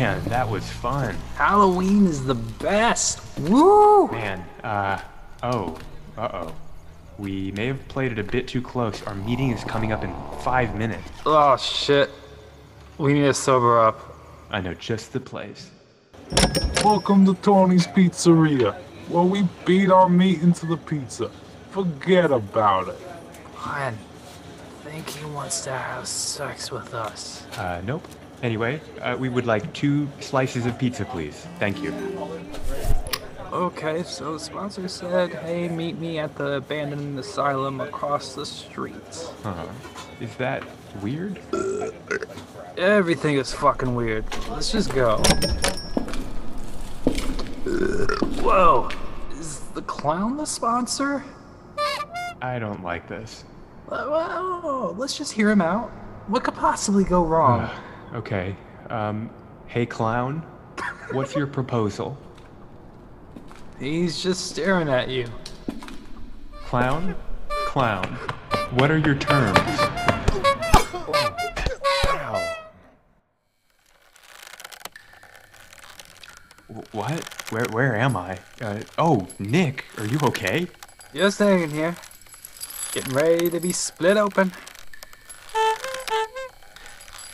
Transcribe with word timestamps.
Man, 0.00 0.24
that 0.30 0.48
was 0.48 0.66
fun. 0.66 1.14
Halloween 1.34 2.06
is 2.06 2.24
the 2.24 2.34
best. 2.34 3.20
Woo! 3.40 4.08
Man, 4.08 4.40
uh, 4.64 4.98
oh, 5.42 5.78
uh-oh. 6.16 6.54
We 7.18 7.52
may 7.52 7.66
have 7.66 7.86
played 7.88 8.10
it 8.12 8.18
a 8.18 8.24
bit 8.24 8.48
too 8.48 8.62
close. 8.62 9.02
Our 9.02 9.14
meeting 9.14 9.50
is 9.50 9.62
coming 9.62 9.92
up 9.92 10.02
in 10.02 10.14
five 10.38 10.74
minutes. 10.74 11.06
Oh 11.26 11.54
shit. 11.58 12.08
We 12.96 13.12
need 13.12 13.26
to 13.26 13.34
sober 13.34 13.78
up. 13.78 14.16
I 14.50 14.62
know 14.62 14.72
just 14.72 15.12
the 15.12 15.20
place. 15.20 15.70
Welcome 16.82 17.26
to 17.26 17.34
Tony's 17.34 17.86
Pizzeria, 17.86 18.76
where 19.08 19.24
we 19.24 19.46
beat 19.66 19.90
our 19.90 20.08
meat 20.08 20.40
into 20.40 20.64
the 20.64 20.78
pizza. 20.78 21.30
Forget 21.72 22.30
about 22.30 22.88
it. 22.88 22.98
Man, 23.66 23.98
I 23.98 24.88
think 24.88 25.10
he 25.10 25.26
wants 25.26 25.60
to 25.64 25.72
have 25.72 26.08
sex 26.08 26.72
with 26.72 26.94
us. 26.94 27.44
Uh, 27.58 27.82
nope. 27.84 28.08
Anyway, 28.42 28.80
uh, 29.02 29.16
we 29.18 29.28
would 29.28 29.46
like 29.46 29.70
two 29.74 30.08
slices 30.20 30.66
of 30.66 30.78
pizza, 30.78 31.04
please. 31.04 31.46
Thank 31.58 31.82
you. 31.82 31.92
Okay, 33.52 34.02
so 34.04 34.34
the 34.34 34.40
sponsor 34.40 34.86
said, 34.88 35.34
hey, 35.34 35.68
meet 35.68 35.98
me 35.98 36.18
at 36.18 36.34
the 36.36 36.52
abandoned 36.52 37.18
asylum 37.18 37.80
across 37.80 38.34
the 38.34 38.46
street. 38.46 38.94
Uh-huh. 39.44 39.66
Is 40.20 40.34
that 40.36 40.62
weird? 41.02 41.40
Everything 42.78 43.36
is 43.36 43.52
fucking 43.52 43.94
weird. 43.94 44.24
Let's 44.48 44.70
just 44.70 44.94
go. 44.94 45.16
Whoa! 48.40 48.88
Is 49.32 49.60
the 49.74 49.82
clown 49.82 50.36
the 50.36 50.46
sponsor? 50.46 51.24
I 52.40 52.58
don't 52.58 52.82
like 52.82 53.08
this. 53.08 53.44
Uh, 53.90 54.06
Well, 54.08 54.94
let's 54.96 55.18
just 55.18 55.32
hear 55.32 55.50
him 55.50 55.60
out. 55.60 55.90
What 56.28 56.44
could 56.44 56.54
possibly 56.54 57.04
go 57.04 57.24
wrong? 57.24 57.68
Okay. 58.12 58.56
Um, 58.88 59.30
hey, 59.66 59.86
clown. 59.86 60.44
What's 61.12 61.36
your 61.36 61.46
proposal? 61.46 62.18
He's 63.78 64.20
just 64.22 64.48
staring 64.48 64.88
at 64.88 65.08
you. 65.08 65.26
Clown? 66.52 67.14
Clown. 67.66 68.04
What 68.72 68.90
are 68.90 68.98
your 68.98 69.14
terms? 69.14 69.58
Ow. 72.08 72.56
What? 76.92 77.24
Where 77.50 77.64
where 77.70 77.96
am 77.96 78.16
I? 78.16 78.38
Uh, 78.60 78.80
oh, 78.98 79.28
Nick, 79.38 79.84
are 79.98 80.06
you 80.06 80.18
okay? 80.22 80.66
Just 81.14 81.38
hanging 81.38 81.70
here. 81.70 81.96
Getting 82.92 83.14
ready 83.14 83.50
to 83.50 83.60
be 83.60 83.72
split 83.72 84.16
open. 84.16 84.52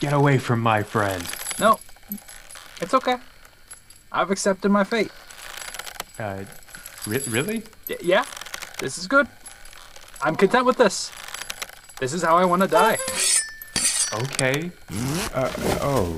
Get 0.00 0.12
away 0.12 0.38
from 0.38 0.60
my 0.60 0.82
friend. 0.82 1.24
No, 1.58 1.78
it's 2.80 2.92
okay. 2.94 3.16
I've 4.12 4.30
accepted 4.30 4.70
my 4.70 4.84
fate. 4.84 5.10
Uh, 6.18 6.44
re- 7.06 7.22
really? 7.28 7.62
Y- 7.88 7.96
yeah, 8.02 8.24
this 8.78 8.98
is 8.98 9.06
good. 9.06 9.26
I'm 10.22 10.36
content 10.36 10.64
with 10.66 10.76
this. 10.76 11.10
This 12.00 12.12
is 12.12 12.22
how 12.22 12.36
I 12.36 12.44
want 12.44 12.62
to 12.62 12.68
die. 12.68 12.98
Okay. 14.14 14.70
Uh, 15.34 15.50
oh, 15.80 16.16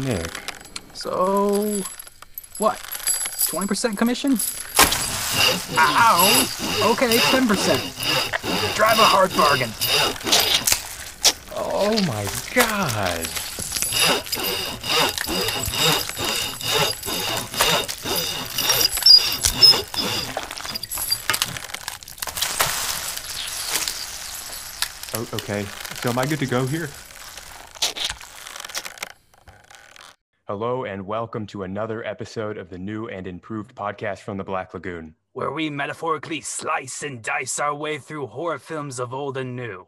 Nick. 0.00 0.28
So, 0.94 1.80
what? 2.58 2.78
20% 2.78 3.96
commission? 3.96 4.38
Ow! 5.78 6.46
Okay, 6.92 7.16
10%. 7.18 8.76
Drive 8.76 8.98
a 8.98 9.04
hard 9.04 9.34
bargain. 9.36 9.70
Oh 11.64 11.92
my 12.08 12.26
god. 12.54 13.28
Oh, 25.14 25.28
okay. 25.34 25.64
So 26.02 26.10
am 26.10 26.18
I 26.18 26.26
good 26.26 26.40
to 26.40 26.46
go 26.46 26.66
here? 26.66 26.88
Hello 30.48 30.84
and 30.84 31.06
welcome 31.06 31.46
to 31.46 31.62
another 31.62 32.04
episode 32.04 32.58
of 32.58 32.70
the 32.70 32.78
new 32.78 33.06
and 33.06 33.28
improved 33.28 33.76
podcast 33.76 34.18
from 34.18 34.36
the 34.36 34.44
Black 34.44 34.74
Lagoon. 34.74 35.14
Where 35.32 35.52
we 35.52 35.70
metaphorically 35.70 36.40
slice 36.40 37.04
and 37.04 37.22
dice 37.22 37.60
our 37.60 37.74
way 37.74 37.98
through 37.98 38.26
horror 38.26 38.58
films 38.58 38.98
of 38.98 39.14
old 39.14 39.36
and 39.36 39.54
new. 39.54 39.86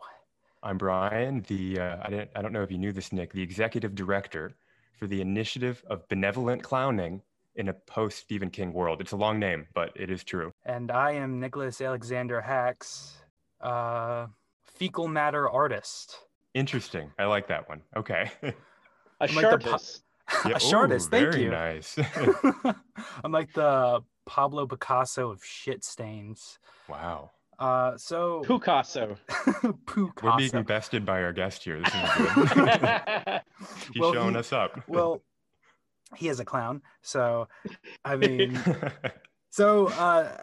I'm 0.64 0.78
Brian, 0.78 1.44
the 1.46 1.78
uh, 1.78 1.96
I 2.02 2.08
didn't 2.10 2.30
I 2.34 2.40
don't 2.40 2.52
know 2.52 2.62
if 2.62 2.70
you 2.70 2.78
knew 2.78 2.90
this, 2.90 3.12
Nick, 3.12 3.32
the 3.34 3.42
executive 3.42 3.94
director 3.94 4.56
for 4.98 5.06
the 5.06 5.20
Initiative 5.20 5.84
of 5.88 6.08
Benevolent 6.08 6.62
Clowning 6.62 7.20
in 7.56 7.68
a 7.68 7.74
post 7.74 8.18
Stephen 8.18 8.48
King 8.48 8.72
world. 8.72 9.02
It's 9.02 9.12
a 9.12 9.16
long 9.16 9.38
name, 9.38 9.66
but 9.74 9.92
it 9.94 10.10
is 10.10 10.24
true. 10.24 10.52
And 10.64 10.90
I 10.90 11.12
am 11.12 11.38
Nicholas 11.38 11.82
Alexander 11.82 12.40
Hacks, 12.40 13.12
uh, 13.60 14.26
fecal 14.64 15.06
matter 15.06 15.48
artist. 15.50 16.16
Interesting. 16.54 17.10
I 17.18 17.26
like 17.26 17.46
that 17.48 17.68
one. 17.68 17.82
Okay. 17.96 18.30
A 18.42 19.28
I'm 19.28 19.34
like 19.36 19.50
the 19.50 19.58
po- 19.58 19.78
Yeah, 20.48 20.56
a 20.56 20.58
shardist, 20.58 21.06
ooh, 21.06 21.10
thank 21.10 21.32
very 21.32 21.44
you. 21.44 21.50
nice. 21.50 21.96
I'm 23.24 23.30
like 23.30 23.52
the 23.52 24.00
Pablo 24.26 24.66
Picasso 24.66 25.30
of 25.30 25.44
shit 25.44 25.84
stains. 25.84 26.58
wow. 26.88 27.30
Uh, 27.58 27.96
so 27.96 28.42
Picasso. 28.46 29.16
Picasso. 29.86 30.12
We're 30.22 30.36
being 30.36 30.62
bested 30.64 31.04
by 31.06 31.22
our 31.22 31.32
guest 31.32 31.62
here. 31.64 31.80
This 31.80 31.94
is 31.94 32.52
good. 32.52 32.68
He's 33.92 34.00
Well, 34.00 34.12
showing 34.12 34.32
he- 34.34 34.38
us 34.38 34.52
up. 34.52 34.82
Well, 34.88 35.22
he 36.16 36.28
is 36.28 36.40
a 36.40 36.44
clown, 36.44 36.82
so 37.02 37.48
I 38.04 38.16
mean, 38.16 38.58
so 39.50 39.88
uh, 39.88 40.36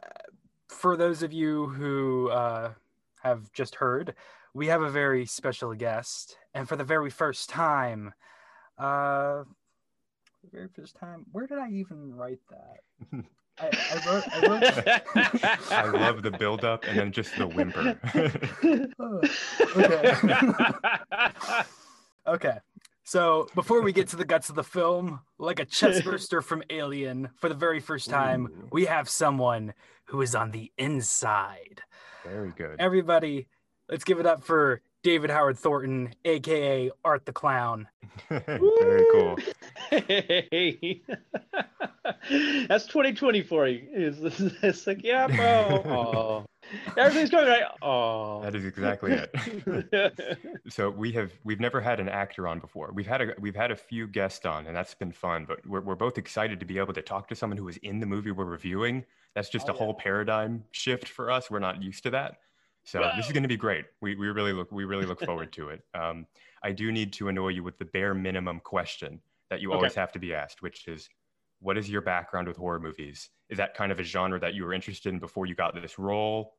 for 0.68 0.98
those 0.98 1.24
of 1.24 1.32
you 1.32 1.68
who 1.68 2.30
uh, 2.30 2.72
have 3.22 3.52
just 3.54 3.76
heard, 3.76 4.16
we 4.54 4.68
have 4.68 4.82
a 4.82 4.90
very 4.90 5.26
special 5.26 5.74
guest, 5.74 6.38
and 6.54 6.68
for 6.68 6.76
the 6.76 6.84
very 6.84 7.10
first 7.10 7.50
time, 7.50 8.14
uh, 8.78 9.44
the 10.44 10.50
very 10.52 10.68
first 10.76 10.96
time, 10.98 11.26
where 11.32 11.48
did 11.48 11.58
I 11.60 11.70
even 11.70 12.14
write 12.16 12.40
that? 12.50 13.24
I, 13.62 13.70
I 13.92 14.10
wrote, 14.10 14.24
I 14.32 14.40
wrote. 14.48 14.64
I 15.72 15.86
love 15.90 16.24
the 16.24 16.32
build 16.32 16.66
up 16.66 16.84
and 16.86 16.98
then 16.98 17.12
just 17.12 17.36
the 17.38 17.48
whimper. 17.48 17.98
okay. 19.76 21.64
okay. 22.28 22.58
So 23.04 23.48
before 23.56 23.82
we 23.82 23.94
get 23.94 24.08
to 24.10 24.16
the 24.16 24.26
guts 24.26 24.50
of 24.50 24.56
the 24.56 24.64
film, 24.64 25.20
like 25.38 25.60
a 25.60 25.66
chestburster 25.66 26.44
from 26.44 26.64
Alien, 26.70 27.30
for 27.36 27.50
the 27.50 27.56
very 27.56 27.80
first 27.80 28.10
time, 28.10 28.46
Ooh. 28.46 28.68
we 28.72 28.86
have 28.86 29.10
someone 29.10 29.74
who 30.06 30.22
is 30.22 30.34
on 30.34 30.52
the 30.52 30.72
inside. 30.78 31.82
very 32.24 32.52
good. 32.56 32.78
Everybody, 32.80 33.48
let's 33.90 34.04
give 34.04 34.20
it 34.20 34.26
up 34.26 34.44
for 34.44 34.82
David 35.04 35.30
Howard 35.32 35.58
Thornton, 35.58 36.14
aka 36.26 36.92
Art 37.04 37.26
the 37.26 37.34
Clown. 37.34 37.88
very 38.30 39.06
cool. 39.12 39.38
Hey. 39.90 41.02
That's 42.68 42.86
2020 42.86 43.42
for 43.42 43.68
you. 43.68 43.88
It's, 43.92 44.40
it's 44.64 44.86
like, 44.86 45.04
yeah, 45.04 45.28
bro. 45.28 45.82
Oh. 45.86 46.46
Everything's 46.98 47.32
going 47.32 47.48
right. 47.48 47.64
Oh. 47.82 48.42
That 48.44 48.56
is 48.56 48.66
exactly 48.66 49.14
it. 49.14 50.38
so 50.70 50.90
we 50.90 51.12
have 51.14 51.32
we've 51.44 51.60
never 51.60 51.82
had 51.82 52.00
an 52.00 52.08
actor 52.08 52.48
on 52.48 52.60
before. 52.60 52.92
We've 52.94 53.08
had 53.08 53.22
a 53.22 53.34
we've 53.40 53.56
had 53.56 53.72
a 53.72 53.76
few 53.76 54.08
guests 54.08 54.46
on, 54.46 54.68
and 54.68 54.76
that's 54.76 54.94
been 54.94 55.12
fun. 55.12 55.46
But 55.46 55.66
we're 55.66 55.82
we're 55.82 55.96
both 55.96 56.18
excited 56.18 56.60
to 56.60 56.66
be 56.66 56.78
able 56.78 56.94
to 56.94 57.02
talk 57.02 57.28
to 57.30 57.36
someone 57.36 57.58
who 57.58 57.66
was 57.66 57.78
in 57.78 58.00
the 58.00 58.06
movie 58.06 58.32
we're 58.32 58.46
reviewing. 58.46 59.04
That's 59.36 59.50
just 59.50 59.70
Oh, 59.70 59.74
a 59.74 59.76
whole 59.76 59.94
paradigm 59.94 60.64
shift 60.72 61.08
for 61.08 61.32
us. 61.32 61.50
We're 61.50 61.60
not 61.60 61.82
used 61.82 62.04
to 62.04 62.10
that. 62.12 62.38
So 62.84 63.12
this 63.16 63.28
is 63.28 63.32
going 63.32 63.44
to 63.44 63.50
be 63.50 63.58
great. 63.58 63.86
We 64.02 64.16
we 64.16 64.28
really 64.30 64.54
look 64.54 64.72
we 64.72 64.86
really 64.86 65.06
look 65.06 65.22
forward 65.22 65.54
to 65.54 65.70
it. 65.70 65.82
Um, 65.94 66.26
I 66.64 66.72
do 66.72 66.92
need 66.92 67.14
to 67.14 67.30
annoy 67.30 67.50
you 67.50 67.64
with 67.64 67.78
the 67.78 67.86
bare 67.86 68.14
minimum 68.14 68.60
question 68.60 69.22
that 69.50 69.62
you 69.62 69.70
Okay. 69.70 69.76
always 69.78 69.94
have 69.96 70.12
to 70.14 70.20
be 70.20 70.34
asked, 70.34 70.62
which 70.62 70.88
is, 70.88 71.10
what 71.60 71.78
is 71.78 71.90
your 71.90 72.02
background 72.02 72.48
with 72.48 72.58
horror 72.58 72.80
movies? 72.80 73.30
Is 73.50 73.58
that 73.58 73.74
kind 73.76 73.92
of 73.92 74.00
a 74.00 74.04
genre 74.04 74.40
that 74.40 74.54
you 74.56 74.64
were 74.66 74.74
interested 74.74 75.14
in 75.14 75.20
before 75.20 75.46
you 75.46 75.56
got 75.56 75.76
this 75.76 76.00
role? 76.00 76.58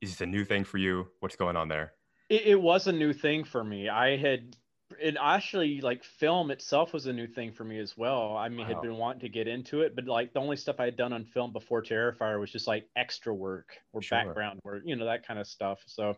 Is 0.00 0.10
this 0.10 0.20
a 0.20 0.26
new 0.26 0.44
thing 0.44 0.64
for 0.64 0.78
you? 0.78 1.08
What's 1.20 1.36
going 1.36 1.56
on 1.56 1.68
there? 1.68 1.94
it, 2.28 2.42
it 2.42 2.60
was 2.60 2.86
a 2.86 2.92
new 2.92 3.12
thing 3.12 3.44
for 3.44 3.64
me. 3.64 3.88
I 3.88 4.16
had, 4.16 4.56
and 5.02 5.18
actually, 5.18 5.80
like 5.80 6.04
film 6.04 6.50
itself 6.50 6.92
was 6.92 7.06
a 7.06 7.12
new 7.12 7.26
thing 7.26 7.52
for 7.52 7.64
me 7.64 7.78
as 7.78 7.96
well. 7.96 8.36
I 8.36 8.48
mean, 8.48 8.66
Wow. 8.66 8.68
had 8.68 8.80
been 8.80 8.96
wanting 8.96 9.20
to 9.20 9.28
get 9.28 9.48
into 9.48 9.82
it, 9.82 9.94
but 9.94 10.06
like 10.06 10.32
the 10.32 10.40
only 10.40 10.56
stuff 10.56 10.76
I 10.80 10.86
had 10.86 10.96
done 10.96 11.12
on 11.12 11.24
film 11.24 11.52
before 11.52 11.82
Terrifier 11.82 12.40
was 12.40 12.50
just 12.52 12.66
like 12.66 12.88
extra 12.96 13.34
work 13.34 13.78
or 13.92 14.00
Sure. 14.00 14.40
background 14.40 14.60
work, 14.64 14.82
you 14.86 14.96
know, 14.96 15.04
that 15.06 15.26
kind 15.26 15.38
of 15.38 15.46
stuff. 15.46 15.82
So, 15.86 16.16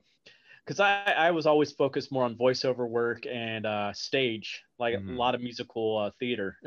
because 0.65 0.81
I, 0.81 1.05
I 1.13 1.31
was 1.33 1.47
always 1.47 1.73
focused 1.73 2.13
more 2.13 2.25
on 2.25 2.37
voiceover 2.37 2.89
work 2.89 3.27
and 3.27 3.67
uh, 3.67 3.93
stage, 3.95 4.63
like 4.79 4.95
Mhm. 4.95 5.09
a 5.09 5.13
lot 5.13 5.35
of 5.35 5.43
musical 5.43 5.99
uh, 5.99 6.11
theater. 6.21 6.59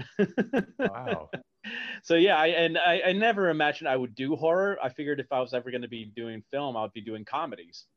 Wow. 0.77 1.31
so 2.03 2.15
yeah, 2.15 2.37
I, 2.37 2.47
and 2.47 2.77
I, 2.77 3.01
I 3.07 3.11
never 3.13 3.49
imagined 3.49 3.87
I 3.89 3.97
would 3.97 4.15
do 4.15 4.35
horror. 4.35 4.77
I 4.81 4.89
figured 4.89 5.19
if 5.19 5.31
I 5.31 5.41
was 5.41 5.53
ever 5.53 5.71
going 5.71 5.81
to 5.83 5.87
be 5.87 6.05
doing 6.05 6.43
film, 6.51 6.77
I 6.77 6.81
would 6.83 6.93
be 6.93 7.01
doing 7.01 7.25
comedies. 7.25 7.87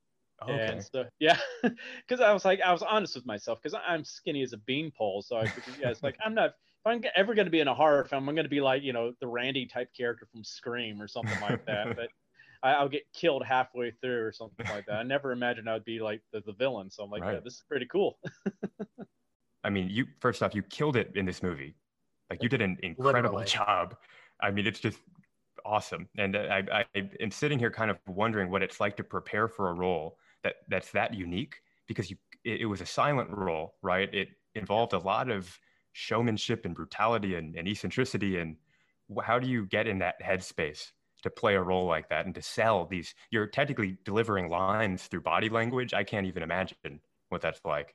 Okay. 0.42 0.66
And 0.66 0.84
so 0.84 1.04
yeah, 1.18 1.38
because 1.62 2.20
I 2.20 2.32
was 2.32 2.44
like, 2.44 2.60
I 2.60 2.72
was 2.72 2.82
honest 2.82 3.16
with 3.16 3.26
myself 3.26 3.60
because 3.62 3.78
I'm 3.86 4.04
skinny 4.04 4.42
as 4.42 4.52
a 4.52 4.58
beanpole. 4.58 5.22
So 5.22 5.36
I 5.36 5.44
yeah, 5.80 5.90
it's 5.90 6.02
like 6.02 6.16
I'm 6.24 6.34
not. 6.34 6.50
If 6.50 6.86
I'm 6.86 7.02
ever 7.16 7.34
going 7.34 7.46
to 7.46 7.50
be 7.50 7.58
in 7.58 7.66
a 7.66 7.74
horror 7.74 8.04
film, 8.04 8.28
I'm 8.28 8.36
going 8.36 8.44
to 8.44 8.50
be 8.50 8.60
like 8.60 8.82
you 8.82 8.92
know 8.92 9.12
the 9.20 9.26
Randy 9.26 9.66
type 9.66 9.88
character 9.96 10.26
from 10.30 10.44
Scream 10.44 11.02
or 11.02 11.08
something 11.08 11.40
like 11.40 11.64
that. 11.66 11.88
but 11.96 12.08
I, 12.62 12.74
I'll 12.74 12.88
get 12.88 13.02
killed 13.12 13.44
halfway 13.44 13.90
through 13.90 14.22
or 14.24 14.32
something 14.32 14.66
like 14.68 14.86
that. 14.86 14.96
I 14.96 15.02
never 15.02 15.32
imagined 15.32 15.68
I 15.68 15.74
would 15.74 15.84
be 15.84 16.00
like 16.00 16.22
the, 16.32 16.40
the 16.46 16.52
villain. 16.52 16.90
So 16.90 17.02
I'm 17.02 17.10
like, 17.10 17.24
yeah, 17.24 17.40
this 17.42 17.54
is 17.54 17.64
pretty 17.68 17.86
cool. 17.86 18.18
I 19.64 19.70
mean, 19.70 19.88
you 19.90 20.06
first 20.20 20.42
off, 20.42 20.54
you 20.54 20.62
killed 20.62 20.96
it 20.96 21.10
in 21.16 21.26
this 21.26 21.42
movie. 21.42 21.74
Like 22.30 22.42
you 22.42 22.48
did 22.48 22.62
an 22.62 22.78
incredible 22.82 23.38
Literally. 23.38 23.44
job. 23.46 23.96
I 24.40 24.52
mean, 24.52 24.66
it's 24.66 24.80
just 24.80 24.98
awesome. 25.64 26.08
And 26.16 26.36
I, 26.36 26.84
I 26.94 27.02
am 27.20 27.32
sitting 27.32 27.58
here 27.58 27.70
kind 27.70 27.90
of 27.90 27.98
wondering 28.06 28.50
what 28.50 28.62
it's 28.62 28.78
like 28.78 28.96
to 28.98 29.04
prepare 29.04 29.48
for 29.48 29.70
a 29.70 29.72
role 29.74 30.16
that 30.44 30.56
that's 30.68 30.90
that 30.92 31.14
unique 31.14 31.56
because 31.86 32.10
you 32.10 32.16
it, 32.44 32.62
it 32.62 32.66
was 32.66 32.80
a 32.80 32.86
silent 32.86 33.30
role, 33.30 33.74
right? 33.82 34.12
It 34.14 34.28
involved 34.54 34.92
a 34.92 34.98
lot 34.98 35.30
of 35.30 35.58
showmanship 35.92 36.64
and 36.64 36.74
brutality 36.74 37.34
and, 37.34 37.56
and 37.56 37.66
eccentricity. 37.66 38.38
And 38.38 38.56
how 39.22 39.38
do 39.38 39.48
you 39.48 39.66
get 39.66 39.86
in 39.86 39.98
that 39.98 40.20
headspace 40.22 40.92
to 41.22 41.30
play 41.30 41.54
a 41.54 41.62
role 41.62 41.86
like 41.86 42.08
that 42.10 42.26
and 42.26 42.34
to 42.34 42.42
sell 42.42 42.86
these? 42.86 43.14
You're 43.30 43.46
technically 43.46 43.98
delivering 44.04 44.48
lines 44.48 45.04
through 45.04 45.22
body 45.22 45.48
language. 45.48 45.94
I 45.94 46.04
can't 46.04 46.26
even 46.26 46.42
imagine 46.42 47.00
what 47.28 47.40
that's 47.40 47.60
like. 47.64 47.94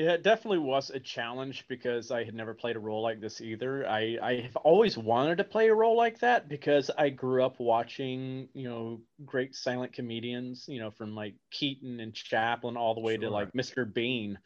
Yeah, 0.00 0.12
it 0.12 0.22
definitely 0.22 0.60
was 0.60 0.88
a 0.88 0.98
challenge 0.98 1.66
because 1.68 2.10
I 2.10 2.24
had 2.24 2.34
never 2.34 2.54
played 2.54 2.76
a 2.76 2.80
role 2.80 3.02
like 3.02 3.20
this 3.20 3.42
either. 3.42 3.86
I, 3.86 4.16
I 4.22 4.40
have 4.40 4.56
always 4.56 4.96
wanted 4.96 5.36
to 5.36 5.44
play 5.44 5.68
a 5.68 5.74
role 5.74 5.94
like 5.94 6.20
that 6.20 6.48
because 6.48 6.90
I 6.96 7.10
grew 7.10 7.44
up 7.44 7.60
watching, 7.60 8.48
you 8.54 8.66
know, 8.66 9.02
great 9.26 9.54
silent 9.54 9.92
comedians, 9.92 10.64
you 10.68 10.80
know, 10.80 10.90
from 10.90 11.14
like 11.14 11.34
Keaton 11.50 12.00
and 12.00 12.14
Chaplin 12.14 12.78
all 12.78 12.94
the 12.94 13.02
way 13.02 13.18
to 13.18 13.28
like 13.28 13.52
Mr. 13.52 13.92
Bean. 13.92 14.38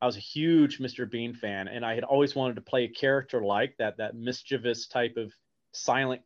I 0.00 0.06
was 0.06 0.16
a 0.16 0.20
huge 0.20 0.78
Mr. 0.78 1.08
Bean 1.08 1.34
fan, 1.34 1.68
and 1.68 1.84
I 1.84 1.94
had 1.94 2.04
always 2.04 2.34
wanted 2.34 2.54
to 2.54 2.62
play 2.62 2.84
a 2.84 2.88
character 2.88 3.42
like 3.42 3.76
that, 3.76 3.98
that 3.98 4.16
mischievous 4.16 4.86
type 4.86 5.18
of 5.18 5.30
silent 5.72 6.22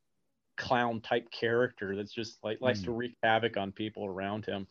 clown 0.56 1.00
type 1.00 1.28
character 1.32 1.96
that's 1.96 2.12
just 2.12 2.38
like 2.44 2.60
likes 2.60 2.82
to 2.82 2.92
hmm. 2.92 2.98
wreak 2.98 3.16
havoc 3.24 3.56
on 3.56 3.72
people 3.72 4.06
around 4.06 4.46
him. 4.46 4.68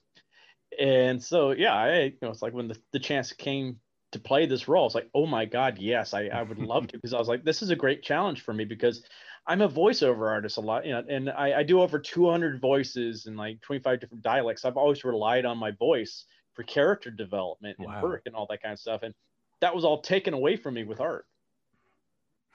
And 0.79 1.21
so, 1.21 1.51
yeah, 1.51 1.73
I, 1.73 2.03
you 2.03 2.17
know, 2.21 2.29
it's 2.29 2.41
like 2.41 2.53
when 2.53 2.69
the, 2.69 2.79
the 2.93 2.99
chance 2.99 3.33
came 3.33 3.81
to 4.11 4.19
play 4.19 4.45
this 4.45 4.67
role, 4.67 4.85
it's 4.85 4.95
like, 4.95 5.09
oh 5.13 5.25
my 5.25 5.45
God, 5.45 5.77
yes, 5.77 6.13
I, 6.13 6.27
I 6.27 6.43
would 6.43 6.59
love 6.59 6.87
to. 6.87 6.97
Because 6.97 7.13
I 7.13 7.19
was 7.19 7.27
like, 7.27 7.43
this 7.43 7.61
is 7.61 7.69
a 7.69 7.75
great 7.75 8.03
challenge 8.03 8.41
for 8.41 8.53
me 8.53 8.65
because 8.65 9.03
I'm 9.47 9.61
a 9.61 9.69
voiceover 9.69 10.29
artist 10.29 10.57
a 10.57 10.61
lot, 10.61 10.85
you 10.85 10.91
know, 10.91 11.03
and 11.07 11.29
I, 11.29 11.59
I 11.59 11.63
do 11.63 11.81
over 11.81 11.99
200 11.99 12.59
voices 12.59 13.25
and 13.25 13.37
like 13.37 13.61
25 13.61 13.99
different 13.99 14.23
dialects. 14.23 14.65
I've 14.65 14.77
always 14.77 15.03
relied 15.03 15.45
on 15.45 15.57
my 15.57 15.71
voice 15.71 16.25
for 16.53 16.63
character 16.63 17.11
development 17.11 17.77
and 17.77 17.87
Wow. 17.87 18.01
work 18.01 18.23
and 18.25 18.35
all 18.35 18.47
that 18.49 18.61
kind 18.63 18.73
of 18.73 18.79
stuff. 18.79 19.03
And 19.03 19.13
that 19.59 19.75
was 19.75 19.85
all 19.85 20.01
taken 20.01 20.33
away 20.33 20.55
from 20.55 20.73
me 20.73 20.83
with 20.83 20.99
art. 20.99 21.25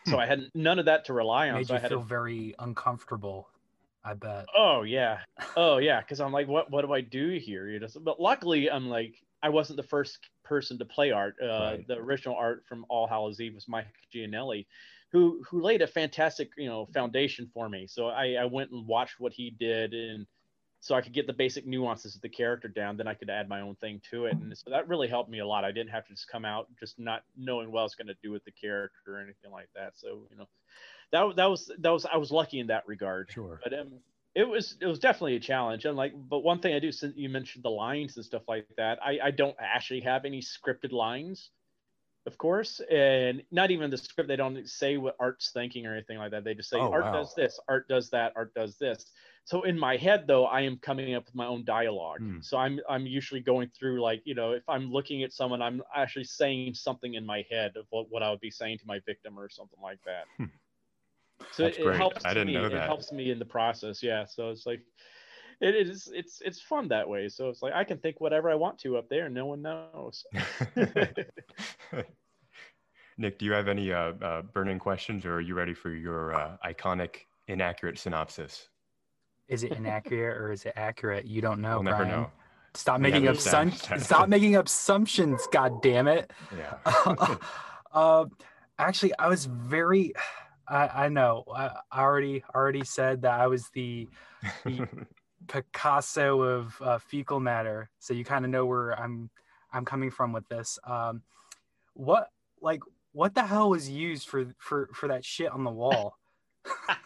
So 0.06 0.12
hmm. 0.12 0.18
I 0.18 0.26
had 0.26 0.48
none 0.54 0.78
of 0.78 0.86
that 0.86 1.04
to 1.06 1.12
rely 1.12 1.50
on. 1.50 1.56
Made 1.56 1.66
so 1.66 1.74
you 1.74 1.78
I 1.78 1.80
had 1.82 1.90
feel 1.90 2.00
to 2.00 2.06
very 2.06 2.54
uncomfortable. 2.58 3.48
I 4.02 4.14
bet. 4.14 4.46
Oh 4.56 4.82
yeah, 4.82 5.18
oh 5.56 5.76
yeah. 5.76 6.00
Because 6.00 6.20
I'm 6.20 6.32
like, 6.32 6.48
what 6.48 6.70
what 6.70 6.86
do 6.86 6.92
I 6.92 7.02
do 7.02 7.38
here? 7.38 7.68
You 7.68 7.80
know. 7.80 7.88
But 8.00 8.18
luckily, 8.18 8.70
I'm 8.70 8.88
like, 8.88 9.22
I 9.42 9.48
wasn't 9.48 9.76
the 9.78 9.82
first 9.88 10.18
person 10.44 10.78
to 10.78 10.84
play 10.84 11.10
art. 11.10 11.36
Uh, 11.42 11.46
Right. 11.46 11.86
The 11.86 11.96
original 11.96 12.36
art 12.36 12.64
from 12.66 12.84
All 12.88 13.06
Hallows 13.06 13.40
Eve 13.40 13.54
was 13.54 13.68
Mike 13.68 13.86
Giannelli, 14.14 14.66
who 15.12 15.42
who 15.48 15.60
laid 15.60 15.82
a 15.82 15.86
fantastic 15.86 16.50
you 16.56 16.68
know 16.68 16.86
foundation 16.92 17.50
for 17.52 17.68
me. 17.68 17.86
So 17.86 18.08
I 18.08 18.34
I 18.40 18.44
went 18.44 18.70
and 18.70 18.86
watched 18.86 19.20
what 19.20 19.32
he 19.32 19.50
did 19.50 19.94
and. 19.94 20.26
So 20.82 20.94
I 20.94 21.02
could 21.02 21.12
get 21.12 21.26
the 21.26 21.34
basic 21.34 21.66
nuances 21.66 22.14
of 22.16 22.22
the 22.22 22.28
character 22.30 22.66
down, 22.66 22.96
then 22.96 23.06
I 23.06 23.12
could 23.12 23.28
add 23.28 23.50
my 23.50 23.60
own 23.60 23.74
thing 23.74 24.00
to 24.10 24.24
it, 24.24 24.32
and 24.38 24.56
so 24.56 24.70
that 24.70 24.88
really 24.88 25.08
helped 25.08 25.28
me 25.28 25.40
a 25.40 25.46
lot. 25.46 25.62
I 25.62 25.72
didn't 25.72 25.90
have 25.90 26.06
to 26.06 26.14
just 26.14 26.26
come 26.28 26.46
out 26.46 26.68
just 26.78 26.98
not 26.98 27.22
knowing 27.36 27.70
what 27.70 27.80
I 27.80 27.82
was 27.82 27.94
going 27.94 28.06
to 28.06 28.16
do 28.22 28.30
with 28.30 28.42
the 28.46 28.50
character 28.52 28.96
or 29.06 29.18
anything 29.18 29.50
like 29.50 29.68
that. 29.74 29.92
So 29.98 30.26
you 30.30 30.38
know, 30.38 30.48
that 31.12 31.36
that 31.36 31.50
was 31.50 31.70
that 31.80 31.90
was 31.90 32.06
I 32.06 32.16
was 32.16 32.30
lucky 32.30 32.60
in 32.60 32.68
that 32.68 32.88
regard 32.88 33.30
Sure. 33.30 33.60
but 33.62 33.78
um, 33.78 33.92
it 34.34 34.48
was 34.48 34.76
it 34.80 34.86
was 34.86 34.98
definitely 34.98 35.36
a 35.36 35.40
challenge 35.40 35.84
and 35.84 35.96
like 35.96 36.12
but 36.28 36.40
one 36.40 36.60
thing 36.60 36.74
i 36.74 36.78
do 36.78 36.92
since 36.92 37.16
you 37.16 37.28
mentioned 37.28 37.64
the 37.64 37.70
lines 37.70 38.16
and 38.16 38.24
stuff 38.24 38.42
like 38.48 38.66
that 38.76 38.98
i 39.02 39.18
i 39.24 39.30
don't 39.30 39.56
actually 39.60 40.00
have 40.00 40.24
any 40.24 40.40
scripted 40.40 40.92
lines 40.92 41.50
of 42.26 42.36
course 42.38 42.80
and 42.90 43.42
not 43.50 43.70
even 43.70 43.90
the 43.90 43.96
script 43.96 44.28
they 44.28 44.36
don't 44.36 44.68
say 44.68 44.96
what 44.98 45.16
art's 45.18 45.50
thinking 45.52 45.86
or 45.86 45.92
anything 45.94 46.18
like 46.18 46.30
that 46.30 46.44
they 46.44 46.54
just 46.54 46.68
say 46.70 46.76
Oh, 46.78 46.90
art 46.92 47.04
wow. 47.04 47.12
does 47.12 47.34
this 47.34 47.58
art 47.68 47.88
does 47.88 48.10
that 48.10 48.32
art 48.36 48.52
does 48.54 48.76
this 48.78 49.06
so 49.44 49.62
in 49.62 49.78
my 49.78 49.96
head 49.96 50.26
though 50.26 50.46
i 50.46 50.60
am 50.60 50.78
coming 50.78 51.14
up 51.14 51.24
with 51.26 51.34
my 51.34 51.46
own 51.46 51.64
dialogue 51.64 52.20
Hmm. 52.20 52.40
so 52.40 52.56
i'm 52.58 52.78
i'm 52.88 53.06
usually 53.06 53.40
going 53.40 53.70
through 53.70 54.00
like 54.02 54.22
you 54.24 54.34
know 54.34 54.52
if 54.52 54.68
i'm 54.68 54.92
looking 54.92 55.22
at 55.24 55.32
someone 55.32 55.62
i'm 55.62 55.82
actually 55.96 56.24
saying 56.24 56.74
something 56.74 57.14
in 57.14 57.24
my 57.26 57.44
head 57.50 57.72
of 57.76 57.86
what, 57.90 58.06
what 58.10 58.22
i 58.22 58.30
would 58.30 58.40
be 58.40 58.50
saying 58.50 58.78
to 58.78 58.86
my 58.86 59.00
victim 59.06 59.38
or 59.38 59.48
something 59.48 59.80
like 59.82 59.98
that 60.04 60.26
Hmm. 60.36 60.44
So 61.52 61.64
That's 61.64 61.76
it, 61.76 61.80
it 61.80 61.84
great. 61.84 61.96
helps 61.96 62.24
I 62.24 62.34
didn't 62.34 62.48
me 62.48 62.54
know 62.54 62.64
it 62.66 62.72
helps 62.72 63.12
me 63.12 63.30
in 63.30 63.38
the 63.38 63.44
process 63.44 64.02
yeah 64.02 64.24
so 64.24 64.50
it's 64.50 64.66
like 64.66 64.80
it 65.60 65.74
is 65.74 66.10
it's 66.14 66.40
it's 66.44 66.60
fun 66.60 66.88
that 66.88 67.08
way 67.08 67.28
so 67.28 67.48
it's 67.48 67.62
like 67.62 67.72
i 67.74 67.84
can 67.84 67.98
think 67.98 68.20
whatever 68.20 68.50
i 68.50 68.54
want 68.54 68.78
to 68.80 68.96
up 68.96 69.08
there 69.08 69.26
and 69.26 69.34
no 69.34 69.46
one 69.46 69.62
knows 69.62 70.24
Nick, 73.20 73.38
do 73.38 73.44
you 73.44 73.52
have 73.52 73.68
any 73.68 73.92
uh, 73.92 74.14
uh, 74.22 74.40
burning 74.40 74.78
questions, 74.78 75.26
or 75.26 75.34
are 75.34 75.40
you 75.42 75.54
ready 75.54 75.74
for 75.74 75.90
your 75.90 76.34
uh, 76.34 76.56
iconic 76.64 77.26
inaccurate 77.48 77.98
synopsis? 77.98 78.68
Is 79.46 79.62
it 79.62 79.72
inaccurate 79.72 80.38
or 80.38 80.52
is 80.52 80.64
it 80.64 80.72
accurate? 80.74 81.26
You 81.26 81.42
don't 81.42 81.60
know. 81.60 81.74
we'll 81.74 81.82
never 81.82 82.04
Brian. 82.04 82.22
know. 82.22 82.30
Stop 82.74 82.96
We 82.98 83.02
making 83.02 83.24
haven't 83.24 83.40
assumptions. 83.40 84.04
Stop 84.04 84.28
making 84.30 84.56
assumptions. 84.56 85.46
God 85.52 85.82
damn 85.82 86.08
it. 86.08 86.32
Yeah. 86.56 87.36
uh, 87.92 88.24
actually, 88.78 89.12
I 89.18 89.28
was 89.28 89.44
very. 89.44 90.14
I, 90.70 91.06
I 91.06 91.08
know. 91.08 91.44
I, 91.54 91.70
already 92.00 92.42
already 92.54 92.84
said 92.84 93.22
that 93.22 93.40
I 93.40 93.46
was 93.48 93.68
the 93.74 94.08
the 94.64 94.86
Picasso 95.48 96.42
of 96.42 96.76
uh, 96.80 96.98
fecal 96.98 97.40
matter, 97.40 97.90
so 97.98 98.14
you 98.14 98.24
kind 98.24 98.44
of 98.44 98.50
know 98.50 98.66
where 98.66 98.92
I'm 98.98 99.30
I'm 99.72 99.84
coming 99.84 100.10
from 100.10 100.32
with 100.32 100.48
this. 100.48 100.78
Um, 100.84 101.22
what 101.94 102.30
like 102.60 102.80
what 103.12 103.34
the 103.34 103.42
hell 103.44 103.70
was 103.70 103.88
used 103.88 104.28
for 104.28 104.46
for 104.58 104.88
for 104.94 105.08
that 105.08 105.24
shit 105.24 105.50
on 105.50 105.64
the 105.64 105.70
wall? 105.70 106.16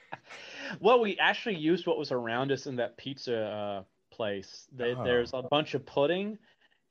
well 0.80 1.00
we 1.00 1.18
actually 1.18 1.56
used 1.56 1.86
what 1.86 1.98
was 1.98 2.12
around 2.12 2.50
us 2.52 2.66
in 2.66 2.76
that 2.76 2.96
pizza 2.96 3.38
uh, 3.38 3.82
place 4.12 4.66
They- 4.72 4.94
Oh. 4.94 5.04
there's 5.04 5.32
a 5.34 5.42
bunch 5.42 5.74
of 5.74 5.84
pudding 5.86 6.38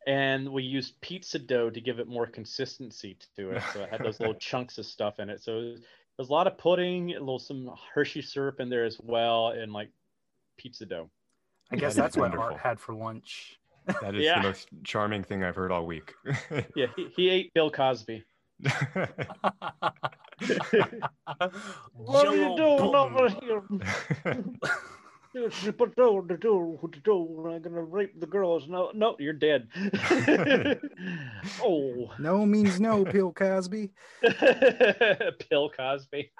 and 0.07 0.47
we 0.49 0.63
used 0.63 0.99
pizza 1.01 1.39
dough 1.39 1.69
to 1.71 1.81
give 1.81 1.99
it 1.99 2.07
more 2.07 2.27
consistency 2.27 3.17
to 3.37 3.51
it 3.51 3.63
so 3.73 3.81
it 3.83 3.89
had 3.89 4.03
those 4.03 4.19
little 4.19 4.35
chunks 4.35 4.77
of 4.77 4.85
stuff 4.85 5.19
in 5.19 5.29
it 5.29 5.41
so 5.41 5.75
there's 6.17 6.29
a 6.29 6.33
lot 6.33 6.47
of 6.47 6.57
pudding 6.57 7.11
a 7.15 7.19
little 7.19 7.39
some 7.39 7.69
hershey 7.93 8.21
syrup 8.21 8.59
in 8.59 8.69
there 8.69 8.85
as 8.85 8.97
well 9.03 9.49
and 9.49 9.73
like 9.73 9.89
pizza 10.57 10.85
dough 10.85 11.09
I 11.71 11.75
guess 11.77 11.95
That 11.95 12.05
is 12.09 12.15
that's 12.15 12.17
what. 12.17 12.35
Art 12.37 12.57
had 12.57 12.79
for 12.79 12.93
lunch. 12.93 13.59
That 14.01 14.15
is 14.15 14.23
Yeah. 14.23 14.41
the 14.41 14.47
most 14.47 14.67
charming 14.83 15.23
thing 15.23 15.43
I've 15.43 15.55
heard 15.55 15.71
all 15.71 15.85
week. 15.85 16.13
yeah 16.75 16.87
he, 16.95 17.07
he 17.15 17.29
ate 17.29 17.53
bill 17.53 17.69
cosby 17.69 18.23
what 21.93 22.27
are 22.27 22.35
you 22.35 22.55
doing 22.55 22.95
over 22.95 23.29
here 23.29 23.61
You 25.35 25.73
put 25.73 25.97
dough 25.97 26.19
in 26.19 26.27
the 26.27 26.37
dough 26.37 26.79
with 26.81 26.93
the 26.93 26.99
dough, 26.99 27.51
I'm 27.53 27.61
gonna 27.61 27.81
rape 27.83 28.17
the 28.19 28.25
girls. 28.25 28.69
No, 28.69 28.91
no, 28.93 29.17
you're 29.19 29.33
dead. 29.33 29.67
oh, 31.61 32.09
no 32.19 32.45
means 32.45 32.79
no, 32.79 33.03
Bill 33.03 33.33
Cosby. 33.33 33.91
Bill 35.49 35.69
Cosby. 35.69 36.31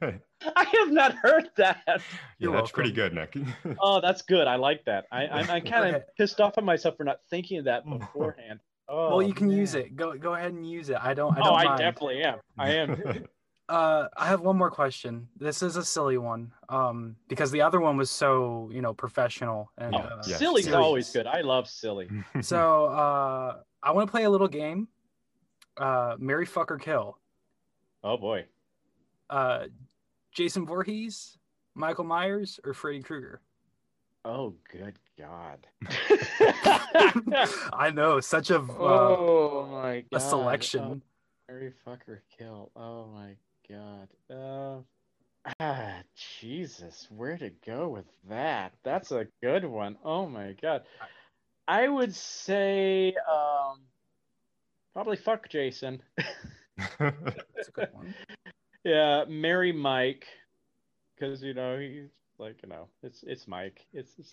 I 0.02 0.64
have 0.64 0.92
not 0.92 1.14
heard 1.14 1.48
that. 1.56 1.80
yeah, 1.86 1.96
You're 2.38 2.52
that's 2.52 2.70
pretty 2.70 2.92
good, 2.92 3.14
Nick. 3.14 3.34
Oh, 3.80 4.00
that's 4.02 4.20
good. 4.20 4.46
I 4.46 4.56
like 4.56 4.84
that. 4.84 5.06
I, 5.10 5.26
I'm, 5.26 5.50
I'm 5.50 5.64
kind 5.64 5.96
of 5.96 6.02
pissed 6.18 6.40
off 6.40 6.58
at 6.58 6.64
myself 6.64 6.98
for 6.98 7.04
not 7.04 7.20
thinking 7.30 7.58
of 7.60 7.64
that 7.64 7.88
beforehand. 7.88 8.60
Oh, 8.90 9.08
well, 9.16 9.22
you 9.22 9.32
oh, 9.32 9.36
can 9.36 9.50
use 9.50 9.74
it. 9.74 9.96
Go 9.96 10.16
go 10.16 10.34
ahead 10.34 10.52
and 10.52 10.68
use 10.68 10.90
it. 10.90 10.98
I 11.00 11.14
don't. 11.14 11.36
I 11.36 11.40
Oh, 11.40 11.44
don't 11.44 11.58
I 11.60 11.64
mind. 11.64 11.78
definitely 11.78 12.22
am. 12.22 12.38
I 12.58 12.70
am. 12.72 13.24
Uh, 13.68 14.08
I 14.16 14.28
have 14.28 14.40
one 14.40 14.56
more 14.56 14.70
question. 14.70 15.28
This 15.38 15.62
is 15.62 15.76
a 15.76 15.84
silly 15.84 16.16
one. 16.16 16.52
Um, 16.70 17.16
because 17.28 17.50
the 17.50 17.60
other 17.60 17.80
one 17.80 17.96
was 17.98 18.10
so 18.10 18.70
you 18.72 18.80
know 18.80 18.94
professional 18.94 19.70
and 19.76 19.94
Oh, 19.94 19.98
uh, 19.98 20.22
yes. 20.26 20.38
Silly's 20.38 20.64
serious. 20.64 20.84
always 20.84 21.10
good. 21.10 21.26
I 21.26 21.42
love 21.42 21.68
silly. 21.68 22.08
So 22.40 22.86
uh, 22.86 23.56
I 23.82 23.90
want 23.92 24.06
to 24.08 24.10
play 24.10 24.24
a 24.24 24.30
little 24.30 24.48
game. 24.48 24.88
Uh, 25.76 26.16
Marry 26.18 26.46
fuck 26.46 26.70
or 26.70 26.78
kill. 26.78 27.18
Oh 28.02 28.16
boy. 28.16 28.46
Uh, 29.28 29.64
Jason 30.32 30.64
Voorhees, 30.66 31.36
Michael 31.74 32.04
Myers, 32.04 32.58
or 32.64 32.72
Freddy 32.72 33.02
Krueger. 33.02 33.40
Oh, 34.24 34.54
good 34.72 34.94
God. 35.18 35.66
I 37.72 37.90
know 37.94 38.20
such 38.20 38.50
a 38.50 38.58
uh, 38.58 38.66
oh 38.78 39.68
my 39.70 40.04
God. 40.12 40.16
a 40.16 40.20
selection. 40.20 41.02
Marry 41.48 41.72
fucker 41.86 42.18
kill. 42.36 42.70
Oh 42.76 43.06
my 43.14 43.34
god. 43.70 44.08
Uh, 44.30 44.80
ah, 45.60 46.00
Jesus, 46.40 47.06
where 47.10 47.36
to 47.36 47.50
go 47.66 47.88
with 47.88 48.06
that? 48.28 48.72
That's 48.84 49.12
a 49.12 49.26
good 49.42 49.64
one. 49.64 49.96
Oh 50.04 50.26
my 50.26 50.54
god. 50.60 50.82
I 51.66 51.86
would 51.88 52.14
say 52.14 53.14
um, 53.30 53.80
probably 54.94 55.16
fuck 55.16 55.48
Jason. 55.48 56.00
That's 56.98 57.68
a 57.68 57.72
good 57.72 57.88
one. 57.92 58.14
yeah, 58.84 59.24
marry 59.28 59.72
Mike, 59.72 60.26
because 61.14 61.42
you 61.42 61.52
know 61.52 61.78
he's 61.78 62.08
like 62.38 62.56
you 62.62 62.68
know 62.68 62.88
it's 63.02 63.22
it's 63.26 63.46
Mike. 63.46 63.86
It's, 63.92 64.12
it's 64.18 64.32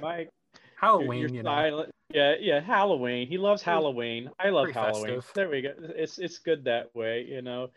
Mike. 0.00 0.28
Halloween, 0.80 1.20
You're 1.20 1.30
you 1.30 1.42
know. 1.42 1.50
silent. 1.50 1.90
Yeah, 2.14 2.34
yeah, 2.40 2.60
Halloween. 2.60 3.26
He 3.28 3.36
loves 3.36 3.62
Halloween. 3.62 4.30
I 4.38 4.50
love 4.50 4.66
Pretty 4.66 4.78
Halloween. 4.78 5.16
festive. 5.16 5.34
There 5.34 5.50
we 5.50 5.62
go. 5.62 5.74
It's 5.78 6.18
it's 6.18 6.38
good 6.38 6.64
that 6.64 6.94
way, 6.94 7.26
you 7.28 7.42
know. 7.42 7.70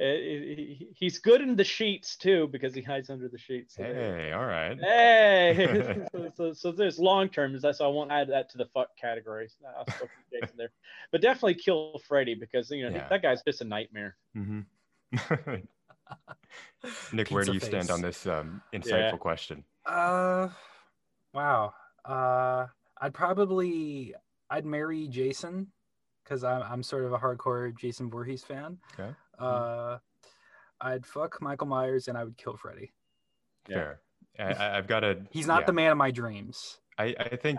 Uh, 0.00 0.04
he- 0.04 0.76
he- 0.78 0.88
he's 0.96 1.18
good 1.18 1.40
in 1.42 1.54
the 1.54 1.62
sheets 1.64 2.16
too 2.16 2.48
because 2.48 2.74
he 2.74 2.80
hides 2.82 3.10
under 3.10 3.28
the 3.28 3.38
sheets. 3.38 3.74
So 3.76 3.82
there- 3.82 4.16
hey, 4.16 4.32
all 4.32 4.46
right. 4.46 4.76
Hey, 4.80 6.06
so, 6.12 6.32
so, 6.34 6.52
so 6.52 6.72
there's 6.72 6.98
long 6.98 7.28
term, 7.28 7.58
so 7.60 7.70
I 7.84 7.88
won't 7.88 8.10
add 8.10 8.28
that 8.30 8.48
to 8.50 8.58
the 8.58 8.66
fuck 8.66 8.96
category. 8.96 9.48
I'll 9.76 9.84
still 9.94 10.08
keep 10.08 10.40
Jason 10.42 10.56
there, 10.56 10.70
but 11.10 11.20
definitely 11.20 11.54
kill 11.54 12.00
Freddy 12.08 12.34
because 12.34 12.70
you 12.70 12.88
know 12.88 12.96
Yeah. 12.96 13.08
that 13.08 13.22
guy's 13.22 13.42
just 13.42 13.60
a 13.60 13.64
nightmare. 13.64 14.16
hmm 14.34 14.60
Nick, 17.12 17.28
where 17.30 17.44
do 17.44 17.52
Pizza 17.52 17.66
you 17.66 17.72
stand 17.72 17.90
on 17.90 18.00
this 18.00 18.26
um, 18.26 18.60
insightful 18.72 19.12
Yeah. 19.12 19.16
question? 19.18 19.64
Uh, 19.86 20.48
wow. 21.34 21.74
Uh, 22.04 22.66
I'd 23.00 23.14
probably 23.14 24.14
I'd 24.50 24.64
marry 24.64 25.06
Jason 25.08 25.68
because 26.24 26.44
I'm 26.44 26.62
I'm 26.62 26.82
sort 26.82 27.04
of 27.04 27.12
a 27.12 27.18
hardcore 27.18 27.76
Jason 27.78 28.10
Voorhees 28.10 28.42
fan. 28.42 28.78
Okay. 28.98 29.10
Uh, 29.42 29.98
I'd 30.80 31.06
fuck 31.06 31.40
Michael 31.40 31.66
Myers 31.66 32.08
and 32.08 32.16
I 32.18 32.24
would 32.24 32.36
kill 32.36 32.56
Freddy. 32.56 32.92
Yeah. 33.68 33.76
Fair. 33.76 34.00
I, 34.38 34.42
I- 34.52 34.78
I've 34.78 34.86
got 34.86 35.04
a. 35.04 35.20
He's 35.30 35.46
not 35.46 35.62
yeah. 35.62 35.66
the 35.66 35.72
man 35.72 35.92
of 35.92 35.98
my 35.98 36.10
dreams. 36.10 36.78
I, 36.98 37.14
I 37.18 37.36
think, 37.36 37.58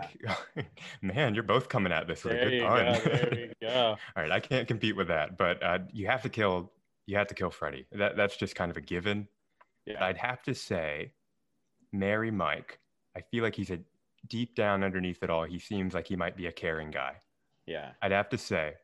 man, 1.02 1.34
you're 1.34 1.42
both 1.42 1.68
coming 1.68 1.92
at 1.92 2.06
this 2.06 2.22
with 2.22 2.34
a 2.34 2.36
good 2.50 2.62
pun. 2.62 2.84
go. 2.84 3.00
There 3.00 3.28
we 3.32 3.52
go. 3.66 3.96
All 4.16 4.22
right, 4.22 4.30
I 4.30 4.38
can't 4.40 4.68
compete 4.68 4.96
with 4.96 5.08
that, 5.08 5.36
but 5.36 5.60
uh, 5.62 5.78
you 5.92 6.06
have 6.06 6.22
to 6.22 6.28
kill. 6.28 6.70
You 7.06 7.16
have 7.16 7.26
to 7.26 7.34
kill 7.34 7.50
Freddy. 7.50 7.86
That 7.92 8.16
that's 8.16 8.36
just 8.36 8.54
kind 8.54 8.70
of 8.70 8.76
a 8.76 8.80
given. 8.80 9.26
Yeah. 9.86 10.02
I'd 10.04 10.16
have 10.18 10.42
to 10.44 10.54
say, 10.54 11.12
marry 11.92 12.30
Mike. 12.30 12.78
I 13.16 13.20
feel 13.20 13.42
like 13.42 13.54
he's 13.56 13.70
a 13.70 13.80
deep 14.28 14.54
down 14.54 14.82
underneath 14.82 15.22
it 15.22 15.30
all. 15.30 15.44
He 15.44 15.58
seems 15.58 15.94
like 15.94 16.06
he 16.06 16.16
might 16.16 16.36
be 16.36 16.46
a 16.46 16.52
caring 16.52 16.90
guy. 16.90 17.16
Yeah. 17.66 17.90
I'd 18.00 18.12
have 18.12 18.28
to 18.30 18.38
say. 18.38 18.74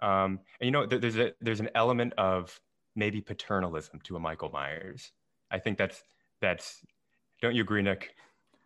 Um, 0.00 0.40
and 0.60 0.66
you 0.66 0.70
know, 0.70 0.86
there- 0.86 0.98
there's 0.98 1.16
a 1.18 1.32
there's 1.40 1.60
an 1.60 1.70
element 1.74 2.12
of 2.18 2.60
maybe 2.96 3.20
paternalism 3.20 4.00
to 4.04 4.16
a 4.16 4.20
Michael 4.20 4.50
Myers. 4.50 5.12
I 5.50 5.58
think 5.58 5.78
that's 5.78 6.02
that's. 6.40 6.84
Don't 7.40 7.54
you 7.54 7.62
agree, 7.62 7.82
Nick? 7.82 8.14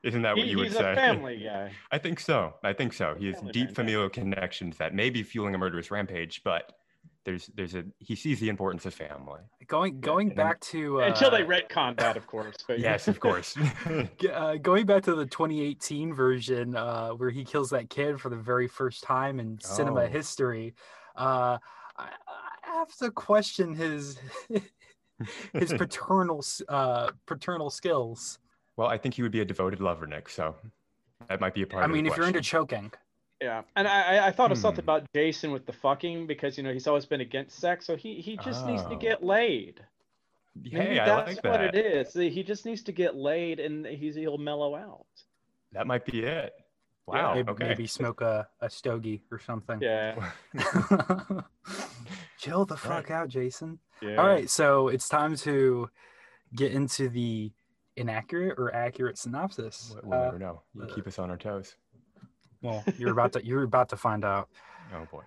Isn't 0.03 0.23
that 0.23 0.37
what 0.37 0.45
He- 0.47 0.51
you 0.53 0.59
would 0.59 0.69
he's 0.69 0.77
say? 0.77 0.93
a 0.93 0.95
family 0.95 1.43
guy. 1.45 1.73
I 1.93 1.99
think 1.99 2.19
so. 2.21 2.55
I 2.65 2.73
think 2.73 2.93
so. 2.93 3.15
He 3.19 3.27
has 3.27 3.37
Family 3.37 3.53
deep 3.53 3.63
man, 3.63 3.69
yeah. 3.69 3.75
familial 3.75 4.09
connections 4.11 4.77
that 4.79 4.95
may 4.95 5.11
be 5.11 5.23
fueling 5.23 5.55
a 5.55 5.59
murderous 5.59 5.91
rampage, 5.91 6.43
but 6.45 6.73
there's 7.25 7.47
there's 7.55 7.75
a 7.77 7.85
he 7.99 8.17
sees 8.17 8.41
the 8.41 8.49
importance 8.49 8.85
of 8.85 8.93
family. 8.95 9.41
Going 9.69 10.01
going 10.01 10.29
and- 10.29 10.37
back 10.37 10.59
to 10.61 11.01
uh, 11.03 11.07
Until 11.07 11.31
they 11.31 11.43
retcon 11.45 11.97
that, 11.99 12.17
of 12.17 12.27
course. 12.27 12.57
But 12.67 12.79
Yes, 12.89 13.07
of 13.07 13.21
course. 13.21 13.57
uh, 14.33 14.57
going 14.57 14.87
back 14.87 15.05
to 15.05 15.15
the 15.15 15.27
2018 15.27 16.13
version 16.15 16.75
uh, 16.75 17.11
where 17.11 17.31
he 17.31 17.45
kills 17.45 17.71
that 17.71 17.89
kid 17.91 18.21
for 18.21 18.29
the 18.29 18.37
very 18.37 18.67
first 18.67 19.05
time 19.05 19.39
in 19.39 19.59
cinema 19.61 20.03
Oh. 20.05 20.09
history, 20.09 20.75
uh, 21.17 21.59
I, 21.97 22.09
I 22.09 22.09
have 22.79 22.95
to 22.97 23.11
question 23.11 23.75
his 23.75 24.19
his 25.53 25.73
paternal 25.79 26.45
uh, 26.69 27.11
paternal 27.27 27.71
skills. 27.71 28.39
well, 28.77 28.89
I 28.89 28.99
think 28.99 29.15
he 29.15 29.23
would 29.23 29.33
be 29.33 29.41
a 29.41 29.45
devoted 29.45 29.81
lover, 29.81 30.07
Nick. 30.07 30.29
So 30.29 30.55
that 31.29 31.41
might 31.41 31.55
be 31.55 31.63
a 31.63 31.67
part 31.67 31.83
I 31.83 31.85
of 31.87 31.91
the 31.91 31.95
mean, 31.97 32.07
if 32.07 32.17
you're 32.17 32.27
into 32.27 32.41
choking, 32.41 32.91
Yeah, 33.41 33.63
and 33.77 33.87
I 33.87 34.17
I- 34.19 34.27
I 34.29 34.31
thought 34.33 34.53
of 34.53 34.59
something 34.59 34.83
Hmm. 34.85 34.91
about 34.91 35.13
Jason 35.15 35.53
with 35.53 35.67
the 35.67 35.73
fucking 35.73 36.27
because 36.27 36.57
you 36.57 36.63
know 36.65 36.73
he's 36.73 36.87
always 36.87 37.07
been 37.07 37.21
against 37.21 37.59
sex, 37.59 37.87
so 37.87 37.97
he 37.97 38.21
he 38.21 38.37
just 38.39 38.67
needs 38.67 38.83
to 38.85 38.95
Oh. 38.95 38.97
get 38.97 39.23
laid. 39.23 39.85
Maybe 40.55 40.77
hey, 40.77 40.99
I 40.99 41.07
that's 41.07 41.29
like 41.37 41.45
what 41.45 41.61
that. 41.61 41.75
it 41.75 41.87
is. 41.87 42.13
He 42.13 42.43
just 42.43 42.67
needs 42.67 42.83
to 42.83 42.93
get 42.93 43.15
laid, 43.17 43.59
and 43.61 43.87
he's 43.87 44.15
he'll 44.17 44.37
mellow 44.39 44.75
out. 44.75 45.07
That 45.73 45.87
might 45.87 46.05
be 46.05 46.25
it. 46.25 46.53
Yeah. 47.09 47.15
Wow. 47.15 47.35
maybe, 47.35 47.51
okay. 47.51 47.69
maybe 47.69 47.87
smoke 47.87 48.21
a, 48.21 48.47
a 48.61 48.71
stogie 48.71 49.23
or 49.31 49.39
something. 49.41 49.81
Yeah, 49.83 50.15
Chill 52.39 52.65
the 52.65 52.77
fuck 52.77 53.11
out, 53.11 53.29
Jason. 53.29 53.79
yeah. 54.01 54.17
All 54.17 54.27
right, 54.27 54.49
so 54.51 54.89
it's 54.89 55.09
time 55.09 55.37
to 55.37 55.89
get 56.55 56.73
into 56.73 57.09
the 57.09 57.53
inaccurate 57.97 58.55
or 58.59 58.75
accurate 58.75 59.19
synopsis. 59.19 59.95
We'll 60.03 60.19
Uh, 60.21 60.25
never 60.27 60.39
know. 60.39 60.63
You 60.75 60.87
keep 60.95 61.07
us 61.07 61.19
on 61.19 61.31
our 61.31 61.37
toes. 61.37 61.77
well, 62.63 62.85
you're 62.99 63.13
about 63.13 63.33
to 63.33 63.45
you're 63.45 63.63
about 63.65 63.89
to 63.91 63.97
find 63.97 64.25
out. 64.25 64.49
Oh 64.95 65.07
boy. 65.11 65.23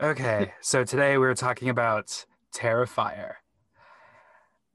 Okay, 0.00 0.52
so 0.60 0.84
today 0.84 1.16
we're 1.18 1.34
talking 1.34 1.70
about 1.70 2.24
Terrifier, 2.54 3.34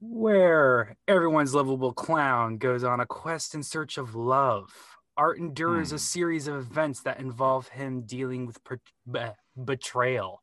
where 0.00 0.96
everyone's 1.08 1.54
lovable 1.54 1.92
clown 1.92 2.58
goes 2.58 2.82
on 2.84 3.00
a 3.00 3.06
quest 3.06 3.54
in 3.54 3.62
search 3.62 3.96
of 3.98 4.14
love. 4.14 4.93
Art 5.16 5.38
endures 5.38 5.90
Hmm. 5.90 5.96
a 5.96 5.98
series 5.98 6.48
of 6.48 6.56
events 6.56 7.00
that 7.02 7.20
involve 7.20 7.68
him 7.68 8.02
dealing 8.02 8.46
with 8.46 8.62
per- 8.64 8.80
be- 9.10 9.20
betrayal. 9.64 10.42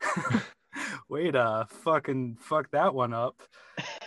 Way 1.08 1.30
to 1.30 1.66
fucking 1.70 2.36
fuck 2.40 2.70
that 2.72 2.94
one 2.94 3.12
up. 3.12 3.42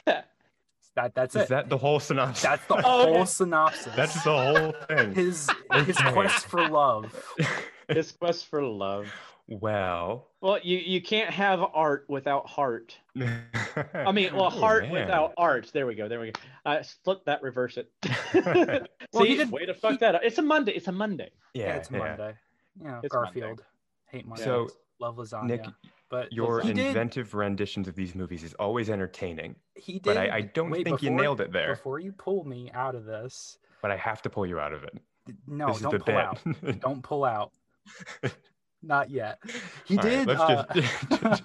That 0.05 1.13
that's 1.13 1.35
Is 1.35 1.43
it. 1.43 1.49
that 1.49 1.69
the 1.69 1.77
whole 1.77 1.99
synopsis? 1.99 2.41
that's 2.41 2.65
the 2.65 2.75
Oh, 2.85 3.13
whole 3.13 3.25
synopsis. 3.25 3.93
That's 3.95 4.23
the 4.23 4.31
whole 4.35 4.71
thing. 4.87 5.13
his 5.13 5.47
his 5.85 5.97
quest 5.97 6.47
for 6.47 6.67
love. 6.67 7.13
His 7.89 8.11
quest 8.11 8.47
for 8.47 8.61
love. 8.63 9.07
Well. 9.47 10.29
Well, 10.41 10.59
you 10.63 10.77
you 10.77 11.01
can't 11.01 11.29
have 11.31 11.61
art 11.73 12.05
without 12.07 12.47
heart. 12.47 12.97
I 13.15 14.11
mean, 14.11 14.29
well, 14.35 14.45
Oh, 14.45 14.49
heart 14.49 14.83
man. 14.83 14.91
without 14.93 15.33
art. 15.37 15.69
There 15.73 15.87
we 15.87 15.95
go. 15.95 16.07
There 16.07 16.19
we 16.19 16.31
go. 16.31 16.39
Uh, 16.65 16.83
flip 17.03 17.25
that, 17.25 17.41
reverse 17.41 17.77
it. 17.77 17.91
Well, 19.13 19.23
he 19.23 19.31
See, 19.31 19.37
did- 19.37 19.51
way 19.51 19.65
to 19.65 19.73
fuck 19.73 19.91
he- 19.91 19.97
that 19.99 20.15
up. 20.15 20.21
It's 20.23 20.37
a 20.37 20.41
Monday. 20.41 20.73
It's 20.73 20.87
a 20.89 20.91
Monday. 20.91 21.31
Yeah, 21.53 21.67
Yeah, 21.67 21.75
it's 21.75 21.89
yeah. 21.91 21.97
Monday. 21.97 22.33
Yeah, 22.81 22.87
know, 22.91 22.99
It's 23.03 23.13
Monday. 23.13 23.39
Garfield. 23.39 23.63
Hate 24.11 24.27
Monday. 24.27 24.43
So, 24.43 24.67
love 24.99 25.15
lasagna. 25.15 25.45
Nick, 25.45 25.65
but 26.09 26.31
Your 26.33 26.59
he 26.61 26.73
did, 26.73 26.87
inventive 26.87 27.33
renditions 27.33 27.87
of 27.87 27.95
these 27.95 28.15
movies 28.15 28.43
is 28.43 28.53
always 28.55 28.89
entertaining, 28.89 29.55
he 29.75 29.93
did. 29.93 30.03
but 30.03 30.17
I, 30.17 30.29
I 30.37 30.41
don't 30.41 30.69
wait, 30.69 30.83
think 30.83 31.01
you 31.01 31.09
nailed 31.09 31.39
it 31.41 31.51
there. 31.53 31.75
Before 31.75 31.99
you 31.99 32.11
pull 32.11 32.43
me 32.43 32.69
out 32.73 32.95
of 32.95 33.05
this, 33.05 33.57
But 33.81 33.91
I 33.91 33.97
have 33.97 34.21
to 34.23 34.29
pull 34.29 34.45
you 34.45 34.59
out 34.59 34.73
of 34.73 34.83
it. 34.83 34.97
no, 35.47 35.67
this 35.67 35.79
don't 35.81 35.91
the 35.93 35.99
pull 35.99 36.05
bit. 36.13 36.15
out. 36.15 36.79
Don't 36.81 37.01
pull 37.01 37.23
out. 37.23 37.51
Not 38.83 39.09
yet. 39.09 39.39
He 39.85 39.97
All 39.97 40.03
right, 40.03 40.09
did. 40.09 40.27
let's 40.27 40.41
uh, 40.41 40.65
just- 40.73 41.43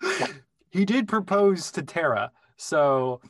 he 0.70 0.84
did 0.84 1.08
propose 1.08 1.70
to 1.72 1.82
Tara. 1.82 2.30
So, 2.56 3.20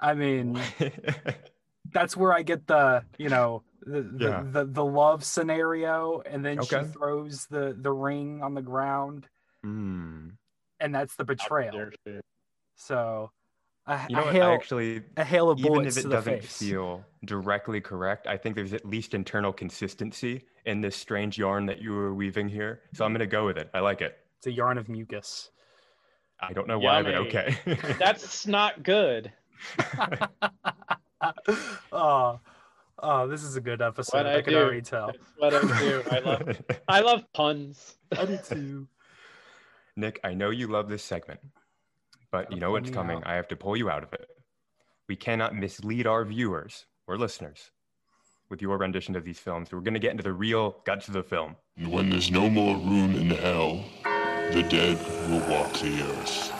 I 0.00 0.14
mean, 0.14 0.60
that's 1.92 2.16
where 2.16 2.32
I 2.32 2.42
get 2.42 2.66
the 2.66 3.04
you 3.18 3.28
know 3.28 3.62
the 3.82 4.02
the, 4.02 4.24
Yeah. 4.24 4.42
the, 4.44 4.64
the 4.64 4.84
love 4.84 5.24
scenario, 5.24 6.20
and 6.26 6.44
then 6.44 6.58
Okay. 6.60 6.82
she 6.82 6.88
throws 6.92 7.46
the 7.46 7.76
the 7.78 7.92
ring 7.92 8.42
on 8.42 8.54
the 8.54 8.62
ground, 8.62 9.28
Mm. 9.64 10.32
and 10.80 10.94
that's 10.94 11.16
the 11.16 11.24
betrayal. 11.24 11.90
So, 12.76 13.30
a, 13.86 14.06
You 14.08 14.16
know 14.16 14.22
a 14.22 14.24
what? 14.26 14.34
hail 14.34 14.46
I 14.46 14.54
actually, 14.54 15.02
a 15.16 15.24
hail 15.24 15.50
of 15.50 15.58
even 15.58 15.72
bullets 15.72 15.96
if 15.96 16.02
to 16.02 16.08
it 16.08 16.10
the 16.10 16.16
doesn't 16.16 16.40
face. 16.42 16.58
feel 16.58 17.04
directly 17.24 17.80
correct, 17.80 18.26
I 18.26 18.36
think 18.36 18.56
there's 18.56 18.72
at 18.72 18.84
least 18.84 19.14
internal 19.14 19.52
consistency 19.52 20.44
in 20.64 20.80
this 20.80 20.96
strange 20.96 21.38
yarn 21.38 21.66
that 21.66 21.80
you 21.80 21.92
were 21.92 22.14
weaving 22.14 22.48
here. 22.48 22.82
So 22.94 23.04
I'm 23.04 23.10
mm. 23.10 23.18
going 23.18 23.28
to 23.28 23.32
go 23.32 23.46
with 23.46 23.56
it. 23.56 23.70
I 23.74 23.80
like 23.80 24.00
it. 24.00 24.18
It's 24.38 24.46
a 24.46 24.52
yarn 24.52 24.78
of 24.78 24.88
mucus. 24.88 25.50
I 26.40 26.52
don't 26.52 26.68
know 26.68 26.78
why, 26.78 27.02
but 27.02 27.14
okay. 27.14 27.56
That's 27.98 28.46
not 28.46 28.82
good. 28.82 29.32
oh, 31.92 32.40
oh, 32.98 33.26
this 33.26 33.42
is 33.42 33.56
a 33.56 33.60
good 33.60 33.80
episode. 33.80 34.18
What 34.18 34.26
I, 34.26 34.38
I 34.38 34.42
can 34.42 34.52
do. 34.52 34.58
already 34.58 34.82
tell. 34.82 35.06
That's 35.06 35.18
what 35.38 35.54
I 35.54 35.78
do. 35.80 36.02
I 36.10 36.18
love. 36.18 36.60
I 36.88 37.00
love 37.00 37.24
puns. 37.32 37.96
I 38.16 38.26
do 38.26 38.38
too. 38.46 38.88
Nick, 39.96 40.20
I 40.22 40.34
know 40.34 40.50
you 40.50 40.66
love 40.66 40.88
this 40.90 41.02
segment, 41.02 41.40
but 42.30 42.50
you 42.52 42.58
know 42.58 42.72
what's 42.72 42.90
coming. 42.90 43.18
out. 43.18 43.26
I 43.26 43.34
have 43.34 43.48
to 43.48 43.56
pull 43.56 43.76
you 43.76 43.90
out 43.90 44.02
of 44.02 44.12
it. 44.12 44.26
We 45.08 45.16
cannot 45.16 45.54
mislead 45.54 46.06
our 46.06 46.24
viewers 46.24 46.86
or 47.06 47.16
listeners 47.16 47.70
with 48.48 48.62
your 48.62 48.78
rendition 48.78 49.16
of 49.16 49.24
these 49.24 49.38
films. 49.38 49.70
We're 49.72 49.80
going 49.80 49.94
to 49.94 50.00
get 50.00 50.10
into 50.12 50.22
the 50.22 50.32
real 50.32 50.76
guts 50.84 51.08
of 51.08 51.14
the 51.14 51.22
film. 51.22 51.56
And 51.76 51.90
when 51.92 52.10
there's 52.10 52.30
no 52.30 52.48
more 52.48 52.76
room 52.76 53.14
in 53.16 53.30
hell, 53.30 53.84
the 54.52 54.62
dead 54.68 54.98
will 55.30 55.40
walk 55.50 55.72
the 55.74 56.02
earth. 56.02 56.52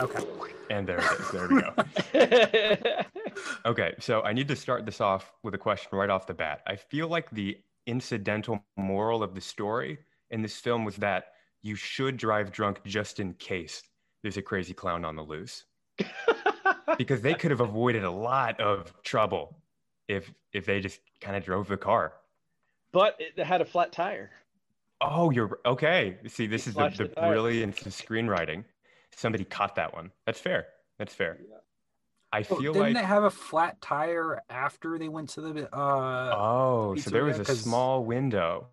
Okay. 0.00 0.24
And 0.70 0.86
there 0.86 0.98
it 0.98 1.20
is. 1.20 1.30
There 1.30 1.48
we 1.48 1.60
go. 1.60 3.02
Okay, 3.66 3.94
so 3.98 4.22
I 4.22 4.32
need 4.32 4.46
to 4.48 4.56
start 4.56 4.84
this 4.84 5.00
off 5.00 5.32
with 5.42 5.54
a 5.54 5.58
question 5.58 5.88
right 5.98 6.10
off 6.10 6.26
the 6.26 6.34
bat. 6.34 6.60
I 6.66 6.76
feel 6.76 7.08
like 7.08 7.30
the 7.30 7.58
incidental 7.86 8.62
moral 8.76 9.22
of 9.22 9.34
the 9.34 9.40
story 9.40 9.98
in 10.34 10.42
this 10.42 10.56
film 10.58 10.84
was 10.84 10.96
that 10.96 11.28
you 11.62 11.74
should 11.76 12.16
drive 12.18 12.50
drunk 12.52 12.80
just 12.84 13.20
in 13.20 13.32
case 13.34 13.82
there's 14.22 14.36
a 14.36 14.42
crazy 14.42 14.74
clown 14.74 15.04
on 15.04 15.16
the 15.16 15.22
loose. 15.22 15.64
because 16.98 17.22
they 17.22 17.34
could 17.34 17.50
have 17.52 17.60
avoided 17.60 18.04
a 18.04 18.10
lot 18.10 18.60
of 18.60 18.92
trouble 19.02 19.56
if 20.08 20.30
if 20.52 20.66
they 20.66 20.80
just 20.80 21.00
kind 21.20 21.36
of 21.36 21.44
drove 21.44 21.68
the 21.68 21.76
car. 21.76 22.14
but 22.92 23.16
it 23.18 23.38
had 23.42 23.60
a 23.60 23.64
flat 23.64 23.92
tire. 23.92 24.30
Oh, 25.00 25.30
you're 25.30 25.58
okay. 25.64 26.18
See, 26.26 26.46
this 26.46 26.64
He 26.64 26.70
is 26.70 26.74
the, 26.74 26.80
flashed 26.80 26.98
the 26.98 27.04
the 27.04 27.14
tire. 27.14 27.30
brilliance 27.32 27.80
of 27.86 27.92
screenwriting. 27.92 28.64
Somebody 29.16 29.44
caught 29.44 29.76
that 29.76 29.94
one. 29.94 30.10
That's 30.26 30.40
fair. 30.40 30.66
That's 30.98 31.14
fair. 31.14 31.38
I 32.32 32.40
Oh, 32.40 32.42
feel 32.42 32.72
didn't 32.72 32.76
like 32.80 32.94
they 32.94 33.02
have 33.04 33.22
a 33.24 33.30
flat 33.30 33.80
tire 33.80 34.42
after 34.50 34.98
they 34.98 35.08
went 35.08 35.28
to 35.30 35.40
the 35.40 35.68
uh, 35.72 36.34
oh, 36.36 36.96
so 36.96 37.10
there 37.10 37.24
was 37.24 37.38
a 37.38 37.44
small 37.44 38.04
window. 38.04 38.66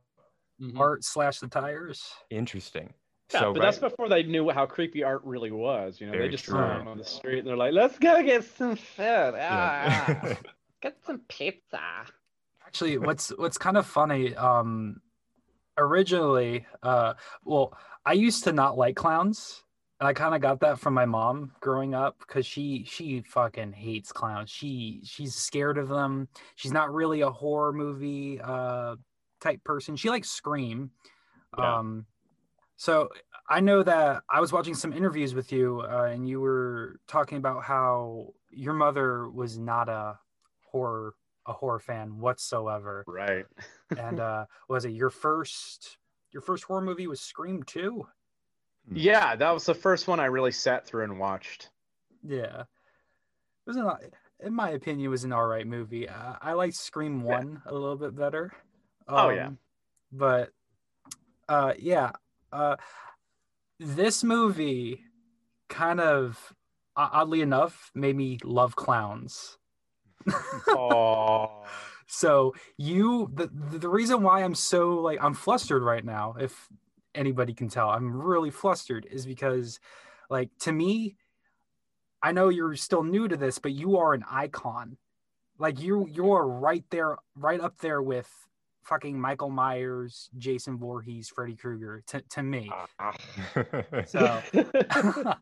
Mhm. 0.61 0.79
art 0.79 1.03
slash 1.03 1.39
the 1.39 1.47
tires? 1.47 2.13
Interesting. 2.29 2.93
Yeah, 3.33 3.39
so 3.41 3.53
but 3.53 3.61
that's 3.61 3.79
before 3.79 4.09
they 4.09 4.23
knew 4.23 4.49
how 4.49 4.65
creepy 4.65 5.03
art 5.03 5.21
really 5.23 5.51
was. 5.51 5.99
You 6.01 6.07
know, 6.07 6.13
Very 6.13 6.27
they 6.27 6.31
just 6.31 6.45
true. 6.45 6.55
saw 6.57 6.81
him 6.81 6.87
on 6.87 6.97
the 6.97 7.05
street 7.05 7.39
and 7.39 7.47
they're 7.47 7.57
like, 7.57 7.73
"Let's 7.73 7.97
go 7.97 8.21
get 8.23 8.43
some 8.43 8.75
food. 8.75 9.33
Yeah. 9.35 10.11
Ah, 10.23 10.37
get 10.81 10.97
some 11.05 11.19
pizza." 11.29 12.05
Actually, 12.65 12.97
what's 12.97 13.29
what's 13.37 13.57
kind 13.57 13.77
of 13.77 13.85
funny, 13.85 14.35
um, 14.35 15.01
originally, 15.77 16.65
uh, 16.83 17.13
well, 17.43 17.77
I 18.05 18.13
used 18.13 18.43
to 18.45 18.53
not 18.53 18.77
like 18.77 18.95
clowns, 18.95 19.63
and 19.99 20.07
I 20.07 20.13
kind 20.13 20.35
of 20.35 20.41
got 20.41 20.59
that 20.61 20.79
from 20.79 20.93
my 20.93 21.05
mom 21.05 21.53
growing 21.59 21.93
up 21.93 22.19
because 22.19 22.45
she 22.45 22.83
she 22.85 23.21
fucking 23.21 23.73
hates 23.73 24.11
clowns. 24.11 24.49
She 24.49 25.01
she's 25.03 25.35
scared 25.35 25.77
of 25.77 25.89
them. 25.89 26.27
She's 26.55 26.71
not 26.71 26.93
really 26.93 27.21
a 27.21 27.29
horror 27.31 27.73
movie 27.73 28.39
uh 28.41 28.95
type 29.41 29.63
person. 29.63 29.95
She 29.95 30.09
likes 30.09 30.29
Scream. 30.29 30.91
Yeah. 31.57 31.79
Um, 31.79 32.05
so 32.77 33.09
I 33.49 33.59
know 33.59 33.83
that 33.83 34.23
I 34.29 34.39
was 34.39 34.51
watching 34.51 34.73
some 34.73 34.93
interviews 34.93 35.35
with 35.35 35.51
you, 35.51 35.81
uh, 35.81 36.05
and 36.05 36.27
you 36.27 36.39
were 36.39 36.99
talking 37.07 37.37
about 37.37 37.63
how 37.63 38.33
your 38.49 38.73
mother 38.73 39.29
was 39.29 39.57
not 39.57 39.89
a 39.89 40.17
horror 40.71 41.13
a 41.47 41.53
horror 41.53 41.79
fan 41.79 42.19
whatsoever. 42.19 43.03
Right. 43.07 43.45
and 43.97 44.19
uh, 44.19 44.45
was 44.69 44.85
it 44.85 44.91
your 44.91 45.09
first 45.09 45.97
your 46.31 46.41
first 46.41 46.63
horror 46.63 46.81
movie 46.81 47.07
was 47.07 47.19
Scream 47.19 47.63
Two? 47.63 48.07
Yeah, 48.91 49.35
that 49.35 49.51
was 49.51 49.65
the 49.65 49.75
first 49.75 50.07
one 50.07 50.19
I 50.19 50.25
really 50.25 50.51
sat 50.51 50.85
through 50.85 51.03
and 51.03 51.19
watched. 51.19 51.69
Yeah, 52.23 52.61
it 52.61 53.67
was 53.67 53.77
an, 53.77 53.89
in 54.39 54.53
my 54.53 54.71
opinion, 54.71 55.05
it 55.05 55.09
was 55.09 55.23
an 55.23 55.33
all 55.33 55.45
right 55.45 55.67
movie. 55.67 56.09
Uh, 56.09 56.35
I 56.41 56.53
liked 56.53 56.75
Scream 56.75 57.19
Yeah. 57.19 57.37
One 57.37 57.61
a 57.65 57.73
little 57.73 57.95
bit 57.95 58.15
better. 58.15 58.51
Oh, 59.07 59.29
yeah. 59.29 59.47
Um, 59.47 59.57
but 60.11 60.51
uh, 61.47 61.73
yeah, 61.79 62.11
uh, 62.51 62.75
this 63.79 64.23
movie 64.23 65.03
kind 65.69 65.99
of 65.99 66.53
oddly 66.95 67.41
enough 67.41 67.91
made 67.95 68.15
me 68.15 68.37
love 68.43 68.75
clowns. 68.75 69.57
Oh, 70.67 71.63
So 72.13 72.53
you 72.77 73.31
the 73.33 73.49
the 73.53 73.87
reason 73.87 74.21
why 74.21 74.43
I'm 74.43 74.53
so 74.53 74.95
like 74.95 75.23
I'm 75.23 75.33
flustered 75.33 75.81
right 75.81 76.03
now, 76.03 76.35
if 76.37 76.67
anybody 77.15 77.53
can 77.53 77.69
tell, 77.69 77.89
I'm 77.89 78.11
really 78.11 78.49
flustered 78.49 79.07
is 79.09 79.25
because 79.25 79.79
like 80.29 80.49
to 80.59 80.73
me, 80.73 81.15
I 82.21 82.33
know 82.33 82.49
you're 82.49 82.75
still 82.75 83.03
new 83.03 83.29
to 83.29 83.37
this, 83.37 83.59
but 83.59 83.71
you 83.71 83.95
are 83.97 84.13
an 84.13 84.25
icon. 84.29 84.97
Like 85.57 85.79
you 85.79 86.05
you're 86.11 86.45
right 86.45 86.83
there, 86.89 87.15
right 87.33 87.61
up 87.61 87.79
there 87.79 88.01
with 88.01 88.29
fucking 88.83 89.19
Michael 89.19 89.49
Myers, 89.49 90.29
Jason 90.37 90.77
Voorhees, 90.77 91.29
Freddy 91.29 91.55
Krueger 91.55 92.03
to, 92.07 92.21
to 92.29 92.43
me. 92.43 92.71
Ah. 92.99 93.13
So 94.05 94.41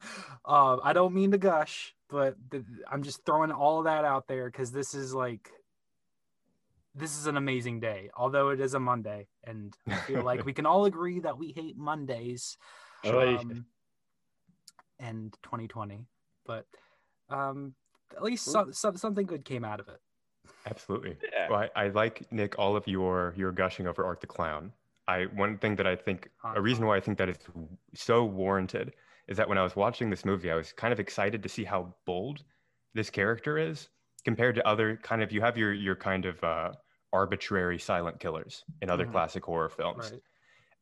uh, 0.45 0.77
I 0.83 0.93
don't 0.93 1.13
mean 1.13 1.31
to 1.31 1.37
gush, 1.37 1.95
but 2.09 2.35
th- 2.51 2.63
I'm 2.91 3.03
just 3.03 3.25
throwing 3.25 3.51
all 3.51 3.79
of 3.79 3.85
that 3.85 4.05
out 4.05 4.27
there 4.27 4.49
because 4.49 4.71
this 4.71 4.93
is 4.93 5.13
like, 5.13 5.49
this 6.95 7.17
is 7.17 7.27
an 7.27 7.37
amazing 7.37 7.79
day, 7.79 8.09
although 8.15 8.49
it 8.49 8.59
is 8.59 8.73
a 8.73 8.79
Monday. 8.79 9.27
And 9.45 9.73
I 9.87 9.95
feel 9.95 10.23
like 10.23 10.45
we 10.45 10.53
can 10.53 10.65
all 10.65 10.85
agree 10.85 11.19
that 11.19 11.37
we 11.37 11.53
hate 11.55 11.77
Mondays 11.77 12.57
um, 13.05 13.65
and 14.99 15.33
2020. 15.43 16.07
But 16.45 16.65
um, 17.29 17.75
at 18.15 18.23
least 18.23 18.45
some, 18.45 18.73
some, 18.73 18.97
something 18.97 19.25
good 19.25 19.45
came 19.45 19.63
out 19.63 19.79
of 19.79 19.87
it. 19.87 19.99
Absolutely. 20.65 21.17
Yeah. 21.33 21.49
Well, 21.49 21.69
I, 21.75 21.85
I 21.85 21.87
like 21.89 22.31
Nick 22.31 22.57
all 22.59 22.75
of 22.75 22.87
your 22.87 23.33
your 23.37 23.51
gushing 23.51 23.87
over 23.87 24.05
Art 24.05 24.21
the 24.21 24.27
Clown. 24.27 24.73
I 25.07 25.25
one 25.25 25.57
thing 25.57 25.75
that 25.77 25.87
I 25.87 25.95
think 25.95 26.29
a 26.43 26.61
reason 26.61 26.85
why 26.85 26.97
I 26.97 26.99
think 26.99 27.17
that 27.17 27.29
is 27.29 27.37
so 27.95 28.25
warranted 28.25 28.93
is 29.27 29.37
that 29.37 29.49
when 29.49 29.57
I 29.57 29.63
was 29.63 29.75
watching 29.75 30.09
this 30.09 30.25
movie, 30.25 30.51
I 30.51 30.55
was 30.55 30.71
kind 30.71 30.93
of 30.93 30.99
excited 30.99 31.41
to 31.43 31.49
see 31.49 31.63
how 31.63 31.95
bold 32.05 32.43
this 32.93 33.09
character 33.09 33.57
is 33.57 33.89
compared 34.25 34.55
to 34.55 34.67
other 34.67 34.97
kind 34.97 35.23
of 35.23 35.31
you 35.31 35.41
have 35.41 35.57
your 35.57 35.73
your 35.73 35.95
kind 35.95 36.25
of 36.25 36.43
uh, 36.43 36.71
arbitrary 37.13 37.79
silent 37.79 38.19
killers 38.19 38.63
in 38.81 38.89
other 38.89 39.05
Mhm. 39.05 39.11
classic 39.11 39.43
horror 39.45 39.69
films. 39.69 40.11
Right. 40.11 40.21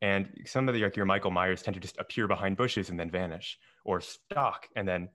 And 0.01 0.41
some 0.45 0.67
of 0.69 0.75
the 0.75 0.83
like 0.83 0.95
your 0.95 1.05
Michael 1.05 1.31
Myers 1.31 1.63
tend 1.63 1.75
to 1.75 1.81
just 1.81 1.97
appear 1.97 2.27
behind 2.27 2.57
bushes 2.57 2.89
and 2.89 2.99
then 2.99 3.09
vanish 3.09 3.57
or 3.85 4.01
stalk 4.01 4.67
and 4.75 4.87
then 4.87 5.09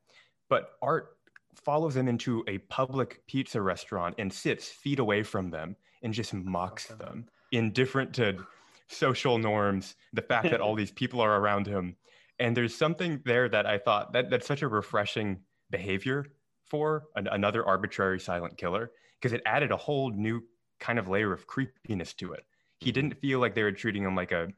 but 0.49 0.73
Art 0.83 1.19
follows 1.55 1.95
them 1.95 2.09
into 2.09 2.45
a 2.49 2.59
public 2.59 3.23
pizza 3.27 3.61
restaurant 3.61 4.15
and 4.19 4.33
sits 4.33 4.69
feet 4.69 4.99
away 4.99 5.23
from 5.23 5.51
them 5.51 5.77
and 6.03 6.13
just 6.13 6.35
mocks 6.35 6.91
Okay. 6.91 7.05
them 7.05 7.27
indifferent 7.53 8.15
to 8.15 8.45
social 8.89 9.39
norms, 9.39 9.95
the 10.13 10.23
fact 10.23 10.51
that 10.51 10.61
all 10.61 10.75
these 10.77 10.91
people 10.91 11.21
are 11.21 11.39
around 11.39 11.67
him. 11.67 11.97
And 12.39 12.57
there's 12.57 12.75
something 12.75 13.21
there 13.25 13.49
that 13.49 13.67
I 13.67 13.79
thought 13.79 14.13
that 14.15 14.31
that's 14.31 14.47
such 14.47 14.63
a 14.63 14.69
refreshing 14.69 15.41
behavior 15.71 16.27
for 16.65 17.05
an, 17.15 17.29
another 17.29 17.65
arbitrary 17.65 18.19
silent 18.19 18.57
killer 18.57 18.91
because 19.21 19.33
it 19.33 19.43
added 19.47 19.71
a 19.71 19.77
whole 19.77 20.11
new 20.11 20.43
kind 20.81 20.99
of 20.99 21.09
layer 21.09 21.33
of 21.33 21.47
creepiness 21.47 22.15
to 22.15 22.33
it. 22.33 22.45
He 22.79 22.87
mm-hmm. 22.87 22.95
didn't 22.95 23.21
feel 23.21 23.39
like 23.39 23.55
they 23.55 23.63
were 23.63 23.73
treating 23.73 24.03
him 24.03 24.17
like 24.17 24.33
a 24.33 24.49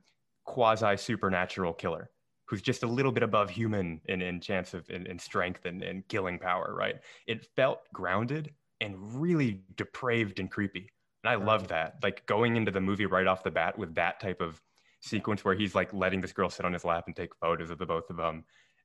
quasi 0.45 0.97
supernatural 0.97 1.73
killer 1.75 2.11
who's 2.55 2.62
just 2.62 2.85
a 2.85 2.87
little 2.87 3.11
bit 3.11 3.25
above 3.25 3.51
human 3.51 4.01
in, 4.05 4.23
in 4.23 4.40
chance 4.40 4.75
of 4.75 4.88
in, 4.88 5.09
in 5.09 5.19
strength 5.19 5.64
and, 5.64 5.83
and 5.83 6.07
killing 6.07 6.38
power, 6.38 6.73
right? 6.73 7.01
It 7.27 7.45
felt 7.57 7.81
grounded 7.93 8.53
and 8.81 8.95
really 9.21 9.62
depraved 9.75 10.38
and 10.38 10.49
creepy. 10.49 10.93
And 11.25 11.33
I 11.33 11.35
loved 11.35 11.71
that. 11.71 11.97
Like 12.01 12.25
going 12.27 12.55
into 12.55 12.71
the 12.71 12.81
movie 12.81 13.07
right 13.07 13.27
off 13.27 13.43
the 13.43 13.51
bat 13.51 13.77
with 13.77 13.97
that 13.97 14.21
type 14.21 14.40
of 14.40 14.62
sequence 15.01 15.45
where 15.45 15.57
he's 15.57 15.75
like 15.75 15.93
letting 15.93 16.21
this 16.21 16.31
girl 16.31 16.49
sit 16.49 16.64
on 16.64 16.73
his 16.73 16.85
lap 16.85 17.09
and 17.09 17.17
take 17.17 17.35
photos 17.35 17.71
of 17.71 17.79
the 17.79 17.87
both 17.87 18.09
of 18.09 18.17
them, 18.17 18.45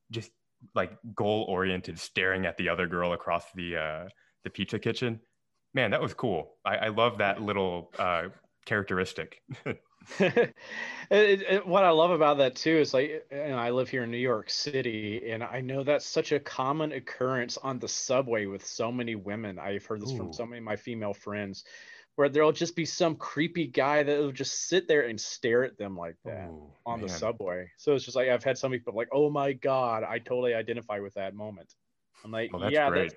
just 0.10 0.32
like 0.73 0.97
goal 1.13 1.45
oriented, 1.47 1.99
staring 1.99 2.47
at 2.47 2.58
the 2.58 2.69
other 2.69 2.88
girl 2.88 3.13
across 3.13 3.51
the 3.53 3.77
uh, 3.77 4.10
the 4.43 4.49
pizza 4.49 4.79
kitchen. 4.79 5.19
Man, 5.75 5.91
that 5.91 6.01
was 6.01 6.15
cool. 6.15 6.55
I, 6.65 6.77
I 6.77 6.88
love 6.88 7.19
that 7.19 7.39
little 7.39 7.93
uh, 7.99 8.29
characteristic. 8.65 9.43
It- 11.12 11.41
it- 11.41 11.65
what 11.67 11.83
I 11.83 11.89
love 11.89 12.12
about 12.12 12.38
that 12.38 12.55
too 12.55 12.77
is 12.77 12.93
like, 12.93 13.09
you 13.09 13.25
know, 13.38 13.57
I 13.57 13.71
live 13.71 13.89
here 13.89 14.03
in 14.03 14.12
New 14.12 14.17
York 14.17 14.49
City, 14.51 15.31
and 15.31 15.43
I 15.43 15.59
know 15.59 15.83
that's 15.83 16.05
such 16.05 16.31
a 16.31 16.39
common 16.39 16.91
occurrence 16.91 17.57
on 17.57 17.79
the 17.79 17.88
subway 17.88 18.45
with 18.45 18.63
so 18.63 18.91
many 18.91 19.15
women. 19.15 19.57
I've 19.57 19.85
heard 19.88 20.01
this 20.01 20.12
Ooh. 20.12 20.12
from 20.12 20.31
so 20.31 20.45
many 20.45 20.59
of 20.59 20.65
my 20.65 20.75
female 20.75 21.15
friends, 21.15 21.63
where 22.15 22.29
there'll 22.29 22.51
just 22.51 22.75
be 22.75 22.85
some 22.85 23.15
creepy 23.15 23.65
guy 23.67 24.03
that 24.03 24.19
will 24.19 24.31
just 24.31 24.67
sit 24.67 24.88
there 24.88 25.07
and 25.07 25.19
stare 25.19 25.63
at 25.63 25.77
them 25.79 25.97
like 25.97 26.17
that 26.25 26.53
Ooh, 26.53 26.77
on 26.85 27.01
the 27.01 27.09
subway. 27.09 27.71
So 27.77 27.95
it's 27.95 28.05
just 28.05 28.15
like 28.15 28.29
I've 28.29 28.43
had 28.43 28.57
some 28.59 28.71
people 28.71 28.93
like, 28.95 29.09
"Oh 29.12 29.31
my 29.31 29.53
god, 29.53 30.03
I 30.03 30.19
totally 30.19 30.53
identify 30.53 30.99
with 30.99 31.15
that 31.15 31.33
moment." 31.33 31.73
I'm 32.23 32.31
like, 32.31 32.53
that's 32.59 32.79
"Yeah, 32.79 32.91
that's 32.91 33.15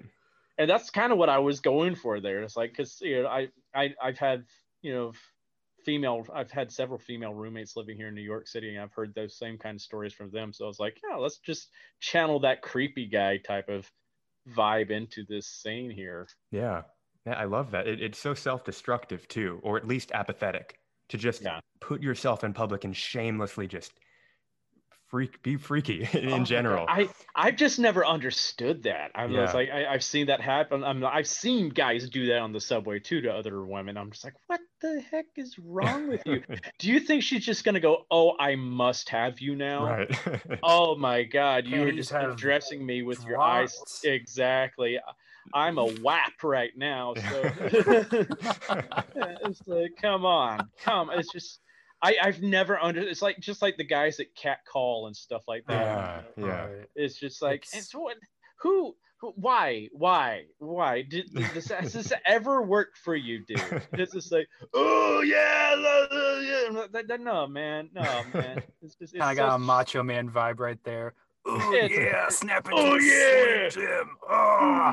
and 0.59 0.68
that's 0.71 0.90
kind 0.90 1.12
of 1.12 1.18
what 1.18 1.29
I 1.29 1.38
was 1.38 1.61
going 1.61 1.95
for 1.95 2.21
there. 2.21 2.42
It's 2.42 2.57
like 2.57 2.71
because 2.73 3.01
you 3.01 3.23
know 3.23 3.29
I 3.29 3.49
I 3.75 3.95
I've 4.03 4.18
had 4.18 4.47
you 4.83 4.95
know 4.95 5.12
female 5.85 6.25
I've 6.35 6.51
had 6.51 6.71
several 6.73 6.99
female 6.99 7.35
roommates 7.35 7.77
living 7.77 7.97
here 7.97 8.09
in 8.09 8.14
New 8.14 8.23
York 8.23 8.49
City, 8.49 8.71
and 8.71 8.81
I've 8.81 8.92
heard 8.92 9.14
those 9.14 9.37
same 9.38 9.59
kind 9.59 9.77
of 9.77 9.83
stories 9.83 10.12
from 10.12 10.31
them. 10.31 10.53
So 10.53 10.64
I 10.64 10.68
was 10.68 10.81
like, 10.81 11.01
yeah, 11.09 11.16
let's 11.16 11.38
just 11.38 11.71
channel 12.01 12.40
that 12.40 12.62
creepy 12.62 13.07
guy 13.07 13.38
type 13.38 13.68
of 13.68 13.90
vibe 14.49 14.90
into 14.90 15.25
this 15.29 15.47
scene 15.47 15.90
here. 15.90 16.29
Yeah. 16.51 16.83
Yeah, 17.27 17.35
I 17.35 17.45
love 17.45 17.71
that. 17.71 17.87
It, 17.87 18.03
it's 18.03 18.18
so 18.18 18.35
self-destructive 18.35 19.29
too, 19.29 19.61
or 19.62 19.77
at 19.77 19.87
least 19.87 20.11
apathetic, 20.12 20.79
to 21.09 21.18
just 21.18 21.42
Yeah. 21.42 21.61
put 21.81 22.03
yourself 22.03 22.42
in 22.45 22.53
public 22.53 22.85
and 22.85 22.97
shamelessly 22.97 23.68
just 23.68 23.92
freak, 25.12 25.42
be 25.42 25.57
freaky 25.57 26.09
in, 26.14 26.29
Oh 26.33 26.44
general. 26.44 26.87
I 26.88 27.09
I've 27.37 27.57
just 27.57 27.79
never 27.79 28.05
understood 28.05 28.83
that. 28.85 29.12
I 29.14 29.27
was 29.27 29.35
Yeah. 29.35 29.53
like, 29.55 29.68
I, 29.70 29.87
I've 29.87 30.03
seen 30.03 30.27
that 30.27 30.40
happen. 30.40 30.83
I'm, 30.83 31.05
I've 31.05 31.29
seen 31.29 31.68
guys 31.68 32.11
do 32.11 32.27
that 32.27 32.38
on 32.38 32.53
the 32.53 32.61
subway 32.61 32.98
too 32.98 33.20
to 33.22 33.33
other 33.33 33.64
women. 33.64 33.96
I'm 33.96 34.11
just 34.11 34.25
like, 34.25 34.35
what 34.48 34.61
the 34.81 35.01
heck 35.01 35.27
is 35.37 35.59
wrong 35.59 36.09
with 36.09 36.22
you? 36.27 36.42
Do 36.79 36.88
you 36.90 36.98
think 37.01 37.22
she's 37.22 37.44
just 37.44 37.64
gonna 37.64 37.81
go, 37.81 38.07
oh, 38.11 38.37
I 38.38 38.57
must 38.57 39.09
have 39.11 39.40
you 39.40 39.55
now? 39.55 39.85
right. 39.85 40.11
Oh 40.62 40.96
my 40.96 41.25
God, 41.25 41.66
you 41.66 41.83
were 41.83 41.92
just 41.92 42.14
addressing 42.20 42.85
me 42.87 43.03
with 43.03 43.27
your 43.27 43.40
eyes. 43.40 43.85
Exactly. 44.05 44.98
I'm 45.53 45.79
a 45.79 45.87
whap 45.87 46.42
right 46.42 46.72
now. 46.77 47.14
So 47.14 47.42
it's 49.14 49.66
like, 49.66 49.92
come 50.01 50.25
on, 50.25 50.70
come. 50.79 51.11
It's 51.11 51.33
just, 51.33 51.61
I, 52.03 52.17
I've 52.23 52.43
never 52.43 52.79
under. 52.79 53.01
It's 53.01 53.23
like 53.23 53.38
just 53.38 53.62
like 53.62 53.77
the 53.77 53.85
guys 53.85 54.17
that 54.17 54.35
cat 54.35 54.59
call 54.71 55.07
and 55.07 55.17
stuff 55.17 55.43
like 55.47 55.65
that. 55.69 56.33
yeah, 56.37 56.45
yeah. 56.47 56.69
It's 56.97 57.19
just 57.19 57.41
like, 57.43 57.61
It's- 57.67 57.75
and 57.75 57.85
so 57.85 58.01
what, 58.01 58.17
who 58.57 58.97
why 59.37 59.88
why 59.93 60.47
why 60.59 61.03
did, 61.03 61.31
did 61.35 61.47
this 61.55 61.69
has 61.69 61.93
this 61.93 62.12
ever 62.27 62.61
worked 62.61 62.99
for 62.99 63.15
you 63.15 63.45
dude 63.47 63.62
it's 63.93 64.12
just 64.15 64.33
like 64.33 64.49
oh 64.75 65.21
yeah, 65.21 65.77
la, 65.79 66.07
la, 66.11 66.38
yeah. 66.41 66.87
That- 66.91 67.07
that- 67.07 67.21
no 67.21 67.47
man 67.47 67.88
no 67.95 68.03
man 68.35 68.65
it's 68.83 68.97
just 68.97 69.15
it's 69.15 69.21
Kind 69.23 69.38
of 69.38 69.45
so 69.45 69.49
got 69.51 69.55
a 69.55 69.59
macho 69.61 70.03
man 70.03 70.29
vibe 70.29 70.59
right 70.59 70.79
there. 70.83 71.15
Oh 71.47 71.73
It's- 71.73 71.91
yeah, 71.93 72.29
snap 72.31 72.67
it. 72.67 72.73
Oh, 72.75 72.99
to 72.99 73.01
the 73.01 73.07
yeah. 73.07 73.69
Jim. 73.69 74.11
Ah. 74.29 74.93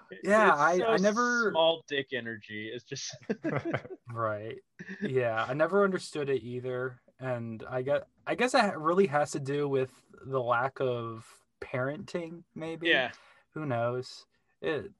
yeah, 0.22 0.52
it's 0.52 0.60
I, 0.60 0.78
so 0.78 0.84
I 0.86 0.96
never 0.98 1.50
small 1.50 1.84
dick 1.88 2.08
energy 2.12 2.70
it's 2.72 2.84
just 2.84 3.16
right. 4.12 4.56
Yeah, 5.02 5.44
I 5.48 5.54
never 5.54 5.84
understood 5.84 6.28
it 6.30 6.42
either, 6.42 7.00
and 7.20 7.64
I 7.68 7.82
get 7.82 8.06
I 8.26 8.34
guess 8.34 8.54
it 8.54 8.76
really 8.76 9.06
has 9.06 9.32
to 9.32 9.40
do 9.40 9.68
with 9.68 9.90
the 10.26 10.40
lack 10.40 10.80
of 10.80 11.26
parenting. 11.60 12.42
Maybe. 12.54 12.88
yeah 12.88 13.10
Who 13.54 13.66
knows? 13.66 14.24
It. 14.62 14.90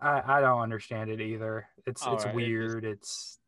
I 0.00 0.22
I 0.38 0.40
don't 0.40 0.60
understand 0.60 1.10
it 1.10 1.20
either. 1.20 1.66
It's 1.86 2.02
All 2.02 2.14
it's 2.14 2.24
right, 2.24 2.34
it 2.34 2.38
is- 2.38 2.46
weird. 2.46 2.84
It's. 2.84 3.38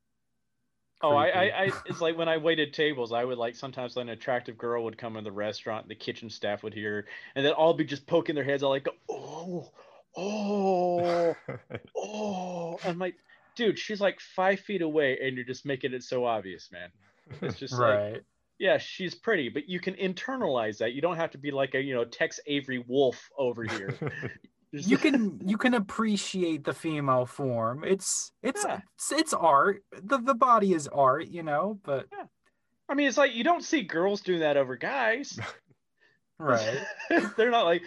Oh, 1.04 1.16
I. 1.16 1.28
I, 1.28 1.42
I, 1.42 1.70
it's 1.86 2.00
like 2.00 2.16
when 2.16 2.28
I 2.28 2.36
waited 2.36 2.72
tables, 2.72 3.12
I 3.12 3.24
would 3.24 3.38
like 3.38 3.56
sometimes 3.56 3.96
an 3.96 4.08
attractive 4.10 4.56
girl 4.56 4.84
would 4.84 4.98
come 4.98 5.16
in 5.16 5.24
the 5.24 5.32
restaurant, 5.32 5.84
and 5.84 5.90
the 5.90 5.96
kitchen 5.96 6.30
staff 6.30 6.62
would 6.62 6.74
hear, 6.74 7.06
and 7.34 7.44
then 7.44 7.52
all 7.52 7.74
be 7.74 7.84
just 7.84 8.06
poking 8.06 8.34
their 8.34 8.44
heads, 8.44 8.62
all 8.62 8.70
like, 8.70 8.88
oh, 9.08 9.70
oh, 10.16 11.34
oh. 11.96 12.78
I'm 12.84 12.98
like, 12.98 13.14
dude, 13.56 13.78
she's 13.78 14.00
like 14.00 14.20
five 14.20 14.60
feet 14.60 14.82
away, 14.82 15.18
and 15.22 15.36
you're 15.36 15.44
just 15.44 15.66
making 15.66 15.92
it 15.92 16.02
so 16.02 16.24
obvious, 16.24 16.70
man. 16.72 16.90
It's 17.40 17.58
just 17.58 17.74
like, 17.74 17.98
right. 17.98 18.22
yeah, 18.58 18.78
she's 18.78 19.14
pretty, 19.14 19.48
but 19.48 19.68
you 19.68 19.80
can 19.80 19.94
internalize 19.94 20.78
that. 20.78 20.92
You 20.92 21.00
don't 21.00 21.16
have 21.16 21.30
to 21.32 21.38
be 21.38 21.50
like 21.50 21.74
a, 21.74 21.82
you 21.82 21.94
know, 21.94 22.04
Tex 22.04 22.40
Avery 22.46 22.84
Wolf 22.86 23.28
over 23.38 23.64
here. 23.64 23.96
You 24.74 24.96
can 24.96 25.38
you 25.44 25.58
can 25.58 25.74
appreciate 25.74 26.64
the 26.64 26.72
female 26.72 27.26
form. 27.26 27.84
It's 27.84 28.32
it's 28.42 28.64
Yeah. 28.64 28.80
it's, 28.94 29.12
it's 29.12 29.34
art. 29.34 29.82
The 30.02 30.16
the 30.16 30.34
body 30.34 30.72
is 30.72 30.88
art, 30.88 31.28
you 31.28 31.42
know, 31.42 31.78
but 31.84 32.06
yeah. 32.10 32.24
I 32.88 32.94
mean, 32.94 33.06
it's 33.06 33.18
like 33.18 33.34
you 33.34 33.44
don't 33.44 33.62
see 33.62 33.82
girls 33.82 34.22
doing 34.22 34.40
that 34.40 34.56
over 34.56 34.76
guys. 34.76 35.38
right. 36.42 36.82
They're 37.36 37.50
not 37.50 37.64
like. 37.64 37.82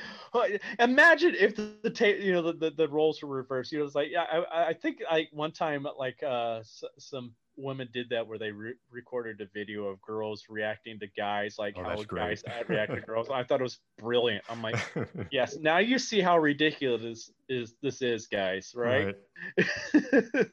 Imagine 0.80 1.36
if 1.38 1.56
the, 1.56 1.72
the 1.84 1.90
ta- 1.90 2.06
you 2.06 2.34
know 2.34 2.42
the, 2.42 2.54
the, 2.54 2.72
the 2.72 2.88
roles 2.88 3.22
were 3.22 3.30
reversed. 3.30 3.72
You 3.72 3.80
know, 3.80 3.86
it's 3.86 3.96
like 3.96 4.10
yeah. 4.12 4.26
I, 4.52 4.68
I 4.68 4.74
think 4.74 4.98
like 5.10 5.30
one 5.32 5.52
time 5.52 5.86
like 5.98 6.22
uh 6.24 6.58
s- 6.60 6.84
some 6.98 7.34
women 7.58 7.88
did 7.94 8.10
that 8.10 8.28
where 8.28 8.38
they 8.38 8.52
re- 8.52 8.76
recorded 8.92 9.40
a 9.42 9.46
video 9.54 9.86
of 9.86 10.02
girls 10.02 10.46
reacting 10.50 11.00
to 11.00 11.08
guys 11.16 11.56
like 11.58 11.76
Oh, 11.78 11.84
how 11.84 12.04
guys 12.04 12.44
react 12.68 12.94
to 12.94 13.02
girls. 13.02 13.30
I 13.30 13.44
thought 13.44 13.60
it 13.60 13.64
was 13.64 13.80
brilliant. 13.98 14.44
I'm 14.50 14.62
like, 14.62 14.78
yes. 15.32 15.58
Now 15.58 15.78
you 15.78 15.98
see 15.98 16.22
how 16.22 16.38
ridiculous 16.38 17.32
is 17.48 17.76
this 17.82 18.02
is, 18.02 18.28
guys. 18.28 18.74
Right. 18.76 19.16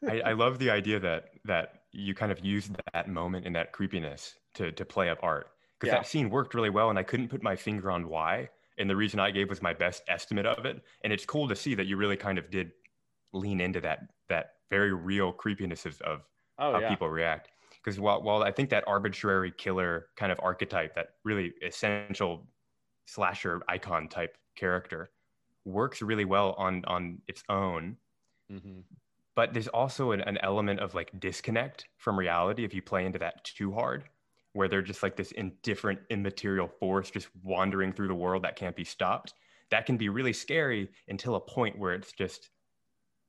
I, 0.08 0.20
I 0.26 0.32
love 0.32 0.58
the 0.58 0.70
idea 0.70 1.00
that 1.00 1.24
that 1.44 1.82
you 1.92 2.14
kind 2.14 2.32
of 2.32 2.44
use 2.44 2.70
that 2.92 3.08
moment 3.08 3.46
and 3.46 3.54
that 3.56 3.72
creepiness 3.72 4.34
to 4.54 4.72
to 4.72 4.84
play 4.84 5.08
up 5.08 5.18
art 5.22 5.48
because 5.82 5.92
Yeah. 5.92 6.00
that 6.00 6.06
scene 6.06 6.30
worked 6.30 6.54
really 6.54 6.70
well 6.70 6.90
and 6.90 6.98
I 6.98 7.02
couldn't 7.04 7.28
put 7.28 7.42
my 7.42 7.56
finger 7.56 7.90
on 7.90 8.08
why 8.08 8.50
and 8.78 8.88
the 8.90 8.96
reason 8.96 9.20
I 9.20 9.30
gave 9.32 9.48
was 9.50 9.62
my 9.62 9.74
best 9.74 10.02
estimate 10.08 10.46
of 10.46 10.64
it 10.66 10.82
and 11.04 11.12
it's 11.12 11.26
cool 11.26 11.48
to 11.48 11.56
see 11.56 11.74
that 11.76 11.86
you 11.86 11.96
really 11.96 12.16
kind 12.16 12.38
of 12.38 12.50
did 12.50 12.72
lean 13.32 13.60
into 13.60 13.80
that 13.82 14.00
that 14.28 14.56
very 14.70 14.92
real 14.94 15.32
creepiness 15.32 15.86
of, 15.86 16.00
of 16.02 16.28
oh 16.58 16.72
how 16.72 16.80
yeah. 16.80 16.88
people 16.88 17.08
react 17.10 17.50
because 17.82 17.98
while 18.00 18.22
while 18.22 18.42
I 18.42 18.52
think 18.52 18.70
that 18.70 18.84
arbitrary 18.86 19.52
killer 19.52 20.08
kind 20.16 20.32
of 20.32 20.40
archetype 20.42 20.94
that 20.94 21.16
really 21.24 21.54
essential 21.62 22.48
slasher 23.06 23.62
icon 23.68 24.08
type 24.08 24.38
character 24.56 25.12
works 25.64 26.02
really 26.02 26.24
well 26.26 26.54
on 26.54 26.84
on 26.86 27.22
its 27.28 27.44
own 27.48 27.98
Mhm. 28.50 28.84
but 29.34 29.52
there's 29.54 29.68
also 29.68 30.12
an, 30.12 30.20
an 30.22 30.38
element 30.38 30.80
of 30.80 30.94
like 30.94 31.18
disconnect 31.18 31.88
from 31.96 32.18
reality 32.18 32.64
if 32.64 32.74
you 32.74 32.82
play 32.82 33.04
into 33.06 33.18
that 33.18 33.44
too 33.44 33.72
hard 33.72 34.08
where 34.52 34.68
they're 34.68 34.82
just 34.82 35.02
like 35.02 35.16
this 35.16 35.30
indifferent 35.32 35.98
immaterial 36.10 36.68
force 36.68 37.10
just 37.10 37.28
wandering 37.42 37.92
through 37.92 38.08
the 38.08 38.14
world 38.14 38.44
that 38.44 38.56
can't 38.56 38.76
be 38.76 38.84
stopped 38.84 39.34
that 39.70 39.86
can 39.86 39.96
be 39.96 40.08
really 40.08 40.32
scary 40.34 40.90
until 41.08 41.34
a 41.34 41.40
point 41.40 41.78
where 41.78 41.94
it's 41.94 42.12
just 42.12 42.50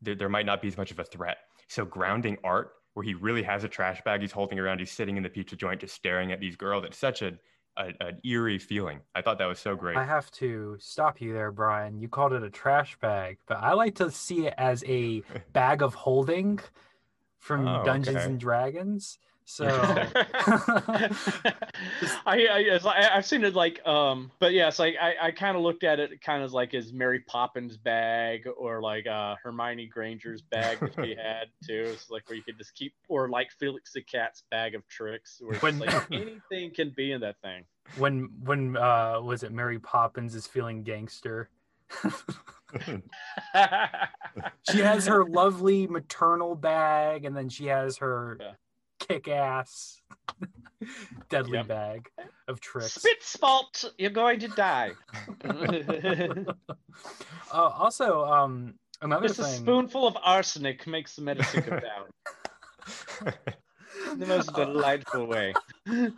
there, 0.02 0.16
there 0.16 0.30
might 0.30 0.46
not 0.46 0.62
be 0.62 0.68
as 0.68 0.78
much 0.78 0.92
of 0.92 1.00
a 1.00 1.04
threat 1.04 1.38
so 1.68 1.86
grounding 1.86 2.38
art 2.44 2.74
where 2.94 3.04
he 3.04 3.14
really 3.14 3.44
has 3.44 3.64
a 3.64 3.68
trash 3.70 4.02
bag 4.04 4.22
he's 4.22 4.32
holding 4.32 4.60
around 4.60 4.80
he's 4.80 4.92
sitting 4.92 5.18
in 5.18 5.24
the 5.24 5.30
pizza 5.30 5.56
joint 5.56 5.80
just 5.82 5.96
staring 5.96 6.32
at 6.32 6.40
these 6.40 6.56
girls 6.56 6.84
it's 6.84 6.98
such 6.98 7.22
a, 7.22 7.34
a 7.78 7.92
an 8.02 8.20
eerie 8.26 8.60
feeling 8.60 9.00
i 9.16 9.22
thought 9.22 9.38
that 9.38 9.46
was 9.48 9.60
so 9.60 9.76
great 9.76 9.96
I 9.98 10.04
have 10.04 10.30
to 10.32 10.76
stop 10.80 11.22
you 11.22 11.34
there, 11.34 11.52
Brian. 11.52 12.00
You 12.00 12.08
called 12.10 12.34
it 12.34 12.44
a 12.44 12.50
trash 12.50 12.98
bag, 13.00 13.38
but 13.48 13.58
I 13.58 13.74
like 13.74 13.96
to 13.96 14.12
see 14.12 14.48
it 14.48 14.54
as 14.58 14.84
a 14.86 15.24
bag 15.54 15.82
of 15.82 15.94
holding 15.94 16.60
from 17.40 17.68
Oh, 17.68 17.84
Dungeons 17.84 18.18
okay. 18.18 18.26
and 18.26 18.40
Dragons. 18.40 19.18
So 19.46 19.66
I, 19.68 21.12
I 22.26 22.58
it's 22.60 22.86
like- 22.86 22.98
I 22.98 23.18
I've 23.18 23.26
seen 23.26 23.44
it 23.44 23.54
like 23.56 23.86
um 23.86 24.32
but 24.40 24.54
yeah 24.54 24.68
it's 24.68 24.80
like 24.80 24.96
I, 25.02 25.16
I 25.22 25.32
kind 25.32 25.58
of 25.58 25.64
looked 25.64 25.84
at 25.84 26.00
it 26.00 26.22
kind 26.22 26.44
of 26.44 26.54
like 26.54 26.74
as 26.74 26.94
Mary 26.94 27.20
Poppins 27.28 27.78
bag 27.78 28.48
or 28.58 28.82
like 28.82 29.06
uh 29.08 29.36
Hermione 29.44 29.88
Granger's 29.88 30.42
bag 30.42 30.80
that 30.80 30.94
she 31.04 31.16
had 31.16 31.48
too 31.68 31.84
it's 31.94 32.10
like 32.10 32.28
where 32.30 32.38
you 32.38 32.44
could 32.44 32.58
just 32.58 32.74
keep 32.76 32.94
or 33.10 33.30
like 33.30 33.52
Felix 33.60 33.92
the 33.94 34.02
Cat's 34.02 34.44
bag 34.50 34.76
of 34.76 34.88
tricks 34.88 35.42
where 35.44 35.58
When- 35.60 35.80
like 35.80 35.94
anything 36.12 36.72
can 36.74 36.92
be 36.96 37.12
in 37.12 37.22
that 37.22 37.36
thing 37.42 37.64
when 37.98 38.30
when 38.44 38.78
uh 38.78 39.20
was 39.22 39.44
it 39.44 39.52
Mary 39.52 39.80
Poppins 39.80 40.36
is 40.36 40.48
feeling 40.48 40.84
gangster? 40.84 41.50
she 44.72 44.80
has 44.80 45.06
her 45.06 45.26
lovely 45.26 45.86
maternal 45.88 46.56
bag 46.56 47.26
and 47.26 47.36
then 47.36 47.50
she 47.50 47.66
has 47.68 47.98
her 47.98 48.38
Yeah. 48.40 48.52
Kick-ass 49.08 50.02
deadly 51.30 51.58
Yep. 51.60 51.68
bag 51.68 52.10
of 52.48 52.60
tricks. 52.60 52.98
Spitspalt 52.98 53.86
you're 53.98 54.10
going 54.12 54.40
to 54.40 54.48
die. 54.50 54.92
Uh, 57.52 57.70
also 57.78 58.24
um 58.26 58.74
another 59.02 59.28
just 59.28 59.40
a 59.40 59.44
spoonful 59.44 60.08
of 60.08 60.18
arsenic 60.24 60.88
makes 60.88 61.16
the 61.16 61.22
medicine 61.22 61.64
go 61.68 61.80
down. 61.80 63.34
In 64.12 64.20
the 64.20 64.26
most 64.26 64.54
delightful 64.54 65.26
way. 65.28 65.54
Yeah, 65.88 66.10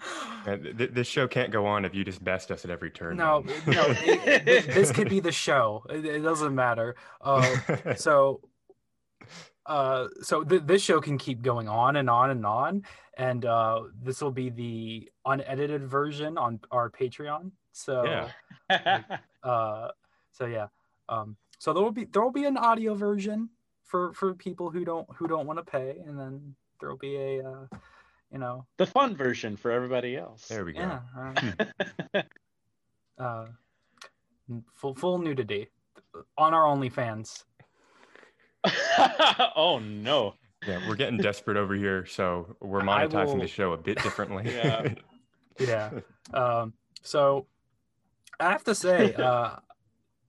th- 0.45 0.77
th- 0.77 0.91
this 0.93 1.07
show 1.07 1.27
can't 1.27 1.51
go 1.51 1.65
on 1.65 1.83
if 1.85 1.93
you 1.93 2.03
just 2.05 2.23
best 2.23 2.51
us 2.51 2.63
at 2.65 2.71
every 2.71 2.89
turn. 2.91 3.17
No 3.17 3.41
no 3.67 3.85
it- 3.89 4.47
it- 4.47 4.65
this 4.73 4.91
could 4.91 5.09
be 5.09 5.19
the 5.19 5.31
show. 5.31 5.83
It, 5.89 6.05
it 6.05 6.19
doesn't 6.21 6.55
matter. 6.55 6.95
Uh 7.21 7.95
so 7.95 8.39
uh 9.65 10.07
so 10.21 10.43
th- 10.43 10.63
this 10.65 10.81
show 10.81 11.01
can 11.01 11.17
keep 11.17 11.41
going 11.41 11.67
on 11.67 11.95
and 11.95 12.09
on 12.09 12.29
and 12.29 12.45
on 12.45 12.83
and 13.17 13.45
uh 13.45 13.81
this 14.03 14.21
will 14.21 14.31
be 14.31 14.49
the 14.49 15.09
unedited 15.25 15.83
version 15.83 16.37
on 16.37 16.59
our 16.71 16.89
patreon 16.89 17.51
so 17.71 18.03
Yeah. 18.69 19.01
uh 19.43 19.89
so 20.31 20.45
yeah 20.45 20.67
um 21.09 21.35
so 21.57 21.73
there 21.73 21.83
will 21.83 21.91
be 21.91 22.05
there 22.05 22.21
will 22.21 22.31
be 22.31 22.45
an 22.45 22.57
audio 22.57 22.93
version 22.93 23.49
for 23.83 24.13
for 24.13 24.33
people 24.33 24.69
who 24.69 24.85
don't 24.85 25.07
who 25.15 25.27
don't 25.27 25.47
want 25.47 25.59
to 25.59 25.65
pay 25.65 25.97
and 26.05 26.19
then 26.19 26.55
there 26.79 26.89
will 26.89 26.97
be 26.97 27.15
a 27.15 27.47
uh 27.47 27.65
you 28.31 28.39
know 28.39 28.65
the 28.77 28.85
fun 28.85 29.15
version 29.15 29.55
for 29.55 29.71
everybody 29.71 30.15
else 30.17 30.47
there 30.47 30.65
we 30.65 30.73
go 30.73 30.79
yeah 30.81 31.33
uh, 32.13 32.21
uh 33.17 33.45
full 34.73 34.93
full 34.95 35.17
nudity 35.17 35.67
on 36.37 36.53
our 36.53 36.63
OnlyFans. 36.63 37.43
oh 39.55 39.79
no. 39.79 40.33
Yeah, 40.67 40.79
we're 40.87 40.95
getting 40.95 41.17
desperate 41.17 41.57
over 41.57 41.75
here, 41.75 42.05
so 42.07 42.55
we're 42.59 42.81
monetizing 42.81 43.33
will- 43.35 43.41
the 43.41 43.47
show 43.47 43.73
a 43.73 43.77
bit 43.77 44.01
differently. 44.01 44.43
Yeah. 44.55 44.87
Yeah. 45.59 45.91
Um, 46.33 46.73
so 47.01 47.45
I 48.41 48.51
have 48.51 48.63
to 48.65 48.75
say, 48.75 49.13
uh, 49.13 49.55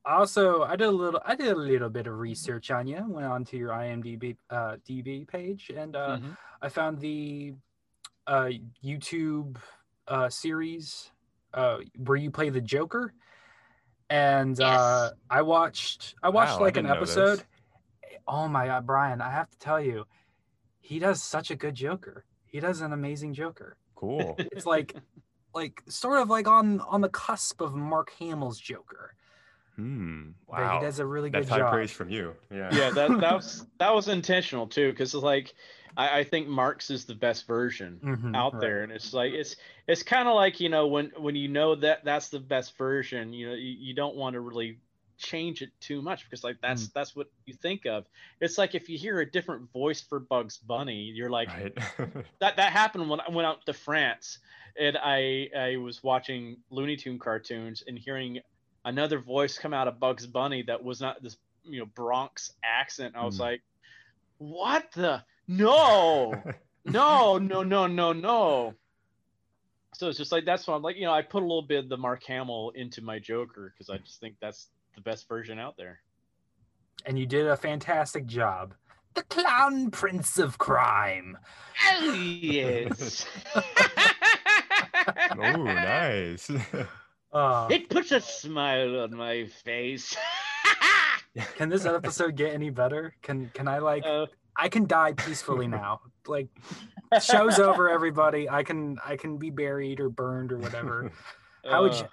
also 0.05 0.62
I 0.62 0.77
did 0.77 0.87
a 0.87 0.90
little 0.90 1.20
I 1.27 1.35
did 1.35 1.49
a 1.49 1.55
little 1.57 1.88
bit 1.90 2.07
of 2.07 2.16
research 2.18 2.70
on 2.70 2.87
you. 2.87 3.05
Went 3.09 3.27
on 3.27 3.44
to 3.46 3.57
your 3.57 3.70
IMDb 3.70 4.37
uh, 4.51 4.77
DB 4.88 5.27
page, 5.27 5.72
and 5.77 5.96
uh, 5.96 6.18
Mhm. 6.18 6.37
I 6.62 6.68
found 6.68 7.01
the 7.01 7.55
uh, 8.29 8.51
YouTube 8.85 9.57
uh, 10.07 10.29
series 10.29 11.11
uh, 11.55 11.79
where 12.05 12.16
you 12.16 12.31
play 12.31 12.51
the 12.51 12.61
Joker, 12.61 13.12
and 14.11 14.61
uh, 14.61 15.11
I 15.29 15.42
watched 15.42 16.14
I 16.22 16.29
watched 16.29 16.53
Wow, 16.53 16.59
I 16.59 16.62
like 16.62 16.77
an 16.77 16.85
didn't 16.85 17.01
this. 17.01 17.14
Episode. 18.29 18.41
Oh 18.45 18.49
my 18.49 18.67
god, 18.67 18.87
Brian! 18.87 19.21
I 19.21 19.31
have 19.31 19.51
to 19.51 19.59
tell 19.59 19.81
you, 19.81 20.05
he 20.81 20.99
does 20.99 21.23
such 21.23 21.51
a 21.51 21.57
good 21.57 21.75
Joker. 21.75 22.25
He 22.47 22.61
does 22.61 22.81
an 22.81 22.93
amazing 22.93 23.35
Joker. 23.35 23.77
cool. 23.95 24.37
It's 24.39 24.67
like 24.67 24.95
like 25.55 25.83
sort 25.89 26.21
of 26.21 26.29
like 26.29 26.47
on 26.49 26.81
on 26.81 27.01
the 27.01 27.09
cusp 27.09 27.61
of 27.61 27.75
Mark 27.75 28.12
Hamill's 28.19 28.59
Joker. 28.61 29.15
Hmm. 29.77 30.31
But 30.49 30.59
Wow. 30.61 30.79
he 30.81 30.87
does 30.87 30.99
a 31.01 31.07
really 31.07 31.29
That's 31.29 31.49
good 31.49 31.53
high 31.53 31.59
job. 31.59 31.73
praise 31.73 31.91
from 31.91 32.09
you. 32.09 32.35
Yeah. 32.51 32.75
yeah, 32.75 32.91
that 32.91 33.21
that 33.21 33.35
was 33.37 33.67
that 33.79 33.95
was 33.95 34.09
intentional 34.09 34.67
too, 34.67 34.91
because 34.91 35.15
like 35.15 35.53
I, 35.99 36.21
I 36.21 36.25
think 36.25 36.49
Mark's 36.49 36.91
is 36.91 37.05
the 37.05 37.15
best 37.15 37.47
version 37.47 38.01
Mhm, 38.03 38.35
out 38.37 38.55
right. 38.55 38.61
there, 38.61 38.83
and 38.83 38.93
it's 38.93 39.12
like 39.12 39.33
it's 39.35 39.57
it's 39.87 40.03
kind 40.03 40.29
of 40.29 40.35
like 40.35 40.61
you 40.61 40.69
know 40.71 40.87
when 40.87 41.12
when 41.19 41.37
you 41.37 41.49
know 41.49 41.75
that 41.75 42.05
that's 42.05 42.29
the 42.31 42.41
best 42.41 42.77
version, 42.79 43.33
you 43.35 43.49
know 43.51 43.55
you, 43.55 43.77
you 43.79 43.95
don't 43.95 44.17
want 44.17 44.35
to 44.35 44.41
really 44.41 44.79
change 45.18 45.62
it 45.62 45.70
too 45.81 46.02
much 46.02 46.24
because 46.24 46.44
like 46.44 46.57
that's 46.62 46.88
that's 46.94 47.16
what 47.16 47.29
you 47.46 47.55
think 47.55 47.87
of. 47.87 48.05
It's 48.40 48.59
like 48.59 48.74
if 48.74 48.88
you 48.88 48.98
hear 48.98 49.20
a 49.20 49.31
different 49.31 49.70
voice 49.72 50.00
for 50.00 50.20
Bugs 50.20 50.59
Bunny, 50.59 51.12
you're 51.14 51.31
like 51.31 51.48
Right. 51.48 51.72
that 52.40 52.57
that 52.57 52.72
happened 52.72 53.09
when 53.09 53.20
I 53.20 53.31
went 53.31 53.46
out 53.46 53.64
to 53.66 53.72
France 53.72 54.38
and 54.79 54.96
I 55.02 55.48
I 55.57 55.76
was 55.76 56.02
watching 56.02 56.59
Looney 56.70 56.96
Tune 56.96 57.18
cartoons 57.18 57.83
and 57.87 57.98
hearing 57.98 58.40
another 58.85 59.18
voice 59.18 59.59
come 59.59 59.72
out 59.74 59.88
of 59.88 59.98
Bugs 59.98 60.26
Bunny 60.26 60.62
that 60.62 60.83
was 60.83 61.00
not 61.00 61.22
this 61.22 61.37
you 61.64 61.81
know 61.81 61.87
Bronx 61.87 62.52
accent. 62.64 63.14
I 63.16 63.24
was 63.24 63.37
Hmm. 63.37 63.42
like, 63.42 63.62
what 64.38 64.90
the 64.92 65.24
no 65.48 66.42
no 66.85 67.38
no 67.38 67.62
no 67.62 67.87
no 67.87 68.12
no. 68.12 68.74
So 69.94 70.09
it's 70.09 70.18
just 70.18 70.31
like 70.33 70.44
that's 70.44 70.66
why 70.66 70.74
I'm 70.74 70.83
like 70.83 70.96
you 70.96 71.05
know 71.07 71.12
I 71.12 71.22
put 71.22 71.42
a 71.42 71.46
little 71.46 71.62
bit 71.62 71.85
of 71.85 71.88
the 71.88 71.96
Mark 71.96 72.22
Hamill 72.24 72.70
into 72.74 73.02
my 73.02 73.18
Joker 73.18 73.72
because 73.72 73.88
I 73.88 73.96
just 73.98 74.20
think 74.20 74.37
that's 74.40 74.68
the 74.97 75.03
best 75.03 75.29
version 75.29 75.59
out 75.59 75.77
there. 75.77 76.01
And 77.05 77.19
you 77.19 77.27
did 77.27 77.47
a 77.47 77.57
fantastic 77.57 78.27
job. 78.27 78.75
The 79.15 79.23
clown 79.25 79.91
prince 79.91 80.39
of 80.39 80.59
crime. 80.59 81.39
Oh 81.89 82.13
yes. 82.13 83.27
oh, 83.55 85.63
nice. 85.63 86.51
Uh, 87.33 87.69
It 87.71 87.89
puts 87.91 88.13
a 88.13 88.21
smile 88.21 89.01
on 89.01 89.15
my 89.15 89.47
face. 89.47 90.17
can 91.57 91.69
this 91.69 91.85
episode 91.85 92.35
get 92.35 92.55
any 92.55 92.71
better? 92.71 93.15
Can 93.23 93.51
can 93.55 93.69
I 93.69 93.79
like 93.79 94.05
Uh, 94.05 94.27
I 94.57 94.69
can 94.69 94.87
die 94.87 95.13
peacefully 95.13 95.69
now. 95.69 96.01
Like 96.27 96.49
show's 97.23 97.59
over, 97.59 97.91
everybody. 97.91 98.49
I 98.49 98.63
can 98.63 98.97
I 99.05 99.17
can 99.17 99.37
be 99.37 99.51
buried 99.51 100.01
or 100.01 100.09
burned 100.09 100.51
or 100.51 100.59
whatever. 100.59 101.13
How 101.65 101.83
would 101.83 101.95
you? 101.95 102.07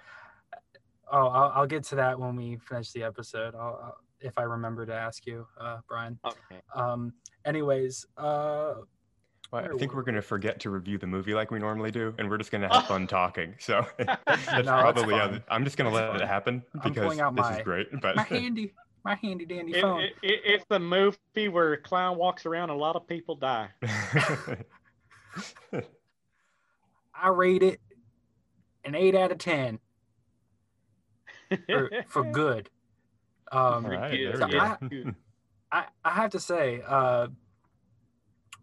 Oh, 1.16 1.28
I'll, 1.28 1.52
I'll 1.54 1.66
get 1.66 1.84
to 1.84 1.94
that 1.96 2.18
when 2.18 2.34
we 2.34 2.56
finish 2.56 2.90
the 2.90 3.04
episode. 3.04 3.54
I'll, 3.54 3.80
I'll 3.82 3.96
if 4.20 4.36
I 4.38 4.42
remember 4.42 4.84
to 4.86 4.94
ask 4.94 5.26
you, 5.26 5.46
uh, 5.60 5.78
Brian. 5.88 6.18
okay. 6.24 6.60
Um. 6.74 7.12
Anyways, 7.44 8.06
uh, 8.16 8.74
Well, 9.52 9.64
I 9.64 9.68
think 9.78 9.92
were 9.92 9.98
we're 9.98 10.02
going 10.04 10.14
to 10.14 10.22
forget 10.22 10.58
to 10.60 10.70
review 10.70 10.96
the 10.98 11.06
movie 11.06 11.34
like 11.34 11.50
we 11.50 11.58
normally 11.58 11.90
do, 11.90 12.14
and 12.18 12.28
we're 12.30 12.38
just 12.38 12.50
going 12.50 12.62
to 12.62 12.68
have 12.68 12.86
fun 12.86 13.06
talking. 13.18 13.54
So 13.60 13.86
that's 13.98 14.46
No, 14.48 14.62
probably 14.62 15.14
how 15.14 15.28
fine. 15.28 15.42
I'm 15.48 15.62
just 15.64 15.76
going 15.76 15.88
to 15.90 15.94
let 15.94 16.10
fine. 16.10 16.20
it 16.22 16.26
happen 16.26 16.62
I'm 16.82 16.90
because 16.92 17.18
out 17.20 17.36
this 17.36 17.42
my- 17.44 17.56
is 17.58 17.62
great. 17.62 17.88
But 18.00 18.16
my 18.16 18.22
handy, 18.24 18.72
my 19.04 19.14
handy 19.14 19.44
dandy 19.44 19.74
It, 19.74 19.82
phone. 19.82 20.00
it, 20.00 20.14
it, 20.22 20.40
it's 20.44 20.64
the 20.70 20.80
movie 20.80 21.48
where 21.50 21.74
a 21.74 21.78
clown 21.78 22.16
walks 22.16 22.44
around 22.46 22.70
and 22.70 22.78
a 22.78 22.82
lot 22.82 22.96
of 22.96 23.06
people 23.06 23.36
die. 23.36 23.68
I 27.14 27.28
rate 27.28 27.62
it 27.62 27.78
an 28.84 28.94
eight 28.94 29.14
out 29.14 29.30
of 29.32 29.38
ten 29.38 29.78
for, 31.68 31.90
for 32.08 32.24
good. 32.32 32.70
Um, 33.52 33.84
All 33.86 33.90
right, 33.92 34.18
Yeah, 34.18 34.32
there 34.32 34.40
so 34.40 34.46
we 34.88 34.98
go. 35.02 35.12
I, 35.72 35.84
I 36.04 36.10
have 36.10 36.30
to 36.30 36.40
say, 36.40 36.82
uh, 36.86 37.28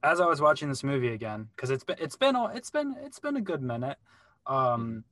as 0.04 0.20
I 0.20 0.26
was 0.26 0.42
watching 0.42 0.70
this 0.70 0.84
movie 0.84 1.10
again, 1.14 1.48
because 1.56 1.70
it's 1.70 1.84
been 1.84 1.98
it's 2.00 2.16
been 2.16 2.36
a- 2.36 2.52
it's 2.56 2.72
been 2.72 2.96
it's 3.04 3.20
been 3.20 3.36
a 3.36 3.42
good 3.42 3.62
minute, 3.62 3.98
um, 4.48 5.04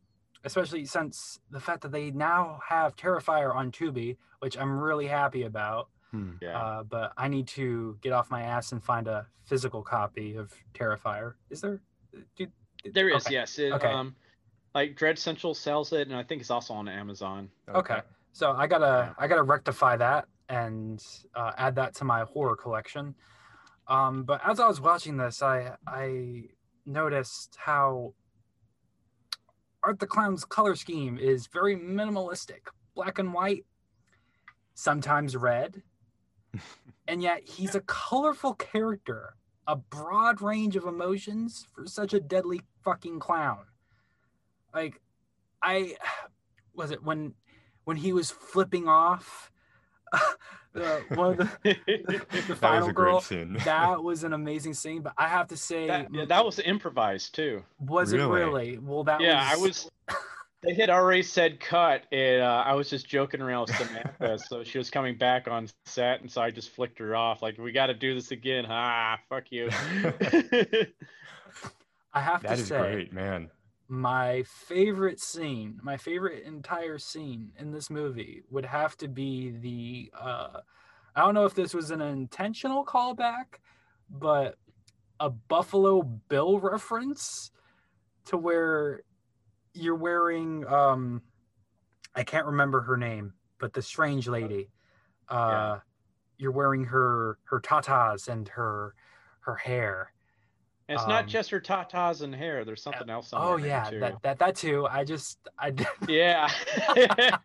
especially 0.43 0.85
since 0.85 1.39
the 1.51 1.59
fact 1.59 1.81
that 1.81 1.91
they 1.91 2.09
now 2.11 2.59
have 2.67 2.95
Terrifier 2.95 3.53
on 3.55 3.71
Tubi, 3.71 4.17
which 4.39 4.57
I'm 4.57 4.79
really 4.79 5.07
happy 5.07 5.43
about. 5.43 5.89
Hmm. 6.11 6.31
Yeah. 6.41 6.57
Uh, 6.59 6.83
but 6.83 7.13
I 7.17 7.27
need 7.27 7.47
to 7.49 7.97
get 8.01 8.13
off 8.13 8.31
my 8.31 8.41
ass 8.41 8.71
and 8.71 8.83
find 8.83 9.07
a 9.07 9.27
physical 9.45 9.83
copy 9.83 10.35
of 10.35 10.51
Terrifier. 10.73 11.33
Is 11.51 11.61
there? 11.61 11.81
Do, 12.35 12.47
there 12.93 13.09
is, 13.09 13.25
okay. 13.27 13.33
yes. 13.35 13.59
It, 13.59 13.73
Okay. 13.73 13.87
Um, 13.91 14.15
like 14.75 14.95
Dread 14.95 15.17
Central 15.17 15.53
sells 15.53 15.93
it, 15.93 16.07
and 16.07 16.15
I 16.15 16.23
think 16.23 16.41
it's 16.41 16.51
also 16.51 16.73
on 16.73 16.87
Amazon. 16.87 17.49
Okay. 17.73 17.99
So 18.33 18.51
I 18.51 18.67
gotta 18.67 19.15
I 19.17 19.27
gotta 19.27 19.43
rectify 19.43 19.97
that 19.97 20.25
and 20.47 21.03
uh, 21.35 21.51
add 21.57 21.75
that 21.75 21.95
to 21.95 22.05
my 22.05 22.21
horror 22.23 22.55
collection. 22.55 23.15
Um, 23.87 24.23
but 24.23 24.41
as 24.47 24.59
I 24.59 24.67
was 24.67 24.79
watching 24.79 25.17
this, 25.17 25.41
I 25.41 25.75
I 25.87 26.43
noticed 26.85 27.57
how 27.57 28.13
Art 29.83 29.99
the 29.99 30.07
Clown's 30.07 30.45
color 30.45 30.75
scheme 30.75 31.17
is 31.17 31.47
very 31.47 31.75
minimalistic, 31.75 32.67
black 32.95 33.17
and 33.17 33.33
white, 33.33 33.65
sometimes 34.75 35.35
red, 35.35 35.81
and 37.07 37.23
yet 37.23 37.47
he's 37.47 37.73
a 37.73 37.81
colorful 37.81 38.53
character, 38.53 39.35
a 39.65 39.75
broad 39.75 40.41
range 40.41 40.75
of 40.75 40.85
emotions 40.85 41.67
for 41.73 41.87
such 41.87 42.13
a 42.13 42.19
deadly 42.19 42.61
fucking 42.83 43.19
clown. 43.19 43.65
Like, 44.73 45.01
I 45.61 45.95
was 46.73 46.91
it 46.91 47.03
when 47.03 47.33
when 47.85 47.97
he 47.97 48.13
was 48.13 48.29
flipping 48.31 48.87
off 48.87 49.51
the, 50.73 51.01
one 51.15 51.31
of 51.41 51.57
the, 51.63 51.75
the 51.87 52.25
That 52.29 52.49
was 52.49 52.57
final 52.59 52.91
girl. 52.91 53.19
scene. 53.21 53.57
That 53.65 54.03
was 54.03 54.23
an 54.23 54.33
amazing 54.33 54.73
scene, 54.75 55.01
but 55.01 55.13
I 55.17 55.27
have 55.27 55.47
to 55.47 55.57
say, 55.57 55.87
that, 55.87 56.07
yeah, 56.13 56.25
that 56.25 56.45
was 56.45 56.59
improvised 56.59 57.33
too. 57.35 57.63
was 57.79 58.13
it 58.13 58.17
Really? 58.17 58.39
really? 58.39 58.77
Well, 58.77 59.03
that 59.05 59.21
yeah, 59.21 59.49
was, 59.55 59.59
I 59.59 59.61
was. 59.61 59.89
They 60.61 60.73
had 60.73 60.89
already 60.89 61.23
said 61.23 61.59
cut, 61.61 62.03
and 62.11 62.41
uh, 62.41 62.63
I 62.65 62.73
was 62.73 62.89
just 62.89 63.07
joking 63.07 63.39
around 63.41 63.67
with 63.69 63.77
Samantha. 63.77 64.37
so 64.37 64.61
she 64.63 64.77
was 64.77 64.89
coming 64.89 65.17
back 65.17 65.47
on 65.47 65.69
set, 65.85 66.19
and 66.19 66.29
so 66.29 66.41
I 66.41 66.51
just 66.51 66.71
flicked 66.71 66.99
her 66.99 67.15
off. 67.15 67.41
Like, 67.41 67.57
we 67.57 67.71
got 67.71 67.85
to 67.87 67.93
do 67.93 68.13
this 68.13 68.31
again. 68.31 68.65
Ah, 68.67 69.17
fuck 69.29 69.45
you. 69.51 69.69
I 72.13 72.19
have 72.19 72.41
That 72.43 72.55
to 72.55 72.61
is 72.61 72.67
say, 72.67 72.77
great, 72.77 73.13
man. 73.13 73.49
My 73.89 74.43
favorite 74.43 75.19
scene, 75.19 75.79
my 75.81 75.97
favorite 75.97 76.43
entire 76.45 76.99
scene 76.99 77.51
in 77.57 77.71
this 77.71 77.89
movie 77.89 78.43
would 78.49 78.65
have 78.65 78.95
to 78.97 79.07
be 79.07 79.49
the. 79.49 80.11
Uh, 80.17 80.61
I 81.15 81.21
don't 81.21 81.33
know 81.33 81.45
if 81.45 81.55
this 81.55 81.73
was 81.73 81.89
an 81.89 81.99
intentional 81.99 82.85
callback, 82.85 83.57
but 84.09 84.55
a 85.19 85.31
Buffalo 85.31 86.03
Bill 86.03 86.59
reference 86.59 87.51
to 88.25 88.37
where 88.37 89.01
you're 89.73 89.95
wearing. 89.95 90.65
Um, 90.67 91.23
I 92.15 92.23
can't 92.23 92.45
remember 92.45 92.81
her 92.81 92.95
name, 92.95 93.33
but 93.59 93.73
the 93.73 93.81
strange 93.81 94.27
lady. 94.27 94.69
Uh, 95.27 95.79
You're 96.37 96.51
wearing 96.51 96.85
her 96.85 97.37
her 97.45 97.59
tatas 97.59 98.27
and 98.27 98.47
her 98.49 98.93
her 99.41 99.55
hair. 99.55 100.13
And 100.89 100.97
it's 100.97 101.07
not 101.07 101.25
Um, 101.25 101.29
just 101.29 101.51
her 101.51 101.61
tatas 101.61 102.23
and 102.23 102.33
hair. 102.33 102.65
There's 102.65 102.81
something 102.81 103.09
else. 103.11 103.31
on 103.31 103.41
Oh 103.41 103.57
yeah, 103.63 103.83
too. 103.91 103.99
that, 103.99 104.21
that 104.23 104.39
that 104.39 104.55
too. 104.55 104.87
I 104.87 105.03
just 105.03 105.37
I 105.57 105.71
Yeah. 106.07 106.49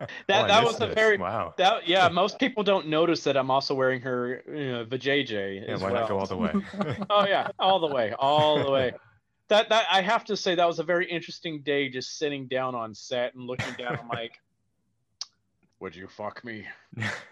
Oh, 0.00 0.06
that 0.28 0.44
I 0.44 0.48
that 0.48 0.62
missed 0.64 0.80
was 0.80 0.90
a 0.90 0.94
very 0.94 1.18
wow. 1.18 1.52
that 1.58 1.86
yeah. 1.86 2.08
Most 2.12 2.38
people 2.38 2.62
don't 2.62 2.88
notice 2.88 3.22
that 3.24 3.36
I'm 3.36 3.50
also 3.50 3.74
wearing 3.74 4.00
her 4.02 4.42
you 4.48 4.72
know, 4.72 4.84
vajayjay 4.86 5.66
Yeah, 5.68 5.76
why 5.76 5.92
well. 5.92 5.94
not 6.00 6.08
go 6.08 6.18
all 6.18 6.26
the 6.26 6.36
way? 6.36 6.52
oh 7.10 7.26
yeah, 7.26 7.48
all 7.58 7.80
the 7.80 7.86
way, 7.88 8.14
all 8.18 8.62
the 8.64 8.70
way. 8.70 8.92
That 9.48 9.68
that 9.68 9.86
I 9.90 10.00
have 10.02 10.24
to 10.26 10.36
say 10.36 10.54
that 10.54 10.66
was 10.66 10.78
a 10.78 10.84
very 10.84 11.10
interesting 11.10 11.62
day 11.62 11.88
just 11.90 12.18
sitting 12.18 12.46
down 12.48 12.74
on 12.74 12.94
set 12.94 13.34
and 13.34 13.46
looking 13.46 13.74
down. 13.74 13.98
I'm 14.00 14.08
like, 14.08 14.40
would 15.80 15.94
you 15.96 16.06
fuck 16.08 16.44
me? 16.44 16.66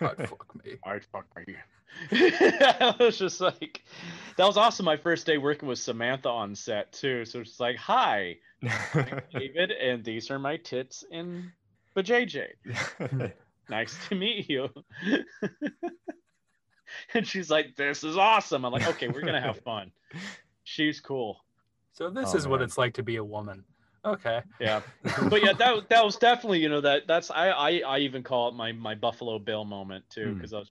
I'd 0.00 0.29
fuck 0.29 0.55
me. 0.64 0.72
I'd 0.85 1.05
fuck 1.07 1.26
me. 1.46 1.55
I 2.12 2.94
was 2.99 3.18
just 3.18 3.40
like, 3.40 3.83
that 4.37 4.46
was 4.46 4.57
also 4.57 4.83
my 4.83 4.96
first 4.96 5.27
day 5.27 5.38
working 5.38 5.68
with 5.68 5.79
Samantha 5.79 6.29
on 6.29 6.55
set 6.55 6.92
too. 6.92 7.25
So 7.25 7.40
it's 7.40 7.59
like, 7.61 7.77
hi, 7.77 8.37
David, 9.33 9.70
and 9.72 10.05
these 10.05 10.31
are 10.31 10.38
my 10.38 10.57
tits 10.57 11.05
in 11.11 11.53
vajayjay. 11.96 12.49
nice 13.70 13.96
to 14.09 14.14
meet 14.14 14.49
you. 14.51 14.68
and 17.14 17.27
she's 17.27 17.51
like, 17.51 17.77
this 17.77 18.05
is 18.05 18.16
awesome. 18.16 18.64
I'm 18.64 18.72
like, 18.72 18.87
okay, 18.88 19.09
we're 19.09 19.22
gonna 19.22 19.40
have 19.40 19.61
fun. 19.61 19.90
She's 20.64 21.01
cool. 21.01 21.44
So 21.92 22.11
this 22.11 22.35
Oh, 22.35 22.37
is 22.37 22.46
what 22.49 22.61
it's 22.62 22.77
like 22.77 22.94
to 22.94 23.03
be 23.03 23.16
a 23.16 23.25
woman. 23.25 23.64
Okay. 24.05 24.40
Yeah. 24.61 24.83
But 25.29 25.42
yeah, 25.42 25.53
that 25.55 25.88
that 25.88 26.05
was 26.05 26.16
definitely, 26.16 26.61
you 26.61 26.68
know, 26.68 26.81
that 26.81 27.07
that's 27.09 27.31
I 27.31 27.49
I, 27.49 27.70
I 27.87 27.99
even 28.01 28.22
call 28.22 28.49
it 28.49 28.55
my 28.55 28.72
my 28.72 28.94
Buffalo 28.94 29.38
Bill 29.38 29.64
moment 29.64 30.05
too, 30.11 30.29
Hmm. 30.29 30.35
because 30.35 30.53
I 30.53 30.59
was 30.59 30.70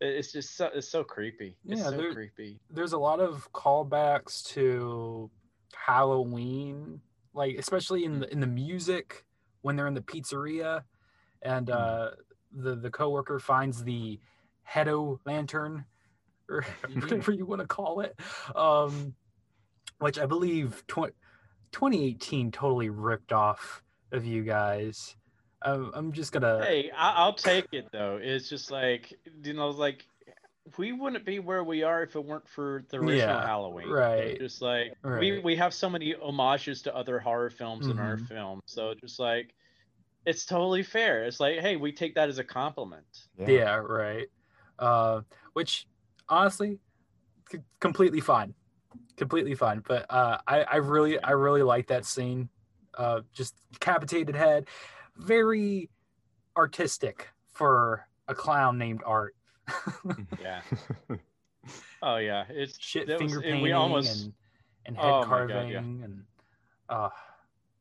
it's 0.00 0.32
just 0.32 0.56
so 0.56 0.70
it's 0.74 0.88
so 0.88 1.02
creepy. 1.04 1.56
It's 1.66 1.80
Yeah, 1.80 1.90
so 1.90 1.96
there- 1.96 2.12
creepy. 2.14 2.58
There's 2.70 2.92
a 2.92 2.98
lot 2.98 3.20
of 3.20 3.50
callbacks 3.52 4.44
to 4.48 5.30
Halloween, 5.74 7.00
like 7.34 7.56
especially 7.58 8.04
in 8.04 8.20
the 8.20 8.32
in 8.32 8.40
the 8.40 8.46
music 8.46 9.24
when 9.62 9.76
they're 9.76 9.86
in 9.88 9.94
the 9.94 10.00
pizzeria, 10.02 10.82
and 11.42 11.70
uh, 11.70 12.10
the 12.52 12.76
the 12.76 12.90
coworker 12.90 13.38
finds 13.40 13.82
the 13.84 14.20
heado 14.62 15.18
lantern, 15.26 15.84
or 16.48 16.64
whatever 16.94 17.32
you 17.32 17.44
want 17.46 17.60
to 17.60 17.66
call 17.66 18.00
it, 18.00 18.18
um, 18.54 19.14
which 19.98 20.18
I 20.18 20.26
believe 20.26 20.84
tw- 20.86 21.14
2018 21.72 22.50
totally 22.52 22.88
ripped 22.90 23.32
off 23.32 23.82
of 24.12 24.24
you 24.24 24.42
guys. 24.44 25.16
I'm, 25.62 25.90
I'm 25.94 26.12
just 26.12 26.32
gonna. 26.32 26.64
Hey, 26.64 26.90
I, 26.96 27.12
I'll 27.12 27.34
take 27.34 27.66
it 27.72 27.88
though. 27.92 28.18
It's 28.22 28.48
just 28.48 28.70
like 28.70 29.12
you 29.42 29.52
know, 29.54 29.70
like 29.70 30.06
we 30.76 30.92
wouldn't 30.92 31.24
be 31.24 31.38
where 31.38 31.64
we 31.64 31.82
are 31.82 32.02
if 32.02 32.14
it 32.14 32.24
weren't 32.24 32.48
for 32.48 32.84
the 32.90 32.98
original 32.98 33.16
Yeah, 33.18 33.46
Halloween. 33.46 33.88
right. 33.88 34.18
It's 34.18 34.38
just 34.40 34.62
like 34.62 34.92
we 35.02 35.32
Right. 35.32 35.44
we 35.44 35.56
have 35.56 35.72
so 35.74 35.88
many 35.90 36.14
homages 36.22 36.82
to 36.82 36.94
other 36.94 37.18
horror 37.18 37.50
films 37.50 37.88
in 37.88 37.98
our 37.98 38.16
film, 38.18 38.60
so 38.66 38.94
just 39.00 39.18
like 39.18 39.54
it's 40.26 40.44
totally 40.44 40.82
fair. 40.82 41.24
It's 41.24 41.40
like, 41.40 41.60
hey, 41.60 41.76
we 41.76 41.90
take 41.90 42.14
that 42.16 42.28
as 42.28 42.38
a 42.38 42.44
compliment. 42.44 43.06
yeah. 43.38 43.76
right. 43.76 44.26
Uh, 44.78 45.22
which 45.54 45.88
honestly, 46.28 46.78
c- 47.50 47.58
completely 47.80 48.20
fine, 48.20 48.52
completely 49.16 49.54
fine. 49.54 49.82
But 49.88 50.06
uh, 50.10 50.38
I 50.46 50.62
I 50.64 50.76
really 50.76 51.18
I 51.20 51.30
really 51.32 51.62
like 51.62 51.86
that 51.88 52.04
scene. 52.04 52.48
Uh, 52.94 53.20
just 53.32 53.54
decapitated 53.72 54.34
head, 54.34 54.66
very 55.18 55.90
artistic 56.56 57.28
for 57.52 58.06
a 58.28 58.34
clown 58.34 58.78
named 58.78 59.02
Art. 59.04 59.34
Yeah. 60.40 60.60
Oh 62.02 62.16
yeah, 62.16 62.44
it's 62.48 62.78
Shit 62.80 63.08
was- 63.08 63.18
finger 63.18 63.36
and 63.36 63.44
painting 63.44 63.62
we 63.62 63.72
almost 63.72 64.24
and 64.24 64.32
and 64.86 64.96
head 64.96 65.04
Oh 65.04 65.20
my 65.20 65.20
God, 65.20 65.28
carving 65.28 65.68
yeah. 65.70 65.78
and 65.78 66.22
uh 66.88 67.10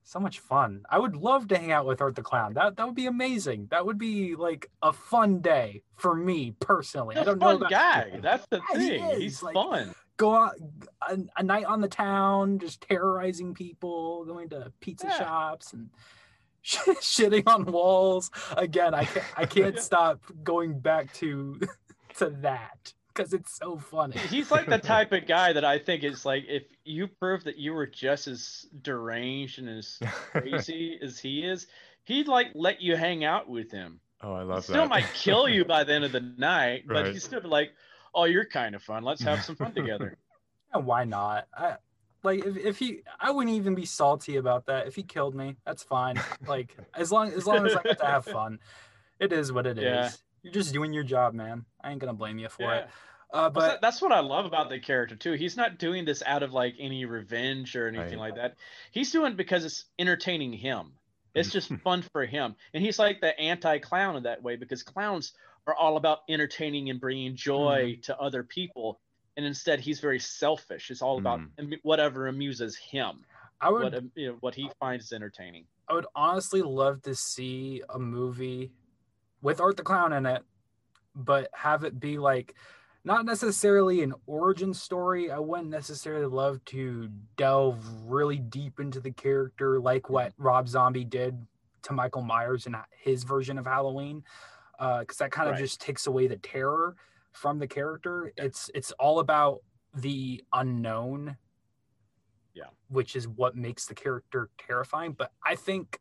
so 0.04 0.20
much 0.20 0.40
fun. 0.40 0.84
I 0.90 1.00
would 1.00 1.16
love 1.18 1.48
to 1.50 1.58
hang 1.58 1.72
out 1.72 1.86
with 1.86 2.02
Art 2.02 2.16
the 2.16 2.22
Clown. 2.22 2.54
That 2.54 2.76
that 2.78 2.86
would 2.86 2.96
be 2.96 3.06
amazing. 3.08 3.68
That 3.72 3.86
would 3.86 3.98
be 3.98 4.36
like 4.36 4.70
a 4.82 4.92
fun 4.92 5.40
day 5.42 5.84
for 5.96 6.14
me 6.16 6.54
personally. 6.60 7.16
I 7.16 7.20
he's 7.20 7.28
a 7.28 7.32
don't 7.32 7.40
know 7.40 7.46
fun 7.48 7.56
about 7.58 7.70
guy. 7.70 8.20
That's 8.22 8.46
the 8.50 8.62
Yeah, 8.74 8.78
thing. 8.78 9.06
is, 9.12 9.18
He's 9.22 9.44
like- 9.44 9.54
fun. 9.54 9.94
go 10.18 10.34
out 10.34 10.56
a, 11.08 11.18
a 11.38 11.44
night 11.44 11.66
on 11.66 11.80
the 11.82 11.88
town, 11.88 12.60
just 12.60 12.82
terrorizing 12.82 13.54
people, 13.54 14.26
going 14.26 14.50
to 14.50 14.72
pizza 14.82 15.08
Yeah. 15.08 15.18
shops 15.20 15.74
and 15.74 15.90
shitting 17.02 17.44
on 17.48 17.66
walls. 17.66 18.30
Again, 18.56 18.94
I 18.94 19.06
can't, 19.06 19.26
I 19.38 19.46
can't 19.58 19.80
stop 19.80 20.22
going 20.44 20.80
back 20.80 21.14
to 21.16 21.60
to 22.18 22.30
that 22.42 22.94
because 23.14 23.34
it's 23.34 23.58
so 23.58 23.78
funny. 23.78 24.18
He's 24.18 24.52
like 24.52 24.68
the 24.68 24.78
type 24.78 25.12
of 25.12 25.26
guy 25.28 25.54
that 25.54 25.66
I 25.66 25.80
think 25.80 26.04
is 26.04 26.26
like 26.26 26.46
if 26.48 26.64
you 26.84 27.08
prove 27.08 27.44
that 27.46 27.58
you 27.58 27.74
were 27.74 27.88
just 27.88 28.28
as 28.28 28.66
deranged 28.82 29.60
and 29.60 29.70
as 29.70 30.00
crazy 30.32 31.00
as 31.02 31.18
he 31.20 31.44
is, 31.44 31.68
he'd 32.04 32.28
like 32.28 32.48
let 32.54 32.82
you 32.82 32.96
hang 32.96 33.24
out 33.24 33.50
with 33.50 33.72
him. 33.72 34.00
oh, 34.22 34.34
I 34.34 34.44
He 34.44 34.46
love 34.46 34.64
still 34.64 34.84
that. 34.84 34.90
might 34.90 35.06
kill 35.14 35.48
you 35.50 35.66
by 35.66 35.84
the 35.84 35.94
end 35.94 36.04
of 36.04 36.12
the 36.12 36.22
night, 36.38 36.84
but 36.88 37.08
he's 37.08 37.24
still 37.24 37.42
be 37.42 37.48
like, 37.48 37.72
"Oh, 38.14 38.26
you're 38.26 38.46
kind 38.46 38.76
of 38.76 38.84
fun. 38.84 39.04
Let's 39.04 39.22
have 39.24 39.44
some 39.44 39.56
fun 39.56 39.74
together." 39.74 40.18
Yeah, 40.76 40.82
why 40.82 41.04
not? 41.06 41.48
I 41.58 41.78
like 42.24 42.46
if, 42.46 42.58
if 42.58 42.80
he 42.80 43.02
I 43.20 43.32
wouldn't 43.32 43.56
even 43.56 43.76
be 43.76 43.86
salty 43.86 44.38
about 44.38 44.66
that. 44.68 44.88
If 44.88 44.96
he 44.96 45.04
killed 45.04 45.36
me, 45.36 45.56
that's 45.66 45.84
fine. 45.84 46.22
Like 46.48 46.76
as 46.96 47.12
long 47.12 47.32
as 47.32 47.46
long 47.48 47.66
as 47.66 47.76
I 47.76 47.84
get 47.84 48.00
to 48.00 48.06
have 48.06 48.26
fun. 48.26 48.60
It 49.20 49.34
is 49.34 49.52
what 49.52 49.66
it 49.66 49.78
is. 49.78 49.84
Yeah. 49.84 50.10
You're 50.44 50.54
just 50.54 50.74
doing 50.74 50.94
your 50.94 51.04
job, 51.04 51.34
man. 51.34 51.66
I 51.84 51.92
ain't 51.92 52.00
gonna 52.00 52.14
blame 52.14 52.38
you 52.38 52.50
for 52.50 52.64
Yeah. 52.64 52.76
it. 52.80 52.88
Uh, 53.34 53.50
but 53.50 53.60
that- 53.62 53.82
that's 53.82 54.02
what 54.02 54.12
I 54.12 54.20
love 54.20 54.46
about 54.46 54.70
the 54.70 54.80
character 54.80 55.16
too. 55.16 55.34
He's 55.34 55.58
not 55.58 55.80
doing 55.80 56.06
this 56.06 56.24
out 56.26 56.44
of 56.44 56.54
like 56.54 56.76
any 56.80 57.06
revenge 57.06 57.76
or 57.76 57.88
anything 57.88 58.20
Right. 58.20 58.30
like 58.30 58.36
that. 58.36 58.56
He's 58.92 59.12
doing 59.12 59.32
it 59.34 59.38
because 59.38 59.66
it's 59.66 59.86
entertaining 60.00 60.54
him. 60.54 60.94
It's 61.36 61.52
just 61.52 61.72
fun 61.84 62.02
for 62.14 62.26
him, 62.26 62.56
and 62.74 62.84
he's 62.84 62.98
like 63.00 63.20
the 63.22 63.38
anti-clown 63.40 64.16
in 64.16 64.24
that 64.24 64.42
way 64.42 64.56
because 64.56 64.82
clowns 64.82 65.34
are 65.68 65.76
all 65.76 65.98
about 65.98 66.20
entertaining 66.30 66.90
and 66.90 67.00
bringing 67.02 67.36
joy 67.36 67.92
Mm-hmm. 67.94 68.02
to 68.02 68.18
other 68.18 68.44
people, 68.44 69.00
and 69.38 69.46
instead 69.46 69.80
he's 69.80 70.00
very 70.00 70.20
selfish. 70.20 70.90
It's 70.92 71.02
all 71.02 71.20
about 71.20 71.40
Mm. 71.58 71.80
whatever 71.84 72.28
amuses 72.28 72.76
him, 72.76 73.24
I 73.62 73.70
would 73.70 73.94
what 73.94 74.04
you 74.16 74.32
know, 74.32 74.38
what 74.42 74.56
he 74.56 74.70
finds 74.80 75.14
entertaining. 75.14 75.66
I 75.88 75.94
would 75.94 76.08
honestly 76.16 76.62
love 76.62 77.02
to 77.04 77.16
see 77.16 77.82
a 77.90 78.00
movie 78.00 78.72
with 79.42 79.62
Art 79.62 79.78
the 79.78 79.84
Clown 79.84 80.12
in 80.14 80.26
it, 80.26 80.44
but 81.16 81.50
have 81.54 81.84
it 81.84 82.00
be 82.00 82.18
like 82.18 82.56
not 83.04 83.26
necessarily 83.26 84.02
an 84.04 84.14
origin 84.26 84.74
story. 84.74 85.32
I 85.32 85.40
wouldn't 85.40 85.70
necessarily 85.70 86.26
love 86.26 86.66
to 86.66 87.08
delve 87.38 87.80
really 88.04 88.40
deep 88.40 88.80
into 88.82 89.00
the 89.00 89.12
character 89.12 89.80
like 89.80 90.10
what 90.10 90.34
Rob 90.38 90.68
Zombie 90.68 91.06
did 91.06 91.48
to 91.84 91.94
Michael 91.94 92.24
Myers 92.24 92.66
in 92.66 92.76
his 92.92 93.24
version 93.24 93.58
of 93.58 93.66
Halloween, 93.66 94.26
because 94.78 95.18
that 95.18 95.32
kind 95.32 95.48
of 95.48 95.54
Right. 95.54 95.62
just 95.62 95.80
takes 95.80 96.08
away 96.08 96.28
the 96.28 96.38
terror 96.38 96.98
from 97.38 97.60
the 97.60 97.68
character. 97.68 98.34
It's 98.38 98.70
it's 98.74 98.92
all 98.94 99.20
about 99.20 99.60
the 99.94 100.44
unknown 100.54 101.38
Yeah. 102.54 102.66
which 102.90 103.16
is 103.16 103.28
what 103.28 103.56
makes 103.56 103.86
the 103.86 103.96
character 103.96 104.50
terrifying. 104.58 105.14
But 105.14 105.32
I 105.46 105.56
think 105.56 106.00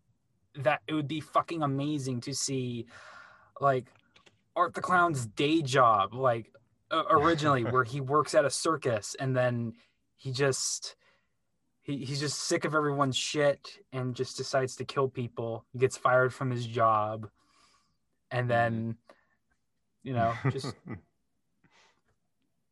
that 0.57 0.81
it 0.87 0.95
would 0.95 1.09
be 1.09 1.21
fucking 1.21 1.63
amazing 1.63 2.21
to 2.23 2.35
see 2.35 2.87
like 3.61 3.87
Art 4.55 4.75
the 4.75 4.81
Clown's 4.81 5.27
day 5.27 5.61
job, 5.63 6.15
like 6.15 6.51
uh, 6.91 7.05
originally 7.11 7.65
where 7.73 7.85
he 7.85 8.01
works 8.01 8.35
at 8.35 8.45
a 8.45 8.51
circus 8.51 9.15
and 9.21 9.37
then 9.37 9.75
he 10.17 10.33
just 10.33 10.97
he, 11.83 11.99
he's 12.05 12.21
just 12.21 12.39
sick 12.41 12.65
of 12.65 12.75
everyone's 12.75 13.17
shit 13.17 13.79
and 13.93 14.15
just 14.17 14.37
decides 14.37 14.77
to 14.77 14.85
kill 14.85 15.09
people. 15.09 15.65
He 15.73 15.79
gets 15.79 15.97
fired 15.97 16.33
from 16.33 16.51
his 16.51 16.67
job 16.67 17.29
and 18.31 18.51
then 18.51 18.97
you 20.03 20.13
know 20.15 20.33
just 20.51 20.75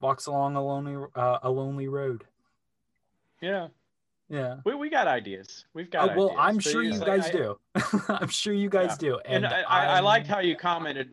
walks 0.04 0.26
along 0.26 0.54
a 0.54 0.62
lonely 0.64 0.96
uh, 1.14 1.38
a 1.42 1.50
lonely 1.50 1.88
road. 1.88 2.24
Yeah, 3.40 3.68
Yeah. 4.28 4.56
we, 4.64 4.74
we 4.74 4.90
got 4.90 5.06
ideas. 5.08 5.64
We've 5.74 5.90
got. 5.90 6.10
Oh, 6.10 6.16
well, 6.16 6.30
ideas. 6.30 6.44
I'm 6.46 6.58
sure 6.60 6.82
you 6.82 7.00
guys 7.00 7.26
I- 7.26 7.32
do. 7.32 7.58
I'm 8.08 8.28
sure 8.28 8.52
you 8.54 8.68
guys 8.68 8.90
Yeah. 9.00 9.08
do. 9.08 9.18
and, 9.24 9.44
And, 9.44 9.46
I, 9.46 9.62
I, 9.62 9.84
I 9.96 10.00
liked 10.00 10.26
how 10.26 10.40
you 10.40 10.56
commented. 10.56 11.10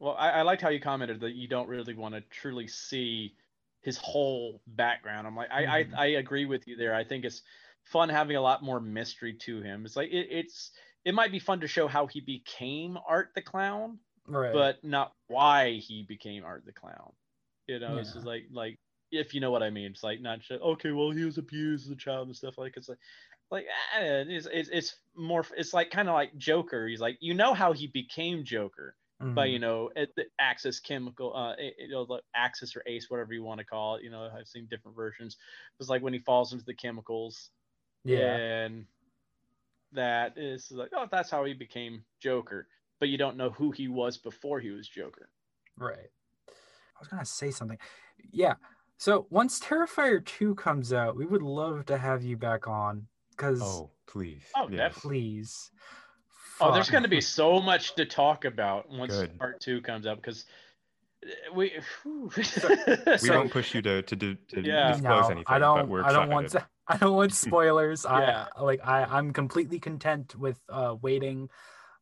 Well, 0.00 0.16
I, 0.18 0.30
I 0.30 0.42
liked 0.42 0.62
how 0.62 0.68
you 0.70 0.80
commented 0.80 1.20
that 1.20 1.34
you 1.34 1.46
don't 1.48 1.68
really 1.68 1.94
want 1.94 2.14
to 2.14 2.22
truly 2.30 2.66
see 2.66 3.34
his 3.82 3.96
whole 3.98 4.60
background. 4.66 5.26
I'm 5.26 5.36
like, 5.36 5.50
I, 5.50 5.62
Mhm. 5.62 5.94
I, 5.96 6.02
I 6.02 6.06
agree 6.24 6.44
with 6.46 6.66
you 6.66 6.76
there. 6.76 6.94
I 6.94 7.04
think 7.04 7.24
it's 7.24 7.42
fun 7.84 8.08
having 8.08 8.36
a 8.36 8.40
lot 8.40 8.62
more 8.62 8.80
mystery 8.80 9.32
to 9.34 9.60
him. 9.62 9.84
It's 9.86 9.96
like 9.96 10.10
it, 10.10 10.26
it's 10.30 10.72
it 11.04 11.14
might 11.14 11.32
be 11.32 11.38
fun 11.38 11.60
to 11.60 11.68
show 11.68 11.86
how 11.88 12.06
he 12.06 12.20
became 12.20 12.98
Art 13.08 13.30
the 13.34 13.40
Clown, 13.42 13.98
right. 14.26 14.52
but 14.52 14.82
not 14.84 15.12
why 15.28 15.74
he 15.88 16.02
became 16.02 16.44
Art 16.44 16.64
the 16.66 16.72
Clown. 16.72 17.12
You 17.70 17.78
know, 17.78 17.98
it's 17.98 18.12
just 18.12 18.26
like 18.26 18.46
like 18.52 18.78
if 19.12 19.32
you 19.32 19.40
know 19.40 19.50
what 19.50 19.62
I 19.62 19.70
mean. 19.70 19.92
It's 19.92 20.02
like 20.02 20.20
not 20.20 20.40
just 20.40 20.60
okay, 20.60 20.90
well 20.90 21.10
he 21.10 21.24
was 21.24 21.38
abused 21.38 21.86
as 21.86 21.92
a 21.92 21.96
child 21.96 22.26
and 22.26 22.36
stuff 22.36 22.58
like 22.58 22.76
it's 22.76 22.88
like 22.88 22.98
like 23.50 23.64
eh, 23.96 24.24
it's 24.28 24.48
it's, 24.52 24.68
it's 24.70 24.96
more 25.16 25.44
it's 25.56 25.72
like 25.72 25.90
kind 25.90 26.08
of 26.08 26.14
like 26.14 26.36
Joker. 26.36 26.88
He's 26.88 27.00
like 27.00 27.16
you 27.20 27.34
know 27.34 27.54
how 27.54 27.72
he 27.72 27.86
became 27.86 28.44
Joker 28.44 28.96
by 29.20 29.46
Mhm. 29.46 29.52
you 29.52 29.58
know 29.58 29.90
at 29.96 30.08
the 30.16 30.24
Axis 30.40 30.80
chemical 30.80 31.36
uh 31.36 31.54
you 31.58 31.90
know 31.90 32.06
the 32.06 32.20
Axis 32.34 32.74
or 32.74 32.82
Ace 32.86 33.10
whatever 33.10 33.34
you 33.34 33.44
want 33.44 33.58
to 33.58 33.64
call 33.64 33.96
it. 33.96 34.02
You 34.02 34.10
know 34.10 34.28
I've 34.36 34.48
seen 34.48 34.66
different 34.66 34.96
versions. 34.96 35.36
It's 35.78 35.88
like 35.88 36.02
when 36.02 36.12
he 36.12 36.18
falls 36.18 36.52
into 36.52 36.64
the 36.64 36.74
chemicals 36.74 37.50
yeah. 38.04 38.36
and 38.36 38.86
that 39.92 40.38
is 40.38 40.70
like 40.70 40.90
oh 40.96 41.06
that's 41.10 41.30
how 41.30 41.44
he 41.44 41.54
became 41.54 42.02
Joker. 42.20 42.66
But 42.98 43.08
you 43.08 43.18
don't 43.18 43.36
know 43.36 43.50
who 43.50 43.70
he 43.70 43.88
was 43.88 44.16
before 44.16 44.60
he 44.60 44.70
was 44.70 44.88
Joker. 44.88 45.28
Right. 45.76 46.10
I 47.00 47.02
was 47.02 47.08
gonna 47.08 47.24
say 47.24 47.50
something. 47.50 47.78
Yeah. 48.30 48.54
So 48.98 49.26
once 49.30 49.58
Terrifier 49.58 50.22
2 50.24 50.54
comes 50.56 50.92
out, 50.92 51.16
we 51.16 51.24
would 51.24 51.40
love 51.40 51.86
to 51.86 51.96
have 51.96 52.22
you 52.22 52.36
back 52.36 52.68
on. 52.68 53.06
Cause 53.38 53.62
oh, 53.62 53.90
please. 54.06 54.42
Oh, 54.54 54.68
yes. 54.68 54.76
definitely. 54.94 55.10
please. 55.10 55.70
Oh, 56.60 56.74
there's 56.74 56.90
going 56.90 57.04
to 57.04 57.08
be 57.08 57.22
so 57.22 57.58
much 57.58 57.94
to 57.94 58.04
talk 58.04 58.44
about 58.44 58.90
once 58.90 59.14
Good. 59.14 59.38
part 59.38 59.58
two 59.60 59.80
comes 59.80 60.06
out 60.06 60.16
because 60.16 60.44
we. 61.54 61.72
whew. 62.02 62.30
We 62.36 62.42
So- 62.42 63.34
won't 63.34 63.50
push 63.50 63.74
you 63.74 63.80
to 63.80 64.02
to, 64.02 64.14
do, 64.14 64.34
to 64.48 64.60
Yeah. 64.60 64.92
disclose 64.92 65.22
no, 65.22 65.26
anything, 65.28 65.44
I 65.46 65.58
don't. 65.58 65.88
we're 65.88 66.04
I 66.04 66.12
don't 66.12 66.28
want. 66.28 66.50
To, 66.50 66.66
I 66.86 66.98
don't 66.98 67.14
want 67.16 67.32
spoilers. 67.32 68.04
Yeah. 68.06 68.48
I 68.54 68.60
like. 68.62 68.80
I. 68.84 69.04
I'm 69.04 69.32
completely 69.32 69.78
content 69.78 70.36
with 70.36 70.60
uh, 70.68 70.96
waiting. 71.00 71.48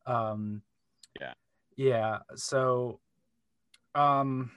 Um, 0.05 0.61
Yeah. 1.21 1.33
Yeah. 1.77 2.17
So, 2.35 2.99
um, 3.95 4.51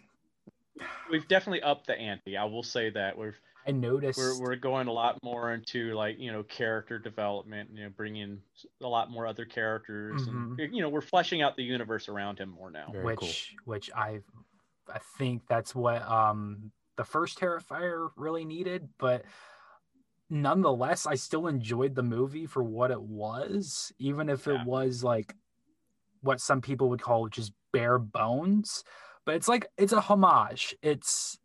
We've 1.11 1.27
definitely 1.29 1.63
upped 1.63 1.87
the 1.87 1.95
ante. 1.99 2.37
I 2.37 2.45
will 2.45 2.63
say 2.63 2.91
that 2.91 3.17
we've 3.17 3.39
I 3.67 3.71
noticed. 3.71 4.19
we're 4.19 4.41
we're 4.41 4.57
going 4.57 4.89
a 4.89 4.93
lot 4.93 5.19
more 5.23 5.53
into 5.53 5.95
like 5.95 6.17
you 6.19 6.33
know 6.33 6.43
character 6.43 6.99
development. 6.99 7.71
You 7.75 7.85
know, 7.85 7.91
bringing 7.91 8.41
a 8.81 8.89
lot 8.89 9.11
more 9.11 9.27
other 9.27 9.45
characters, 9.45 10.23
and 10.23 10.59
Mm-hmm. 10.59 10.75
you 10.75 10.81
know 10.83 10.89
we're 10.89 11.01
fleshing 11.01 11.43
out 11.43 11.57
the 11.57 11.63
universe 11.63 12.09
around 12.09 12.39
him 12.39 12.49
more 12.51 12.71
now. 12.71 12.91
Very 12.93 13.05
which 13.05 13.19
cool. 13.19 13.29
which 13.65 13.91
I 13.95 14.21
I 14.93 14.99
think 15.19 15.43
that's 15.49 15.75
what 15.75 16.03
um 16.03 16.73
the 16.97 17.05
first 17.05 17.39
Terrifier 17.39 18.11
really 18.17 18.45
needed, 18.45 18.89
but 18.99 19.25
nonetheless, 20.31 21.07
I 21.07 21.15
still 21.15 21.47
enjoyed 21.47 21.95
the 21.95 22.03
movie 22.03 22.47
for 22.47 22.63
what 22.63 22.91
it 22.91 23.01
was, 23.01 23.93
even 23.99 24.29
if 24.29 24.47
Yeah. 24.47 24.61
it 24.61 24.67
was 24.67 25.05
like 25.05 25.35
what 26.23 26.41
some 26.41 26.61
people 26.61 26.89
would 26.91 27.03
call 27.03 27.29
just 27.29 27.53
bare 27.73 27.99
bones. 27.99 28.85
But 29.25 29.37
it's 29.37 29.49
like 29.49 29.67
it's 29.79 29.93
a 29.93 30.01
homage. 30.01 30.75
It's 30.83 31.39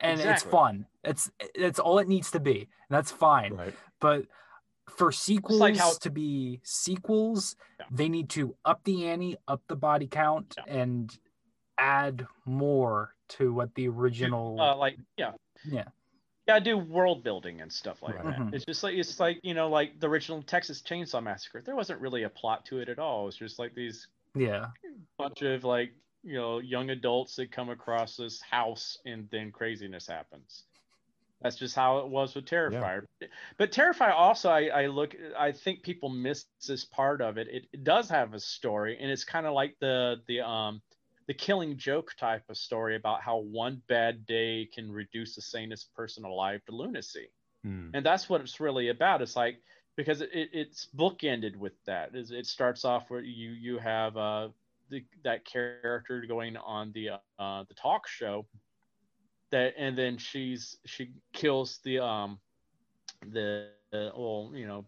and 0.00 0.20
it's 0.20 0.42
fun. 0.42 0.86
It's 1.04 1.30
it's 1.54 1.78
all 1.78 1.98
it 1.98 2.08
needs 2.08 2.30
to 2.32 2.40
be. 2.40 2.60
And 2.60 2.90
that's 2.90 3.10
fine 3.12 3.54
Right. 3.54 3.74
but 4.00 4.26
for 4.90 5.12
sequels 5.12 5.60
like 5.60 5.76
how- 5.76 5.92
to 5.94 6.10
be 6.10 6.60
sequels, 6.64 7.56
Yeah. 7.78 7.86
they 7.90 8.08
need 8.08 8.28
to 8.30 8.56
up 8.64 8.82
the 8.84 9.06
ante, 9.08 9.36
up 9.48 9.62
the 9.68 9.76
body 9.76 10.06
count, 10.08 10.56
and 10.66 11.16
add 11.78 12.26
more 12.44 13.14
to 13.28 13.52
what 13.54 13.74
the 13.74 13.88
original. 13.88 14.60
uh, 14.60 14.76
like 14.76 14.98
yeah 15.16 15.32
yeah, 15.64 15.84
yeah 16.46 16.58
do 16.58 16.76
world 16.76 17.22
building 17.22 17.60
and 17.62 17.72
stuff 17.72 18.02
like 18.02 18.16
Right. 18.16 18.24
that 18.24 18.36
Mhm. 18.38 18.54
it's 18.54 18.64
just 18.66 18.82
like 18.82 18.94
it's 18.94 19.18
like 19.18 19.40
you 19.42 19.54
know 19.54 19.68
like 19.70 19.98
the 20.00 20.08
original 20.08 20.42
texas 20.42 20.82
chainsaw 20.82 21.22
massacre 21.22 21.62
there 21.62 21.74
wasn't 21.76 21.98
really 22.00 22.24
a 22.24 22.28
plot 22.28 22.66
to 22.66 22.80
it 22.80 22.88
at 22.90 22.98
all 22.98 23.22
it 23.22 23.26
was 23.26 23.36
just 23.36 23.58
like 23.58 23.74
these 23.74 24.08
yeah, 24.34 24.66
bunch 25.18 25.42
of 25.42 25.62
like 25.64 25.94
you 26.22 26.34
know 26.34 26.58
young 26.58 26.90
adults 26.90 27.36
that 27.36 27.52
come 27.52 27.70
across 27.70 28.16
this 28.16 28.40
house 28.40 28.98
and 29.04 29.28
then 29.30 29.50
craziness 29.50 30.06
happens. 30.06 30.64
That's 31.42 31.56
just 31.56 31.74
how 31.74 31.98
it 31.98 32.08
was 32.08 32.34
with 32.34 32.44
terrifier. 32.44 33.02
But 33.58 33.72
terrifier 33.72 34.12
also 34.14 34.48
I, 34.48 34.66
I 34.66 34.86
look 34.86 35.16
i 35.36 35.52
think 35.52 35.82
people 35.82 36.08
miss 36.08 36.44
this 36.66 36.84
part 36.84 37.20
of 37.20 37.36
it. 37.36 37.48
it 37.48 37.64
it 37.72 37.84
does 37.84 38.08
have 38.08 38.34
a 38.34 38.40
story 38.40 38.96
and 39.00 39.10
it's 39.10 39.24
kind 39.24 39.46
of 39.46 39.52
like 39.52 39.76
the 39.80 40.20
the 40.28 40.40
um 40.40 40.80
the 41.26 41.34
killing 41.34 41.76
joke 41.76 42.12
type 42.18 42.42
of 42.48 42.56
story 42.56 42.96
about 42.96 43.22
how 43.22 43.38
one 43.38 43.82
bad 43.88 44.26
day 44.26 44.68
can 44.72 44.90
reduce 44.90 45.34
the 45.34 45.42
sanest 45.42 45.92
person 45.94 46.24
alive 46.24 46.60
to 46.66 46.72
lunacy. 46.72 47.28
Hmm. 47.64 47.90
and 47.94 48.04
that's 48.04 48.28
what 48.28 48.40
it's 48.40 48.58
really 48.58 48.88
about. 48.88 49.22
It's 49.22 49.36
like 49.36 49.60
because 49.96 50.20
it, 50.20 50.30
it's 50.32 50.88
bookended 50.96 51.56
with 51.56 51.74
that. 51.86 52.14
Is 52.14 52.30
it 52.30 52.46
starts 52.46 52.84
off 52.84 53.08
where 53.08 53.20
you 53.20 53.50
you 53.50 53.78
have 53.78 54.16
uh 54.16 54.48
the, 54.92 55.04
that 55.24 55.44
character 55.44 56.24
going 56.28 56.56
on 56.56 56.92
the 56.92 57.10
uh 57.38 57.64
the 57.68 57.74
talk 57.74 58.06
show 58.06 58.46
that 59.50 59.74
and 59.76 59.98
then 59.98 60.16
she's 60.16 60.76
she 60.86 61.10
kills 61.32 61.80
the 61.84 61.98
um 61.98 62.38
the 63.30 63.68
uh, 63.92 64.10
well 64.16 64.52
you 64.54 64.66
know 64.66 64.84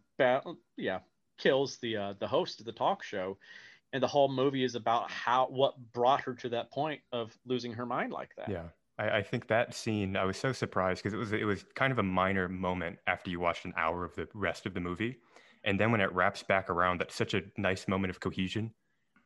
yeah 0.76 0.98
kills 1.38 1.78
the 1.78 1.96
uh 1.96 2.14
the 2.18 2.26
host 2.26 2.60
of 2.60 2.66
the 2.66 2.72
talk 2.72 3.02
show. 3.02 3.38
And 3.92 4.02
the 4.02 4.08
whole 4.08 4.28
movie 4.28 4.64
is 4.64 4.74
about 4.74 5.08
how 5.08 5.46
what 5.46 5.74
brought 5.92 6.20
her 6.22 6.34
to 6.34 6.48
that 6.48 6.72
point 6.72 7.00
of 7.12 7.32
losing 7.46 7.72
her 7.74 7.86
mind 7.86 8.12
like 8.12 8.30
that. 8.36 8.48
Yeah, 8.48 8.64
I, 8.98 9.18
I 9.18 9.22
think 9.22 9.46
that 9.46 9.72
scene. 9.72 10.16
I 10.16 10.24
was 10.24 10.36
so 10.36 10.52
surprised 10.52 11.00
because 11.00 11.14
it 11.14 11.16
was 11.16 11.32
it 11.32 11.44
was 11.44 11.64
kind 11.76 11.92
of 11.92 12.00
a 12.00 12.02
minor 12.02 12.48
moment 12.48 12.98
after 13.06 13.30
you 13.30 13.38
watched 13.38 13.64
an 13.66 13.72
hour 13.76 14.04
of 14.04 14.12
the 14.16 14.26
rest 14.34 14.66
of 14.66 14.74
the 14.74 14.80
movie, 14.80 15.18
and 15.62 15.78
then 15.78 15.92
when 15.92 16.00
it 16.00 16.12
wraps 16.12 16.42
back 16.42 16.70
around, 16.70 17.00
that's 17.00 17.14
such 17.14 17.34
a 17.34 17.42
nice 17.56 17.86
moment 17.86 18.10
of 18.10 18.18
cohesion, 18.18 18.72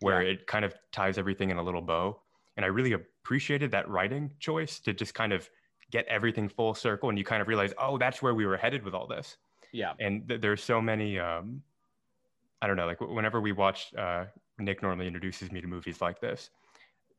where 0.00 0.22
it 0.22 0.46
kind 0.46 0.64
of 0.64 0.74
ties 0.92 1.18
everything 1.18 1.50
in 1.50 1.56
a 1.56 1.62
little 1.62 1.82
bow. 1.82 2.20
And 2.56 2.64
I 2.64 2.68
really 2.68 2.92
appreciated 2.92 3.70
that 3.72 3.88
writing 3.88 4.30
choice 4.38 4.80
to 4.80 4.92
just 4.92 5.14
kind 5.14 5.32
of 5.32 5.48
get 5.90 6.06
everything 6.06 6.48
full 6.48 6.74
circle, 6.74 7.08
and 7.08 7.18
you 7.18 7.24
kind 7.24 7.40
of 7.40 7.48
realize, 7.48 7.72
oh, 7.78 7.98
that's 7.98 8.20
where 8.20 8.34
we 8.34 8.46
were 8.46 8.56
headed 8.56 8.82
with 8.84 8.94
all 8.94 9.06
this. 9.06 9.36
yeah 9.72 9.94
And 9.98 10.28
th- 10.28 10.40
there's 10.40 10.62
so 10.62 10.80
many. 10.80 11.18
Um, 11.18 11.62
I 12.60 12.66
don't 12.66 12.76
know. 12.76 12.86
Like 12.86 12.98
w- 12.98 13.14
whenever 13.14 13.40
we 13.40 13.52
watch, 13.52 13.94
uh, 13.94 14.24
Nick 14.58 14.82
normally 14.82 15.06
introduces 15.06 15.52
me 15.52 15.60
to 15.60 15.66
movies 15.66 16.00
like 16.00 16.20
this. 16.20 16.50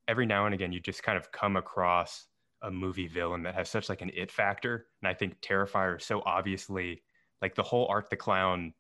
Every 0.08 0.26
now 0.26 0.46
and 0.46 0.54
again, 0.54 0.72
you 0.72 0.80
just 0.80 1.04
kind 1.04 1.18
of 1.18 1.32
come 1.32 1.56
across 1.56 2.28
a 2.62 2.70
movie 2.70 3.08
villain 3.08 3.44
that 3.44 3.56
has 3.56 3.70
such 3.70 3.88
like 3.90 4.02
an 4.02 4.12
it 4.14 4.32
factor, 4.32 4.88
and 5.02 5.08
I 5.08 5.14
think 5.14 5.40
Terrifier 5.42 5.98
is 5.98 6.06
so 6.06 6.22
obviously 6.26 7.02
like 7.42 7.56
the 7.56 7.64
whole 7.64 7.88
Art 7.88 8.10
the 8.10 8.18
Clown 8.18 8.74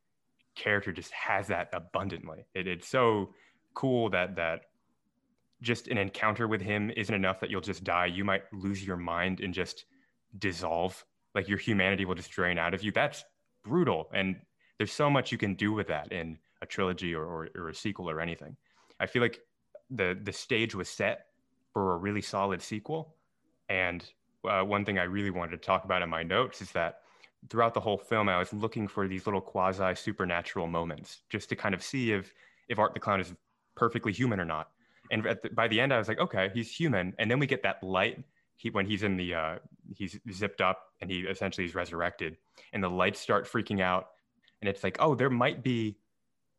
character 0.55 0.91
just 0.91 1.11
has 1.11 1.47
that 1.47 1.69
abundantly. 1.71 2.45
It, 2.53 2.67
it's 2.67 2.87
so 2.87 3.33
cool 3.79 4.09
that 4.09 4.35
that 4.35 4.61
just 5.61 5.87
an 5.87 5.97
encounter 5.97 6.47
with 6.47 6.61
him 6.61 6.91
isn't 6.97 7.15
enough 7.15 7.39
that 7.39 7.49
you'll 7.49 7.61
just 7.61 7.83
die. 7.83 8.07
You 8.07 8.25
might 8.25 8.43
lose 8.51 8.85
your 8.85 8.97
mind 8.97 9.39
and 9.39 9.53
just 9.53 9.85
dissolve. 10.37 11.05
Like 11.33 11.47
your 11.47 11.57
humanity 11.57 12.03
will 12.05 12.15
just 12.15 12.31
drain 12.31 12.57
out 12.57 12.73
of 12.73 12.83
you. 12.83 12.91
That's 12.91 13.23
brutal. 13.63 14.09
And 14.13 14.35
there's 14.77 14.91
so 14.91 15.09
much 15.09 15.31
you 15.31 15.37
can 15.37 15.55
do 15.55 15.71
with 15.71 15.87
that 15.87 16.11
in 16.11 16.37
a 16.61 16.65
trilogy 16.65 17.15
or, 17.15 17.23
or, 17.23 17.49
or 17.55 17.69
a 17.69 17.75
sequel 17.75 18.09
or 18.09 18.19
anything. 18.19 18.57
I 18.99 19.05
feel 19.05 19.21
like 19.21 19.39
the 19.89 20.17
the 20.21 20.33
stage 20.33 20.75
was 20.75 20.89
set 20.89 21.27
for 21.73 21.93
a 21.93 21.97
really 21.97 22.21
solid 22.21 22.61
sequel. 22.61 23.15
And 23.69 24.03
uh, 24.47 24.63
one 24.63 24.83
thing 24.83 24.99
I 24.99 25.03
really 25.03 25.29
wanted 25.29 25.51
to 25.51 25.57
talk 25.57 25.85
about 25.85 26.01
in 26.01 26.09
my 26.09 26.23
notes 26.23 26.61
is 26.61 26.71
that 26.71 26.99
throughout 27.49 27.73
the 27.73 27.79
whole 27.79 27.97
film, 27.97 28.27
I 28.27 28.39
was 28.39 28.51
looking 28.51 28.87
for 28.87 29.07
these 29.07 29.25
little 29.25 29.41
quasi 29.41 29.95
supernatural 29.95 30.67
moments 30.67 31.21
just 31.29 31.47
to 31.49 31.55
kind 31.55 31.73
of 31.73 31.81
see 31.81 32.11
if 32.11 32.33
if 32.67 32.77
Art 32.77 32.93
the 32.93 32.99
Clown 32.99 33.19
is 33.19 33.33
perfectly 33.79 34.11
human 34.11 34.39
or 34.39 34.45
not. 34.45 34.67
And 35.11 35.25
at 35.25 35.41
the, 35.41 35.49
by 35.49 35.67
the 35.67 35.79
end, 35.79 35.91
I 35.93 35.97
was 35.97 36.07
like, 36.07 36.19
okay, 36.19 36.45
he's 36.53 36.69
human. 36.71 37.13
And 37.17 37.31
then 37.31 37.39
we 37.39 37.47
get 37.47 37.63
that 37.63 37.81
light. 37.83 38.23
He 38.57 38.69
when 38.69 38.85
he's 38.85 39.03
in 39.03 39.15
the 39.17 39.33
uh, 39.33 39.55
he's 39.95 40.19
zipped 40.31 40.61
up 40.61 40.79
and 41.01 41.09
he 41.09 41.21
essentially 41.21 41.65
is 41.65 41.73
resurrected, 41.75 42.37
and 42.73 42.83
the 42.83 42.89
lights 42.89 43.19
start 43.19 43.47
freaking 43.47 43.79
out, 43.81 44.09
and 44.61 44.67
it's 44.69 44.83
like, 44.83 44.97
oh, 44.99 45.15
there 45.15 45.29
might 45.29 45.63
be 45.63 45.97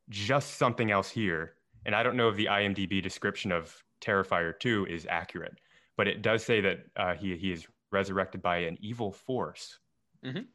just 0.09 0.55
something 0.57 0.91
else 0.91 1.11
here. 1.11 1.55
And 1.85 1.95
I 1.95 2.03
don't 2.03 2.17
know 2.17 2.29
if 2.31 2.37
the 2.37 2.47
IMDb 2.47 3.03
description 3.03 3.53
of 3.53 3.85
Terrifier 4.01 4.59
2 4.59 4.87
is 4.87 5.07
accurate, 5.11 5.61
but 5.97 6.09
it 6.09 6.23
does 6.23 6.43
say 6.43 6.61
that 6.63 6.79
uh, 6.97 7.15
he 7.15 7.37
he 7.37 7.53
is 7.53 7.67
resurrected 7.93 8.41
by 8.41 8.57
an 8.59 8.79
evil 8.81 9.13
force, 9.13 9.79
Mhm. 10.25 10.47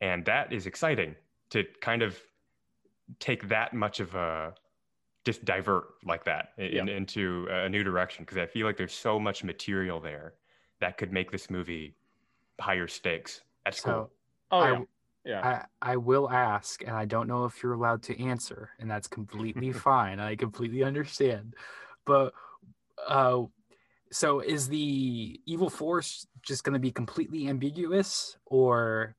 and 0.00 0.24
that 0.24 0.52
is 0.52 0.66
exciting 0.66 1.14
to 1.50 1.64
kind 1.82 2.02
of 2.02 2.18
take 3.18 3.48
that 3.48 3.72
much 3.74 4.00
of 4.00 4.14
a 4.14 4.54
just 5.26 5.44
divert 5.44 5.88
like 6.04 6.24
that 6.24 6.52
in, 6.56 6.88
into 6.88 7.48
a 7.50 7.68
new 7.68 7.82
direction 7.82 8.24
because 8.24 8.38
I 8.38 8.46
feel 8.46 8.64
like 8.64 8.76
there's 8.76 8.94
so 8.94 9.18
much 9.18 9.42
material 9.42 10.00
there 10.00 10.34
that 10.80 10.96
could 10.96 11.12
make 11.12 11.32
this 11.32 11.50
movie 11.50 11.96
higher 12.60 12.86
stakes. 12.86 13.42
That's 13.64 13.82
so 13.82 13.90
cool. 13.90 14.10
oh 14.52 14.60
I- 14.60 14.70
yeah 14.70 14.80
yeah 15.24 15.66
I, 15.82 15.92
I 15.92 15.96
will 15.96 16.30
ask, 16.30 16.82
and 16.86 16.96
I 16.96 17.04
don't 17.04 17.26
know 17.26 17.44
if 17.44 17.60
you're 17.60 17.72
allowed 17.72 18.04
to 18.04 18.22
answer, 18.22 18.70
and 18.78 18.88
that's 18.88 19.08
completely 19.08 19.72
fine. 19.90 20.20
I 20.20 20.36
completely 20.36 20.84
understand. 20.84 21.54
But 22.04 22.32
uh, 23.04 23.42
so 24.12 24.38
is 24.38 24.68
the 24.68 25.40
evil 25.44 25.68
force 25.68 26.28
just 26.42 26.62
going 26.62 26.74
to 26.74 26.78
be 26.78 26.92
completely 26.92 27.48
ambiguous, 27.48 28.36
or 28.46 29.16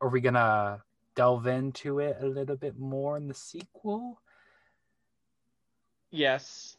are 0.00 0.08
we 0.08 0.20
going 0.20 0.34
to 0.34 0.82
delve 1.14 1.46
into 1.46 2.00
it 2.00 2.16
a 2.20 2.26
little 2.26 2.56
bit 2.56 2.76
more 2.76 3.16
in 3.16 3.28
the 3.28 3.34
sequel? 3.34 4.20
Yes 6.14 6.76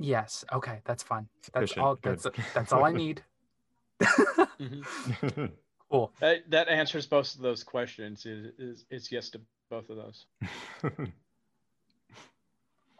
Yes. 0.00 0.44
Okay, 0.52 0.78
that's 0.84 1.02
fine. 1.02 1.26
That's 1.52 1.72
Sufficient. 1.72 1.84
all. 1.84 1.96
Good. 1.96 2.20
That's 2.20 2.38
that's 2.54 2.72
all 2.72 2.84
I 2.84 2.92
need. 3.04 3.20
Mhm. 4.00 5.50
cool. 5.90 6.12
That 6.20 6.48
that 6.50 6.68
answers 6.68 7.04
both 7.06 7.34
of 7.34 7.40
those 7.40 7.64
questions. 7.64 8.24
Is 8.24 8.52
is, 8.60 8.84
is 8.90 9.10
yes 9.10 9.28
to 9.30 9.40
both 9.70 9.90
of 9.90 9.96
those. 9.96 10.26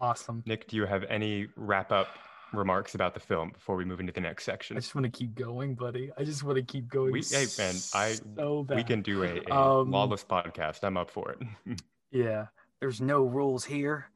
Awesome. 0.00 0.42
Nick, 0.46 0.68
do 0.68 0.76
you 0.76 0.86
have 0.86 1.04
any 1.08 1.48
wrap 1.56 1.90
up 1.90 2.08
remarks 2.52 2.94
about 2.94 3.14
the 3.14 3.20
film 3.20 3.50
before 3.50 3.74
we 3.76 3.84
move 3.84 3.98
into 4.00 4.12
the 4.12 4.20
next 4.20 4.44
section? 4.44 4.76
I 4.76 4.80
just 4.80 4.94
want 4.94 5.04
to 5.04 5.10
keep 5.10 5.34
going, 5.34 5.74
buddy. 5.74 6.10
I 6.16 6.22
just 6.24 6.44
want 6.44 6.56
to 6.56 6.62
keep 6.62 6.88
going. 6.88 7.12
We, 7.12 7.22
hey, 7.22 7.46
man, 7.58 7.74
I 7.94 8.12
so 8.36 8.62
bad. 8.62 8.76
we 8.76 8.84
can 8.84 9.02
do 9.02 9.24
a, 9.24 9.40
a 9.50 9.80
Um, 9.80 9.90
lawless 9.90 10.22
podcast. 10.24 10.84
I'm 10.84 10.96
up 10.96 11.10
for 11.10 11.32
it. 11.32 11.80
Yeah. 12.12 12.46
There's 12.80 13.00
no 13.00 13.22
rules 13.24 13.64
here. 13.64 14.06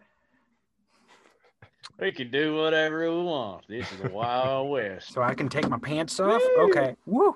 We 1.98 2.10
can 2.12 2.30
do 2.30 2.56
whatever 2.56 3.10
we 3.10 3.22
want. 3.22 3.68
This 3.68 3.90
is 3.92 3.98
the 3.98 4.08
Wild 4.08 4.70
West. 4.72 5.12
So 5.12 5.22
I 5.22 5.34
can 5.34 5.48
take 5.48 5.68
my 5.68 5.78
pants 5.78 6.18
off? 6.18 6.42
Okay. 6.58 6.96
Woo. 7.06 7.28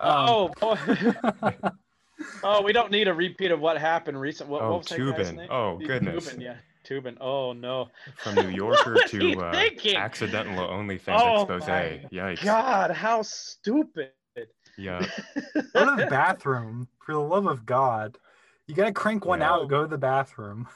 Um, 0.00 0.28
oh, 0.28 0.48
boy. 0.60 0.78
oh, 2.44 2.62
we 2.62 2.72
don't 2.72 2.90
need 2.92 3.08
a 3.08 3.14
repeat 3.14 3.50
of 3.50 3.60
what 3.60 3.78
happened 3.78 4.20
recent. 4.20 4.48
What, 4.48 4.62
Oh, 4.62 4.70
what 4.72 4.78
was 4.78 4.88
that 4.88 4.98
guy's 4.98 5.30
Toobin. 5.32 5.36
name? 5.36 5.48
Oh, 5.50 5.78
Toobin, 5.78 5.86
goodness. 5.86 6.34
yeah, 6.38 6.56
Toobin. 6.84 7.16
Oh 7.20 7.52
no. 7.52 7.88
From 8.22 8.36
New 8.36 8.48
Yorker 8.48 8.94
What 8.94 9.12
are 9.12 9.16
you 9.16 9.34
to 9.34 9.40
uh, 9.40 9.52
thinking? 9.52 9.96
accidental 9.96 10.56
OnlyFans 10.68 11.08
Oh 11.08 11.42
expose. 11.42 11.68
my 11.68 12.00
Yikes. 12.12 12.44
God, 12.44 12.90
how 12.90 13.22
stupid. 13.22 14.10
Yeah. 14.78 15.06
go 15.74 15.84
to 15.84 15.96
the 15.96 16.06
bathroom. 16.08 16.88
For 17.04 17.12
the 17.12 17.20
love 17.20 17.46
of 17.46 17.66
God. 17.66 18.18
You 18.68 18.74
gotta 18.76 18.92
crank 18.92 19.24
one 19.24 19.40
Yeah. 19.40 19.50
out, 19.52 19.68
go 19.68 19.82
to 19.82 19.88
the 19.88 19.98
bathroom. 19.98 20.68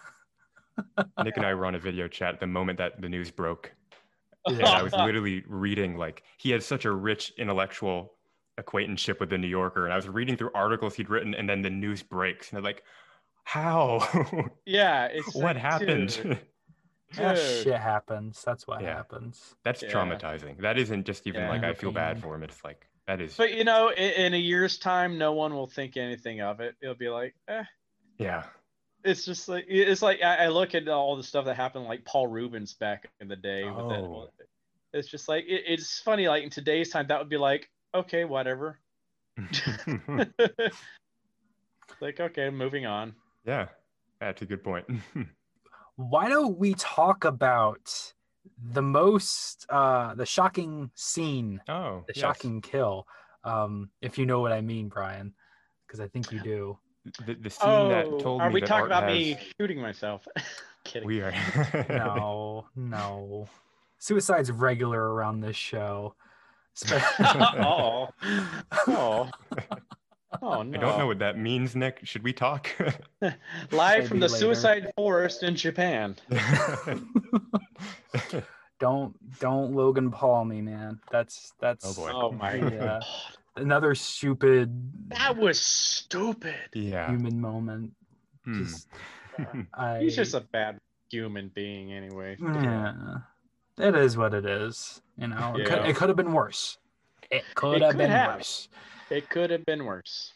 Nick 1.24 1.37
and 1.37 1.47
I 1.47 1.55
were 1.55 1.66
on 1.66 1.74
a 1.74 1.79
video 1.79 2.09
chat 2.09 2.41
the 2.41 2.47
moment 2.47 2.79
that 2.79 3.01
the 3.01 3.09
news 3.09 3.31
broke. 3.31 3.72
And 4.47 4.59
Yeah. 4.59 4.70
I 4.70 4.83
was 4.83 4.93
literally 4.95 5.43
reading, 5.49 5.97
like, 5.97 6.22
he 6.39 6.51
had 6.51 6.62
such 6.62 6.85
a 6.85 6.93
rich 6.93 7.33
intellectual 7.39 8.14
acquaintanceship 8.59 9.18
with 9.20 9.31
the 9.31 9.39
New 9.39 9.49
Yorker. 9.49 9.85
And 9.85 9.93
I 9.93 9.97
was 9.97 10.09
reading 10.09 10.37
through 10.37 10.51
articles 10.55 10.95
he'd 10.95 11.11
written, 11.11 11.35
and 11.35 11.49
then 11.49 11.62
the 11.62 11.70
news 11.70 12.03
breaks. 12.03 12.51
And 12.51 12.59
I'm 12.59 12.64
like, 12.64 12.85
how? 13.45 14.01
yeah, 14.66 15.07
it's 15.07 15.35
what 15.35 15.55
like, 15.55 15.57
happened? 15.57 16.09
dude, 16.22 16.39
Yeah, 17.18 17.35
dude. 17.35 17.62
shit 17.64 17.74
happens. 17.81 18.43
That's 18.45 18.66
what 18.66 18.83
Yeah. 18.83 18.95
happens. 18.95 19.55
That's 19.64 19.83
Yeah. 19.83 19.91
traumatizing. 19.91 20.61
That 20.61 20.79
isn't 20.79 21.05
just 21.07 21.27
even 21.27 21.43
Yeah. 21.43 21.51
like 21.51 21.64
I 21.64 21.72
feel 21.74 21.93
bad 21.93 22.20
for 22.20 22.35
him. 22.35 22.43
It's 22.43 22.64
like, 22.64 22.89
that 23.07 23.20
is, 23.20 23.37
But 23.37 23.53
you 23.55 23.62
know, 23.64 23.89
in, 23.91 24.11
in 24.12 24.35
a 24.35 24.39
year's 24.39 24.79
time, 24.79 25.16
no 25.18 25.33
one 25.33 25.55
will 25.55 25.68
think 25.68 25.97
anything 25.97 26.41
of 26.41 26.61
it. 26.61 26.74
It'll 26.81 26.95
be 26.97 27.09
like, 27.09 27.35
eh. 27.49 27.62
yeah. 28.18 28.45
It's 29.07 29.25
just 29.25 29.49
like 29.49 29.65
it's 29.69 30.03
like 30.03 30.23
I, 30.23 30.45
I 30.45 30.49
look 30.49 30.75
at 30.75 30.89
all 30.89 31.17
the 31.17 31.23
stuff 31.23 31.45
that 31.45 31.57
happened, 31.57 31.85
like 31.85 32.05
Paul 32.05 32.27
Reubens 32.27 32.75
back 32.75 33.09
in 33.21 33.29
the 33.29 33.37
day. 33.37 33.65
With 33.65 33.75
Oh. 33.75 34.29
that. 34.39 34.99
It's 34.99 35.09
just 35.09 35.29
like 35.29 35.45
it, 35.47 35.63
it's 35.67 36.01
funny. 36.01 36.29
Like 36.29 36.43
in 36.43 36.51
today's 36.51 36.91
time, 36.91 37.07
that 37.09 37.19
would 37.19 37.29
be 37.29 37.37
like, 37.37 37.71
okay, 37.95 38.25
whatever. 38.25 38.79
like 42.01 42.21
okay, 42.21 42.51
moving 42.51 42.87
on. 42.87 43.15
yeah. 43.45 43.69
That's 44.21 44.41
a 44.43 44.47
good 44.47 44.65
point. 44.65 44.87
why 45.97 46.29
don't 46.29 46.59
we 46.59 46.75
talk 46.75 47.25
about 47.25 48.13
the 48.73 48.83
most 48.83 49.67
uh 49.71 50.15
the 50.15 50.25
shocking 50.27 50.91
scene 50.95 51.61
oh, 51.69 52.03
the 52.07 52.13
yes. 52.15 52.21
shocking 52.21 52.61
kill 52.63 53.07
um 53.45 53.91
if 54.01 54.19
you 54.19 54.25
know 54.27 54.41
what 54.41 54.53
i 54.53 54.61
mean 54.61 54.89
brian 54.89 55.33
because 55.87 56.01
i 56.01 56.09
think 56.09 56.31
you 56.33 56.41
do 56.41 56.79
The, 57.27 57.35
the 57.35 57.51
scene 57.51 57.89
that 57.91 58.07
Oh, 58.07 58.19
told 58.19 58.41
are 58.41 58.49
me 58.49 58.51
Are 58.51 58.55
we 58.55 58.61
that 58.61 58.67
talking 58.67 58.83
Art 58.83 58.91
about 58.91 59.03
has- 59.05 59.13
me 59.13 59.39
shooting 59.61 59.81
myself? 59.81 60.27
Kidding. 60.85 61.07
We 61.07 61.21
are. 61.23 61.33
no 61.89 62.67
no 62.77 63.49
suicide's 63.99 64.51
regular 64.53 65.15
around 65.15 65.41
this 65.41 65.57
show 65.57 66.15
Spe- 66.75 66.93
oh, 67.21 68.09
oh, 68.87 69.31
oh 70.43 70.63
no! 70.63 70.79
I 70.79 70.81
don't 70.81 70.99
know 70.99 71.07
what 71.07 71.19
that 71.21 71.39
means, 71.39 71.75
Nick. 71.75 72.01
Should 72.05 72.23
we 72.23 72.33
talk? 72.35 72.69
Live 73.73 74.07
from 74.09 74.21
the 74.21 74.27
later. 74.29 74.37
suicide 74.39 74.93
forest 74.95 75.43
in 75.43 75.57
Japan. 75.57 76.17
don't 78.79 79.15
don't 79.41 79.75
logan 79.75 80.11
paul 80.11 80.45
me 80.45 80.61
man 80.61 81.01
that's 81.11 81.53
that's 81.61 81.99
Oh, 81.99 82.03
boy. 82.03 82.11
Oh 82.13 82.33
my 82.33 82.55
Yeah. 82.57 82.65
Uh, 82.65 83.01
god, 83.01 83.05
another 83.57 83.95
stupid 83.95 84.71
that 85.09 85.37
was 85.37 85.61
stupid. 85.61 86.55
yeah. 86.75 87.09
human 87.11 87.41
moment 87.41 87.93
Hmm. 88.45 88.63
just 88.65 88.89
I, 89.75 89.99
He's 90.01 90.15
just 90.17 90.35
a 90.35 90.41
bad 90.41 90.79
human 91.11 91.51
being, 91.55 91.93
anyway. 91.93 92.37
yeah 92.41 92.93
it 93.79 93.95
is 93.97 94.17
what 94.17 94.35
it 94.35 94.47
is 94.47 95.01
you 95.19 95.27
know 95.29 95.55
it, 95.57 95.67
could, 95.67 95.79
Yeah. 95.79 95.87
it 95.89 95.97
could 95.97 96.09
have 96.09 96.17
been 96.17 96.33
worse 96.33 96.79
it 97.31 97.45
could 97.55 97.77
It 97.77 97.83
have 97.83 97.91
could 97.93 97.99
been 97.99 98.11
have. 98.11 98.37
worse 98.37 98.69
It 99.11 99.29
could 99.29 99.51
have 99.51 99.65
been 99.67 99.85
worse. 99.85 100.33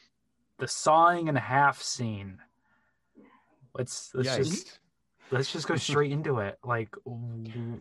the 0.58 0.66
sawing 0.68 1.28
in 1.28 1.36
half 1.36 1.80
scene 1.82 2.38
let's 3.74 4.10
let's 4.14 4.36
just 4.36 4.78
let's 5.30 5.52
just 5.52 5.66
go 5.68 5.76
straight 5.88 6.10
into 6.12 6.38
it 6.38 6.58
like 6.64 6.94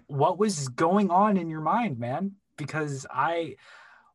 what 0.08 0.38
was 0.38 0.68
going 0.70 1.10
on 1.10 1.38
in 1.38 1.50
your 1.50 1.62
mind 1.62 1.98
man 2.00 2.32
because 2.58 3.06
i 3.14 3.56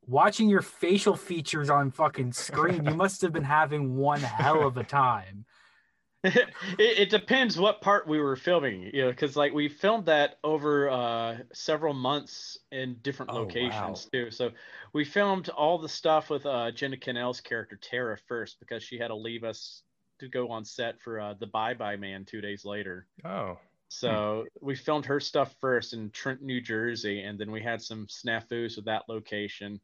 watching 0.07 0.49
your 0.49 0.63
facial 0.63 1.17
features 1.17 1.71
on 1.71 1.91
fucking 1.91 2.33
screen 2.33 2.85
you 2.85 2.95
must 2.95 3.21
have 3.23 3.33
been 3.33 3.45
having 3.45 3.97
one 3.97 4.21
hell 4.21 4.67
of 4.67 4.77
a 4.77 4.85
time 4.85 5.45
it, 6.25 6.49
it 6.79 7.11
depends 7.11 7.59
what 7.59 7.83
part 7.83 8.09
we 8.09 8.19
were 8.19 8.35
filming, 8.35 8.91
you 8.95 9.03
know, 9.05 9.11
because 9.11 9.37
like 9.37 9.53
we 9.53 9.69
filmed 9.69 10.07
that 10.07 10.39
over 10.43 10.89
uh, 10.89 11.37
several 11.53 11.93
months 11.93 12.57
in 12.73 12.97
different 13.03 13.31
Oh, 13.31 13.35
wow. 13.35 13.41
locations 13.43 14.07
too. 14.11 14.31
So 14.31 14.51
we 14.95 15.05
filmed 15.05 15.51
all 15.51 15.77
the 15.77 15.87
stuff 15.87 16.31
with 16.31 16.47
uh, 16.47 16.71
Jenna 16.71 16.97
Kanell's 16.97 17.43
character 17.43 17.77
Tara 17.77 18.17
first 18.27 18.59
because 18.59 18.83
she 18.83 18.97
had 18.97 19.09
to 19.09 19.15
leave 19.15 19.45
us 19.45 19.83
to 20.21 20.29
go 20.29 20.49
on 20.49 20.65
set 20.65 20.99
for 21.03 21.21
uh, 21.21 21.35
the 21.39 21.47
Bye 21.47 21.75
Bye 21.75 21.97
Man 21.97 22.25
two 22.25 22.41
days 22.41 22.65
later. 22.65 23.07
Oh. 23.23 23.59
So 23.89 24.47
we 24.63 24.75
filmed 24.75 25.05
her 25.05 25.21
stuff 25.21 25.55
first 25.61 25.93
in 25.93 26.09
Trent, 26.09 26.41
New 26.41 26.63
Jersey, 26.63 27.23
and 27.23 27.39
then 27.39 27.51
we 27.51 27.61
had 27.63 27.83
some 27.83 28.07
snafus 28.07 28.77
with 28.77 28.87
that 28.87 29.03
location, 29.11 29.79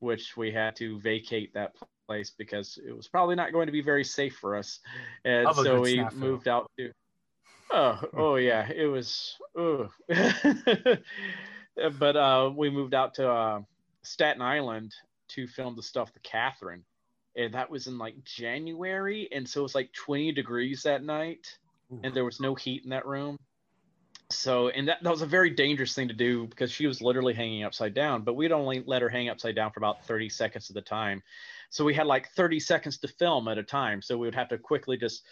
which 0.00 0.36
we 0.36 0.50
had 0.50 0.76
to 0.76 1.00
vacate 1.00 1.54
that 1.54 1.74
place 2.06 2.32
because 2.36 2.78
it 2.86 2.94
was 2.94 3.08
probably 3.08 3.34
not 3.34 3.52
going 3.52 3.66
to 3.66 3.72
be 3.72 3.82
very 3.82 4.04
safe 4.04 4.36
for 4.36 4.56
us. 4.56 4.80
And 5.24 5.44
Love 5.44 5.56
so 5.56 5.80
we 5.80 5.98
snafu. 5.98 6.14
moved 6.14 6.48
out 6.48 6.70
to. 6.78 6.90
Oh, 7.70 8.00
oh 8.16 8.36
yeah, 8.36 8.68
it 8.70 8.86
was. 8.86 9.36
Oh. 9.56 9.88
but 11.98 12.16
uh, 12.16 12.50
we 12.54 12.70
moved 12.70 12.94
out 12.94 13.14
to 13.14 13.28
uh, 13.28 13.60
Staten 14.02 14.42
Island 14.42 14.94
to 15.28 15.46
film 15.46 15.74
the 15.76 15.82
stuff 15.82 16.12
with 16.12 16.22
Catherine, 16.22 16.84
and 17.36 17.54
that 17.54 17.70
was 17.70 17.86
in 17.86 17.98
like 17.98 18.22
January, 18.24 19.28
and 19.32 19.48
so 19.48 19.60
it 19.60 19.62
was 19.62 19.74
like 19.74 19.92
20 19.92 20.32
degrees 20.32 20.82
that 20.82 21.02
night 21.02 21.56
and 22.02 22.14
there 22.14 22.24
was 22.24 22.40
no 22.40 22.54
heat 22.54 22.84
in 22.84 22.90
that 22.90 23.06
room. 23.06 23.38
So, 24.34 24.68
and 24.68 24.88
that, 24.88 25.02
that 25.02 25.10
was 25.10 25.22
a 25.22 25.26
very 25.26 25.50
dangerous 25.50 25.94
thing 25.94 26.08
to 26.08 26.14
do 26.14 26.46
because 26.46 26.70
she 26.70 26.86
was 26.86 27.00
literally 27.00 27.34
hanging 27.34 27.64
upside 27.64 27.94
down, 27.94 28.22
but 28.22 28.34
we'd 28.34 28.52
only 28.52 28.82
let 28.86 29.02
her 29.02 29.08
hang 29.08 29.28
upside 29.28 29.54
down 29.54 29.70
for 29.70 29.80
about 29.80 30.04
30 30.06 30.28
seconds 30.28 30.70
at 30.70 30.74
the 30.74 30.82
time. 30.82 31.22
So 31.70 31.84
we 31.84 31.94
had 31.94 32.06
like 32.06 32.28
30 32.30 32.60
seconds 32.60 32.98
to 32.98 33.08
film 33.08 33.48
at 33.48 33.58
a 33.58 33.62
time. 33.62 34.02
So 34.02 34.16
we 34.16 34.26
would 34.26 34.34
have 34.34 34.48
to 34.50 34.58
quickly 34.58 34.96
just 34.96 35.24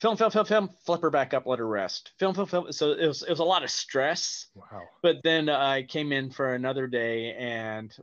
film, 0.00 0.16
film, 0.16 0.30
film, 0.30 0.46
film, 0.46 0.70
flip 0.84 1.02
her 1.02 1.10
back 1.10 1.34
up, 1.34 1.46
let 1.46 1.58
her 1.58 1.68
rest. 1.68 2.12
Film, 2.18 2.34
film, 2.34 2.48
film. 2.48 2.72
So 2.72 2.92
it 2.92 3.06
was, 3.06 3.22
it 3.22 3.30
was 3.30 3.38
a 3.38 3.44
lot 3.44 3.62
of 3.62 3.70
stress. 3.70 4.46
Wow. 4.54 4.82
But 5.02 5.16
then 5.22 5.48
I 5.48 5.82
came 5.82 6.12
in 6.12 6.30
for 6.30 6.54
another 6.54 6.86
day 6.86 7.34
and 7.34 7.94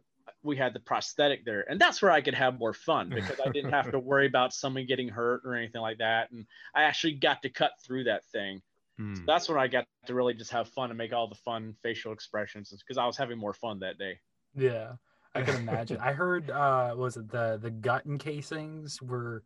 we 0.44 0.56
had 0.56 0.74
the 0.74 0.80
prosthetic 0.80 1.44
there. 1.46 1.70
And 1.70 1.80
that's 1.80 2.02
where 2.02 2.12
I 2.12 2.22
could 2.22 2.34
have 2.34 2.60
more 2.60 2.74
fun 2.74 3.10
because 3.14 3.40
I 3.46 3.50
didn't 3.50 3.72
have 3.72 3.92
to 3.92 4.00
worry 4.00 4.28
about 4.28 4.54
someone 4.54 4.86
getting 4.86 5.10
hurt 5.10 5.42
or 5.44 5.56
anything 5.56 5.82
like 5.82 5.98
that. 5.98 6.32
And 6.32 6.46
I 6.74 6.84
actually 6.84 7.14
got 7.14 7.42
to 7.42 7.50
cut 7.50 7.72
through 7.84 8.06
that 8.06 8.26
thing. 8.26 8.62
Hmm. 9.00 9.16
That's 9.26 9.48
when 9.48 9.58
I 9.58 9.68
got 9.68 9.88
to 10.08 10.14
really 10.14 10.34
just 10.34 10.52
have 10.52 10.68
fun 10.68 10.90
and 10.92 10.98
make 10.98 11.14
all 11.14 11.30
the 11.30 11.36
fun 11.36 11.74
facial 11.82 12.12
expressions 12.12 12.70
because 12.70 12.98
I 12.98 13.06
was 13.06 13.16
having 13.16 13.38
more 13.38 13.54
fun 13.54 13.80
that 13.80 13.98
day. 13.98 14.20
Yeah, 14.54 14.94
I 15.34 15.42
can 15.42 15.56
imagine. 15.68 16.00
I 16.02 16.12
heard 16.12 16.50
uh 16.50 16.94
was 16.98 17.16
it 17.16 17.32
the 17.32 17.58
the 17.62 17.72
gut 17.72 18.06
encasings 18.06 19.02
were 19.02 19.44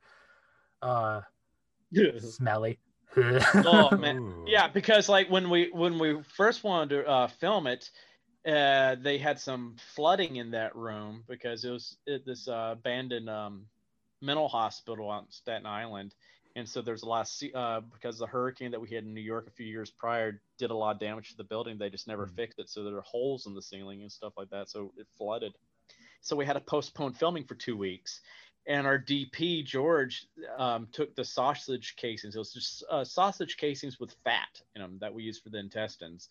uh 0.81 1.21
smelly. 2.19 2.79
oh 3.15 3.95
man. 3.95 4.17
Ooh. 4.21 4.45
Yeah, 4.47 4.69
because 4.69 5.07
like 5.07 5.29
when 5.29 5.51
we 5.51 5.69
when 5.71 5.99
we 5.99 6.23
first 6.35 6.63
wanted 6.63 6.95
to 6.95 7.07
uh, 7.07 7.27
film 7.27 7.67
it, 7.67 7.91
uh, 8.47 8.95
they 8.99 9.19
had 9.19 9.39
some 9.39 9.75
flooding 9.95 10.37
in 10.37 10.49
that 10.51 10.75
room 10.75 11.23
because 11.27 11.63
it 11.63 11.69
was 11.69 11.95
it, 12.07 12.25
this 12.25 12.47
uh, 12.47 12.69
abandoned 12.73 13.29
um, 13.29 13.67
mental 14.19 14.47
hospital 14.47 15.09
on 15.09 15.27
Staten 15.29 15.67
Island, 15.67 16.15
and 16.55 16.67
so 16.67 16.81
there's 16.81 17.03
a 17.03 17.07
lot 17.07 17.27
of 17.27 17.55
uh, 17.55 17.81
because 17.91 18.17
the 18.19 18.27
hurricane 18.27 18.71
that 18.71 18.79
we 18.81 18.89
had 18.89 19.03
in 19.03 19.13
New 19.13 19.21
York 19.21 19.47
a 19.47 19.51
few 19.51 19.65
years 19.65 19.89
prior 19.89 20.41
did 20.57 20.71
a 20.71 20.75
lot 20.75 20.95
of 20.95 20.99
damage 20.99 21.31
to 21.31 21.37
the 21.37 21.43
building. 21.43 21.77
They 21.77 21.89
just 21.89 22.07
never 22.07 22.27
Mhm. 22.27 22.35
fixed 22.35 22.59
it, 22.59 22.69
so 22.69 22.83
there 22.83 22.97
are 22.97 23.01
holes 23.01 23.47
in 23.47 23.55
the 23.55 23.61
ceiling 23.61 24.01
and 24.01 24.11
stuff 24.11 24.33
like 24.37 24.49
that. 24.49 24.69
So 24.69 24.93
it 24.97 25.07
flooded. 25.17 25.53
So 26.21 26.35
we 26.35 26.45
had 26.45 26.53
to 26.53 26.61
postpone 26.61 27.13
filming 27.13 27.45
for 27.45 27.55
two 27.55 27.75
weeks. 27.75 28.21
And 28.65 28.87
our 28.87 28.97
DP 28.97 29.61
George 29.65 30.25
um, 30.57 30.87
took 30.93 31.13
the 31.15 31.25
sausage 31.25 31.97
casings. 31.97 32.35
It 32.35 32.39
was 32.39 32.53
just 32.53 32.83
uh, 32.89 33.03
sausage 33.03 33.57
casings 33.57 33.99
with 33.99 34.15
fat 34.23 34.61
in 34.75 34.81
them 34.81 34.97
that 34.99 35.13
we 35.13 35.23
use 35.23 35.37
for 35.37 35.49
the 35.49 35.57
intestines. 35.57 36.29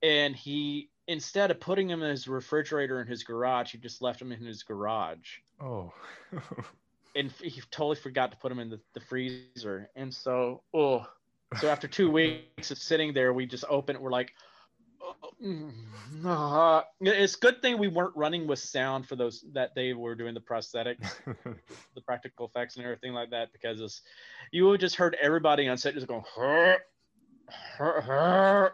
And 0.00 0.36
he, 0.36 0.90
instead 1.08 1.50
of 1.50 1.58
putting 1.58 1.88
them 1.88 2.00
in 2.02 2.10
his 2.10 2.28
refrigerator 2.28 3.00
in 3.00 3.08
his 3.08 3.24
garage, 3.24 3.72
he 3.72 3.78
just 3.78 4.00
left 4.00 4.20
them 4.20 4.30
in 4.30 4.44
his 4.44 4.62
garage. 4.62 5.38
Oh. 5.60 5.92
And 7.18 7.32
he 7.42 7.60
totally 7.70 7.96
forgot 7.96 8.30
to 8.30 8.36
put 8.36 8.48
them 8.48 8.60
in 8.60 8.70
the, 8.70 8.80
the 8.94 9.00
freezer. 9.00 9.90
And 9.96 10.14
so, 10.14 10.62
oh, 10.72 11.06
so 11.60 11.68
after 11.68 11.88
two 11.88 12.10
weeks 12.12 12.70
of 12.70 12.78
sitting 12.78 13.12
there, 13.12 13.32
we 13.32 13.44
just 13.44 13.64
open 13.68 13.96
it. 13.96 14.02
We're 14.02 14.12
like, 14.12 14.32
oh, 15.02 16.82
it's 17.00 17.34
a 17.34 17.38
good 17.38 17.60
thing 17.60 17.78
we 17.78 17.88
weren't 17.88 18.16
running 18.16 18.46
with 18.46 18.58
sound 18.58 19.06
for 19.06 19.16
those 19.16 19.44
that 19.52 19.74
they 19.74 19.92
were 19.92 20.14
doing 20.14 20.34
the 20.34 20.40
prosthetics 20.40 21.10
the 21.94 22.00
practical 22.02 22.46
effects 22.46 22.76
and 22.76 22.84
everything 22.84 23.12
like 23.12 23.30
that 23.30 23.52
because 23.52 23.80
it's, 23.80 24.02
you 24.52 24.66
would 24.66 24.80
just 24.80 24.96
heard 24.96 25.16
everybody 25.20 25.68
on 25.68 25.76
set 25.76 25.94
just 25.94 26.06
going 26.06 26.24
"Huh, 26.34 26.76
huh, 27.48 28.00
huh, 28.00 28.68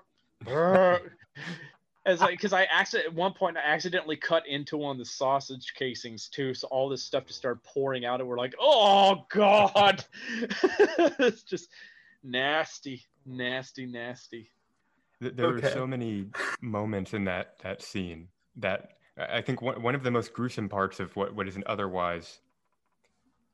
huh." 0.46 0.98
it's 2.06 2.20
like 2.20 2.32
because 2.32 2.52
I 2.52 2.64
accident 2.64 3.08
at 3.08 3.14
one 3.14 3.32
point 3.32 3.56
I 3.56 3.62
accidentally 3.62 4.16
cut 4.16 4.46
into 4.46 4.76
one 4.76 4.92
of 4.92 4.98
the 4.98 5.04
sausage 5.04 5.72
casings 5.74 6.28
too, 6.28 6.54
so 6.54 6.66
all 6.68 6.88
this 6.88 7.02
stuff 7.02 7.26
just 7.26 7.38
started 7.38 7.62
pouring 7.62 8.04
out, 8.04 8.20
and 8.20 8.28
we're 8.28 8.38
like, 8.38 8.54
"Oh 8.60 9.26
God!" 9.30 10.04
it's 10.50 11.42
just 11.42 11.70
nasty, 12.22 13.04
nasty, 13.24 13.86
nasty. 13.86 14.50
There 15.20 15.48
Okay. 15.48 15.66
were 15.66 15.70
so 15.72 15.86
many 15.86 16.30
moments 16.60 17.14
in 17.14 17.24
that 17.24 17.58
that 17.60 17.82
scene 17.82 18.28
that 18.56 18.92
I 19.16 19.38
I 19.38 19.42
think 19.42 19.62
one, 19.62 19.82
one 19.82 19.94
of 19.94 20.02
the 20.02 20.10
most 20.10 20.32
gruesome 20.32 20.68
parts 20.68 21.00
of 21.00 21.14
what, 21.16 21.34
what 21.34 21.48
is 21.48 21.56
an 21.56 21.64
otherwise 21.66 22.40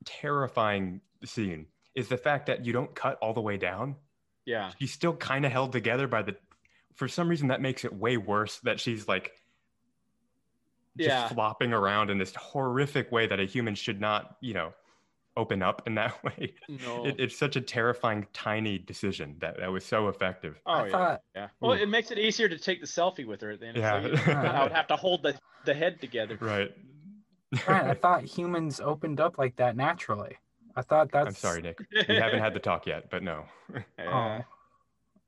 terrifying 0.05 1.01
scene 1.23 1.67
is 1.95 2.07
the 2.07 2.17
fact 2.17 2.47
that 2.47 2.65
you 2.65 2.73
don't 2.73 2.95
cut 2.95 3.17
all 3.21 3.33
the 3.33 3.41
way 3.41 3.57
down. 3.57 3.95
Yeah, 4.45 4.73
She's 4.79 4.91
still 4.91 5.15
kind 5.15 5.45
of 5.45 5.51
held 5.51 5.71
together 5.71 6.07
by 6.07 6.23
the. 6.23 6.35
For 6.95 7.07
some 7.07 7.27
reason, 7.27 7.47
that 7.49 7.61
makes 7.61 7.85
it 7.85 7.93
way 7.93 8.17
worse 8.17 8.59
that 8.59 8.79
she's 8.79 9.07
like 9.07 9.31
just 10.97 11.07
Yeah. 11.09 11.27
flopping 11.29 11.73
around 11.73 12.09
in 12.09 12.17
this 12.17 12.33
horrific 12.35 13.11
way 13.11 13.27
that 13.27 13.39
a 13.39 13.45
human 13.45 13.75
should 13.75 14.01
not, 14.01 14.37
you 14.41 14.53
know, 14.53 14.73
open 15.37 15.61
up 15.63 15.83
in 15.87 15.95
that 15.95 16.21
way. 16.23 16.53
no. 16.67 17.05
It, 17.05 17.15
it's 17.17 17.37
such 17.37 17.55
a 17.55 17.61
terrifying, 17.61 18.27
tiny 18.33 18.77
decision 18.77 19.35
that, 19.39 19.57
that 19.57 19.71
was 19.71 19.85
so 19.85 20.09
effective. 20.09 20.59
oh 20.65 20.71
I 20.73 20.85
yeah, 20.85 20.91
thought 20.91 21.21
yeah. 21.35 21.47
Well, 21.61 21.71
it 21.73 21.87
makes 21.87 22.11
it 22.11 22.19
easier 22.19 22.49
to 22.49 22.57
take 22.57 22.81
the 22.81 22.87
selfie 22.87 23.25
with 23.25 23.39
her 23.41 23.51
at 23.51 23.61
the 23.61 23.67
end. 23.67 23.77
Yeah. 23.77 24.01
So 24.01 24.07
you- 24.31 24.33
I 24.37 24.63
would 24.63 24.73
have 24.73 24.87
to 24.87 24.95
hold 24.97 25.23
the 25.23 25.37
the 25.65 25.73
head 25.73 26.01
together. 26.01 26.37
Right. 26.41 26.75
Brian, 27.65 27.87
I 27.89 27.93
thought 28.03 28.23
humans 28.25 28.79
opened 28.81 29.19
up 29.21 29.37
like 29.37 29.55
that 29.57 29.75
naturally. 29.77 30.37
I 30.75 30.81
thought 30.81 31.11
that's 31.11 31.27
I'm 31.27 31.33
sorry, 31.35 31.61
Nick. 31.61 31.79
We 32.07 32.15
haven't 32.15 32.39
had 32.39 32.53
the 32.53 32.59
talk 32.59 32.85
yet, 32.87 33.09
but 33.09 33.23
no. 33.23 33.43
Yeah. 33.99 34.41
Oh. 34.41 34.45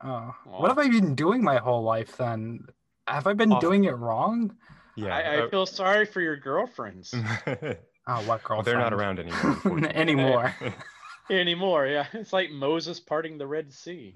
Oh. 0.03 0.09
Aw. 0.09 0.33
What 0.45 0.69
have 0.69 0.77
I 0.79 0.87
been 0.89 1.15
doing 1.15 1.43
my 1.43 1.57
whole 1.57 1.83
life 1.83 2.17
then? 2.17 2.65
Have 3.07 3.27
I 3.27 3.33
been 3.33 3.51
Awful. 3.51 3.69
doing 3.69 3.83
it 3.85 3.95
wrong? 3.97 4.55
Yeah. 4.95 5.15
I, 5.15 5.43
I 5.45 5.49
feel 5.49 5.65
sorry 5.65 6.05
for 6.05 6.21
your 6.21 6.37
girlfriends. 6.37 7.13
uh, 7.13 7.55
Oh, 8.05 8.21
what 8.23 8.41
well, 8.49 8.61
they're 8.63 8.77
not 8.77 8.93
around 8.93 9.19
anymore. 9.19 9.39
unfortunately. 9.43 9.95
anymore. 9.95 10.53
anymore. 11.29 11.87
Yeah, 11.87 12.05
it's 12.11 12.33
like 12.33 12.51
Moses 12.51 12.99
parting 12.99 13.37
the 13.37 13.47
Red 13.47 13.71
Sea. 13.71 14.13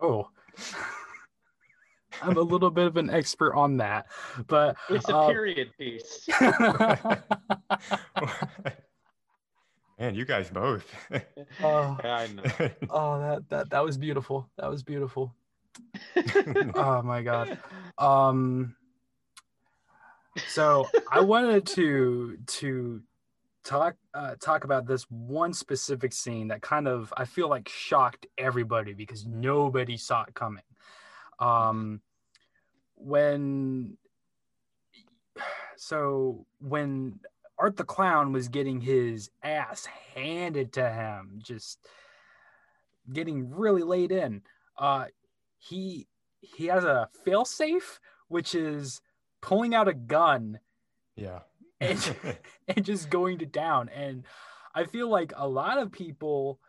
Oh. 0.00 0.28
I'm 2.22 2.36
a 2.36 2.40
little 2.40 2.70
bit 2.70 2.86
of 2.86 2.96
an 2.96 3.10
expert 3.10 3.54
on 3.56 3.78
that, 3.78 4.06
but 4.46 4.76
It's 4.90 5.08
a 5.08 5.16
uh, 5.16 5.26
period 5.28 5.70
piece. 5.76 6.28
Man, 9.98 10.14
you 10.14 10.24
guys 10.24 10.48
both. 10.48 10.84
oh, 11.62 11.98
I 12.04 12.28
know. 12.28 12.70
oh, 12.90 13.20
that 13.20 13.48
that 13.48 13.70
that 13.70 13.84
was 13.84 13.98
beautiful. 13.98 14.48
That 14.56 14.70
was 14.70 14.82
beautiful. 14.82 15.34
oh 16.74 17.02
my 17.02 17.22
god. 17.22 17.58
Um 17.98 18.76
so 20.48 20.88
I 21.10 21.20
wanted 21.20 21.66
to 21.66 22.38
to 22.46 23.02
talk 23.64 23.96
uh, 24.14 24.36
talk 24.40 24.64
about 24.64 24.86
this 24.86 25.02
one 25.10 25.52
specific 25.52 26.12
scene 26.12 26.48
that 26.48 26.62
kind 26.62 26.86
of 26.86 27.12
I 27.16 27.24
feel 27.24 27.48
like 27.48 27.68
shocked 27.68 28.26
everybody 28.38 28.94
because 28.94 29.26
nobody 29.26 29.96
saw 29.96 30.22
it 30.22 30.34
coming. 30.34 30.62
Um 31.40 32.02
when 32.94 33.96
so 35.76 36.46
when 36.60 37.18
Art 37.58 37.76
the 37.76 37.84
Clown 37.84 38.32
was 38.32 38.48
getting 38.48 38.80
his 38.80 39.30
ass 39.42 39.86
handed 40.14 40.72
to 40.74 40.88
him, 40.90 41.40
just 41.42 41.78
getting 43.12 43.50
really 43.50 43.82
laid 43.82 44.12
in. 44.12 44.42
Uh, 44.76 45.06
he 45.58 46.06
he 46.40 46.66
has 46.66 46.84
a 46.84 47.08
failsafe, 47.26 47.98
which 48.28 48.54
is 48.54 49.00
pulling 49.40 49.74
out 49.74 49.88
a 49.88 49.94
gun 49.94 50.60
yeah. 51.16 51.40
and, 51.80 52.16
and 52.68 52.84
just 52.84 53.10
going 53.10 53.38
to 53.38 53.46
down. 53.46 53.88
And 53.88 54.24
I 54.74 54.84
feel 54.84 55.08
like 55.08 55.32
a 55.36 55.48
lot 55.48 55.78
of 55.78 55.90
people 55.90 56.60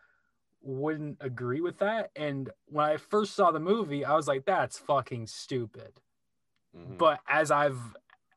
wouldn't 0.62 1.18
agree 1.22 1.62
with 1.62 1.78
that. 1.80 2.10
And 2.16 2.50
when 2.66 2.86
I 2.86 2.98
first 2.98 3.36
saw 3.36 3.52
the 3.52 3.60
movie, 3.60 4.04
I 4.04 4.16
was 4.16 4.28
like, 4.28 4.46
that's 4.46 4.78
fucking 4.80 5.28
stupid 5.28 6.02
Mhm. 6.76 6.98
but 7.00 7.20
as 7.28 7.50
I've 7.50 7.80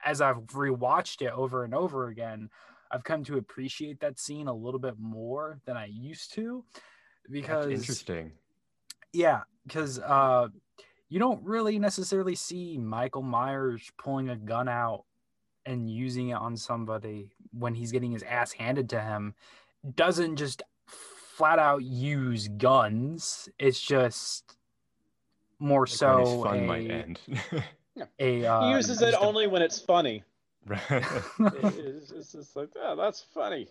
as 0.05 0.21
I've 0.21 0.39
rewatched 0.49 1.23
it 1.23 1.33
over 1.33 1.65
and 1.65 1.75
over 1.75 2.09
again, 2.09 2.51
I've 2.91 3.05
come 3.05 3.25
to 3.25 3.39
appreciate 3.39 4.01
that 4.01 4.19
scene 4.19 4.49
a 4.49 4.55
little 4.55 4.81
bit 4.81 4.99
more 4.99 5.61
than 5.65 5.77
I 5.77 5.87
used 5.87 6.35
to 6.35 6.65
That's 6.75 7.33
because 7.33 7.67
interesting. 7.71 8.33
yeah, 9.13 9.43
because 9.67 9.99
uh 9.99 10.49
you 11.09 11.19
don't 11.19 11.43
really 11.45 11.79
necessarily 11.79 12.35
see 12.35 12.79
Michael 12.79 13.23
Myers 13.23 13.91
pulling 13.99 14.31
a 14.31 14.37
gun 14.37 14.69
out 14.69 15.05
and 15.67 15.91
using 15.91 16.31
it 16.31 16.35
on 16.35 16.57
somebody 16.57 17.31
when 17.53 17.75
he's 17.75 17.93
getting 17.93 18.13
his 18.13 18.23
ass 18.23 18.53
handed 18.53 18.89
to 18.91 19.01
him. 19.01 19.35
Doesn't 19.95 20.37
just 20.37 20.63
flat 20.87 21.59
out 21.59 21.83
use 21.83 22.49
guns. 22.49 23.49
It's 23.59 23.81
just 23.81 24.57
more 25.59 25.83
Like 25.83 25.89
so 25.91 26.43
fun 26.43 26.59
a, 26.61 26.63
might 26.63 26.91
end. 26.91 27.19
a 28.19 28.45
uh, 28.47 28.67
he 28.67 28.71
uses 28.73 29.01
it 29.03 29.11
just 29.11 29.17
a- 29.23 29.27
only 29.27 29.47
when 29.47 29.63
it's 29.63 29.79
funny. 29.79 30.23
Right. 30.67 30.81
It- 30.91 31.05
it's, 31.79 32.11
it's 32.13 32.33
just 32.33 32.55
like, 32.57 32.69
oh, 32.81 32.95
that's 32.95 33.21
funny. 33.35 33.67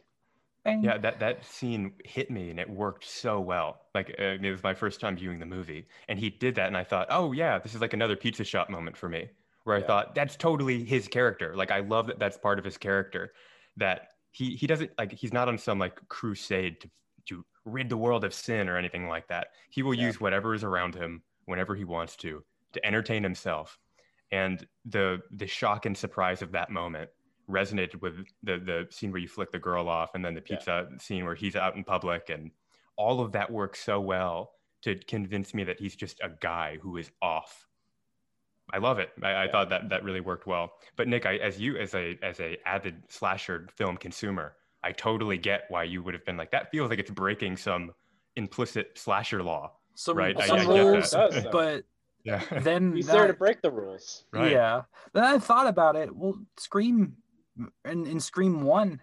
bang. 0.65 0.83
yeah, 0.83 0.97
that 0.97 1.19
that 1.21 1.45
scene 1.45 1.93
hit 2.03 2.29
me 2.29 2.49
and 2.49 2.59
it 2.59 2.69
worked 2.69 3.05
so 3.05 3.39
well. 3.39 3.81
Like 3.95 4.13
uh, 4.19 4.37
it 4.41 4.51
was 4.51 4.61
my 4.63 4.73
first 4.73 4.99
time 4.99 5.15
viewing 5.15 5.39
the 5.39 5.45
movie, 5.45 5.87
and 6.09 6.19
he 6.19 6.29
did 6.29 6.55
that, 6.55 6.67
and 6.67 6.75
I 6.75 6.83
thought, 6.83 7.07
oh 7.09 7.31
yeah, 7.31 7.59
this 7.59 7.73
is 7.75 7.81
like 7.81 7.93
another 7.93 8.15
pizza 8.17 8.43
shop 8.43 8.69
moment 8.69 8.97
for 8.97 9.07
me, 9.07 9.29
where 9.63 9.75
I 9.77 9.81
thought 9.81 10.13
that's 10.15 10.35
totally 10.35 10.83
his 10.83 11.07
character. 11.07 11.55
Like 11.55 11.71
I 11.71 11.79
love 11.79 12.07
that 12.07 12.19
that's 12.19 12.37
part 12.37 12.59
of 12.59 12.65
his 12.65 12.77
character. 12.77 13.31
That 13.77 14.09
he 14.31 14.55
he 14.57 14.67
doesn't 14.67 14.91
like 14.97 15.13
he's 15.13 15.31
not 15.33 15.47
on 15.47 15.57
some 15.57 15.79
like 15.79 15.97
crusade 16.09 16.81
to 16.81 16.89
to 17.27 17.45
rid 17.63 17.87
the 17.89 17.95
world 17.97 18.25
of 18.25 18.33
sin 18.33 18.67
or 18.67 18.75
anything 18.77 19.07
like 19.07 19.27
that. 19.29 19.47
He 19.69 19.81
will 19.81 19.93
Yeah. 19.93 20.07
use 20.07 20.19
whatever 20.19 20.53
is 20.53 20.63
around 20.65 20.93
him 20.95 21.21
whenever 21.45 21.73
he 21.75 21.85
wants 21.85 22.17
to 22.17 22.43
to 22.73 22.85
entertain 22.85 23.23
himself. 23.23 23.79
And 24.31 24.65
the 24.85 25.21
the 25.31 25.47
shock 25.47 25.85
and 25.85 25.97
surprise 25.97 26.41
of 26.41 26.51
that 26.53 26.69
moment 26.69 27.09
resonated 27.49 28.01
with 28.01 28.25
the 28.43 28.57
the 28.59 28.87
scene 28.89 29.11
where 29.11 29.19
you 29.21 29.27
flick 29.27 29.51
the 29.51 29.59
girl 29.59 29.89
off 29.89 30.11
and 30.15 30.23
then 30.23 30.33
the 30.33 30.43
Yeah. 30.47 30.55
pizza 30.57 30.87
scene 30.99 31.25
where 31.25 31.35
he's 31.35 31.55
out 31.55 31.75
in 31.75 31.83
public 31.83 32.29
and 32.29 32.51
all 32.97 33.19
of 33.19 33.31
that 33.33 33.51
works 33.51 33.79
so 33.83 33.99
well 33.99 34.51
to 34.83 34.95
convince 34.95 35.53
me 35.53 35.63
that 35.65 35.79
he's 35.79 35.95
just 35.95 36.19
a 36.21 36.29
guy 36.39 36.77
who 36.81 36.97
is 36.97 37.11
off 37.21 37.67
i 38.73 38.77
love 38.77 38.99
it 38.99 39.09
i, 39.23 39.31
I 39.31 39.45
Yeah. 39.45 39.51
thought 39.51 39.69
that 39.69 39.89
that 39.89 40.03
really 40.03 40.21
worked 40.21 40.47
well 40.47 40.71
but 40.95 41.07
nick 41.07 41.25
I, 41.25 41.37
as 41.37 41.59
you 41.59 41.77
as 41.77 41.93
a 41.93 42.17
as 42.23 42.39
a 42.39 42.57
avid 42.65 43.03
slasher 43.09 43.67
film 43.75 43.97
consumer 43.97 44.55
i 44.83 44.91
totally 44.93 45.37
get 45.37 45.63
why 45.69 45.83
you 45.83 46.03
would 46.03 46.13
have 46.13 46.23
been 46.25 46.37
like 46.37 46.51
that 46.51 46.71
feels 46.71 46.89
like 46.89 46.99
it's 46.99 47.11
breaking 47.11 47.57
some 47.57 47.91
implicit 48.37 48.97
slasher 48.97 49.43
law 49.43 49.73
some, 49.95 50.15
Right, 50.17 50.41
some 50.41 50.59
I 50.59 50.63
get 50.63 50.67
rules, 50.69 51.11
that. 51.11 51.49
But 51.51 51.83
yeah 52.23 52.41
then 52.61 52.95
He's 52.95 53.07
there 53.07 53.27
to 53.27 53.33
break 53.33 53.61
the 53.61 53.71
rules. 53.71 54.25
Right. 54.31 54.51
yeah. 54.51 54.83
Then 55.13 55.23
I 55.23 55.37
thought 55.39 55.67
about 55.67 55.95
it. 55.95 56.15
Well, 56.15 56.35
Scream 56.57 57.17
in, 57.85 58.05
in 58.05 58.19
Scream 58.19 58.61
one, 58.63 59.01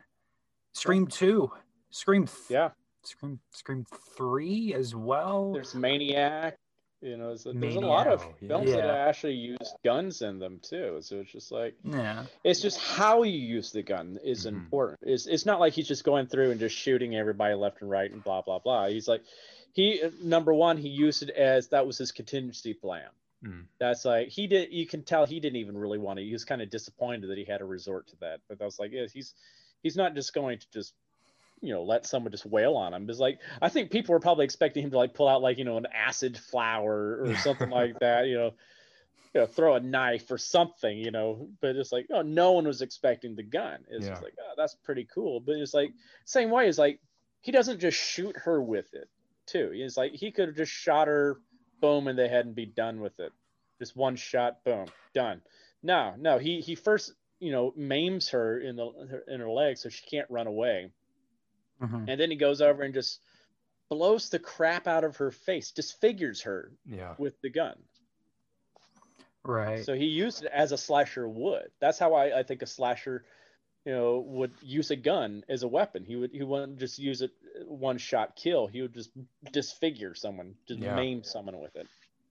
Scream 0.73 1.07
two, 1.07 1.51
Scream 1.91 2.27
th- 2.27 2.39
Yeah. 2.51 2.71
Scream 3.05 3.39
Scream 3.53 3.87
three 4.17 4.75
as 4.75 4.95
well. 4.95 5.53
There's 5.53 5.75
Maniac. 5.75 6.57
You 7.01 7.17
know, 7.17 7.29
there's, 7.29 7.45
there's 7.55 7.77
a 7.77 7.81
lot 7.81 8.09
of 8.09 8.21
Maniac. 8.23 8.49
Films 8.49 8.73
that 8.73 8.91
actually 8.91 9.35
use 9.35 9.73
guns 9.85 10.21
in 10.23 10.41
them 10.41 10.59
too. 10.63 10.99
So 11.01 11.21
it's 11.21 11.31
just 11.31 11.53
like 11.53 11.77
yeah, 11.85 12.25
it's 12.43 12.61
just 12.61 12.79
how 12.81 13.23
you 13.23 13.39
use 13.39 13.71
the 13.71 13.83
gun 13.85 14.19
is 14.25 14.45
Mhm. 14.47 14.49
important. 14.49 14.99
It's 15.03 15.27
it's 15.29 15.47
not 15.47 15.61
like 15.61 15.75
he's 15.75 15.87
just 15.87 16.03
going 16.03 16.27
through 16.27 16.51
and 16.51 16.59
just 16.59 16.75
shooting 16.75 17.15
everybody 17.15 17.55
left 17.55 17.83
and 17.83 17.91
right 17.91 18.11
and 18.11 18.23
blah 18.25 18.43
blah 18.43 18.59
blah. 18.59 18.89
He's 18.89 19.07
like 19.07 19.23
he 19.73 20.03
number 20.23 20.53
one 20.53 20.77
he 20.77 20.89
used 20.89 21.23
it 21.23 21.31
as 21.31 21.69
that 21.69 21.87
was 21.87 21.99
his 21.99 22.13
contingency 22.13 22.75
plan. 22.75 23.09
Mm. 23.45 23.65
That's 23.79 24.05
like 24.05 24.29
he 24.29 24.47
did. 24.47 24.73
You 24.73 24.87
can 24.87 25.03
tell 25.05 25.25
he 25.27 25.39
didn't 25.41 25.57
even 25.57 25.77
really 25.77 25.99
want 25.99 26.19
to. 26.19 26.25
He 26.25 26.33
was 26.33 26.45
kind 26.45 26.61
of 26.61 26.71
disappointed 26.71 27.31
that 27.31 27.39
he 27.39 27.45
had 27.45 27.59
to 27.59 27.65
resort 27.65 28.09
to 28.09 28.17
that. 28.21 28.41
But 28.49 28.61
I 28.61 28.65
was 28.65 28.79
like, 28.79 28.91
yeah, 28.93 29.07
he's 29.13 29.35
he's 29.83 29.97
not 29.97 30.15
just 30.15 30.35
going 30.35 30.59
to 30.59 30.67
just 30.73 30.95
you 31.61 31.73
know 31.73 31.85
let 31.85 32.07
someone 32.07 32.33
just 32.33 32.47
wail 32.47 32.75
on 32.75 32.93
him. 32.93 33.09
It's 33.09 33.21
like 33.21 33.39
I 33.63 33.69
think 33.69 33.91
people 33.93 34.13
were 34.13 34.21
probably 34.21 34.45
expecting 34.45 34.83
him 34.85 34.91
to 34.91 34.99
like 34.99 35.15
pull 35.15 35.29
out 35.29 35.43
like 35.43 35.59
you 35.59 35.65
know 35.65 35.77
an 35.77 35.87
acid 35.95 36.37
flower 36.37 37.23
or 37.25 37.37
something 37.45 37.71
like 37.71 38.01
that. 38.01 38.27
You 38.27 38.35
know, 38.39 38.55
you 39.35 39.41
know, 39.43 39.47
throw 39.47 39.77
a 39.77 39.81
knife 39.81 40.29
or 40.33 40.39
something. 40.39 40.99
You 40.99 41.13
know, 41.13 41.49
but 41.61 41.77
it's 41.77 41.93
like 41.93 42.09
oh, 42.13 42.23
no 42.23 42.53
one 42.53 42.67
was 42.67 42.83
expecting 42.83 43.37
the 43.37 43.45
gun. 43.45 43.85
It's 43.89 44.05
Yeah. 44.05 44.13
just 44.15 44.23
like 44.25 44.35
oh, 44.41 44.55
that's 44.57 44.75
pretty 44.75 45.07
cool. 45.15 45.39
But 45.39 45.57
it's 45.57 45.75
like 45.75 45.93
same 46.25 46.51
way 46.51 46.67
is 46.67 46.77
like 46.79 46.99
he 47.41 47.53
doesn't 47.53 47.79
just 47.79 47.97
shoot 47.97 48.37
her 48.37 48.61
with 48.61 48.93
it 48.95 49.09
too. 49.49 49.71
It's 49.75 49.97
like 49.97 50.13
he 50.15 50.31
could 50.33 50.49
have 50.49 50.57
just 50.57 50.73
shot 50.73 51.09
her, 51.09 51.39
boom, 51.81 52.09
and 52.09 52.19
they 52.19 52.29
hadn't 52.29 52.55
be 52.55 52.67
done 52.67 53.01
with 53.01 53.19
it. 53.21 53.33
Just 53.81 53.97
one 53.97 54.17
shot, 54.17 54.65
boom, 54.65 54.87
done. 55.15 55.43
No, 55.83 56.15
no, 56.19 56.39
he 56.39 56.61
he 56.61 56.75
first 56.77 57.15
you 57.41 57.53
know 57.53 57.73
maims 57.77 58.31
her 58.31 58.61
in 58.61 58.77
the 58.77 59.23
in 59.29 59.41
her 59.41 59.51
leg 59.51 59.79
so 59.79 59.89
she 59.89 60.05
can't 60.07 60.31
run 60.31 60.47
away, 60.47 60.93
Mhm. 61.81 62.09
and 62.09 62.21
then 62.21 62.31
he 62.31 62.37
goes 62.37 62.61
over 62.61 62.83
and 62.83 62.95
just 62.95 63.21
blows 63.91 64.31
the 64.31 64.39
crap 64.39 64.87
out 64.87 65.05
of 65.05 65.17
her 65.19 65.31
face, 65.31 65.73
disfigures 65.73 66.43
her 66.43 66.73
yeah 66.87 67.15
with 67.19 67.41
the 67.43 67.51
gun. 67.51 67.77
right. 69.45 69.85
So 69.85 69.95
he 69.95 70.07
used 70.07 70.45
it 70.45 70.51
as 70.53 70.73
a 70.73 70.79
slasher 70.79 71.29
would. 71.29 71.71
That's 71.81 71.99
how 71.99 72.15
I, 72.15 72.41
I 72.41 72.43
think 72.43 72.63
a 72.63 72.67
slasher, 72.67 73.25
you 73.85 73.93
know, 73.93 74.25
would 74.27 74.53
use 74.63 74.91
a 74.91 74.97
gun 74.97 75.45
as 75.49 75.63
a 75.63 75.69
weapon. 75.69 76.05
He 76.05 76.17
would 76.17 76.31
he 76.33 76.43
wouldn't 76.43 76.79
just 76.79 76.99
use 76.99 77.23
it 77.23 77.31
uh, 77.61 77.65
one 77.65 77.99
shot 77.99 78.37
kill. 78.37 78.67
He 78.67 78.83
would 78.83 78.95
just 78.95 79.11
disfigure 79.53 80.15
someone, 80.15 80.55
just 80.67 80.81
Yeah. 80.81 80.95
maim 80.97 81.23
someone 81.25 81.59
with 81.61 81.75
it. 81.77 81.87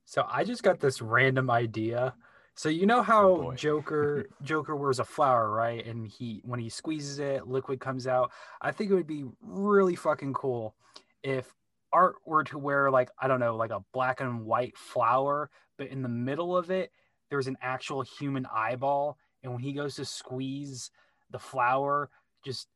So 0.05 0.25
I 0.29 0.43
just 0.43 0.63
got 0.63 0.79
this 0.79 1.01
random 1.01 1.49
idea. 1.49 2.13
So 2.55 2.69
you 2.69 2.85
know 2.85 2.99
Oh, 2.99 3.03
how 3.03 3.37
boy. 3.37 3.55
Joker 3.57 4.29
Joker 4.43 4.75
wears 4.75 4.99
a 4.99 5.03
flower, 5.05 5.49
right? 5.51 5.85
And 5.85 6.07
he 6.07 6.41
when 6.43 6.59
he 6.59 6.69
squeezes 6.69 7.19
it, 7.19 7.47
liquid 7.47 7.79
comes 7.79 8.07
out. 8.07 8.31
I 8.61 8.71
think 8.71 8.91
it 8.91 8.95
would 8.95 9.07
be 9.07 9.25
really 9.41 9.95
fucking 9.95 10.33
cool 10.33 10.75
if 11.23 11.53
art 11.93 12.15
were 12.25 12.43
to 12.45 12.57
wear 12.57 12.91
like 12.91 13.09
I 13.19 13.27
don't 13.27 13.39
know, 13.39 13.55
like 13.55 13.71
a 13.71 13.83
black 13.93 14.21
and 14.21 14.45
white 14.45 14.77
flower, 14.77 15.49
but 15.77 15.87
in 15.87 16.01
the 16.01 16.09
middle 16.09 16.55
of 16.57 16.69
it 16.71 16.91
there's 17.29 17.47
an 17.47 17.57
actual 17.61 18.03
human 18.03 18.45
eyeball, 18.53 19.17
and 19.43 19.51
when 19.51 19.61
he 19.61 19.73
goes 19.73 19.95
to 19.95 20.05
squeeze 20.05 20.91
the 21.31 21.39
flower, 21.39 22.09
just 22.45 22.67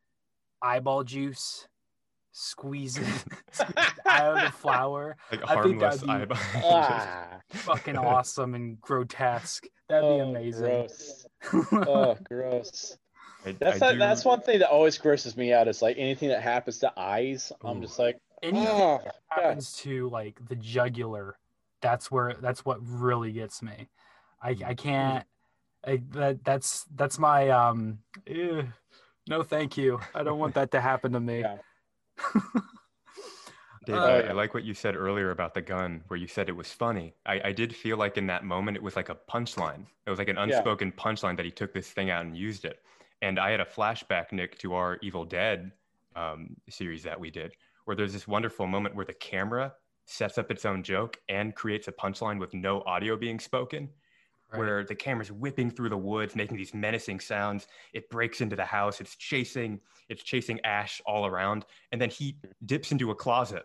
eyeball 0.61 1.03
juice 1.03 1.67
squeezes 2.33 3.25
out 4.05 4.37
of 4.37 4.45
the 4.45 4.51
flower. 4.57 5.17
like 5.31 5.41
I 5.49 5.61
think 5.63 5.79
that'd 5.81 6.01
be- 6.01 6.09
eyeball 6.09 6.37
ah, 6.63 7.39
Fucking 7.49 7.97
awesome 7.97 8.55
and 8.55 8.79
grotesque. 8.79 9.65
That'd 9.89 10.03
be 10.03 10.21
oh, 10.21 10.29
amazing. 10.29 10.63
Gross. 10.63 11.25
Oh, 11.73 12.17
gross. 12.23 12.97
I- 13.45 13.51
That's 13.59 13.81
I 13.81 13.87
that, 13.87 13.93
do- 13.93 13.99
that's 13.99 14.23
one 14.23 14.39
thing 14.41 14.59
that 14.59 14.69
always 14.69 14.97
grosses 14.97 15.35
me 15.35 15.51
out. 15.51 15.67
Is 15.67 15.81
like 15.81 15.97
anything 15.97 16.29
that 16.29 16.41
happens 16.41 16.79
to 16.79 16.93
eyes. 16.97 17.51
I'm 17.65 17.81
just 17.81 17.99
like, 17.99 18.17
Anything 18.43 18.67
oh, 18.69 19.01
that 19.03 19.15
God. 19.35 19.43
happens 19.43 19.73
to 19.77 20.09
like 20.09 20.39
the 20.47 20.55
jugular, 20.55 21.37
that's 21.81 22.09
where 22.09 22.35
that's 22.41 22.63
what 22.63 22.79
really 22.81 23.31
gets 23.33 23.61
me. 23.61 23.89
I 24.41 24.55
I 24.65 24.73
can't. 24.73 25.25
I, 25.85 26.01
that 26.11 26.43
that's 26.43 26.85
that's 26.95 27.17
my 27.19 27.49
um. 27.49 27.99
eh, 28.27 28.63
no, 29.29 29.43
thank 29.43 29.77
you. 29.77 29.99
I 30.13 30.23
don't 30.23 30.39
want 30.39 30.53
that 30.55 30.71
to 30.71 30.81
happen 30.81 31.11
to 31.13 31.19
me. 31.19 31.41
Yeah. 31.41 31.57
Dave, 33.85 33.95
Uh, 33.95 33.99
I. 33.99 34.19
I 34.21 34.31
like 34.33 34.53
what 34.53 34.63
you 34.63 34.73
said 34.73 34.95
earlier 34.95 35.31
about 35.31 35.53
the 35.53 35.61
gun, 35.61 36.03
where 36.07 36.19
you 36.19 36.27
said 36.27 36.49
it 36.49 36.55
was 36.55 36.71
funny. 36.71 37.15
I, 37.25 37.41
I 37.45 37.51
did 37.51 37.75
feel 37.75 37.97
like 37.97 38.17
in 38.17 38.27
that 38.27 38.43
moment 38.43 38.77
it 38.77 38.83
was 38.83 38.95
like 38.95 39.09
a 39.09 39.17
punchline. 39.29 39.85
It 40.05 40.09
was 40.09 40.19
like 40.19 40.27
an 40.29 40.37
unspoken 40.37 40.91
punchline 40.91 41.35
that 41.37 41.45
he 41.45 41.51
took 41.51 41.73
this 41.73 41.89
thing 41.89 42.09
out 42.11 42.25
and 42.25 42.37
used 42.37 42.65
it. 42.65 42.79
And 43.23 43.39
I 43.39 43.51
had 43.51 43.59
a 43.59 43.65
flashback, 43.65 44.31
Nick, 44.31 44.57
to 44.59 44.73
our 44.75 44.97
Evil 45.01 45.25
Dead 45.25 45.71
um, 46.15 46.55
series 46.69 47.03
that 47.03 47.19
we 47.19 47.31
did, 47.31 47.53
where 47.85 47.95
there's 47.95 48.13
this 48.13 48.27
wonderful 48.27 48.67
moment 48.67 48.95
where 48.95 49.05
the 49.05 49.13
camera 49.13 49.73
sets 50.05 50.37
up 50.37 50.51
its 50.51 50.65
own 50.65 50.83
joke 50.83 51.17
and 51.29 51.55
creates 51.55 51.87
a 51.87 51.91
punchline 51.91 52.39
with 52.39 52.53
no 52.53 52.81
audio 52.81 53.15
being 53.15 53.39
spoken. 53.39 53.89
Right. 54.51 54.59
Where 54.59 54.83
the 54.83 54.95
camera's 54.95 55.31
whipping 55.31 55.71
through 55.71 55.89
the 55.89 55.97
woods, 55.97 56.35
making 56.35 56.57
these 56.57 56.73
menacing 56.73 57.21
sounds. 57.21 57.67
It 57.93 58.09
breaks 58.09 58.41
into 58.41 58.55
the 58.55 58.65
house. 58.65 58.99
It's 58.99 59.15
chasing, 59.15 59.79
it's 60.09 60.23
chasing 60.23 60.59
Ash 60.65 61.01
all 61.05 61.25
around, 61.25 61.65
and 61.91 62.01
then 62.01 62.09
he 62.09 62.37
dips 62.65 62.91
into 62.91 63.11
a 63.11 63.15
closet, 63.15 63.63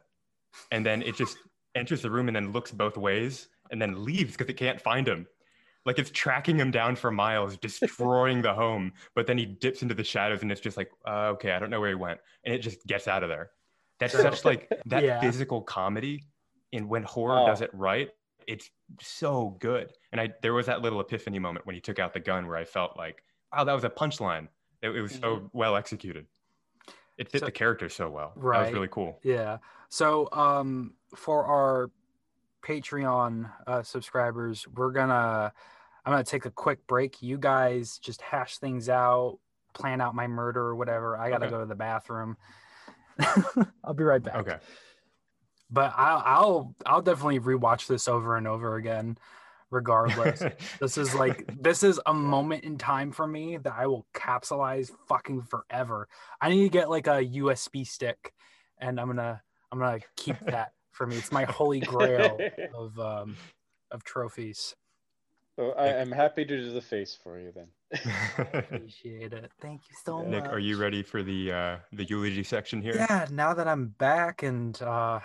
and 0.70 0.86
then 0.86 1.02
it 1.02 1.16
just 1.16 1.38
enters 1.74 2.02
the 2.02 2.10
room 2.10 2.28
and 2.28 2.36
then 2.36 2.52
looks 2.52 2.70
both 2.70 2.96
ways 2.96 3.48
and 3.70 3.82
then 3.82 4.04
leaves 4.04 4.32
because 4.32 4.48
it 4.48 4.56
can't 4.56 4.80
find 4.80 5.06
him. 5.08 5.26
Like 5.84 5.98
it's 5.98 6.10
tracking 6.10 6.56
him 6.58 6.70
down 6.70 6.94
for 6.96 7.10
miles, 7.10 7.56
destroying 7.68 8.40
the 8.42 8.54
home. 8.54 8.92
But 9.14 9.26
then 9.26 9.38
he 9.38 9.44
dips 9.46 9.82
into 9.82 9.94
the 9.94 10.04
shadows 10.04 10.42
and 10.42 10.50
it's 10.52 10.60
just 10.60 10.76
like, 10.76 10.90
uh, 11.06 11.30
okay, 11.34 11.50
I 11.52 11.58
don't 11.58 11.70
know 11.70 11.80
where 11.80 11.88
he 11.90 11.94
went, 11.96 12.20
and 12.44 12.54
it 12.54 12.58
just 12.58 12.86
gets 12.86 13.08
out 13.08 13.22
of 13.24 13.28
there. 13.28 13.50
That's 13.98 14.12
such 14.12 14.44
like 14.44 14.70
that 14.86 15.02
Yeah. 15.02 15.20
physical 15.20 15.62
comedy, 15.62 16.26
and 16.72 16.88
when 16.88 17.02
horror 17.02 17.40
Oh. 17.40 17.46
does 17.46 17.60
it 17.60 17.70
right, 17.72 18.10
it's 18.46 18.70
so 19.00 19.56
good. 19.60 19.92
And 20.12 20.20
I 20.20 20.32
there 20.42 20.54
was 20.54 20.66
that 20.66 20.82
little 20.82 21.00
epiphany 21.00 21.38
moment 21.38 21.66
when 21.66 21.74
he 21.74 21.80
took 21.80 21.98
out 21.98 22.12
the 22.12 22.20
gun 22.20 22.46
where 22.46 22.56
I 22.56 22.64
felt 22.64 22.96
like, 22.96 23.22
wow, 23.52 23.64
that 23.64 23.72
was 23.72 23.84
a 23.84 23.90
punchline. 23.90 24.48
It, 24.82 24.90
it 24.90 25.00
was 25.00 25.12
so 25.12 25.50
well 25.52 25.74
executed. 25.76 26.26
It 27.18 27.30
fit 27.30 27.40
So- 27.40 27.46
the 27.46 27.52
character 27.52 27.88
so 27.88 28.08
well. 28.10 28.32
That 28.36 28.42
was 28.42 28.72
really 28.72 28.88
cool. 28.88 29.18
Yeah. 29.22 29.58
So 29.88 30.28
um 30.32 30.94
for 31.16 31.44
our 31.46 31.90
Patreon 32.62 33.50
uh 33.66 33.82
subscribers, 33.82 34.66
we're 34.74 34.92
gonna 34.92 35.52
I'm 36.04 36.12
gonna 36.12 36.24
take 36.24 36.44
a 36.46 36.50
quick 36.50 36.86
break. 36.86 37.22
You 37.22 37.38
guys 37.38 37.98
just 37.98 38.20
hash 38.20 38.58
things 38.58 38.88
out, 38.88 39.38
plan 39.72 40.00
out 40.00 40.14
my 40.14 40.26
murder 40.26 40.60
or 40.60 40.76
whatever. 40.76 41.16
I 41.16 41.30
gotta 41.30 41.46
Okay. 41.46 41.50
go 41.54 41.60
to 41.60 41.66
the 41.66 41.74
bathroom. 41.74 42.36
I'll 43.84 43.94
be 43.94 44.04
right 44.04 44.22
back. 44.22 44.36
Okay. 44.36 44.56
But 45.70 45.92
I'll 45.96 46.22
I'll 46.24 46.74
I'll 46.86 47.02
definitely 47.02 47.40
rewatch 47.40 47.86
this 47.86 48.08
over 48.08 48.36
and 48.36 48.46
over 48.46 48.76
again, 48.76 49.18
regardless. 49.70 50.42
this 50.80 50.96
is 50.96 51.14
like 51.14 51.44
this 51.60 51.82
is 51.82 52.00
a 52.06 52.14
moment 52.14 52.64
in 52.64 52.78
time 52.78 53.10
for 53.10 53.26
me 53.26 53.56
that 53.56 53.74
I 53.76 53.86
will 53.86 54.06
capsulize 54.14 54.90
fucking 55.08 55.42
forever. 55.42 56.08
I 56.40 56.50
need 56.50 56.62
to 56.62 56.68
get 56.68 56.88
like 56.88 57.08
a 57.08 57.24
USB 57.24 57.86
stick, 57.86 58.32
and 58.78 59.00
I'm 59.00 59.08
gonna 59.08 59.42
I'm 59.72 59.78
gonna 59.78 60.00
keep 60.16 60.38
that 60.46 60.72
for 60.92 61.06
me. 61.06 61.16
It's 61.16 61.32
my 61.32 61.44
holy 61.44 61.80
grail 61.80 62.38
of 62.74 62.98
um 63.00 63.36
of 63.90 64.04
trophies. 64.04 64.74
So 65.56 65.70
I, 65.72 66.00
I'm 66.00 66.12
happy 66.12 66.44
to 66.44 66.56
do 66.56 66.72
the 66.72 66.82
face 66.82 67.18
for 67.20 67.40
you 67.40 67.50
then. 67.50 67.68
Appreciate 68.52 69.32
it. 69.32 69.50
Thank 69.62 69.82
you 69.88 69.96
so 70.04 70.18
much. 70.18 70.26
Nick, 70.26 70.52
are 70.52 70.58
you 70.58 70.76
ready 70.76 71.02
for 71.02 71.22
the 71.22 71.50
uh, 71.50 71.76
the 71.92 72.04
eulogy 72.04 72.42
section 72.42 72.82
here? 72.82 72.94
Yeah, 72.94 73.26
now 73.30 73.54
that 73.54 73.66
I'm 73.66 73.88
back 73.88 74.42
and 74.42 74.80
uh 74.82 75.20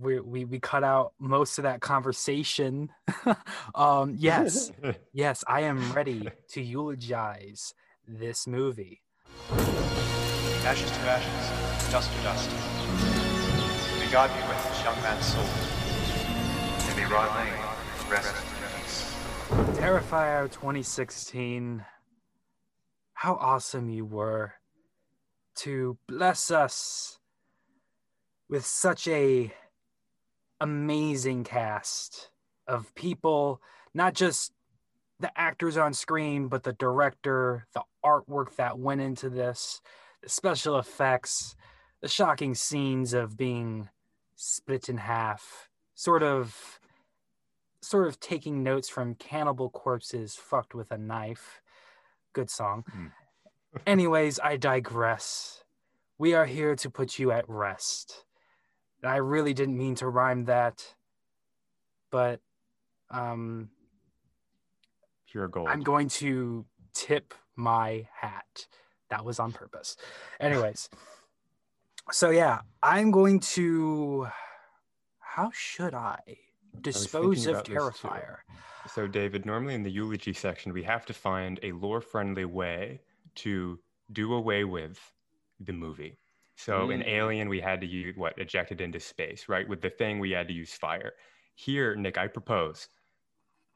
we 0.00 0.20
we, 0.20 0.44
we 0.44 0.58
cut 0.58 0.82
out 0.82 1.12
most 1.18 1.58
of 1.58 1.64
that 1.64 1.80
conversation. 1.80 2.90
um 3.74 4.14
yes, 4.18 4.72
yes, 5.12 5.44
I 5.46 5.62
am 5.62 5.92
ready 5.92 6.28
to 6.50 6.62
eulogize 6.62 7.74
this 8.08 8.46
movie. 8.46 9.02
Ashes 10.64 10.90
to 10.90 10.98
ashes, 11.00 11.90
dust 11.92 12.10
to 12.12 12.22
dust. 12.22 12.50
May 13.98 14.10
God 14.10 14.30
be 14.30 14.48
with 14.48 14.68
this 14.68 14.84
young 14.84 14.96
man's 15.02 15.26
soul. 15.26 15.44
And 16.88 16.96
may 16.96 17.04
Rod 17.04 17.36
Lane 17.36 17.52
rest 18.10 18.34
in 18.34 18.82
peace. 18.82 19.78
Terrifier 19.78 20.50
2016. 20.50 21.84
How 23.14 23.34
awesome 23.34 23.90
you 23.90 24.06
were 24.06 24.54
to 25.56 25.98
bless 26.08 26.50
us 26.50 27.18
with 28.48 28.64
such 28.64 29.06
a 29.08 29.52
amazing 30.60 31.44
cast 31.44 32.30
of 32.66 32.94
people, 32.94 33.60
not 33.94 34.14
just 34.14 34.52
the 35.18 35.30
actors 35.38 35.76
on 35.76 35.92
screen, 35.92 36.48
but 36.48 36.62
the 36.62 36.72
director, 36.72 37.66
the 37.74 37.82
artwork 38.04 38.56
that 38.56 38.78
went 38.78 39.00
into 39.00 39.28
this, 39.28 39.80
the 40.22 40.28
special 40.28 40.78
effects, 40.78 41.56
the 42.00 42.08
shocking 42.08 42.54
scenes 42.54 43.12
of 43.12 43.36
being 43.36 43.88
split 44.36 44.88
in 44.88 44.96
half, 44.96 45.68
sort 45.94 46.22
of 46.22 46.80
sort 47.82 48.06
of 48.06 48.20
taking 48.20 48.62
notes 48.62 48.88
from 48.88 49.14
Cannibal 49.14 49.70
Corpse's 49.70 50.34
Fucked 50.34 50.74
with 50.74 50.90
a 50.90 50.98
Knife. 50.98 51.62
Good 52.32 52.50
song. 52.50 52.84
Mm. 52.94 53.10
Anyways, 53.86 54.38
I 54.40 54.56
digress. 54.56 55.64
We 56.18 56.34
are 56.34 56.46
here 56.46 56.74
to 56.76 56.90
put 56.90 57.18
you 57.18 57.30
at 57.32 57.48
rest. 57.48 58.24
I 59.02 59.16
really 59.16 59.54
didn't 59.54 59.78
mean 59.78 59.94
to 59.96 60.08
rhyme 60.08 60.44
that, 60.44 60.94
but 62.10 62.40
um, 63.10 63.70
Pure 65.30 65.48
gold. 65.48 65.68
I'm 65.68 65.80
going 65.80 66.08
to 66.08 66.64
tip 66.92 67.34
my 67.56 68.06
hat. 68.12 68.66
That 69.10 69.24
was 69.24 69.38
on 69.38 69.52
purpose. 69.52 69.96
Anyways, 70.38 70.88
so 72.10 72.30
yeah, 72.30 72.60
I'm 72.82 73.10
going 73.10 73.40
to. 73.40 74.28
How 75.18 75.50
should 75.52 75.94
I 75.94 76.18
dispose 76.80 77.44
thinking 77.44 77.54
of 77.56 77.64
too. 77.64 77.74
Terrifier? 77.74 78.38
So, 78.92 79.06
David, 79.06 79.46
normally 79.46 79.74
in 79.74 79.82
the 79.82 79.90
eulogy 79.90 80.32
section, 80.32 80.72
we 80.72 80.82
have 80.82 81.06
to 81.06 81.12
find 81.12 81.60
a 81.62 81.72
lore 81.72 82.00
friendly 82.00 82.44
way 82.44 83.00
to 83.36 83.78
do 84.12 84.34
away 84.34 84.64
with 84.64 84.98
the 85.60 85.72
movie. 85.72 86.18
So, 86.60 86.90
in 86.90 87.00
Mm. 87.00 87.08
Alien, 87.08 87.48
we 87.48 87.60
had 87.60 87.80
to 87.80 87.86
use 87.86 88.16
what? 88.16 88.38
Ejected 88.38 88.82
into 88.82 89.00
space, 89.00 89.48
right? 89.48 89.66
With 89.66 89.80
the 89.80 89.88
thing, 89.88 90.18
we 90.18 90.32
had 90.32 90.46
to 90.48 90.52
use 90.52 90.74
fire. 90.74 91.14
Here, 91.54 91.96
Nick, 91.96 92.18
I 92.18 92.26
propose, 92.26 92.88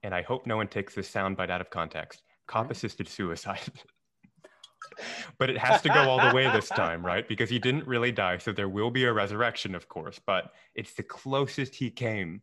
and 0.03 0.14
I 0.14 0.20
hope 0.20 0.47
no 0.47 0.59
one 0.59 0.68
takes 0.68 0.95
this 0.95 1.11
soundbite 1.11 1.51
out 1.51 1.62
of 1.62 1.70
context 1.70 2.22
cop 2.47 2.70
assisted 2.70 3.09
suicide. 3.09 3.72
but 5.39 5.49
it 5.49 5.57
has 5.57 5.80
to 5.80 5.89
go 5.89 6.11
all 6.11 6.20
the 6.28 6.35
way 6.35 6.51
this 6.51 6.68
time, 6.68 7.05
right? 7.05 7.26
Because 7.26 7.49
he 7.49 7.59
didn't 7.59 7.87
really 7.87 8.12
die. 8.12 8.37
So, 8.37 8.53
there 8.53 8.68
will 8.68 8.91
be 8.91 9.05
a 9.05 9.12
resurrection, 9.14 9.74
of 9.74 9.89
course, 9.89 10.20
but 10.26 10.53
it's 10.74 10.93
the 10.93 11.03
closest 11.03 11.74
he 11.74 11.91
came 11.91 12.43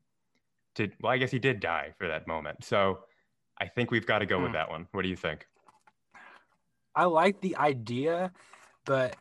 to 0.74 0.90
well 1.02 1.12
i 1.12 1.18
guess 1.18 1.32
he 1.32 1.40
did 1.40 1.60
die 1.60 1.94
for 1.98 2.08
that 2.08 2.26
moment 2.28 2.64
so 2.64 3.00
i 3.60 3.68
think 3.68 3.92
we've 3.92 4.06
got 4.06 4.20
to 4.20 4.26
go 4.26 4.40
with 4.40 4.52
Hmm. 4.52 4.54
that 4.54 4.70
one 4.70 4.88
what 4.94 5.02
do 5.02 5.10
you 5.10 5.18
think 5.18 5.46
I 6.96 7.06
like 7.06 7.40
the 7.40 7.56
idea, 7.56 8.34
but 8.86 9.16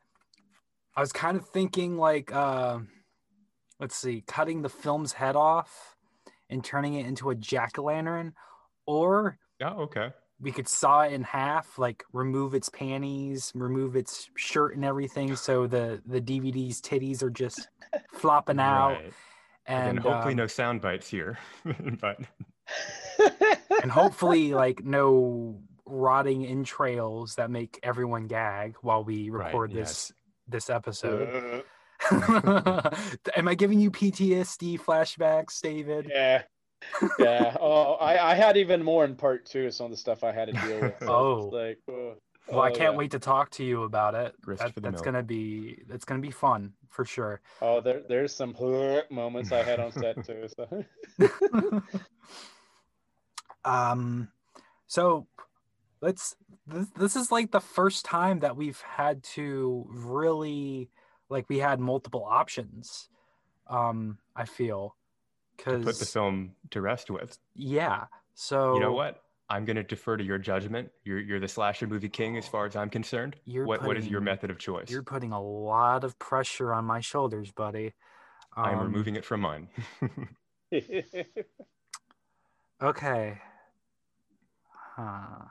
I 0.96 1.00
was 1.00 1.12
kind 1.12 1.36
of 1.36 1.48
thinking 1.48 1.96
like, 1.96 2.32
uh, 2.32 2.80
let's 3.78 3.96
see, 3.96 4.22
cutting 4.26 4.62
the 4.62 4.68
film's 4.68 5.12
head 5.12 5.36
off 5.36 5.96
and 6.48 6.64
turning 6.64 6.94
it 6.94 7.06
into 7.06 7.30
a 7.30 7.34
jack 7.34 7.78
o' 7.78 7.84
lantern, 7.84 8.34
or 8.86 9.38
oh 9.62 9.82
okay 9.82 10.10
we 10.40 10.50
could 10.50 10.68
saw 10.68 11.02
it 11.02 11.12
in 11.12 11.22
half, 11.22 11.78
like 11.78 12.02
remove 12.12 12.54
its 12.54 12.70
panties, 12.70 13.52
remove 13.54 13.94
its 13.94 14.30
shirt 14.36 14.74
and 14.74 14.84
everything, 14.84 15.36
so 15.36 15.66
the 15.66 16.02
the 16.06 16.20
DVD's 16.20 16.80
titties 16.80 17.22
are 17.22 17.30
just 17.30 17.68
flopping 18.12 18.58
out, 18.58 18.94
Right. 18.94 19.12
and 19.66 19.88
and 19.90 19.98
hopefully 19.98 20.32
um, 20.32 20.38
no 20.38 20.46
sound 20.46 20.80
bites 20.80 21.08
here 21.08 21.38
but 22.00 22.18
and 23.82 23.90
hopefully 23.90 24.54
like 24.54 24.82
no 24.84 25.60
rotting 25.84 26.46
entrails 26.46 27.34
that 27.34 27.50
make 27.50 27.78
everyone 27.82 28.26
gag 28.26 28.76
while 28.80 29.04
we 29.04 29.28
Right, 29.28 29.46
record 29.46 29.72
yes. 29.72 30.12
This 30.50 30.66
this 30.66 30.70
episode. 30.70 31.64
Uh, 32.10 32.90
Am 33.36 33.48
I 33.48 33.54
giving 33.54 33.78
you 33.80 33.90
PTSD 33.90 34.80
flashbacks, 34.80 35.60
David? 35.60 36.06
yeah. 36.10 36.42
Yeah. 37.18 37.56
Oh, 37.60 37.94
I, 37.94 38.32
I 38.32 38.34
had 38.34 38.56
even 38.56 38.82
more 38.82 39.04
in 39.04 39.14
part 39.14 39.44
two. 39.46 39.70
Some 39.70 39.86
of 39.86 39.90
the 39.90 39.96
stuff 39.98 40.24
I 40.24 40.32
had 40.32 40.46
to 40.48 40.52
deal 40.52 40.80
with. 40.80 40.94
So 41.00 41.08
Oh. 41.12 41.50
like, 41.52 41.78
oh, 41.90 42.14
Well, 42.50 42.60
I 42.62 42.70
oh, 42.70 42.74
can't 42.74 42.92
yeah. 42.94 42.98
wait 42.98 43.10
to 43.10 43.18
talk 43.18 43.50
to 43.52 43.64
you 43.64 43.82
about 43.84 44.14
it. 44.14 44.34
That- 44.46 44.72
that's 44.76 44.94
mill. 44.94 45.02
gonna 45.02 45.22
be 45.22 45.82
that's 45.88 46.04
gonna 46.06 46.20
be 46.22 46.30
fun 46.30 46.72
for 46.88 47.04
sure. 47.04 47.40
Oh, 47.60 47.80
there, 47.82 48.00
there's 48.08 48.34
some 48.34 48.54
moments 49.10 49.52
I 49.52 49.62
had 49.62 49.78
on 49.78 49.92
set 49.92 50.24
too. 50.24 50.48
So. 50.56 50.84
um, 53.64 54.28
so 54.86 55.26
let's. 56.00 56.34
This, 56.70 56.88
this 56.96 57.16
is 57.16 57.32
like 57.32 57.50
the 57.50 57.60
first 57.60 58.04
time 58.04 58.40
that 58.40 58.56
we've 58.56 58.80
had 58.80 59.22
to 59.34 59.86
really 59.88 60.90
like 61.28 61.48
we 61.48 61.58
had 61.58 61.80
multiple 61.80 62.24
options. 62.24 63.08
Um, 63.66 64.18
I 64.34 64.44
feel 64.44 64.96
to 65.58 65.78
put 65.78 65.98
the 65.98 66.06
film 66.06 66.52
to 66.70 66.80
rest 66.80 67.10
with 67.10 67.38
yeah. 67.54 68.06
So 68.34 68.74
you 68.74 68.80
know 68.80 68.92
what 68.92 69.22
i'm 69.50 69.64
going 69.64 69.76
to 69.76 69.82
defer 69.82 70.16
to 70.16 70.24
your 70.24 70.38
judgment 70.38 70.88
you're, 71.04 71.18
you're 71.18 71.40
the 71.40 71.48
slasher 71.48 71.86
movie 71.86 72.08
king 72.08 72.36
as 72.36 72.46
far 72.46 72.66
as 72.66 72.76
i'm 72.76 72.88
concerned 72.88 73.36
You're 73.44 73.66
what, 73.66 73.84
what 73.84 73.96
is 73.96 74.06
your 74.06 74.20
method 74.20 74.48
of 74.48 74.58
choice 74.58 74.88
You're 74.88 75.02
putting 75.02 75.32
a 75.32 75.42
lot 75.42 76.04
of 76.04 76.18
pressure 76.18 76.72
on 76.72 76.84
my 76.84 77.00
shoulders, 77.00 77.50
buddy. 77.50 77.92
I'm 78.56 78.78
Um, 78.78 78.84
removing 78.84 79.16
it 79.16 79.24
from 79.24 79.40
mine. 79.40 79.68
Okay. 82.82 83.38
Huh. 84.96 85.44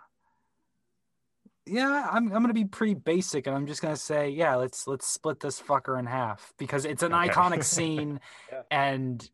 Yeah, 1.70 2.08
I'm 2.12 2.32
I'm 2.34 2.42
gonna 2.42 2.54
be 2.54 2.66
pretty 2.66 2.96
basic, 2.96 3.48
and 3.48 3.56
I'm 3.56 3.68
just 3.68 3.82
gonna 3.82 3.96
say, 3.96 4.30
yeah, 4.30 4.56
let's 4.56 4.88
let's 4.88 5.08
split 5.08 5.40
this 5.40 5.62
fucker 5.62 5.98
in 6.00 6.06
half 6.06 6.54
because 6.58 6.86
it's 6.86 7.04
an 7.04 7.14
Okay. 7.14 7.30
iconic 7.30 7.64
scene, 7.76 8.20
Yeah. 8.52 8.62
and 8.72 9.30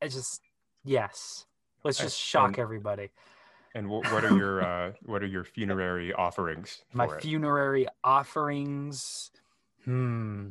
it's 0.00 0.14
just 0.14 0.40
yes, 0.84 1.46
let's 1.84 1.98
And- 2.00 2.06
just 2.06 2.18
shock 2.18 2.48
and- 2.48 2.58
everybody. 2.58 3.10
and 3.74 3.86
wh- 3.86 4.10
what 4.12 4.24
are 4.24 4.36
your 4.36 4.62
uh, 4.64 4.92
what 5.02 5.22
are 5.22 5.26
your 5.26 5.44
funerary 5.44 6.12
offerings 6.12 6.82
My 6.92 7.06
it? 7.06 7.22
funerary 7.22 7.86
offerings. 8.04 9.30
Hmm. 9.84 10.50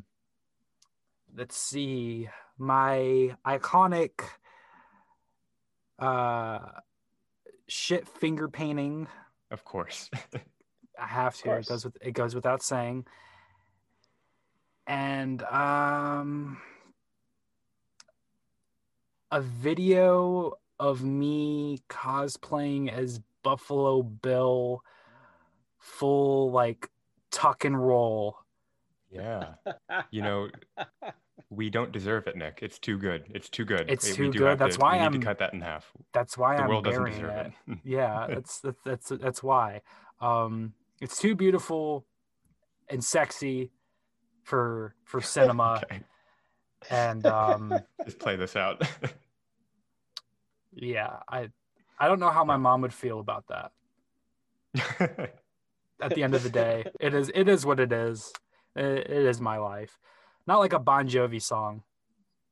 Let's 1.36 1.56
see. 1.58 2.30
My 2.58 3.36
iconic 3.46 4.22
uh 6.00 6.60
shit 7.68 8.08
finger 8.08 8.48
painting. 8.50 9.08
Of 9.52 9.64
course. 9.66 10.10
I 11.02 11.08
have 11.08 11.36
to. 11.38 11.52
It 11.58 11.68
goes 11.68 11.86
with 11.86 11.98
it 12.02 12.12
goes 12.12 12.36
without 12.36 12.62
saying. 12.64 13.06
And 14.88 15.44
um 15.44 16.58
a 19.32 19.42
video 19.42 20.54
of 20.80 21.04
me 21.04 21.82
cosplaying 21.90 22.92
as 22.92 23.20
Buffalo 23.44 24.02
Bill 24.02 24.82
full 25.78 26.52
like 26.52 26.90
tuck 27.32 27.66
and 27.66 27.80
roll. 27.80 28.38
yeah. 29.12 29.54
You 30.12 30.22
know, 30.24 30.50
we 31.50 31.70
don't 31.70 31.92
deserve 31.92 32.28
it, 32.28 32.36
Nick. 32.38 32.60
It's 32.62 32.80
too 32.80 32.98
good. 32.98 33.26
It's 33.34 33.50
too 33.50 33.66
good. 33.66 33.90
It's 33.90 34.14
too 34.16 34.26
we 34.26 34.30
do 34.32 34.40
good. 34.40 34.58
That's 34.60 34.78
to, 34.78 34.82
why 34.82 34.94
we 34.94 34.98
need 35.00 35.04
I'm- 35.04 35.14
to 35.14 35.20
cut 35.20 35.40
that 35.40 35.54
in 35.54 35.62
half. 35.62 35.92
That's 36.14 36.38
why 36.38 36.56
The 36.58 36.64
I'm 36.64 36.70
world 36.70 36.86
doesn't 36.86 37.06
deserve 37.06 37.30
it. 37.30 37.54
it. 37.68 37.78
yeah, 37.84 38.28
that's 38.30 38.60
that's 38.62 38.80
that's 38.84 39.10
that's 39.10 39.44
why. 39.44 39.82
Um 40.22 40.74
it's 41.02 41.18
too 41.18 41.36
beautiful 41.36 42.06
and 42.90 43.04
sexy 43.04 43.72
for 44.44 44.96
for 45.04 45.22
cinema 45.36 45.82
okay. 45.84 46.02
and 46.90 47.26
um 47.26 47.74
Just 48.06 48.20
play 48.20 48.36
this 48.36 48.56
out. 48.56 48.82
yeah 50.72 51.18
i 51.28 51.50
i 52.00 52.08
don't 52.08 52.20
know 52.20 52.30
how 52.30 52.44
my 52.44 52.58
mom 52.58 52.82
would 52.82 52.94
feel 52.94 53.20
about 53.20 53.46
that 53.48 53.72
at 56.00 56.14
the 56.14 56.24
end 56.24 56.36
of 56.36 56.44
the 56.44 56.50
day 56.50 56.86
it 57.00 57.14
is 57.16 57.32
it 57.34 57.50
is 57.50 57.66
what 57.66 57.80
it 57.80 57.92
is 57.92 58.32
it, 58.76 58.86
it 58.86 59.26
is 59.26 59.42
my 59.42 59.58
life 59.58 59.98
not 60.46 60.60
like 60.60 60.74
a 60.74 60.80
bon 60.80 61.10
jovi 61.10 61.42
song 61.42 61.82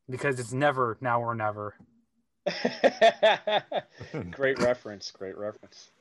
because 0.09 0.39
it's 0.39 0.51
never 0.51 0.97
now 0.99 1.21
or 1.21 1.35
never 1.35 1.75
great 4.31 4.59
reference. 4.59 5.11
Great 5.11 5.37
reference. 5.37 5.91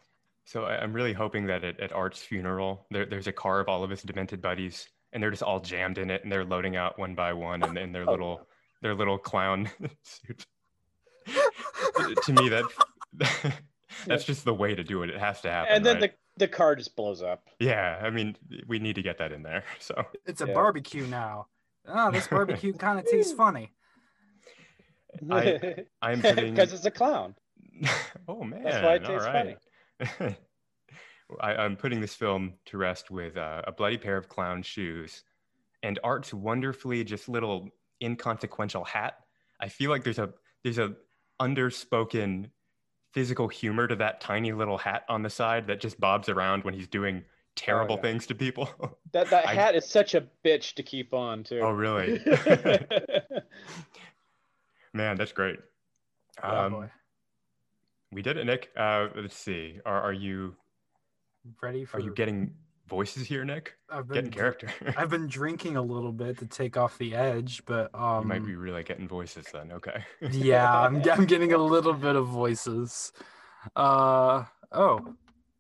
So 0.47 0.65
I- 0.65 0.79
I'm 0.81 0.93
really 0.93 1.13
hoping 1.13 1.47
that 1.47 1.65
at, 1.65 1.79
at 1.81 1.93
Art's 1.93 2.23
funeral, 2.23 2.87
there, 2.91 3.05
there's 3.05 3.27
a 3.27 3.33
car 3.33 3.59
of 3.61 3.69
all 3.69 3.83
of 3.85 3.91
his 3.91 4.03
demented 4.03 4.41
buddies, 4.41 4.89
and 5.13 5.21
they're 5.23 5.31
just 5.33 5.43
all 5.43 5.59
jammed 5.61 5.99
in 5.99 6.09
it, 6.11 6.23
and 6.23 6.31
they're 6.33 6.45
loading 6.45 6.77
out 6.77 6.99
one 6.99 7.15
by 7.17 7.33
one, 7.33 7.63
and 7.65 7.77
in 7.77 7.91
their 7.93 8.05
Oh, 8.09 8.13
little 8.13 8.49
their 8.81 8.95
little 8.95 9.19
clown 9.19 9.69
suit. 10.05 10.47
to 12.23 12.33
me, 12.33 12.49
that 12.49 12.65
that's 14.07 14.25
just 14.25 14.45
the 14.45 14.55
way 14.55 14.75
to 14.75 14.85
do 14.85 15.03
it. 15.03 15.11
It 15.11 15.19
has 15.19 15.41
to 15.43 15.51
happen. 15.51 15.75
and 15.75 15.85
then 15.85 16.01
right? 16.01 16.13
the 16.39 16.45
the 16.45 16.49
car 16.49 16.77
just 16.77 16.95
blows 16.95 17.23
up. 17.23 17.49
yeah, 17.59 17.99
I 18.03 18.11
mean, 18.11 18.37
we 18.69 18.79
need 18.79 18.95
to 18.97 19.03
get 19.03 19.19
that 19.19 19.33
in 19.33 19.43
there. 19.43 19.65
So 19.81 20.05
it's 20.27 20.43
a 20.43 20.47
Yeah. 20.47 20.55
barbecue 20.55 21.07
now 21.07 21.47
oh 21.89 22.11
this 22.11 22.27
barbecue 22.27 22.73
kind 22.73 22.99
of 22.99 23.05
tastes 23.07 23.33
funny 23.33 23.71
I 25.31 25.77
I'm 26.03 26.21
putting. 26.21 26.53
because 26.55 26.73
it's 26.73 26.85
a 26.85 26.91
clown. 26.91 27.35
oh 28.29 28.43
man, 28.45 28.63
that's 28.65 28.85
why 28.85 28.95
it 28.97 29.05
tastes 29.05 29.27
right. 29.27 29.57
I, 31.41 31.55
I'm 31.55 31.77
putting 31.77 32.01
this 32.01 32.15
film 32.15 32.55
to 32.67 32.79
rest 32.79 33.11
with 33.11 33.37
uh, 33.37 33.63
a 33.67 33.73
bloody 33.73 33.99
pair 33.99 34.17
of 34.17 34.29
clown 34.29 34.63
shoes 34.63 35.25
and 35.83 35.99
Art's 36.03 36.33
wonderfully 36.35 37.05
just 37.05 37.29
little 37.29 37.69
inconsequential 38.03 38.85
hat. 38.85 39.19
I 39.61 39.69
feel 39.69 39.91
like 39.91 40.05
there's 40.05 40.19
a 40.19 40.31
there's 40.65 40.79
a 40.79 40.95
underspoken 41.41 42.51
physical 43.13 43.49
humor 43.49 43.87
to 43.87 43.97
that 43.97 44.21
tiny 44.21 44.53
little 44.53 44.79
hat 44.79 45.05
on 45.09 45.23
the 45.23 45.31
side 45.31 45.67
that 45.69 45.81
just 45.81 45.99
bobs 46.01 46.29
around 46.29 46.65
when 46.65 46.75
he's 46.75 46.89
doing 46.89 47.25
terrible 47.55 47.97
yeah. 47.97 48.03
things 48.03 48.27
to 48.27 48.35
people. 48.35 48.69
That 49.13 49.31
that 49.31 49.47
I- 49.47 49.55
hat 49.55 49.75
is 49.75 49.89
such 49.89 50.15
a 50.15 50.27
bitch 50.45 50.75
to 50.75 50.83
keep 50.83 51.15
on 51.15 51.43
too. 51.43 51.61
oh 51.61 51.71
really? 51.71 52.23
Man, 54.93 55.17
that's 55.17 55.33
great. 55.33 55.59
oh 56.43 56.65
Um, 56.67 56.73
boy 56.73 56.91
we 58.13 58.23
did 58.23 58.37
it, 58.37 58.45
Nick. 58.45 58.71
Uh, 58.77 59.09
let's 59.15 59.37
see. 59.37 59.81
Are 59.85 60.01
are 60.03 60.13
you 60.13 60.57
ready 61.63 61.85
for 61.85 61.99
are 61.99 62.01
you 62.01 62.15
getting 62.15 62.53
voices 62.89 63.27
here, 63.27 63.45
Nick? 63.45 63.75
I've 63.91 64.09
been, 64.09 64.15
Getting 64.15 64.31
character. 64.31 64.71
I've 64.97 65.11
been 65.11 65.27
drinking 65.27 65.77
a 65.77 65.83
little 65.83 66.13
bit 66.13 66.39
to 66.39 66.47
take 66.47 66.77
off 66.77 66.99
the 66.99 67.15
edge, 67.15 67.63
but 67.67 67.95
um, 67.95 68.23
you 68.23 68.29
might 68.29 68.45
be 68.47 68.57
really 68.57 68.83
getting 68.83 69.09
voices 69.09 69.47
then. 69.53 69.73
Okay. 69.73 70.05
yeah, 70.31 70.81
I'm 70.81 71.03
I'm 71.11 71.27
getting 71.27 71.53
a 71.53 71.59
little 71.59 71.95
bit 71.95 72.17
of 72.17 72.27
voices. 72.27 73.13
Uh 73.75 74.45
oh, 74.73 75.15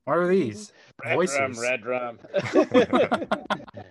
what 0.04 0.18
are 0.18 0.28
these? 0.28 0.72
red 1.04 1.14
voices. 1.14 1.36
drum, 1.36 1.60
red 1.60 1.82
drum. 1.82 2.18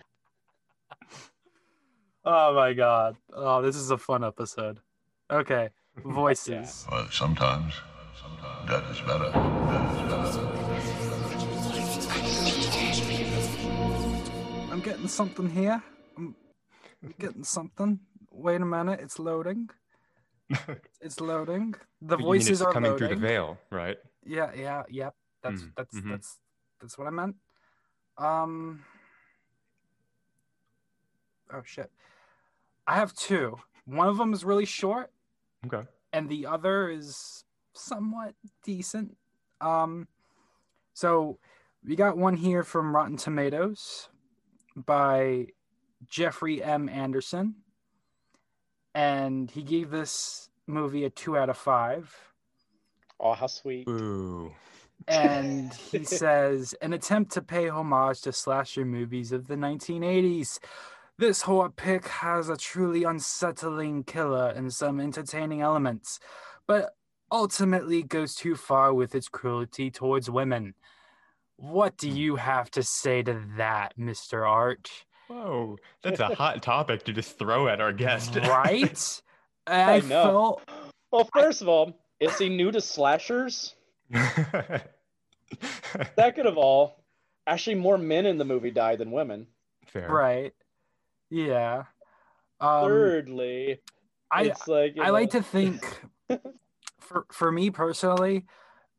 Oh 2.28 2.56
my 2.56 2.74
god. 2.74 3.18
Oh, 3.32 3.62
this 3.62 3.76
is 3.76 3.92
a 3.92 4.00
fun 4.00 4.24
episode. 4.24 4.80
Okay, 5.30 5.70
voices. 6.04 6.88
Well, 6.90 7.08
sometimes, 7.12 7.16
sometimes 7.16 7.74
that 8.68 8.84
is 8.92 9.02
better. 9.02 9.30
That 9.32 9.84
is 9.96 10.02
better. 10.10 11.56
I'm 14.72 14.82
getting 14.82 15.08
something 15.08 15.50
here. 15.50 15.82
I'm 16.18 16.36
I'm 17.04 17.14
getting 17.20 17.44
something. 17.44 18.00
Wait 18.32 18.62
a 18.62 18.66
minute, 18.66 19.00
it's 19.02 19.20
loading. 19.20 19.70
It's 21.02 21.20
loading. 21.20 21.76
The 22.02 22.18
You 22.18 22.24
voices 22.24 22.50
it's 22.50 22.62
are 22.62 22.74
coming 22.74 22.92
loading. 22.92 23.08
through 23.08 23.16
the 23.18 23.22
veil, 23.28 23.60
right? 23.72 23.98
Yeah, 24.26 24.52
yeah, 24.56 24.84
yep. 24.90 25.14
That's 25.44 25.62
Mhm, 25.62 25.72
that's 25.78 25.96
mhm. 25.96 26.10
that's 26.10 26.40
that's 26.82 26.98
what 26.98 27.08
I 27.08 27.12
meant. 27.12 27.36
Um 28.18 28.84
Oh 31.54 31.62
shit. 31.64 31.92
I 32.88 32.96
have 32.96 33.14
two. 33.14 33.58
One 33.86 34.08
of 34.08 34.18
them 34.18 34.34
is 34.34 34.44
really 34.44 34.66
short 34.66 35.12
Okay. 35.68 35.88
and 36.12 36.28
the 36.28 36.48
other 36.48 36.90
is 36.90 37.45
somewhat 37.76 38.34
decent. 38.64 39.18
Um 39.62 40.08
so 40.94 41.40
we 41.86 41.96
got 41.96 42.18
one 42.18 42.36
here 42.36 42.64
from 42.64 42.96
Rotten 42.96 43.18
Tomatoes 43.18 44.10
by 44.76 45.48
Jeffrey 46.08 46.64
M. 46.64 46.90
Anderson. 46.90 47.56
And 48.94 49.52
he 49.52 49.62
gave 49.62 49.92
this 49.92 50.50
movie 50.68 51.04
a 51.04 51.10
two 51.10 51.38
out 51.38 51.50
of 51.50 51.58
five. 51.58 52.16
oh, 53.20 53.34
how 53.34 53.48
sweet. 53.48 53.88
Ooh. 53.88 54.52
and 55.08 55.74
he 55.92 56.04
says 56.04 56.74
an 56.82 56.94
attempt 56.94 57.32
to 57.34 57.42
pay 57.42 57.68
homage 57.70 58.22
to 58.22 58.32
slasher 58.32 58.86
movies 58.86 59.32
of 59.32 59.48
the 59.48 59.56
1980s 59.56 60.60
this 61.18 61.44
horror 61.44 61.70
pick 61.70 62.08
has 62.08 62.50
a 62.50 62.58
truly 62.58 63.04
unsettling 63.04 64.04
killer 64.04 64.50
and 64.50 64.74
some 64.74 65.00
entertaining 65.00 65.62
elements 65.62 66.20
but 66.68 66.95
ultimately 67.32 68.04
goes 68.04 68.36
too 68.36 68.56
far 68.56 68.94
with 68.94 69.16
its 69.16 69.28
cruelty 69.28 69.90
towards 69.90 70.30
women 70.30 70.74
what 71.58 71.98
do 71.98 72.10
you 72.10 72.36
have 72.36 72.70
to 72.70 72.84
say 72.84 73.24
to 73.24 73.42
that 73.58 73.98
mr 73.98 74.48
art 74.48 74.90
Whoa, 75.28 75.78
that's 76.04 76.20
a 76.20 76.36
hot 76.36 76.62
topic 76.62 77.04
to 77.06 77.14
just 77.14 77.40
throw 77.40 77.68
at 77.68 77.82
our 77.82 77.92
guest. 77.92 78.36
right 78.44 79.22
I 79.66 79.96
i, 79.96 80.00
know. 80.02 80.24
felt 80.24 80.62
Well, 81.12 81.28
first 81.34 81.64
of 81.64 81.68
all, 81.68 81.98
is 82.20 82.38
he 82.38 82.48
new 82.48 82.72
to 82.72 82.80
slashers? 82.80 83.74
Second 86.16 86.46
of 86.46 86.58
all, 86.58 87.04
actually, 87.48 87.76
more 87.76 87.98
men 87.98 88.28
in 88.28 88.38
the 88.38 88.46
movie 88.46 88.70
die 88.70 88.96
than 88.96 89.10
women. 89.12 89.48
Fair. 89.88 90.10
right 90.10 90.54
yeah 91.30 91.86
um, 92.60 92.86
Thirdly, 92.86 93.80
I, 94.32 94.44
it's 94.44 94.68
like 94.68 94.96
you 94.96 95.04
I 95.04 95.10
like 95.10 95.32
to 95.32 95.42
think 95.42 95.82
for 97.06 97.26
for 97.32 97.52
me 97.52 97.70
personally, 97.70 98.46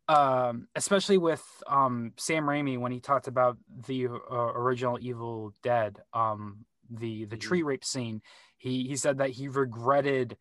um, 0.08 0.68
especially 0.74 1.18
with 1.18 1.44
um, 1.66 2.12
Sam 2.16 2.44
Raimi 2.44 2.78
when 2.78 2.92
he 2.92 3.00
talked 3.00 3.28
about 3.28 3.58
the 3.88 4.08
uh, 4.08 4.52
original 4.54 4.98
Evil 5.00 5.52
Dead, 5.62 5.98
um, 6.12 6.64
the 6.90 7.24
the 7.26 7.36
Mhm. 7.36 7.40
tree 7.40 7.62
rape 7.62 7.84
scene, 7.84 8.22
he 8.56 8.84
he 8.88 8.96
said 8.96 9.18
that 9.18 9.30
he 9.30 9.48
regretted 9.48 10.36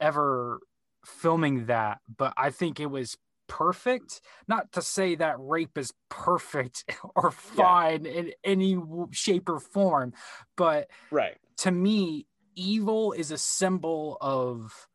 ever 0.00 0.60
filming 1.06 1.66
that, 1.66 2.00
but 2.16 2.32
I 2.36 2.50
think 2.50 2.80
it 2.80 2.86
was 2.86 3.16
perfect. 3.46 4.20
Not 4.48 4.72
to 4.72 4.82
say 4.82 5.14
that 5.16 5.36
rape 5.38 5.78
is 5.78 5.92
perfect 6.08 6.84
or 7.16 7.30
fine 7.30 8.06
in 8.06 8.32
any 8.42 8.76
shape 9.12 9.48
or 9.48 9.60
form, 9.60 10.14
but 10.56 10.88
right. 11.10 11.38
to 11.58 11.70
me 11.70 12.26
evil 12.56 13.12
is 13.12 13.30
a 13.30 13.38
symbol 13.38 14.16
of 14.20 14.88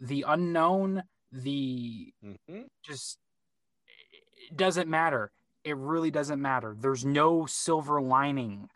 the 0.00 0.24
unknown, 0.26 1.02
the 1.42 2.12
Mhm. 2.24 2.68
just 2.84 3.18
it 4.50 4.56
doesn't 4.56 4.88
matter. 4.88 5.30
It 5.64 5.76
really 5.76 6.10
doesn't 6.10 6.40
matter. 6.40 6.76
There's 6.78 7.04
no 7.04 7.46
silver 7.46 8.00
lining 8.00 8.68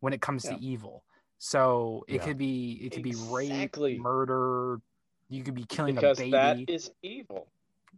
when 0.00 0.12
it 0.12 0.20
comes 0.22 0.44
Yeah. 0.44 0.56
to 0.56 0.62
evil. 0.62 1.04
So 1.38 2.04
it 2.08 2.16
Yeah. 2.16 2.24
could 2.24 2.38
be 2.38 2.72
it 2.86 2.92
could 2.92 3.06
Exactly. 3.06 3.92
be 3.94 3.98
rape, 3.98 4.02
murder. 4.02 4.80
You 5.28 5.42
could 5.44 5.54
be 5.54 5.64
killing 5.66 5.94
Because 5.94 6.18
a 6.18 6.22
baby, 6.22 6.30
that 6.32 6.70
is 6.70 6.90
evil. 7.02 7.48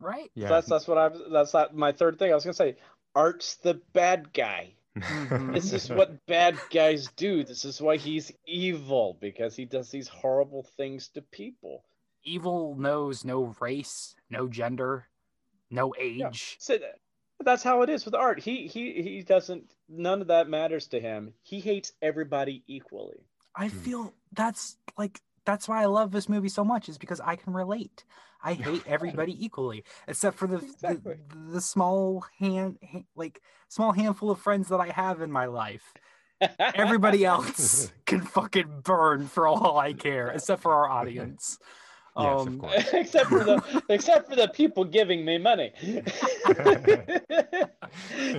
right? 0.00 0.30
Yeah. 0.34 0.48
That's 0.48 0.66
that's 0.68 0.88
what 0.88 0.98
I 0.98 1.08
was. 1.08 1.22
That's 1.30 1.54
not 1.54 1.74
my 1.74 1.92
third 1.92 2.18
thing. 2.18 2.32
I 2.32 2.34
was 2.34 2.44
gonna 2.44 2.54
say, 2.54 2.76
Art's 3.14 3.56
the 3.56 3.74
bad 3.92 4.32
guy. 4.32 4.74
Mhm. 4.96 5.54
This 5.54 5.72
is 5.72 5.88
what 5.88 6.26
bad 6.26 6.58
guys 6.70 7.08
do. 7.16 7.44
This 7.44 7.64
is 7.64 7.80
why 7.80 7.96
he's 7.96 8.32
evil 8.46 9.14
because 9.20 9.54
he 9.54 9.64
does 9.64 9.90
these 9.90 10.08
horrible 10.08 10.64
things 10.64 11.08
to 11.10 11.22
people. 11.22 11.84
Evil 12.24 12.76
knows 12.76 13.24
no 13.24 13.54
race, 13.60 14.14
no 14.28 14.48
gender, 14.48 15.06
no 15.70 15.94
age. 15.98 16.56
So 16.60 16.78
that's 17.44 17.62
how 17.62 17.82
it 17.82 17.88
is 17.90 18.04
with 18.04 18.14
art. 18.14 18.40
He 18.40 18.66
he 18.66 19.02
he 19.02 19.22
doesn't. 19.22 19.72
None 19.88 20.20
of 20.20 20.28
that 20.28 20.48
matters 20.48 20.86
to 20.88 21.00
him. 21.00 21.32
He 21.42 21.60
hates 21.60 21.92
everybody 22.02 22.62
equally. 22.66 23.24
I 23.56 23.68
Hmm. 23.68 23.78
feel 23.78 24.14
that's 24.32 24.76
like 24.98 25.20
that's 25.44 25.68
why 25.68 25.82
I 25.82 25.86
love 25.86 26.12
this 26.12 26.28
movie 26.28 26.48
so 26.48 26.64
much 26.64 26.88
is 26.88 26.98
because 26.98 27.20
I 27.20 27.36
can 27.36 27.52
relate. 27.54 28.04
I 28.42 28.52
hate 28.54 28.82
everybody 28.86 29.42
equally, 29.44 29.84
except 30.06 30.36
for 30.36 30.46
the 30.46 30.58
Exactly. 30.58 31.16
the, 31.28 31.52
the 31.54 31.60
small 31.60 32.24
hand, 32.38 32.78
like 33.16 33.40
small 33.68 33.92
handful 33.92 34.30
of 34.30 34.38
friends 34.38 34.68
that 34.68 34.80
I 34.80 34.88
have 34.88 35.20
in 35.22 35.32
my 35.32 35.46
life. 35.46 35.94
Everybody 36.74 37.24
else 37.24 37.92
can 38.06 38.22
fucking 38.22 38.80
burn 38.82 39.26
for 39.26 39.46
all 39.46 39.76
I 39.78 39.92
care, 39.92 40.28
except 40.28 40.62
for 40.62 40.72
our 40.74 40.88
audience. 40.88 41.58
Yes, 42.20 42.40
Um, 42.40 42.48
of 42.48 42.58
course. 42.60 42.88
except 42.92 43.28
for 43.28 43.44
the 43.44 43.82
except 43.88 44.28
for 44.28 44.36
the 44.36 44.48
people 44.48 44.84
giving 44.84 45.24
me 45.24 45.38
money. 45.38 45.72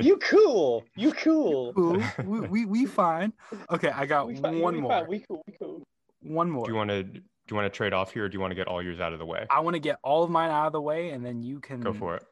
you 0.01 0.17
cool. 0.17 0.83
You 0.95 1.11
cool. 1.13 1.73
Cool. 1.73 2.01
we, 2.25 2.39
we 2.41 2.65
we 2.65 2.85
fine. 2.85 3.33
Okay, 3.71 3.89
I 3.89 4.05
got 4.05 4.27
We 4.27 4.35
fi- 4.35 4.51
one 4.59 4.75
we 4.75 4.81
more. 4.81 4.91
fi- 4.91 5.03
We 5.03 5.19
cool. 5.19 5.43
We 5.47 5.53
cool. 5.59 5.81
One 6.21 6.49
more. 6.49 6.65
do 6.65 6.71
you 6.71 6.77
want 6.77 6.89
to 6.89 7.03
do 7.03 7.19
you 7.49 7.55
want 7.55 7.71
to 7.71 7.75
trade 7.75 7.93
off 7.93 8.11
here, 8.13 8.25
or 8.25 8.29
do 8.29 8.35
you 8.35 8.39
want 8.41 8.51
to 8.51 8.55
get 8.55 8.67
all 8.67 8.81
yours 8.81 8.99
out 8.99 9.13
of 9.13 9.19
the 9.19 9.25
way? 9.25 9.45
I 9.49 9.59
want 9.61 9.73
to 9.75 9.79
get 9.79 9.97
all 10.03 10.23
of 10.23 10.29
mine 10.29 10.51
out 10.51 10.67
of 10.67 10.73
the 10.73 10.81
way, 10.81 11.09
and 11.09 11.25
then 11.25 11.41
you 11.41 11.59
can 11.59 11.81
Go 11.81 11.93
for 11.93 12.15
it. 12.15 12.23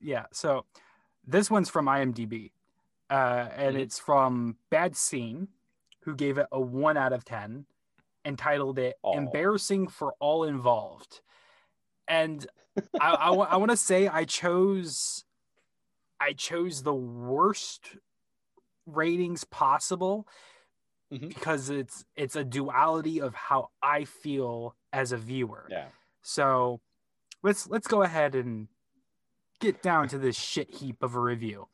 Yeah. 0.00 0.24
So 0.32 0.64
this 1.26 1.50
one's 1.50 1.68
from 1.70 1.86
IMDb, 1.86 2.50
uh, 3.10 3.48
and 3.56 3.76
Mhm. 3.76 3.80
it's 3.80 3.98
from 3.98 4.56
Bad 4.70 4.96
Scene, 4.96 5.48
who 6.00 6.14
gave 6.14 6.38
it 6.38 6.46
a 6.50 6.60
one 6.60 6.96
out 6.96 7.12
of 7.12 7.24
ten, 7.24 7.66
entitled 8.24 8.78
it. 8.78 8.96
"Embarrassing 9.04 9.88
for 9.88 10.14
All 10.20 10.44
Involved." 10.44 11.20
And 12.08 12.46
I, 13.00 13.10
I, 13.14 13.30
I 13.32 13.56
want 13.56 13.70
to 13.70 13.76
say 13.76 14.08
I 14.08 14.24
chose, 14.24 15.24
I 16.20 16.32
chose 16.32 16.82
the 16.82 16.94
worst 16.94 17.96
ratings 18.86 19.44
possible 19.44 20.26
Mhm. 21.12 21.28
because 21.28 21.70
it's 21.70 22.04
it's 22.16 22.34
a 22.36 22.44
duality 22.44 23.20
of 23.20 23.34
how 23.34 23.68
I 23.82 24.04
feel 24.04 24.74
as 24.92 25.12
a 25.12 25.16
viewer. 25.18 25.66
Yeah. 25.70 25.88
So 26.22 26.80
let's 27.42 27.68
let's 27.68 27.86
go 27.86 28.02
ahead 28.02 28.34
and 28.34 28.68
get 29.60 29.82
down 29.82 30.08
to 30.08 30.18
this 30.18 30.36
shit 30.36 30.70
heap 30.70 31.02
of 31.02 31.14
a 31.14 31.20
review. 31.20 31.68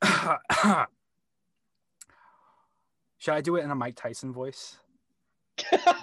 Should 3.18 3.34
I 3.34 3.40
do 3.40 3.56
it 3.56 3.64
in 3.64 3.70
a 3.70 3.74
Mike 3.74 3.96
Tyson 3.96 4.32
voice? 4.32 4.76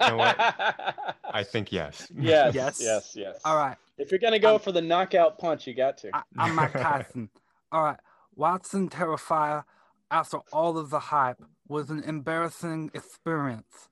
Know 0.02 0.18
what? 0.18 1.16
I 1.32 1.44
think 1.44 1.72
yes. 1.72 2.08
yes, 2.18 2.54
Yes? 2.56 2.80
yes, 2.82 3.14
yes, 3.16 3.40
All 3.46 3.58
right, 3.58 3.78
If 3.98 4.12
you're 4.12 4.20
gonna 4.20 4.40
go 4.40 4.56
Um, 4.56 4.60
for 4.62 4.72
the 4.72 4.82
knockout 4.82 5.38
punch, 5.38 5.68
you 5.68 5.74
got 5.74 5.98
to. 6.00 6.10
I, 6.16 6.22
I'm 6.38 6.56
Mike 6.56 6.74
Tyson. 6.74 7.30
All 7.72 7.84
right, 7.84 8.00
Watson 8.36 8.90
Terrifier, 8.90 9.64
after 10.10 10.40
all 10.52 10.78
of 10.78 10.90
the 10.90 11.00
hype, 11.00 11.38
was 11.68 11.90
an 11.92 12.04
embarrassing 12.04 12.90
experience. 12.94 13.90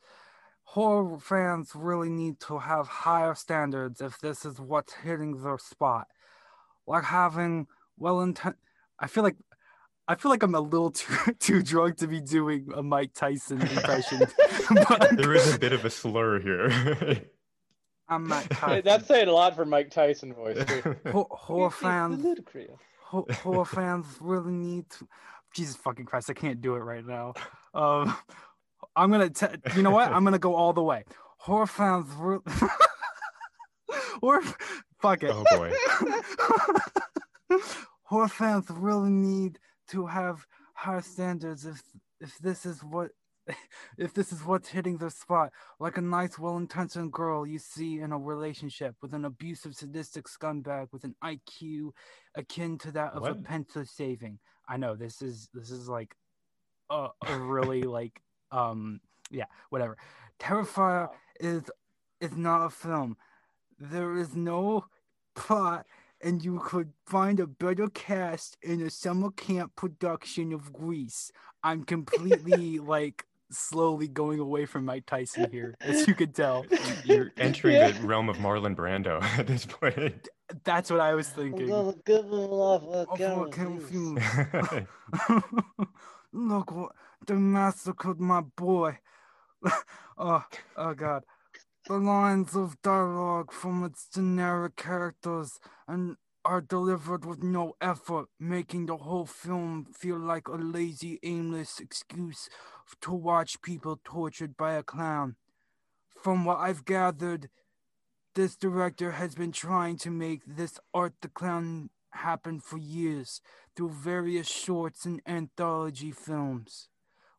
Horror 0.64 1.20
fans 1.20 1.72
really 1.76 2.10
need 2.10 2.40
to 2.42 2.60
have 2.60 2.88
higher 2.88 3.36
standards 3.36 4.02
if 4.02 4.20
this 4.20 4.44
is 4.46 4.60
what's 4.60 4.94
hitting 4.96 5.44
their 5.44 5.58
spot. 5.60 6.08
Like 6.88 7.04
having 7.06 7.68
well 7.98 8.22
intent. 8.22 8.56
I 9.00 9.08
feel 9.08 9.24
like 9.24 9.36
I 10.08 10.16
feel 10.16 10.32
like 10.32 10.44
I'm 10.44 10.56
a 10.56 10.60
little 10.62 10.92
too 10.92 11.34
too 11.40 11.62
drunk 11.62 11.98
to 11.98 12.08
be 12.08 12.22
doing 12.22 12.68
a 12.76 12.82
Mike 12.84 13.14
Tyson 13.14 13.62
impression. 13.62 14.20
but 14.90 15.18
There 15.18 15.34
is 15.34 15.56
a 15.56 15.60
bit 15.66 15.74
of 15.74 15.84
a 15.86 15.90
slur 15.90 16.40
here. 16.40 17.22
I'm 18.10 18.28
Mike 18.28 18.48
Tyson. 18.50 18.82
That's 18.86 19.06
saying 19.08 19.28
a 19.28 19.34
lot 19.34 19.56
for 19.56 19.66
Mike 19.66 19.92
Tyson 19.92 20.34
voice. 20.34 20.64
Too. 20.66 20.96
Ho- 21.12 21.28
horror 21.30 21.72
fans 21.72 22.24
Ludicrous. 22.24 22.70
ho- 23.00 23.28
horror 23.44 23.66
fans 23.66 24.06
really 24.20 24.54
need 24.54 24.90
to 24.92 25.08
jesus 25.56 25.76
fucking 25.78 26.06
christ 26.06 26.30
i 26.30 26.34
can't 26.34 26.62
do 26.62 26.76
it 26.76 26.80
right 26.80 27.06
now 27.06 27.34
um 27.74 28.16
i'm 28.96 29.10
gonna 29.10 29.30
t- 29.30 29.48
you 29.76 29.82
know 29.82 29.90
what 29.90 30.12
i'm 30.12 30.24
gonna 30.24 30.38
go 30.38 30.54
all 30.54 30.74
the 30.74 30.84
way 30.84 31.04
horror 31.38 31.66
fans 31.66 32.06
re- 32.18 32.38
or 34.22 34.42
fuck 35.02 35.24
it 35.24 35.32
oh 35.34 35.44
boy. 35.50 35.72
horror 38.04 38.28
fans 38.28 38.66
really 38.70 39.10
need 39.10 39.58
to 39.90 40.06
have 40.08 40.46
high 40.74 41.02
standards 41.02 41.66
if 41.66 41.82
if 42.20 42.38
this 42.40 42.66
is 42.66 42.84
what 42.84 43.12
if 43.98 44.14
this 44.14 44.32
is 44.34 44.44
what's 44.44 44.70
hitting 44.70 44.98
the 44.98 45.10
spot. 45.10 45.52
Like 45.80 45.98
a 45.98 46.02
nice 46.02 46.38
well-intentioned 46.38 47.12
girl 47.14 47.48
you 47.48 47.60
see 47.60 48.00
in 48.00 48.12
a 48.12 48.18
relationship 48.18 48.96
with 49.02 49.14
an 49.14 49.26
abusive 49.26 49.76
sadistic 49.76 50.26
scumbag 50.28 50.88
with 50.92 51.04
an 51.04 51.16
iq 51.24 51.92
akin 52.36 52.78
to 52.80 52.92
that 52.92 53.14
of 53.14 53.28
a 53.30 53.36
What? 53.36 53.44
pencil 53.44 53.86
saving 53.86 54.40
i 54.68 54.76
know 54.78 54.96
this 54.96 55.22
is 55.22 55.48
this 55.54 55.72
is 55.72 55.88
like 55.88 56.14
a, 56.90 57.08
a 57.26 57.38
really 57.40 57.82
like 58.00 58.22
um 58.52 59.00
yeah 59.32 59.46
whatever. 59.70 59.98
Terrifier 60.40 61.10
is 61.40 61.64
is 62.22 62.36
not 62.36 62.66
a 62.66 62.70
film. 62.70 63.18
There 63.80 64.16
is 64.18 64.36
no 64.36 64.86
plot 65.36 65.86
and 66.22 66.44
you 66.44 66.60
could 66.64 66.94
find 67.06 67.40
a 67.40 67.48
better 67.48 67.88
cast 67.90 68.58
in 68.62 68.82
a 68.82 68.90
summer 68.90 69.32
camp 69.32 69.76
production 69.76 70.54
of 70.54 70.74
Grease. 70.74 71.32
I'm 71.64 71.84
completely 71.84 72.80
like 72.80 73.26
slowly 73.50 74.08
going 74.08 74.40
away 74.40 74.66
from 74.66 74.86
Mike 74.86 75.06
Tyson 75.06 75.50
here, 75.52 75.76
as 75.80 76.08
you 76.08 76.14
could 76.14 76.36
tell. 76.36 76.66
You're 77.06 77.32
entering 77.38 77.76
Yeah. 77.76 77.92
the 77.92 78.06
realm 78.06 78.30
of 78.30 78.38
Marlon 78.38 78.76
Brando 78.76 79.22
at 79.38 79.48
this 79.48 79.66
point. 79.66 80.28
That's 80.64 80.90
what 80.92 81.00
I 81.00 81.14
was 81.14 81.30
thinking. 81.30 81.70
Well, 81.70 81.96
good 82.06 82.26
love, 82.26 82.84
Of 82.86 83.08
what 83.20 83.52
can 83.52 83.78
with 83.78 83.92
we. 83.92 84.18
Look 86.34 86.72
what 86.72 86.92
they 87.26 87.36
massacred 87.36 88.20
my 88.20 88.42
boy. 88.42 89.00
oh, 90.18 90.44
oh 90.76 90.94
God. 90.94 91.24
The 91.88 92.00
lines 92.00 92.54
of 92.54 92.82
dialogue 92.82 93.54
from 93.54 93.86
its 93.86 94.10
generic 94.14 94.76
characters 94.76 95.58
and 95.88 96.18
are 96.44 96.60
delivered 96.60 97.24
with 97.24 97.42
no 97.42 97.78
effort, 97.80 98.28
making 98.38 98.88
the 98.88 98.98
whole 98.98 99.26
film 99.26 99.86
feel 99.98 100.20
like 100.20 100.50
a 100.50 100.56
lazy, 100.56 101.18
aimless 101.24 101.80
excuse 101.80 102.50
to 103.00 103.14
watch 103.14 103.62
people 103.62 104.02
tortured 104.04 104.58
by 104.58 104.74
a 104.74 104.84
clown. 104.84 105.38
From 106.22 106.44
what 106.44 106.58
I've 106.58 106.84
gathered, 106.84 107.48
this 108.36 108.58
director 108.58 109.12
has 109.12 109.36
been 109.36 109.54
trying 109.54 109.96
to 110.00 110.12
make 110.12 110.42
this 110.46 110.82
Art 110.94 111.14
the 111.22 111.30
Clown 111.30 111.90
happen 112.12 112.60
for 112.60 112.78
years 112.78 113.40
through 113.78 113.92
various 113.92 114.50
shorts 114.50 115.06
and 115.06 115.22
anthology 115.26 116.12
films. 116.12 116.90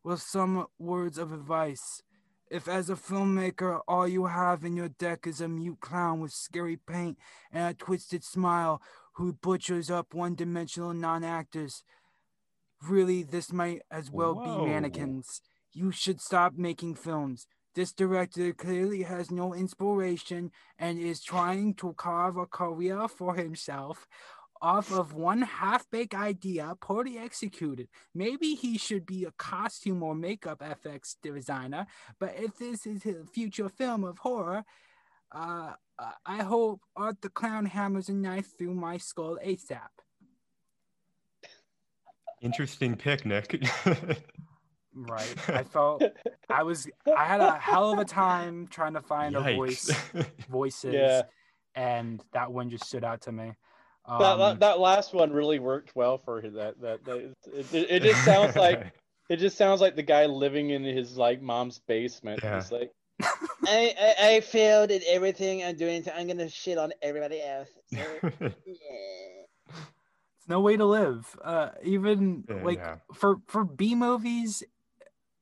With 0.03 0.23
some 0.23 0.65
words 0.79 1.19
of 1.19 1.31
advice, 1.31 2.01
if 2.49 2.67
as 2.67 2.89
a 2.89 2.95
filmmaker 2.95 3.81
all 3.87 4.07
you 4.07 4.25
have 4.25 4.63
in 4.63 4.75
your 4.75 4.89
deck 4.89 5.27
is 5.27 5.41
a 5.41 5.47
mute 5.47 5.79
clown 5.79 6.19
with 6.19 6.31
scary 6.31 6.77
paint 6.77 7.17
and 7.51 7.69
a 7.69 7.73
twisted 7.73 8.23
smile 8.23 8.81
who 9.13 9.33
butchers 9.33 9.89
up 9.91 10.13
one 10.13 10.35
dimensional 10.35 10.93
non 10.93 11.23
actors, 11.23 11.83
really 12.87 13.23
this 13.23 13.51
might 13.51 13.81
as 13.91 14.09
well 14.09 14.33
Whoa. 14.33 14.65
be 14.65 14.71
mannequins. 14.71 15.41
You 15.73 15.91
should 15.91 16.21
stop 16.21 16.53
making 16.57 16.95
films. 16.95 17.45
This 17.75 17.91
director 17.93 18.51
clearly 18.53 19.03
has 19.03 19.29
no 19.29 19.53
inspiration 19.53 20.51
and 20.77 20.99
is 20.99 21.21
trying 21.21 21.75
to 21.75 21.93
carve 21.93 22.35
a 22.37 22.45
career 22.45 23.07
for 23.07 23.35
himself 23.35 24.07
off 24.61 24.91
of 24.91 25.13
one 25.13 25.41
half 25.41 25.89
baked 25.89 26.13
idea 26.13 26.73
poorly 26.81 27.17
executed. 27.17 27.87
Maybe 28.13 28.55
he 28.55 28.77
should 28.77 29.05
be 29.05 29.25
a 29.25 29.31
costume 29.37 30.03
or 30.03 30.15
makeup 30.15 30.59
FX 30.59 31.15
designer, 31.23 31.87
but 32.19 32.35
if 32.37 32.57
this 32.57 32.85
is 32.85 33.03
his 33.03 33.27
future 33.33 33.69
film 33.69 34.03
of 34.03 34.17
horror, 34.19 34.63
uh, 35.31 35.73
I 36.25 36.43
hope 36.43 36.81
Art 36.95 37.21
the 37.21 37.29
Clown 37.29 37.65
hammers 37.65 38.09
a 38.09 38.13
knife 38.13 38.57
through 38.57 38.73
my 38.73 38.97
skull 38.97 39.37
ASAP. 39.45 39.79
Interesting 42.41 42.95
pick, 42.95 43.25
Nick. 43.25 43.61
right. 44.93 45.49
I 45.49 45.63
felt 45.63 46.03
I 46.49 46.63
was 46.63 46.87
I 47.15 47.25
had 47.25 47.41
a 47.41 47.51
hell 47.57 47.91
of 47.91 47.99
a 47.99 48.05
time 48.05 48.67
trying 48.69 48.93
to 48.93 49.01
find 49.01 49.35
a 49.35 49.55
voice 49.55 49.91
voices, 50.49 50.93
Yeah. 50.93 51.23
and 51.75 52.23
that 52.33 52.51
one 52.51 52.69
just 52.69 52.85
stood 52.85 53.03
out 53.03 53.21
to 53.21 53.31
me. 53.31 53.53
That, 54.07 54.13
Um, 54.21 54.39
that 54.39 54.59
that 54.59 54.79
last 54.79 55.13
one 55.13 55.31
really 55.31 55.59
worked 55.59 55.95
well 55.95 56.17
for 56.17 56.41
that. 56.41 56.79
That, 56.81 57.05
that 57.05 57.33
it, 57.53 57.73
it, 57.73 57.91
it 57.91 58.03
just 58.03 58.23
sounds 58.25 58.55
like 58.55 58.93
it 59.29 59.37
just 59.37 59.57
sounds 59.57 59.81
like 59.81 59.95
the 59.95 60.03
guy 60.03 60.25
living 60.25 60.71
in 60.71 60.83
his 60.83 61.17
like 61.17 61.41
mom's 61.41 61.79
basement. 61.79 62.39
Yeah. 62.43 62.55
He's 62.55 62.71
like, 62.71 62.91
I, 63.21 63.93
I 63.99 64.15
I 64.35 64.39
failed 64.41 64.91
at 64.91 65.03
everything 65.07 65.63
I'm 65.63 65.75
doing, 65.75 66.03
so 66.03 66.11
I'm 66.15 66.27
gonna 66.27 66.49
shit 66.49 66.77
on 66.77 66.91
everybody 67.01 67.41
else. 67.41 67.69
So, 67.93 67.99
yeah. 68.41 68.49
it's 69.65 70.47
no 70.47 70.61
way 70.61 70.77
to 70.77 70.85
live. 70.85 71.37
Uh, 71.43 71.69
even 71.83 72.43
Yeah, 72.49 72.63
like 72.63 72.77
yeah. 72.77 72.95
for 73.13 73.37
for 73.47 73.63
B 73.63 73.93
movies, 73.93 74.63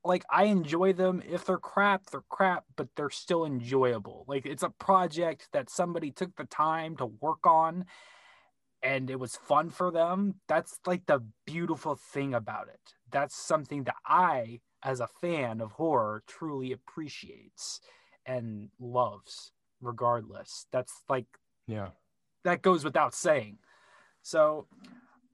like 0.03 0.26
I 0.30 0.45
enjoy 0.45 0.93
them. 0.93 1.22
If 1.30 1.45
they're 1.45 1.58
crap, 1.58 2.10
they're 2.10 2.24
crap, 2.30 2.66
but 2.76 2.89
they're 2.95 3.10
still 3.10 3.45
enjoyable. 3.45 4.26
Like 4.28 4.45
it's 4.45 4.64
a 4.64 4.70
project 4.70 5.49
that 5.53 5.70
somebody 5.70 6.12
took 6.12 6.36
the 6.36 6.45
time 6.45 6.97
to 6.97 7.05
work 7.05 7.45
on, 7.45 7.86
and 8.88 9.09
it 9.09 9.19
was 9.19 9.35
fun 9.35 9.69
for 9.69 9.91
them. 9.91 10.35
That's 10.47 10.79
like 10.85 11.05
the 11.07 11.19
beautiful 11.45 11.95
thing 11.95 12.33
about 12.33 12.69
it. 12.69 12.93
That's 13.11 13.35
something 13.35 13.83
that 13.83 13.97
I, 14.05 14.61
as 14.81 15.01
a 15.01 15.09
fan 15.19 15.59
of 15.59 15.73
horror, 15.73 16.23
truly 16.25 16.71
appreciates 16.71 17.81
and 18.25 18.69
loves. 18.79 19.51
Regardless, 19.81 20.65
that's 20.71 21.03
like 21.07 21.27
yeah. 21.67 21.89
that 22.43 22.63
goes 22.63 22.83
without 22.83 23.13
saying. 23.13 23.59
So, 24.23 24.65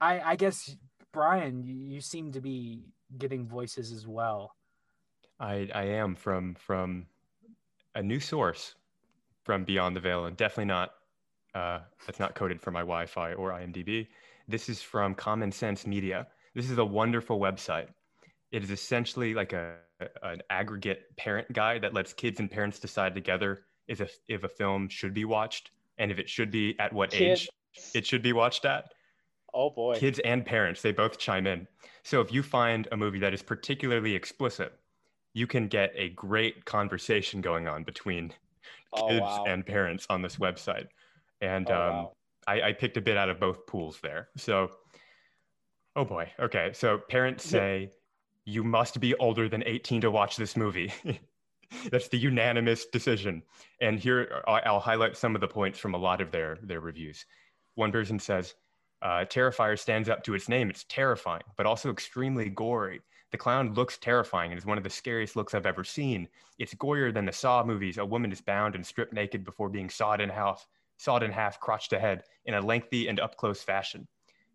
I 0.00 0.20
I 0.20 0.36
guess 0.36 0.76
Brian, 1.12 1.62
you, 1.62 1.74
you 1.74 2.00
seem 2.02 2.32
to 2.32 2.42
be 2.42 2.82
getting 3.16 3.46
voices 3.46 3.90
as 3.90 4.06
well. 4.06 4.52
I 5.40 5.70
I 5.74 5.84
am 5.84 6.14
from 6.14 6.56
from 6.56 7.06
a 7.94 8.02
new 8.02 8.20
source 8.20 8.74
from 9.44 9.64
Beyond 9.64 9.96
the 9.96 10.00
Veil, 10.00 10.26
and 10.26 10.36
definitely 10.36 10.66
not 10.66 10.90
uh, 11.54 11.80
that's 12.06 12.18
not 12.18 12.34
coded 12.34 12.60
for 12.60 12.70
my 12.70 12.80
Wi-Fi 12.80 13.34
or 13.34 13.50
IMDb. 13.52 14.08
This 14.48 14.68
is 14.68 14.82
from 14.82 15.14
Common 15.14 15.52
Sense 15.52 15.86
Media. 15.86 16.26
This 16.54 16.70
is 16.70 16.78
a 16.78 16.84
wonderful 16.84 17.38
website. 17.40 17.88
It 18.52 18.62
is 18.62 18.70
essentially 18.70 19.34
like 19.34 19.52
a 19.52 19.76
an 20.22 20.42
aggregate 20.50 21.16
parent 21.16 21.50
guide 21.52 21.80
that 21.82 21.94
lets 21.94 22.12
kids 22.12 22.40
and 22.40 22.50
parents 22.50 22.78
decide 22.78 23.14
together 23.14 23.64
if 23.86 24.00
a, 24.00 24.08
if 24.28 24.42
a 24.44 24.48
film 24.48 24.88
should 24.88 25.14
be 25.14 25.24
watched 25.24 25.70
and 25.98 26.10
if 26.10 26.18
it 26.18 26.28
should 26.28 26.50
be 26.50 26.74
at 26.80 26.92
what 26.92 27.14
age 27.14 27.48
it 27.94 28.04
should 28.06 28.22
be 28.22 28.32
watched 28.32 28.64
at 28.64 28.92
Oh 29.54 29.70
boy. 29.70 29.94
kids 29.94 30.18
and 30.24 30.44
parents 30.44 30.82
they 30.82 30.90
both 30.92 31.16
chime 31.18 31.46
in 31.46 31.68
so 32.02 32.20
if 32.20 32.32
you 32.32 32.42
find 32.42 32.88
a 32.90 32.96
movie 32.96 33.20
that 33.20 33.32
is 33.32 33.40
particularly 33.42 34.14
explicit 34.14 34.78
you 35.32 35.46
can 35.46 35.68
get 35.68 35.92
a 35.94 36.08
great 36.10 36.64
conversation 36.64 37.40
going 37.40 37.68
on 37.68 37.84
between 37.84 38.32
Oh, 38.92 39.08
kids 39.08 39.20
wow. 39.22 39.44
and 39.46 39.64
parents 39.64 40.06
on 40.10 40.22
this 40.22 40.36
website 40.36 40.86
and 41.40 41.70
Oh, 41.70 41.74
um, 41.74 41.90
wow. 41.96 42.12
I, 42.46 42.62
I 42.62 42.72
picked 42.72 42.96
a 42.96 43.00
bit 43.00 43.16
out 43.16 43.28
of 43.28 43.40
both 43.40 43.66
pools 43.66 43.98
there 44.02 44.28
so 44.36 44.70
oh 45.96 46.04
boy 46.04 46.30
okay 46.38 46.70
so 46.72 46.98
parents 46.98 47.44
say 47.44 47.92
you 48.44 48.62
must 48.64 49.00
be 49.00 49.14
older 49.16 49.48
than 49.48 49.62
18 49.64 50.02
to 50.02 50.10
watch 50.10 50.36
this 50.36 50.56
movie 50.56 50.92
that's 51.90 52.08
the 52.08 52.18
unanimous 52.18 52.86
decision 52.86 53.42
and 53.80 53.98
here 53.98 54.42
I- 54.46 54.60
i'll 54.66 54.80
highlight 54.80 55.16
some 55.16 55.34
of 55.34 55.40
the 55.40 55.48
points 55.48 55.78
from 55.78 55.94
a 55.94 55.98
lot 55.98 56.20
of 56.20 56.30
their 56.30 56.58
their 56.62 56.80
reviews 56.80 57.24
one 57.74 57.92
person 57.92 58.18
says 58.18 58.54
uh, 59.02 59.22
Terrifier 59.26 59.78
stands 59.78 60.08
up 60.08 60.22
to 60.24 60.32
its 60.34 60.48
name. 60.48 60.70
It's 60.70 60.84
terrifying, 60.88 61.42
but 61.58 61.66
also 61.66 61.90
extremely 61.90 62.48
gory. 62.48 63.02
The 63.32 63.36
clown 63.36 63.74
looks 63.74 63.98
terrifying 63.98 64.50
and 64.50 64.56
is 64.58 64.64
one 64.64 64.78
of 64.78 64.84
the 64.84 64.88
scariest 64.88 65.36
looks 65.36 65.52
I've 65.52 65.66
ever 65.66 65.84
seen. 65.84 66.26
It's 66.58 66.72
gorier 66.72 67.12
than 67.12 67.26
the 67.26 67.32
Saw 67.32 67.62
movies. 67.64 67.98
A 67.98 68.06
woman 68.06 68.32
is 68.32 68.40
bound 68.40 68.74
and 68.74 68.86
stripped 68.86 69.12
naked 69.12 69.44
before 69.44 69.68
being 69.68 69.90
sawed 69.90 70.22
in 70.22 70.30
half, 70.30 70.66
sawed 70.96 71.22
in 71.22 71.30
half, 71.30 71.60
crotch 71.60 71.92
ahead, 71.92 72.22
in 72.44 72.54
a 72.54 72.60
lengthy 72.60 73.08
and 73.08 73.20
up 73.20 73.36
close 73.36 73.62
fashion. 73.62 74.06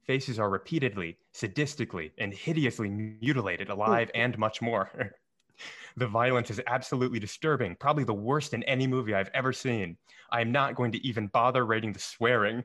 Faces 0.06 0.40
are 0.40 0.50
repeatedly, 0.50 1.18
sadistically, 1.36 2.12
and 2.18 2.34
hideously 2.34 2.90
mutilated, 2.90 3.70
alive, 3.70 4.10
and 4.16 4.38
much 4.38 4.62
more. 4.62 5.14
the 5.98 6.08
violence 6.08 6.50
is 6.50 6.62
absolutely 6.68 7.20
disturbing, 7.20 7.76
probably 7.76 8.04
the 8.04 8.14
worst 8.14 8.54
in 8.54 8.64
any 8.64 8.88
movie 8.88 9.14
I've 9.14 9.30
ever 9.34 9.54
seen. 9.54 9.98
I 10.32 10.42
am 10.42 10.52
not 10.52 10.76
going 10.76 10.92
to 10.94 11.08
even 11.08 11.28
bother 11.28 11.66
rating 11.66 11.94
the 11.94 12.00
swearing. 12.00 12.64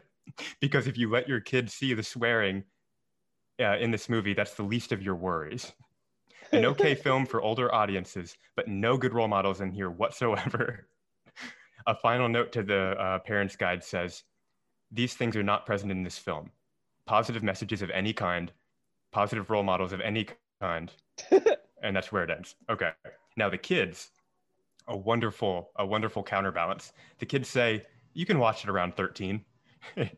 because 0.60 0.86
if 0.86 0.96
you 0.96 1.10
let 1.10 1.28
your 1.28 1.40
kids 1.40 1.74
see 1.74 1.94
the 1.94 2.02
swearing 2.02 2.64
uh, 3.60 3.76
in 3.78 3.90
this 3.90 4.08
movie, 4.08 4.34
that's 4.34 4.54
the 4.54 4.62
least 4.62 4.92
of 4.92 5.02
your 5.02 5.16
worries. 5.16 5.72
An 6.52 6.64
okay 6.64 6.94
film 7.06 7.26
for 7.26 7.42
older 7.42 7.72
audiences, 7.74 8.36
but 8.56 8.68
no 8.68 8.96
good 8.96 9.12
role 9.12 9.28
models 9.28 9.60
in 9.60 9.70
here 9.70 9.90
whatsoever. 9.90 10.88
A 11.86 11.94
final 11.94 12.28
note 12.28 12.52
to 12.52 12.62
the 12.62 12.96
uh, 12.98 13.18
parents' 13.20 13.56
guide 13.56 13.82
says 13.82 14.24
these 14.90 15.14
things 15.14 15.36
are 15.36 15.42
not 15.42 15.66
present 15.66 15.90
in 15.90 16.02
this 16.02 16.18
film. 16.18 16.50
Positive 17.06 17.42
messages 17.42 17.82
of 17.82 17.90
any 17.90 18.12
kind, 18.12 18.52
positive 19.12 19.50
role 19.50 19.62
models 19.62 19.92
of 19.92 20.00
any 20.00 20.28
kind, 20.60 20.92
and 21.82 21.96
that's 21.96 22.12
where 22.12 22.24
it 22.24 22.30
ends. 22.30 22.56
Okay. 22.68 22.90
Now 23.36 23.48
the 23.48 23.58
kids, 23.58 24.10
a 24.88 24.96
wonderful, 24.96 25.70
a 25.76 25.86
wonderful 25.86 26.22
counterbalance. 26.22 26.92
The 27.18 27.26
kids 27.26 27.48
say 27.48 27.86
you 28.14 28.26
can 28.26 28.38
watch 28.38 28.64
it 28.64 28.70
around 28.70 28.96
13. 28.96 29.44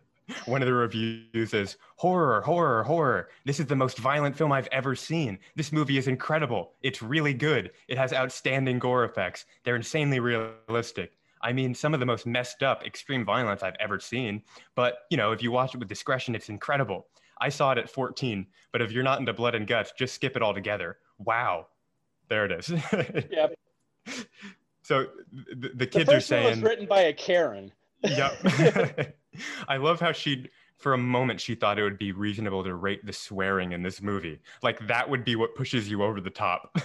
One 0.47 0.63
of 0.63 0.67
the 0.67 0.73
reviews 0.73 1.53
is 1.53 1.77
horror, 1.97 2.41
horror, 2.41 2.83
horror. 2.85 3.29
This 3.45 3.61
is 3.61 3.67
the 3.67 3.77
most 3.77 3.99
violent 3.99 4.37
film 4.37 4.53
I've 4.53 4.69
ever 4.73 4.95
seen. 4.95 5.39
This 5.57 5.73
movie 5.73 5.99
is 5.99 6.09
incredible. 6.09 6.73
It's 6.83 7.03
really 7.03 7.35
good. 7.35 7.73
It 7.89 7.99
has 7.99 8.13
outstanding 8.13 8.79
gore 8.79 9.05
effects. 9.05 9.45
They're 9.65 9.77
insanely 9.77 10.21
realistic. 10.21 11.13
I 11.43 11.53
mean, 11.53 11.75
some 11.75 11.95
of 11.95 12.01
the 12.01 12.07
most 12.07 12.27
messed 12.27 12.63
up 12.63 12.85
extreme 12.87 13.25
violence 13.25 13.63
I've 13.63 13.77
ever 13.81 13.99
seen. 13.99 14.43
But, 14.75 14.99
you 15.11 15.17
know, 15.17 15.33
if 15.33 15.43
you 15.43 15.51
watch 15.51 15.75
it 15.75 15.79
with 15.79 15.89
discretion, 15.89 16.35
it's 16.35 16.49
incredible. 16.49 17.07
I 17.41 17.49
saw 17.49 17.73
it 17.73 17.79
at 17.79 17.91
14, 17.91 18.47
but 18.71 18.81
if 18.81 18.93
you're 18.93 19.03
not 19.03 19.19
into 19.19 19.33
blood 19.33 19.55
and 19.55 19.67
guts, 19.67 19.93
just 19.99 20.15
skip 20.15 20.37
it 20.37 20.43
altogether. 20.43 20.99
Wow. 21.19 21.67
There 22.29 22.45
it 22.45 22.53
is. 22.53 22.71
Yeah. 23.31 23.49
so 24.83 25.07
the, 25.33 25.69
the 25.69 25.69
The 25.75 25.87
kids 25.87 26.11
are 26.11 26.15
first 26.15 26.31
one 26.31 26.45
was 26.45 26.63
written 26.63 26.87
by 26.87 27.03
a 27.03 27.13
Karen. 27.13 27.73
Yep. 28.03 29.15
I 29.69 29.77
love 29.77 30.01
how 30.01 30.13
she, 30.13 30.49
for 30.79 30.95
a 30.95 30.99
moment, 30.99 31.41
she 31.41 31.55
thought 31.55 31.79
it 31.79 31.83
would 31.83 31.99
be 31.99 32.13
reasonable 32.13 32.65
to 32.65 32.75
rate 32.75 33.05
the 33.05 33.13
swearing 33.13 33.73
in 33.73 33.83
this 33.83 34.03
movie. 34.03 34.41
Like 34.63 34.87
that 34.87 35.09
would 35.09 35.25
be 35.25 35.37
what 35.37 35.55
pushes 35.55 35.89
you 35.89 36.03
over 36.03 36.21
the 36.21 36.31
top. 36.31 36.77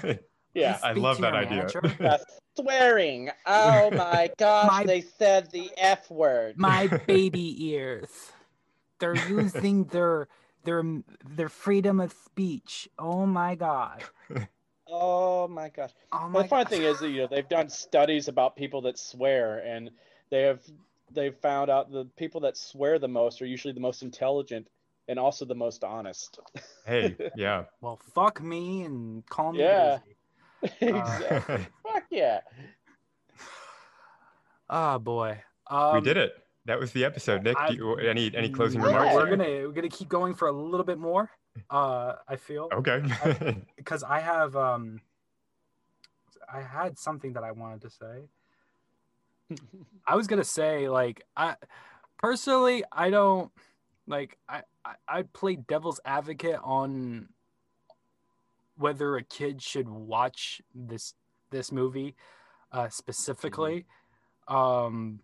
Yeah. 0.58 0.80
I 0.84 0.94
love 0.94 1.20
that 1.22 1.34
idea. 1.34 1.68
manager. 1.80 2.18
Swearing. 2.60 3.30
Oh 3.46 3.92
my 3.96 4.30
gosh, 4.38 4.68
My- 4.72 4.84
they 4.84 5.02
said 5.02 5.50
the 5.52 5.70
F 5.78 6.10
word. 6.10 6.58
My 6.58 6.88
baby 7.08 7.66
ears. 7.68 8.10
They're 9.00 9.16
using 9.30 9.86
their 9.86 10.28
their 10.64 10.84
their 11.36 11.50
freedom 11.50 12.00
of 12.00 12.12
speech. 12.12 12.90
Oh 12.98 13.26
my 13.26 13.56
god. 13.56 14.04
Oh 14.90 15.48
my 15.48 15.70
gosh. 15.70 15.92
Oh 16.12 16.20
Well, 16.22 16.30
my 16.30 16.42
the 16.44 16.48
fun 16.48 16.64
god. 16.64 16.70
thing 16.70 16.82
is 16.84 17.00
that 17.00 17.10
you 17.10 17.22
know 17.22 17.28
they've 17.30 17.48
done 17.48 17.70
studies 17.70 18.28
about 18.28 18.56
people 18.56 18.82
that 18.84 18.98
swear, 18.98 19.60
and 19.60 19.92
they 20.32 20.42
have 20.44 20.62
they've 21.14 21.36
found 21.36 21.70
out 21.70 21.92
the 21.92 22.06
people 22.18 22.42
that 22.42 22.58
swear 22.58 22.98
the 23.00 23.08
most 23.08 23.42
are 23.42 23.46
usually 23.46 23.74
the 23.74 23.80
most 23.80 24.02
intelligent 24.02 24.68
and 25.08 25.18
also 25.20 25.46
the 25.46 25.56
most 25.56 25.84
honest. 25.84 26.40
hey, 26.86 27.16
yeah. 27.36 27.64
Well, 27.82 28.00
fuck 28.14 28.42
me 28.42 28.82
and 28.84 29.26
call 29.28 29.54
me 29.54 29.60
Yeah. 29.60 30.00
busy. 30.00 30.17
exactly. 30.82 31.68
Fuck 31.84 32.04
yeah. 32.10 32.40
Oh 34.70 35.00
boy. 35.00 35.42
Um, 35.70 35.96
we 35.96 36.02
did 36.02 36.18
it. 36.18 36.34
That 36.66 36.80
was 36.80 36.92
the 36.92 37.06
episode. 37.06 37.44
Nick, 37.44 37.58
I- 37.58 37.70
do 37.70 37.76
you, 37.76 37.96
any 37.96 38.32
any 38.36 38.50
closing 38.50 38.82
we're- 38.82 38.94
remarks? 38.94 39.16
We're 39.16 39.30
gonna 39.30 39.68
we're 39.68 39.72
gonna 39.72 39.90
keep 39.90 40.10
going 40.10 40.34
for 40.34 40.48
a 40.48 40.52
little 40.52 40.86
bit 40.86 40.98
more. 40.98 41.30
Uh, 41.70 42.14
I 42.28 42.36
feel 42.36 42.70
Okay. 42.72 43.02
because 43.78 44.04
I 44.04 44.20
have 44.20 44.56
um, 44.56 45.02
I 46.52 46.62
had 46.62 47.00
something 47.00 47.34
that 47.34 47.44
I 47.44 47.52
wanted 47.52 47.82
to 47.82 47.90
say. 47.90 49.58
I 50.06 50.16
was 50.16 50.28
gonna 50.28 50.44
say 50.44 50.90
like 50.90 51.24
I 51.36 51.56
personally 52.18 52.84
I 52.92 53.10
don't 53.10 53.50
like 54.06 54.38
I 54.50 54.62
I, 54.84 54.94
I 55.08 55.22
play 55.24 55.56
devil's 55.56 56.00
advocate 56.06 56.60
on 56.64 57.30
whether 58.78 59.16
a 59.16 59.24
kid 59.24 59.62
should 59.62 59.90
watch 59.90 60.62
this 60.74 61.14
this 61.50 61.72
movie 61.72 62.16
uh, 62.72 62.90
specifically. 62.90 63.86
Um, 64.48 65.20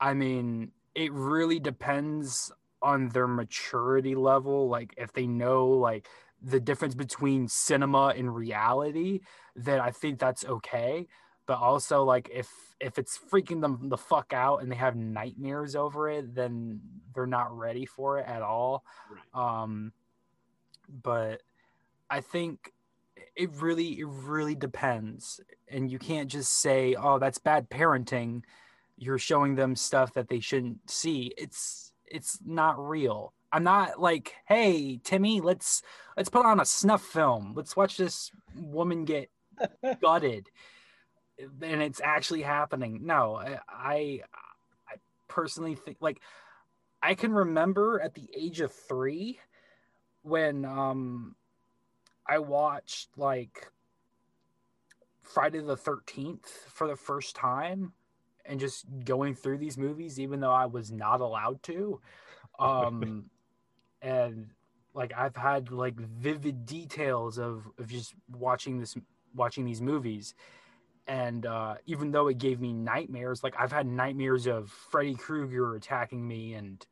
I 0.00 0.14
mean, 0.14 0.72
it 0.94 1.12
really 1.12 1.60
depends 1.60 2.50
on 2.82 3.08
their 3.10 3.26
maturity 3.26 4.14
level. 4.14 4.68
Like 4.68 4.94
if 4.96 5.12
they 5.12 5.26
know 5.26 5.68
like 5.68 6.08
the 6.42 6.60
difference 6.60 6.94
between 6.94 7.48
cinema 7.48 8.14
and 8.16 8.34
reality, 8.34 9.20
then 9.54 9.80
I 9.80 9.90
think 9.90 10.18
that's 10.18 10.44
okay. 10.44 11.06
But 11.46 11.58
also 11.58 12.04
like 12.04 12.30
if 12.32 12.50
if 12.80 12.98
it's 12.98 13.18
freaking 13.18 13.60
them 13.60 13.88
the 13.88 13.98
fuck 13.98 14.32
out 14.32 14.62
and 14.62 14.70
they 14.70 14.76
have 14.76 14.96
nightmares 14.96 15.76
over 15.76 16.08
it, 16.08 16.34
then 16.34 16.80
they're 17.14 17.26
not 17.26 17.56
ready 17.56 17.84
for 17.84 18.18
it 18.18 18.26
at 18.26 18.40
all. 18.40 18.84
Um, 19.34 19.92
but 21.02 21.42
I 22.08 22.20
think 22.20 22.72
it 23.40 23.50
really 23.62 23.98
it 23.98 24.06
really 24.06 24.54
depends. 24.54 25.40
And 25.66 25.90
you 25.90 25.98
can't 25.98 26.30
just 26.30 26.60
say 26.60 26.94
oh 26.94 27.18
that's 27.18 27.38
bad 27.38 27.70
parenting. 27.70 28.42
You're 28.98 29.18
showing 29.18 29.54
them 29.54 29.76
stuff 29.76 30.12
that 30.12 30.28
they 30.28 30.40
shouldn't 30.40 30.90
see. 30.90 31.32
It's 31.38 31.92
it's 32.04 32.38
not 32.44 32.78
real. 32.78 33.32
I'm 33.50 33.64
not 33.64 33.98
like 33.98 34.34
hey 34.46 35.00
timmy 35.02 35.40
let's 35.40 35.80
let's 36.18 36.28
put 36.28 36.44
on 36.44 36.60
a 36.60 36.66
snuff 36.66 37.02
film. 37.02 37.54
Let's 37.56 37.74
watch 37.74 37.96
this 37.96 38.30
woman 38.54 39.06
get 39.06 39.30
gutted. 40.02 40.46
And 41.62 41.80
it's 41.80 42.02
actually 42.04 42.42
happening. 42.42 43.06
No 43.06 43.36
i 43.36 43.58
i, 43.70 44.20
I 44.86 44.96
personally 45.28 45.76
think 45.76 45.96
like 46.00 46.20
i 47.02 47.14
can 47.14 47.32
remember 47.32 48.00
at 48.00 48.14
the 48.14 48.28
age 48.36 48.60
of 48.60 48.70
three 48.70 49.38
when 50.22 50.66
um 50.66 51.36
I 52.30 52.38
watched 52.38 53.08
like 53.16 53.72
Friday 55.20 55.58
the 55.58 55.76
13th 55.76 56.46
for 56.68 56.86
the 56.86 56.94
first 56.94 57.34
time 57.34 57.92
and 58.44 58.60
just 58.60 58.86
going 59.04 59.34
through 59.34 59.58
these 59.58 59.76
movies 59.76 60.20
even 60.20 60.38
though 60.38 60.52
I 60.52 60.66
was 60.66 60.92
not 60.92 61.20
allowed 61.20 61.60
to. 61.64 62.00
Um 62.60 63.24
and 64.02 64.50
like 64.94 65.12
I've 65.16 65.34
had 65.34 65.72
like 65.72 65.96
vivid 65.96 66.66
details 66.66 67.36
of 67.36 67.68
of 67.78 67.88
just 67.88 68.14
watching 68.30 68.78
this 68.78 68.96
watching 69.34 69.64
these 69.64 69.82
movies. 69.82 70.36
And 71.08 71.46
uh 71.46 71.74
even 71.86 72.12
though 72.12 72.28
it 72.28 72.38
gave 72.38 72.60
me 72.60 72.72
nightmares 72.72 73.42
like 73.42 73.56
I've 73.58 73.72
had 73.72 73.88
nightmares 73.88 74.46
of 74.46 74.70
Freddy 74.70 75.16
Krueger 75.16 75.74
attacking 75.74 76.26
me 76.28 76.54
and 76.54 76.86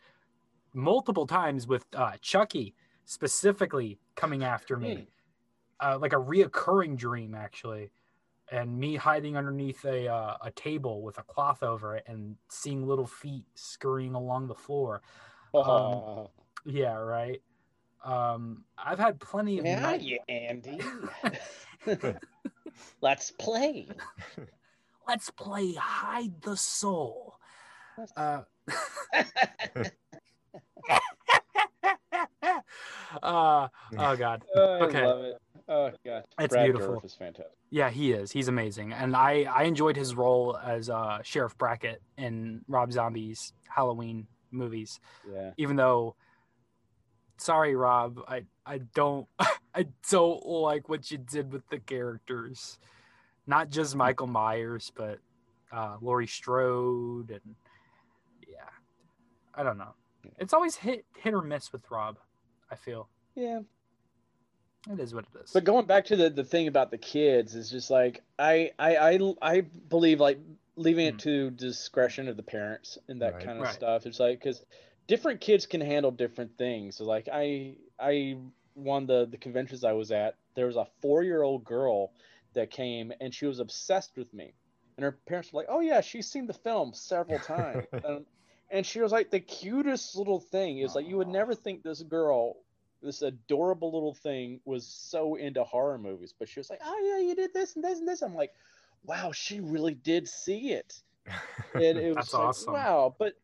multiple 0.75 1.29
times 1.29 1.69
with 1.69 1.87
uh 1.95 2.17
Chucky 2.21 2.75
specifically 3.05 4.01
coming 4.17 4.43
after 4.43 4.77
me 4.77 5.07
uh, 5.81 5.99
like 6.01 6.13
a 6.13 6.17
reoccurring 6.17 6.97
dream 6.97 7.35
actually, 7.35 7.91
and 8.51 8.79
me 8.79 8.97
hiding 8.97 9.37
underneath 9.37 9.85
a 9.85 10.09
uh, 10.09 10.37
a 10.43 10.51
table 10.53 11.03
with 11.03 11.19
a 11.19 11.23
cloth 11.23 11.63
over 11.63 11.97
it 11.97 12.05
and 12.07 12.37
seeing 12.49 12.87
little 12.87 13.07
feet 13.07 13.45
scurrying 13.55 14.15
along 14.15 14.49
the 14.49 14.55
floor. 14.55 15.03
Um, 15.55 16.03
yeah, 16.67 16.95
right. 16.95 17.43
Um, 18.05 18.65
I've 18.77 18.99
had 18.99 19.19
plenty 19.21 19.59
of 19.59 19.67
yeah, 19.67 19.81
night- 19.81 20.03
you 20.03 20.19
Andy. 20.29 20.81
Let's 23.01 23.31
play. 23.33 23.89
Let's 25.09 25.31
play 25.31 25.73
hide 25.73 26.43
the 26.43 26.57
soul. 26.57 27.39
Uh, 28.17 28.43
uh, 33.23 33.69
oh 33.99 34.17
god. 34.17 34.45
Oh, 34.55 34.85
Okay. 34.85 35.33
I 35.69 35.75
love 35.75 35.95
it. 35.95 36.01
Oh 36.05 36.11
god, 36.11 36.25
It's 36.39 36.55
Brad 36.55 36.65
beautiful. 36.67 36.97
Dourif 36.97 37.05
is 37.05 37.15
fantastic. 37.15 37.53
Yeah, 37.71 37.91
he 37.91 38.13
is. 38.13 38.33
He's 38.33 38.49
amazing, 38.49 38.93
and 38.93 39.15
I 39.15 39.43
I 39.45 39.65
enjoyed 39.65 39.97
his 39.97 40.15
role 40.15 40.57
as 40.57 40.89
uh, 40.89 41.21
Sheriff 41.23 41.57
Brackett 41.59 42.01
in 42.17 42.63
Rob 42.69 42.93
Zombie's 42.93 43.53
Halloween 43.69 44.27
movies. 44.51 44.99
Yeah. 45.31 45.51
Even 45.59 45.77
though, 45.77 46.17
sorry, 47.37 47.75
Rob, 47.77 48.21
I 48.27 48.45
I 48.65 48.79
don't 48.95 49.27
I 49.75 49.87
don't 50.11 50.45
like 50.47 50.89
what 50.89 51.11
you 51.11 51.19
did 51.19 51.53
with 51.53 51.69
the 51.69 51.79
characters, 51.79 52.79
not 53.47 53.71
just 53.71 53.95
Michael 53.95 54.27
Myers, 54.27 54.91
but 54.95 55.19
uh, 55.71 55.97
Laurie 56.01 56.27
Strode 56.27 57.31
and 57.31 57.55
yeah, 58.49 58.71
I 59.55 59.63
don't 59.63 59.77
know. 59.79 59.95
It's 60.39 60.53
always 60.55 60.77
hit 60.77 61.05
hit 61.19 61.35
or 61.35 61.43
miss 61.43 61.73
with 61.73 61.91
Rob. 61.91 62.19
I 62.71 62.75
feel 62.77 63.09
Yeah. 63.35 63.61
It 64.93 65.01
is 65.01 65.15
what 65.15 65.25
it 65.35 65.41
is. 65.43 65.51
But 65.53 65.65
going 65.65 65.87
back 65.87 66.07
to 66.07 66.17
the, 66.17 66.31
the 66.31 66.45
thing 66.45 66.69
about 66.69 66.91
the 66.91 66.99
kids 66.99 67.55
is 67.55 67.71
just 67.71 67.91
like 67.91 68.23
I 68.39 68.73
I 68.79 68.97
I, 68.97 69.35
I 69.43 69.61
believe 69.63 70.21
like 70.21 70.39
leaving 70.77 71.07
it 71.07 71.15
Mm. 71.15 71.21
to 71.21 71.51
discretion 71.51 72.29
of 72.29 72.37
the 72.37 72.43
parents 72.43 72.99
and 73.09 73.23
that 73.23 73.35
Right. 73.35 73.45
kind 73.45 73.59
of 73.61 73.63
Right. 73.65 73.75
stuff. 73.75 74.07
It's 74.07 74.21
like 74.21 74.39
because 74.41 74.63
different 75.07 75.41
kids 75.41 75.67
can 75.67 75.81
handle 75.81 76.11
different 76.11 76.57
things. 76.59 76.97
So 76.97 77.05
like 77.05 77.29
I 77.33 77.77
I 77.99 78.37
one 78.75 79.07
the 79.07 79.27
the 79.27 79.39
conventions 79.39 79.85
I 79.85 79.93
was 79.93 80.13
at, 80.13 80.37
there 80.55 80.67
was 80.67 80.77
a 80.77 80.87
four 81.03 81.23
year 81.23 81.43
old 81.43 81.65
girl 81.65 82.13
that 82.55 82.71
came 82.71 83.13
and 83.21 83.35
she 83.35 83.47
was 83.47 83.59
obsessed 83.61 84.17
with 84.17 84.33
me, 84.33 84.55
and 84.97 85.05
her 85.05 85.19
parents 85.27 85.53
were 85.53 85.61
like, 85.61 85.69
oh 85.71 85.81
yeah, 85.81 86.01
she's 86.01 86.31
seen 86.31 86.47
the 86.47 86.53
film 86.55 86.93
several 86.95 87.39
times. 87.41 87.87
um, 88.05 88.27
and 88.71 88.85
she 88.87 89.01
was 89.01 89.13
like 89.13 89.31
the 89.31 89.41
cutest 89.41 90.15
little 90.17 90.41
thing. 90.41 90.79
It's 90.79 90.95
like 90.95 91.07
you 91.07 91.17
would 91.17 91.29
never 91.29 91.55
think 91.55 91.83
this 91.83 92.03
girl 92.03 92.57
this 93.03 93.23
adorable 93.23 93.93
little 93.93 94.15
thing 94.15 94.61
was 94.65 94.87
so 94.87 95.37
into 95.37 95.63
horror 95.65 95.99
movies, 95.99 96.35
but 96.39 96.49
she 96.49 96.61
was 96.61 96.71
like, 96.71 96.81
"Oh 96.85 96.99
yeah, 97.05 97.27
you 97.27 97.35
did 97.35 97.53
this 97.55 97.77
and 97.77 97.85
this 97.85 97.99
and 97.99 98.09
this." 98.09 98.23
I'm 98.23 98.35
like, 98.35 98.53
"Wow, 99.05 99.33
she 99.33 99.61
really 99.61 99.95
did 99.95 100.29
see 100.29 100.73
it." 100.73 101.03
And 101.75 101.99
it 101.99 102.09
was 102.17 102.17
That's 102.17 102.35
like, 102.35 102.43
awesome. 102.45 102.73
"Wow," 102.75 103.15
but 103.19 103.35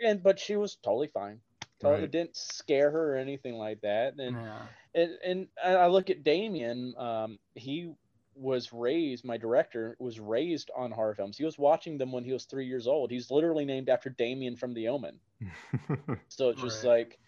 and 0.00 0.22
but 0.22 0.38
she 0.38 0.56
was 0.56 0.76
totally 0.76 1.08
fine. 1.08 1.40
Totally, 1.80 2.00
Right. 2.00 2.04
It 2.04 2.10
didn't 2.12 2.36
scare 2.36 2.90
her 2.90 3.14
or 3.14 3.16
anything 3.16 3.54
like 3.54 3.80
that. 3.80 4.14
And 4.18 4.36
yeah. 4.36 4.58
and 4.94 5.10
and 5.24 5.48
I 5.64 5.86
look 5.86 6.10
at 6.10 6.22
Damien. 6.24 6.94
Um, 6.98 7.38
he 7.54 7.92
was 8.36 8.72
raised. 8.72 9.24
My 9.24 9.36
director 9.36 9.96
was 9.98 10.20
raised 10.20 10.70
on 10.76 10.90
horror 10.92 11.14
films. 11.14 11.36
He 11.36 11.44
was 11.44 11.58
watching 11.58 11.98
them 11.98 12.12
when 12.12 12.24
he 12.24 12.32
was 12.32 12.44
three 12.44 12.66
years 12.66 12.86
old. 12.86 13.10
He's 13.10 13.30
literally 13.30 13.64
named 13.64 13.88
after 13.88 14.08
Damien 14.10 14.56
from 14.56 14.72
The 14.74 14.88
Omen. 14.88 15.18
So 16.28 16.50
it's 16.50 16.60
just 16.62 16.84
Right. 16.84 16.98
like 17.00 17.18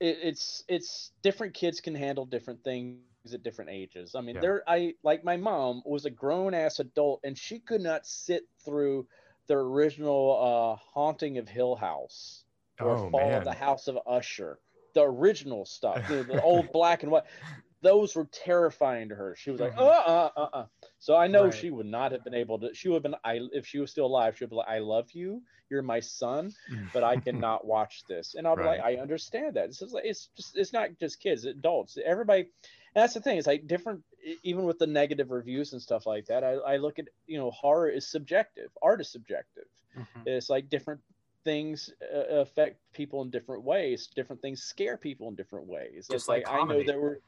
it, 0.00 0.18
it's 0.22 0.64
it's 0.68 1.12
different 1.22 1.54
kids 1.54 1.80
can 1.80 1.94
handle 1.94 2.26
different 2.26 2.62
things 2.64 3.00
at 3.00 3.06
different 3.06 3.36
ages. 3.36 3.80
I 3.80 3.86
mean, 3.86 4.06
Yeah. 4.34 4.40
there 4.40 4.62
I 4.68 4.94
like 5.02 5.24
my 5.24 5.36
mom 5.36 5.54
was 5.58 5.82
a 6.06 6.10
grown 6.10 6.30
ass 6.54 6.64
adult 6.64 7.20
and 7.24 7.36
she 7.36 7.58
could 7.58 7.80
not 7.80 8.06
sit 8.06 8.44
through 8.64 9.06
the 9.46 9.54
original 9.54 10.38
uh 10.40 10.76
Haunting 10.94 11.38
of 11.38 11.48
Hill 11.48 11.76
House 11.76 12.44
or 12.80 12.96
Oh, 12.96 13.10
Fall 13.10 13.36
man. 13.36 13.38
of 13.38 13.44
the 13.44 13.52
House 13.54 13.88
of 13.88 13.98
Usher. 14.06 14.60
The 14.94 15.02
original 15.02 15.64
stuff, 15.66 16.06
the, 16.06 16.24
the 16.24 16.38
old 16.38 16.72
black 16.72 17.02
and 17.02 17.12
white. 17.12 17.24
Those 17.82 18.16
were 18.16 18.26
terrifying 18.26 19.10
to 19.10 19.14
her. 19.14 19.36
She 19.36 19.50
was 19.50 19.60
like, 19.60 19.74
Mhm. 19.74 19.78
uh, 19.78 19.82
uh, 19.84 20.30
uh, 20.36 20.48
uh. 20.52 20.66
So 20.98 21.14
I 21.14 21.26
know 21.26 21.44
Right. 21.44 21.54
she 21.54 21.70
would 21.70 21.86
not 21.86 22.12
have 22.12 22.24
been 22.24 22.34
able 22.34 22.58
to. 22.60 22.74
She 22.74 22.88
would 22.88 22.96
have 22.96 23.02
been. 23.02 23.16
I 23.24 23.40
if 23.52 23.66
she 23.66 23.78
was 23.78 23.90
still 23.90 24.06
alive, 24.06 24.36
she 24.36 24.44
would 24.44 24.50
be 24.50 24.56
like, 24.56 24.68
I 24.68 24.78
love 24.78 25.12
you. 25.12 25.42
You're 25.68 25.82
my 25.82 26.00
son 26.00 26.52
but 26.92 27.04
I 27.04 27.16
cannot 27.20 27.66
watch 27.66 28.04
this. 28.08 28.34
And 28.34 28.46
I'll 28.46 28.56
be 28.56 28.62
like, 28.62 28.80
I 28.80 28.96
understand 28.96 29.54
that. 29.56 29.66
It's 29.66 29.78
just 29.78 29.92
like 29.92 30.04
it's 30.06 30.28
just 30.36 30.56
it's 30.56 30.72
not 30.72 30.98
just 30.98 31.20
kids, 31.20 31.44
adults. 31.44 31.98
Everybody 32.02 32.40
and 32.42 33.02
that's 33.02 33.14
the 33.14 33.20
thing, 33.20 33.36
it's 33.38 33.46
like 33.46 33.66
different 33.66 34.02
even 34.42 34.64
with 34.64 34.78
the 34.78 34.86
negative 34.86 35.30
reviews 35.30 35.72
and 35.72 35.82
stuff 35.82 36.06
like 36.06 36.26
that. 36.26 36.42
I, 36.42 36.52
I 36.52 36.76
look 36.78 36.98
at 36.98 37.08
you 37.26 37.38
know, 37.38 37.50
horror 37.50 37.88
is 37.88 38.08
subjective, 38.08 38.70
art 38.82 39.00
is 39.00 39.10
subjective. 39.10 39.66
Mhm. 39.96 40.26
It's 40.26 40.48
like 40.48 40.68
different 40.68 41.00
things 41.44 41.92
uh, 42.02 42.40
affect 42.40 42.80
people 42.92 43.22
in 43.22 43.30
different 43.30 43.62
ways. 43.64 44.08
Different 44.14 44.42
things 44.42 44.62
scare 44.62 44.96
people 44.96 45.28
in 45.28 45.34
different 45.36 45.66
ways. 45.66 46.08
Just 46.08 46.12
it's 46.12 46.28
like 46.28 46.46
like, 46.48 46.62
I 46.62 46.64
know 46.64 46.82
there 46.82 47.00
were 47.00 47.20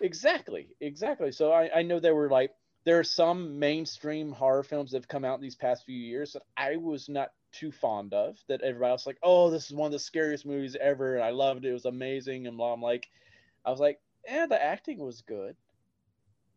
exactly, 0.00 0.68
exactly. 0.80 1.32
So 1.32 1.52
I, 1.52 1.70
I 1.78 1.82
know 1.82 2.00
there 2.00 2.14
were 2.14 2.30
like 2.30 2.52
there 2.84 2.98
are 2.98 3.04
some 3.04 3.58
mainstream 3.58 4.30
horror 4.32 4.62
films 4.62 4.92
that 4.92 4.98
have 4.98 5.08
come 5.08 5.24
out 5.24 5.40
these 5.40 5.56
past 5.56 5.84
few 5.84 5.98
years 5.98 6.32
that 6.34 6.42
I 6.56 6.76
was 6.76 7.08
not 7.08 7.30
too 7.52 7.72
fond 7.72 8.14
of. 8.14 8.36
That 8.48 8.62
everybody 8.62 8.90
else 8.90 9.06
like, 9.06 9.18
oh, 9.22 9.50
this 9.50 9.66
is 9.66 9.76
one 9.76 9.86
of 9.86 9.92
the 9.92 9.98
scariest 9.98 10.46
movies 10.46 10.76
ever, 10.80 11.16
and 11.16 11.24
I 11.24 11.30
loved 11.30 11.64
it. 11.64 11.70
It 11.70 11.72
was 11.72 11.84
amazing, 11.84 12.46
and. 12.46 12.60
I'm 12.60 12.82
like, 12.82 13.06
I 13.64 13.70
was 13.70 13.80
like, 13.80 13.98
yeah, 14.24 14.46
the 14.46 14.62
acting 14.62 14.98
was 14.98 15.22
good, 15.22 15.56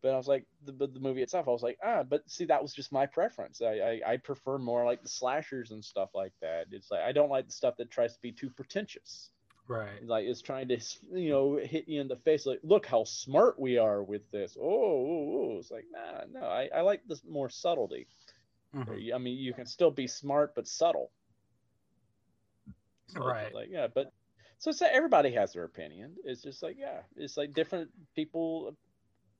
but 0.02 0.12
I 0.12 0.16
was 0.16 0.28
like, 0.28 0.46
the 0.64 0.72
the 0.72 1.00
movie 1.00 1.22
itself, 1.22 1.48
I 1.48 1.52
was 1.52 1.62
like, 1.62 1.78
ah, 1.84 2.02
but 2.02 2.28
see, 2.30 2.44
that 2.46 2.62
was 2.62 2.74
just 2.74 2.92
my 2.92 3.06
preference. 3.06 3.60
I, 3.62 4.00
I 4.06 4.12
I 4.12 4.16
prefer 4.18 4.58
more 4.58 4.84
like 4.84 5.02
the 5.02 5.08
slashers 5.08 5.70
and 5.72 5.84
stuff 5.84 6.10
like 6.14 6.32
that. 6.42 6.66
It's 6.72 6.90
like 6.90 7.02
I 7.02 7.12
don't 7.12 7.30
like 7.30 7.46
the 7.46 7.52
stuff 7.52 7.76
that 7.78 7.90
tries 7.90 8.14
to 8.14 8.20
be 8.20 8.32
too 8.32 8.50
pretentious 8.50 9.30
Right. 9.70 10.04
like 10.04 10.24
it's 10.24 10.42
trying 10.42 10.66
to 10.66 10.80
you 11.12 11.30
know 11.30 11.56
hit 11.56 11.86
you 11.86 12.00
in 12.00 12.08
the 12.08 12.16
face 12.16 12.44
like 12.44 12.58
look 12.64 12.84
how 12.86 13.04
smart 13.04 13.56
we 13.56 13.78
are 13.78 14.02
with 14.02 14.28
this 14.32 14.56
oh, 14.60 14.64
oh, 14.64 15.52
oh. 15.54 15.56
it's 15.60 15.70
like 15.70 15.84
nah 15.92 16.24
no 16.32 16.44
I, 16.44 16.68
I 16.74 16.80
like 16.80 17.02
this 17.06 17.22
more 17.24 17.48
subtlety 17.48 18.08
Mhm. 18.74 19.14
i 19.14 19.18
mean 19.18 19.38
you 19.38 19.54
can 19.54 19.66
still 19.66 19.92
be 19.92 20.08
smart 20.08 20.56
but 20.56 20.66
subtle 20.66 21.12
So 23.06 23.22
Right. 23.24 23.54
like 23.54 23.68
yeah 23.70 23.86
but 23.94 24.12
so 24.58 24.70
it's 24.70 24.80
like 24.80 24.90
everybody 24.92 25.30
has 25.34 25.52
their 25.52 25.64
opinion 25.64 26.16
it's 26.24 26.42
just 26.42 26.64
like 26.64 26.76
yeah 26.76 27.02
it's 27.16 27.36
like 27.36 27.54
different 27.54 27.90
people 28.16 28.76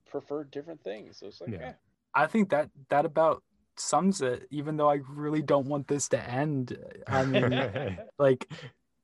prefer 0.08 0.44
different 0.44 0.82
things 0.84 1.18
so 1.18 1.26
it's 1.26 1.40
like 1.40 1.50
Yeah. 1.50 1.58
yeah, 1.60 1.72
I 2.14 2.26
think 2.28 2.50
that 2.50 2.70
that 2.88 3.04
about 3.04 3.42
sums 3.76 4.20
it. 4.20 4.46
Even 4.50 4.76
though 4.76 4.90
I 4.90 5.00
really 5.08 5.42
don't 5.42 5.66
want 5.66 5.88
this 5.88 6.08
to 6.10 6.20
end. 6.30 6.76
I 7.06 7.24
mean, 7.24 7.98
like, 8.18 8.46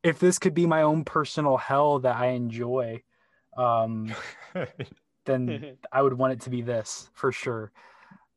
if 0.06 0.20
this 0.20 0.38
could 0.38 0.54
be 0.54 0.66
my 0.66 0.82
own 0.82 1.04
personal 1.04 1.56
hell 1.56 1.98
that 1.98 2.16
I 2.16 2.28
enjoy, 2.28 3.02
um, 3.56 4.14
then 5.24 5.76
I 5.92 6.00
would 6.00 6.14
want 6.14 6.34
it 6.34 6.40
to 6.42 6.50
be 6.50 6.62
this 6.62 7.10
for 7.12 7.32
sure. 7.32 7.72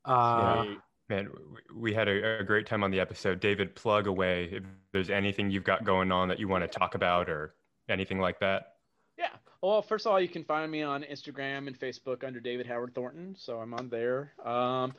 Uh, 0.04 0.64
Sweet. 0.64 0.78
Man, 1.10 1.30
we 1.76 1.94
had 1.94 2.08
a, 2.08 2.40
a 2.40 2.44
great 2.44 2.66
time 2.66 2.84
on 2.84 2.92
the 2.92 3.00
episode. 3.00 3.40
David, 3.40 3.76
plug 3.76 4.08
away 4.08 4.50
if 4.52 4.64
there's 4.92 5.10
anything 5.10 5.50
you've 5.50 5.64
got 5.64 5.84
going 5.84 6.12
on 6.12 6.28
that 6.30 6.40
you 6.40 6.48
want 6.48 6.64
to 6.64 6.80
talk 6.80 6.96
about 6.96 7.30
or 7.30 7.56
anything 7.88 8.20
like 8.20 8.40
that. 8.40 8.76
Yeah. 9.18 9.30
Well, 9.62 9.82
first 9.82 10.06
of 10.06 10.12
all, 10.12 10.20
you 10.20 10.28
can 10.28 10.44
find 10.44 10.72
me 10.72 10.84
on 10.84 11.04
Instagram 11.04 11.68
and 11.68 11.78
Facebook 11.78 12.24
under 12.24 12.40
David 12.40 12.68
Howard 12.68 12.94
Thornton. 12.94 13.36
So 13.38 13.58
I'm 13.58 13.74
on 13.74 13.90
there. 13.90 14.34
Um, 14.46 14.94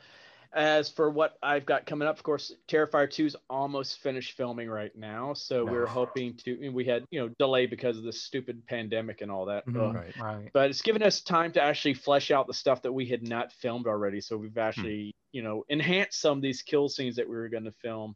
as 0.53 0.89
for 0.89 1.09
what 1.09 1.37
I've 1.41 1.65
got 1.65 1.85
coming 1.85 2.07
up, 2.07 2.17
of 2.17 2.23
course, 2.23 2.53
Terrifier 2.67 3.09
2 3.09 3.25
is 3.25 3.35
almost 3.49 3.99
finished 4.01 4.35
filming 4.35 4.69
right 4.69 4.93
now. 4.95 5.33
So 5.33 5.63
we're 5.65 5.85
hoping 5.85 6.35
to, 6.45 6.69
we 6.69 6.83
had, 6.85 7.05
you 7.09 7.21
know, 7.21 7.29
delay 7.39 7.65
because 7.67 7.97
of 7.97 8.03
the 8.03 8.11
stupid 8.11 8.65
pandemic 8.67 9.21
and 9.21 9.31
all 9.31 9.45
that. 9.45 9.65
Mhm, 9.67 9.89
Ugh. 9.89 9.95
Right. 9.95 10.17
Right. 10.21 10.49
but 10.53 10.69
it's 10.69 10.81
given 10.81 11.01
us 11.03 11.21
time 11.21 11.51
to 11.53 11.61
actually 11.61 11.93
flesh 11.93 12.31
out 12.31 12.47
the 12.47 12.53
stuff 12.53 12.81
that 12.81 12.91
we 12.91 13.05
had 13.05 13.25
not 13.27 13.53
filmed 13.53 13.87
already. 13.87 14.19
So 14.19 14.35
Hmm. 14.35 14.41
we've 14.43 14.57
actually, 14.57 15.13
you 15.31 15.41
know, 15.41 15.63
enhanced 15.69 16.19
some 16.19 16.37
of 16.37 16.41
these 16.41 16.61
kill 16.61 16.89
scenes 16.89 17.15
that 17.15 17.27
we 17.29 17.35
were 17.35 17.47
going 17.49 17.63
to 17.63 17.71
film 17.71 18.15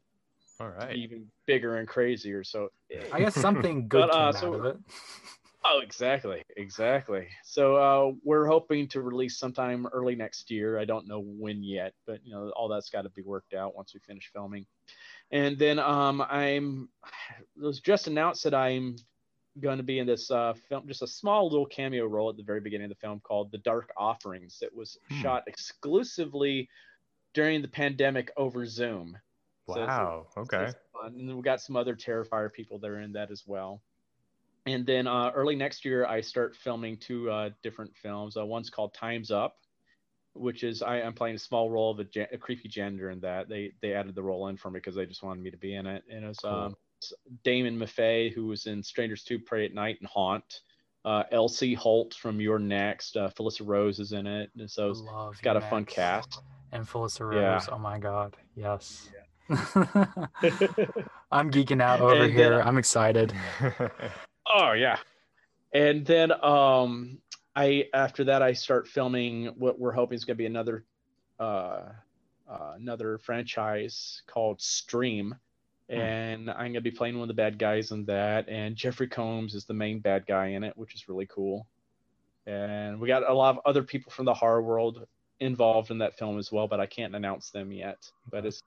All 0.60 0.68
to 0.70 0.76
right. 0.76 0.94
be 0.94 1.00
even 1.02 1.30
bigger 1.46 1.76
and 1.76 1.88
crazier. 1.88 2.44
So, 2.44 2.70
I 3.12 3.20
guess 3.20 3.34
something 3.34 3.88
good 3.88 4.08
But, 4.08 4.10
uh, 4.10 4.32
came 4.32 4.40
so- 4.40 4.48
out 4.54 4.60
of 4.60 4.64
it. 4.66 4.76
oh, 5.68 5.80
exactly, 5.82 6.42
exactly. 6.56 7.28
So 7.44 7.76
uh, 7.76 8.12
we're 8.24 8.46
hoping 8.46 8.88
to 8.88 9.02
release 9.02 9.38
sometime 9.38 9.86
early 9.86 10.14
next 10.14 10.50
year. 10.50 10.78
I 10.78 10.84
don't 10.84 11.06
know 11.06 11.20
when 11.20 11.62
yet, 11.62 11.92
but 12.06 12.20
you 12.24 12.32
know, 12.32 12.50
all 12.56 12.68
that's 12.68 12.90
got 12.90 13.02
to 13.02 13.10
be 13.10 13.22
worked 13.22 13.54
out 13.54 13.74
once 13.76 13.92
we 13.94 14.00
finish 14.00 14.30
filming. 14.32 14.66
And 15.30 15.58
then 15.58 15.78
um, 15.78 16.22
I'm 16.28 16.88
it 17.56 17.62
was 17.62 17.80
just 17.80 18.06
announced 18.06 18.44
that 18.44 18.54
I'm 18.54 18.96
going 19.60 19.78
to 19.78 19.82
be 19.82 19.98
in 19.98 20.06
this 20.06 20.30
uh, 20.30 20.52
film, 20.68 20.86
just 20.86 21.02
a 21.02 21.06
small 21.06 21.48
little 21.48 21.66
cameo 21.66 22.04
role 22.06 22.28
at 22.28 22.36
the 22.36 22.42
very 22.42 22.60
beginning 22.60 22.86
of 22.86 22.90
the 22.90 23.06
film 23.06 23.20
called 23.20 23.50
"The 23.52 23.58
Dark 23.58 23.90
Offerings." 23.96 24.58
That 24.60 24.74
was 24.74 24.98
Hmm. 25.08 25.22
shot 25.22 25.42
exclusively 25.46 26.68
during 27.34 27.62
the 27.62 27.68
pandemic 27.68 28.30
over 28.36 28.64
Zoom. 28.66 29.16
So 29.66 29.82
it's- 29.82 29.88
Wow. 29.88 30.26
Okay. 30.36 30.64
it's. 30.64 30.74
And 31.04 31.28
then 31.28 31.36
we 31.36 31.42
got 31.42 31.60
some 31.60 31.76
other 31.76 31.94
Terrifier 31.94 32.50
people 32.52 32.78
that 32.78 32.90
are 32.90 33.00
in 33.00 33.12
that 33.12 33.30
as 33.30 33.44
well. 33.46 33.82
And 34.66 34.84
then 34.84 35.06
uh, 35.06 35.30
early 35.34 35.54
next 35.54 35.84
year, 35.84 36.06
I 36.06 36.20
start 36.20 36.56
filming 36.56 36.96
two 36.96 37.30
uh, 37.30 37.50
different 37.62 37.94
films. 37.96 38.36
Uh, 38.36 38.44
one's 38.44 38.68
called 38.68 38.92
Time's 38.94 39.30
Up, 39.30 39.56
which 40.34 40.64
is 40.64 40.82
I, 40.82 40.96
I'm 40.96 41.14
playing 41.14 41.36
a 41.36 41.38
small 41.38 41.70
role 41.70 41.92
of 41.92 42.00
a, 42.00 42.06
ja- 42.12 42.26
a 42.32 42.36
creepy 42.38 42.68
janitor 42.68 43.10
in 43.10 43.20
that. 43.20 43.48
They 43.48 43.72
they 43.80 43.94
added 43.94 44.16
the 44.16 44.22
role 44.24 44.48
in 44.48 44.56
for 44.56 44.70
me 44.70 44.80
because 44.80 44.96
they 44.96 45.06
just 45.06 45.22
wanted 45.22 45.42
me 45.42 45.52
to 45.52 45.56
be 45.56 45.76
in 45.76 45.86
it. 45.86 46.02
And 46.10 46.24
it's 46.24 46.40
Cool. 46.40 46.50
um, 46.52 46.74
Damian 47.44 47.78
Maffei, 47.78 48.32
who 48.32 48.46
was 48.46 48.66
in 48.66 48.82
Strangers 48.82 49.22
2, 49.22 49.38
Prey 49.38 49.66
at 49.66 49.72
Night, 49.74 49.98
and 50.00 50.08
Haunt. 50.08 50.60
Uh, 51.04 51.22
L.C. 51.30 51.72
Holt 51.74 52.14
from 52.14 52.40
You're 52.40 52.58
Next. 52.58 53.16
Uh, 53.16 53.28
Felissa 53.38 53.62
Rose 53.64 54.00
is 54.00 54.10
in 54.10 54.26
it. 54.26 54.50
And 54.58 54.68
so 54.68 54.90
it's 55.30 55.40
got 55.40 55.56
a 55.56 55.60
fun 55.60 55.84
cast. 55.84 56.42
And 56.72 56.84
Yeah. 56.92 57.52
Rose. 57.54 57.68
Oh 57.70 57.78
my 57.78 58.00
God. 58.00 58.36
Yes. 58.56 59.08
I'm 61.30 61.52
geeking 61.52 61.80
out 61.80 62.00
over 62.00 62.24
And 62.24 62.32
here. 62.32 62.60
I'm 62.60 62.78
excited. 62.78 63.32
Oh 64.48 64.72
yeah. 64.72 64.98
And 65.72 66.04
then 66.06 66.32
um 66.44 67.18
I 67.54 67.86
after 67.94 68.24
that 68.24 68.42
I 68.42 68.52
start 68.52 68.88
filming 68.88 69.46
what 69.56 69.78
we're 69.78 69.92
hoping 69.92 70.16
is 70.16 70.24
going 70.24 70.36
to 70.36 70.38
be 70.38 70.46
another 70.46 70.84
uh, 71.40 71.82
uh 72.48 72.72
another 72.76 73.18
franchise 73.18 74.22
called 74.26 74.60
Stream 74.60 75.34
and 75.88 76.50
I'm 76.50 76.56
going 76.56 76.74
to 76.74 76.80
be 76.80 76.90
playing 76.90 77.14
one 77.14 77.22
of 77.22 77.28
the 77.28 77.40
bad 77.40 77.58
guys 77.58 77.92
in 77.92 78.04
that 78.06 78.48
and 78.48 78.74
Jeffrey 78.74 79.06
Combs 79.06 79.54
is 79.54 79.64
the 79.64 79.74
main 79.74 80.00
bad 80.00 80.26
guy 80.26 80.48
in 80.48 80.64
it 80.64 80.76
which 80.76 80.94
is 80.94 81.08
really 81.08 81.26
cool. 81.26 81.66
And 82.46 83.00
we 83.00 83.08
got 83.08 83.28
a 83.28 83.34
lot 83.34 83.56
of 83.56 83.60
other 83.64 83.82
people 83.82 84.12
from 84.12 84.24
the 84.24 84.34
horror 84.34 84.62
world 84.62 85.06
involved 85.40 85.90
in 85.90 85.98
that 85.98 86.18
film 86.18 86.38
as 86.38 86.50
well 86.50 86.68
but 86.68 86.80
I 86.80 86.86
can't 86.86 87.14
announce 87.14 87.50
them 87.50 87.72
yet. 87.72 88.10
But 88.30 88.46
it's 88.46 88.62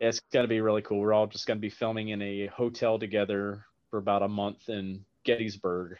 it's 0.00 0.20
going 0.32 0.44
to 0.44 0.48
be 0.48 0.62
really 0.62 0.82
cool. 0.82 0.98
We're 1.00 1.12
all 1.12 1.26
just 1.26 1.46
going 1.46 1.58
to 1.58 1.62
be 1.62 1.70
filming 1.70 2.08
in 2.08 2.22
a 2.22 2.46
hotel 2.46 2.98
together 2.98 3.66
for 3.90 3.98
about 3.98 4.22
a 4.22 4.28
month 4.28 4.68
in 4.68 5.04
Gettysburg. 5.24 5.98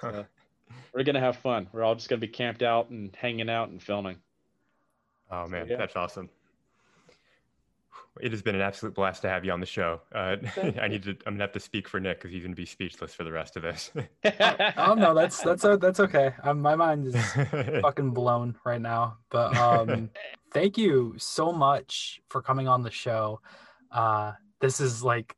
So 0.00 0.26
we're 0.94 1.04
going 1.04 1.14
to 1.14 1.20
have 1.20 1.36
fun. 1.36 1.68
We're 1.72 1.82
all 1.82 1.94
just 1.94 2.08
going 2.08 2.20
to 2.20 2.26
be 2.26 2.32
camped 2.32 2.62
out 2.62 2.90
and 2.90 3.14
hanging 3.16 3.50
out 3.50 3.70
and 3.70 3.82
filming. 3.82 4.16
Oh 5.30 5.48
man, 5.48 5.66
yeah. 5.66 5.76
that's 5.76 5.96
awesome. 5.96 6.28
It 8.20 8.30
has 8.32 8.42
been 8.42 8.54
an 8.54 8.60
absolute 8.60 8.94
blast 8.94 9.22
to 9.22 9.30
have 9.30 9.46
you 9.46 9.52
on 9.52 9.60
the 9.60 9.66
show. 9.66 10.02
Uh, 10.14 10.36
I 10.80 10.88
need 10.88 11.02
to. 11.04 11.10
I'm 11.26 11.34
gonna 11.34 11.44
have 11.44 11.52
to 11.52 11.60
speak 11.60 11.88
for 11.88 11.98
Nick 11.98 12.18
because 12.18 12.30
he's 12.30 12.42
gonna 12.42 12.54
be 12.54 12.66
speechless 12.66 13.14
for 13.14 13.24
the 13.24 13.32
rest 13.32 13.56
of 13.56 13.62
this. 13.62 13.90
Oh 14.76 14.94
no, 14.94 15.14
that's 15.14 15.40
that's 15.40 15.64
uh, 15.64 15.78
that's 15.78 16.00
okay. 16.00 16.34
Um, 16.42 16.60
my 16.60 16.74
mind 16.74 17.06
is 17.06 17.16
fucking 17.80 18.10
blown 18.10 18.56
right 18.64 18.80
now. 18.80 19.16
But 19.30 19.56
um, 19.56 20.10
thank 20.52 20.76
you 20.76 21.14
so 21.16 21.50
much 21.50 22.20
for 22.28 22.42
coming 22.42 22.68
on 22.68 22.82
the 22.82 22.90
show. 22.90 23.40
Uh, 23.90 24.32
this 24.60 24.80
is 24.80 25.02
like 25.02 25.34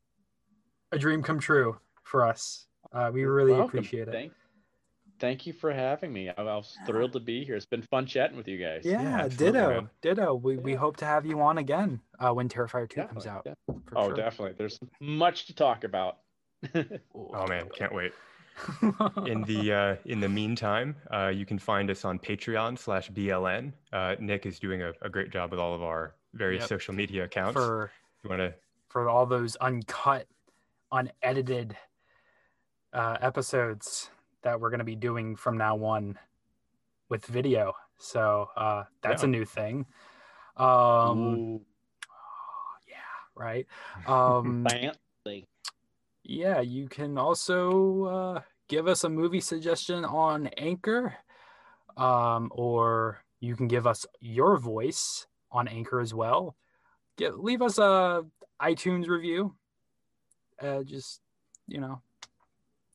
a 0.91 0.99
dream 0.99 1.23
come 1.23 1.39
true 1.39 1.77
for 2.05 2.25
us. 2.25 2.67
Uh, 2.93 3.11
we 3.13 3.25
really 3.25 3.51
Welcome. 3.51 3.79
appreciate 3.79 4.07
it. 4.07 4.11
Thank, 4.11 4.31
thank 5.19 5.45
you 5.45 5.51
for 5.53 5.73
having 5.73 6.13
me. 6.13 6.29
I, 6.29 6.33
I 6.37 6.43
was 6.43 6.77
thrilled 6.85 7.13
to 7.13 7.19
be 7.19 7.43
here. 7.43 7.55
It's 7.55 7.65
been 7.65 7.81
fun 7.81 8.05
chatting 8.05 8.37
with 8.37 8.47
you 8.47 8.57
guys. 8.57 8.83
yeah, 8.85 8.99
absolutely, 9.25 9.59
ditto, 9.59 9.69
man. 9.69 9.89
ditto. 10.01 10.35
We 10.35 10.57
we 10.57 10.73
hope 10.75 10.95
to 10.97 11.05
have 11.05 11.25
you 11.25 11.41
on 11.41 11.57
again 11.57 11.99
uh, 12.19 12.31
when 12.33 12.47
Terrifier 12.47 12.89
two 12.89 13.03
comes 13.03 13.25
out. 13.27 13.43
def- 13.43 13.55
for 13.85 13.97
Oh, 13.97 14.07
sure. 14.07 14.15
definitely. 14.15 14.55
There's 14.57 14.79
much 15.01 15.47
to 15.47 15.55
talk 15.55 15.83
about. 15.83 16.19
oh 17.15 17.47
man, 17.47 17.67
can't 17.75 17.93
wait. 17.93 18.13
In 19.25 19.41
the 19.41 19.73
uh, 19.73 19.95
in 20.05 20.21
the 20.21 20.29
meantime, 20.29 20.95
uh, 21.13 21.27
you 21.27 21.45
can 21.45 21.59
find 21.59 21.89
us 21.91 22.05
on 22.05 22.17
Patreon 22.17 22.79
slash 22.79 23.11
BLN. 23.11 23.73
Uh, 23.91 24.15
Nick 24.19 24.45
is 24.45 24.59
doing 24.59 24.81
a, 24.81 24.93
a 25.01 25.09
great 25.09 25.29
job 25.29 25.51
with 25.51 25.59
all 25.59 25.75
of 25.75 25.81
our 25.81 26.15
various 26.33 26.61
Yep. 26.61 26.69
social 26.69 26.93
media 26.93 27.25
accounts. 27.25 27.53
for 27.53 27.91
you 28.23 28.29
want 28.29 28.39
to? 28.39 28.53
for 28.87 29.09
all 29.09 29.25
those 29.25 29.57
uncut, 29.57 30.25
unedited 30.93 31.75
uh, 32.95 33.17
episodes 33.21 34.09
that 34.41 34.59
we're 34.59 34.69
going 34.69 34.79
to 34.79 34.85
be 34.85 34.95
doing 34.95 35.35
from 35.35 35.57
now 35.57 35.75
on 35.83 36.17
with 37.09 37.25
video. 37.25 37.73
So 37.97 38.49
uh, 38.55 38.85
that's 39.01 39.21
Yeah. 39.21 39.27
a 39.27 39.29
new 39.29 39.45
thing. 39.45 39.85
Um, 40.55 41.19
Ooh, 41.19 41.61
yeah, 42.87 42.95
right. 43.35 43.67
Um, 44.05 44.65
yeah, 46.23 46.61
you 46.61 46.87
can 46.87 47.17
also 47.17 48.05
uh, 48.05 48.41
give 48.69 48.87
us 48.87 49.03
a 49.03 49.09
movie 49.09 49.41
suggestion 49.41 50.05
on 50.05 50.47
Anchor, 50.57 51.15
um, 51.97 52.49
or 52.51 53.21
you 53.41 53.55
can 53.55 53.67
give 53.67 53.85
us 53.85 54.05
your 54.21 54.57
voice 54.57 55.27
on 55.51 55.67
Anchor 55.67 55.99
as 55.99 56.13
well. 56.13 56.55
Get, 57.17 57.39
leave 57.39 57.61
us 57.61 57.77
a 57.77 58.23
iTunes 58.61 59.07
review. 59.07 59.55
Uh, 60.61 60.83
just 60.83 61.19
you 61.67 61.81
know, 61.81 62.01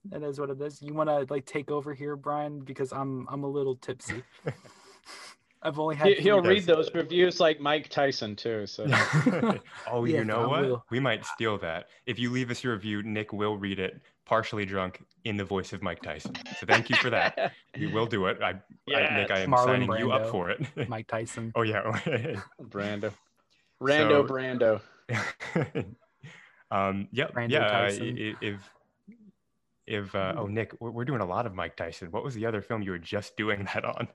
that 0.07 0.23
is 0.23 0.41
what 0.41 0.51
it 0.51 0.61
is. 0.61 0.81
You 0.83 0.95
want 0.95 1.09
to 1.09 1.27
like 1.33 1.45
take 1.47 1.71
over 1.71 1.95
here, 1.95 2.17
Brian, 2.17 2.61
because 2.61 2.93
I'm 2.93 3.27
I'm 3.31 3.45
a 3.45 3.49
little 3.49 3.77
tipsy. 3.77 4.23
I've 5.63 5.79
only 5.79 5.95
had. 5.95 6.09
He, 6.09 6.15
he'll 6.15 6.41
read 6.43 6.65
those 6.65 6.89
reviews 6.95 7.39
like 7.39 7.61
Mike 7.61 7.91
Tyson 7.91 8.35
too. 8.35 8.67
So 8.67 8.87
oh, 9.91 10.05
Yeah, 10.07 10.19
you 10.19 10.25
know 10.25 10.45
I 10.45 10.47
what? 10.47 10.63
will. 10.63 10.85
We 10.91 11.01
might 11.01 11.27
steal 11.27 11.59
that. 11.59 11.89
If 12.07 12.19
you 12.19 12.31
leave 12.31 12.51
us 12.51 12.65
your 12.65 12.73
review, 12.73 13.03
Nick 13.03 13.33
will 13.35 13.59
read 13.59 13.79
it 13.79 14.01
partially 14.25 14.65
drunk 14.65 15.03
in 15.25 15.37
the 15.37 15.45
voice 15.45 15.75
of 15.75 15.83
Mike 15.83 16.01
Tyson. 16.01 16.35
So 16.59 16.65
thank 16.67 16.89
you 16.89 16.97
for 16.97 17.11
that. 17.11 17.53
We 17.79 17.87
will 17.87 18.07
do 18.07 18.27
it. 18.27 18.39
I, 18.43 18.51
I 18.95 19.17
Nick, 19.17 19.31
I 19.31 19.41
am 19.41 19.51
Marlon 19.51 19.65
signing 19.65 19.93
you 19.99 20.13
up 20.13 20.27
for 20.31 20.51
it. 20.51 20.61
Mike 20.89 21.07
Tyson. 21.09 21.53
oh 21.55 21.63
yeah. 21.63 21.83
Brando. 22.63 23.13
Rando 23.83 24.27
So- 24.27 24.81
Brando. 25.13 25.93
um, 26.71 27.09
yeah, 27.13 27.27
Brando 27.29 27.51
yeah. 27.51 27.69
Tyson. 27.69 28.37
if 28.41 28.61
if 29.91 30.15
uh, 30.15 30.35
oh 30.39 30.47
Nick, 30.47 30.73
we're, 30.81 30.91
we're 30.91 31.05
doing 31.05 31.21
a 31.21 31.27
lot 31.27 31.45
of 31.47 31.55
Mike 31.55 31.77
Tyson. 31.77 32.11
What 32.11 32.25
was 32.25 32.35
the 32.35 32.47
other 32.47 32.63
film 32.63 32.83
you 32.83 32.93
were 32.93 32.99
just 32.99 33.37
doing 33.37 33.67
that 33.75 33.85
on? 33.85 34.09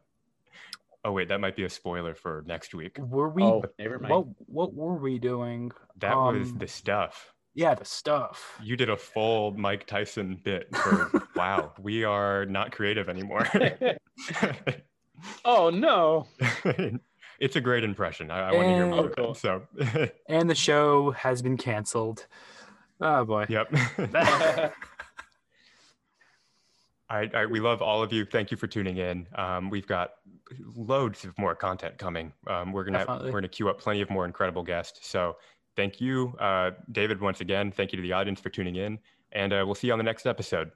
Oh 1.03 1.11
wait, 1.11 1.27
that 1.27 1.39
might 1.39 1.55
be 1.55 1.65
a 1.65 1.69
spoiler 1.69 2.15
for 2.15 2.43
next 2.47 2.73
week. 2.73 2.97
Were 2.97 3.29
we? 3.29 3.43
Oh, 3.43 3.63
never 3.77 3.99
mind. 3.99 4.09
what 4.11 4.25
what 4.47 4.73
were 4.73 4.95
we 4.95 5.19
doing? 5.19 5.71
That 5.99 6.15
was 6.15 6.51
Um, 6.51 6.57
the 6.57 6.67
stuff. 6.67 7.31
Yeah, 7.53 7.73
the 7.75 7.85
stuff. 7.85 8.59
You 8.61 8.75
did 8.75 8.89
a 8.89 8.97
full 8.97 9.51
Mike 9.57 9.85
Tyson 9.87 10.41
bit. 10.43 10.67
For, 10.75 11.23
wow, 11.37 11.71
we 11.79 12.03
are 12.03 12.45
not 12.45 12.71
creative 12.73 13.07
anymore. 13.07 13.47
oh 15.45 15.69
no. 15.69 16.27
it's 17.39 17.55
a 17.55 17.61
great 17.61 17.83
impression. 17.83 18.29
I, 18.31 18.49
I 18.49 18.53
want 18.53 18.67
to 18.67 18.73
hear 18.73 18.87
more. 18.87 19.05
Oh, 19.05 19.09
cool. 19.09 19.33
So, 19.35 19.61
And 20.27 20.49
the 20.49 20.55
show 20.55 21.11
has 21.11 21.41
been 21.41 21.55
canceled. 21.57 22.25
Oh 22.99 23.23
boy. 23.25 23.45
yep. 23.49 23.71
I, 27.09 27.29
I, 27.33 27.45
we 27.45 27.59
love 27.59 27.81
all 27.81 28.01
of 28.01 28.11
you. 28.11 28.25
Thank 28.25 28.51
you 28.51 28.57
for 28.57 28.67
tuning 28.67 28.97
in. 28.97 29.27
Um, 29.35 29.69
we've 29.69 29.85
got 29.85 30.13
loads 30.75 31.23
of 31.23 31.37
more 31.37 31.55
content 31.55 31.97
coming. 31.97 32.33
Um, 32.47 32.71
we're 32.71 32.83
gonna 32.83 32.99
Definitely. 32.99 33.31
we're 33.31 33.41
gonna 33.41 33.49
queue 33.49 33.69
up 33.69 33.79
plenty 33.79 34.01
of 34.01 34.09
more 34.09 34.25
incredible 34.25 34.63
guests. 34.63 35.07
So 35.07 35.37
thank 35.75 36.01
you, 36.01 36.35
uh, 36.39 36.71
David, 36.91 37.21
once 37.21 37.41
again. 37.41 37.71
Thank 37.71 37.91
you 37.91 37.97
to 37.97 38.01
the 38.01 38.13
audience 38.13 38.39
for 38.39 38.49
tuning 38.49 38.75
in, 38.75 38.97
and 39.31 39.53
uh, 39.53 39.63
we'll 39.65 39.75
see 39.75 39.87
you 39.87 39.93
on 39.93 39.99
the 39.99 40.03
next 40.03 40.25
episode. 40.25 40.71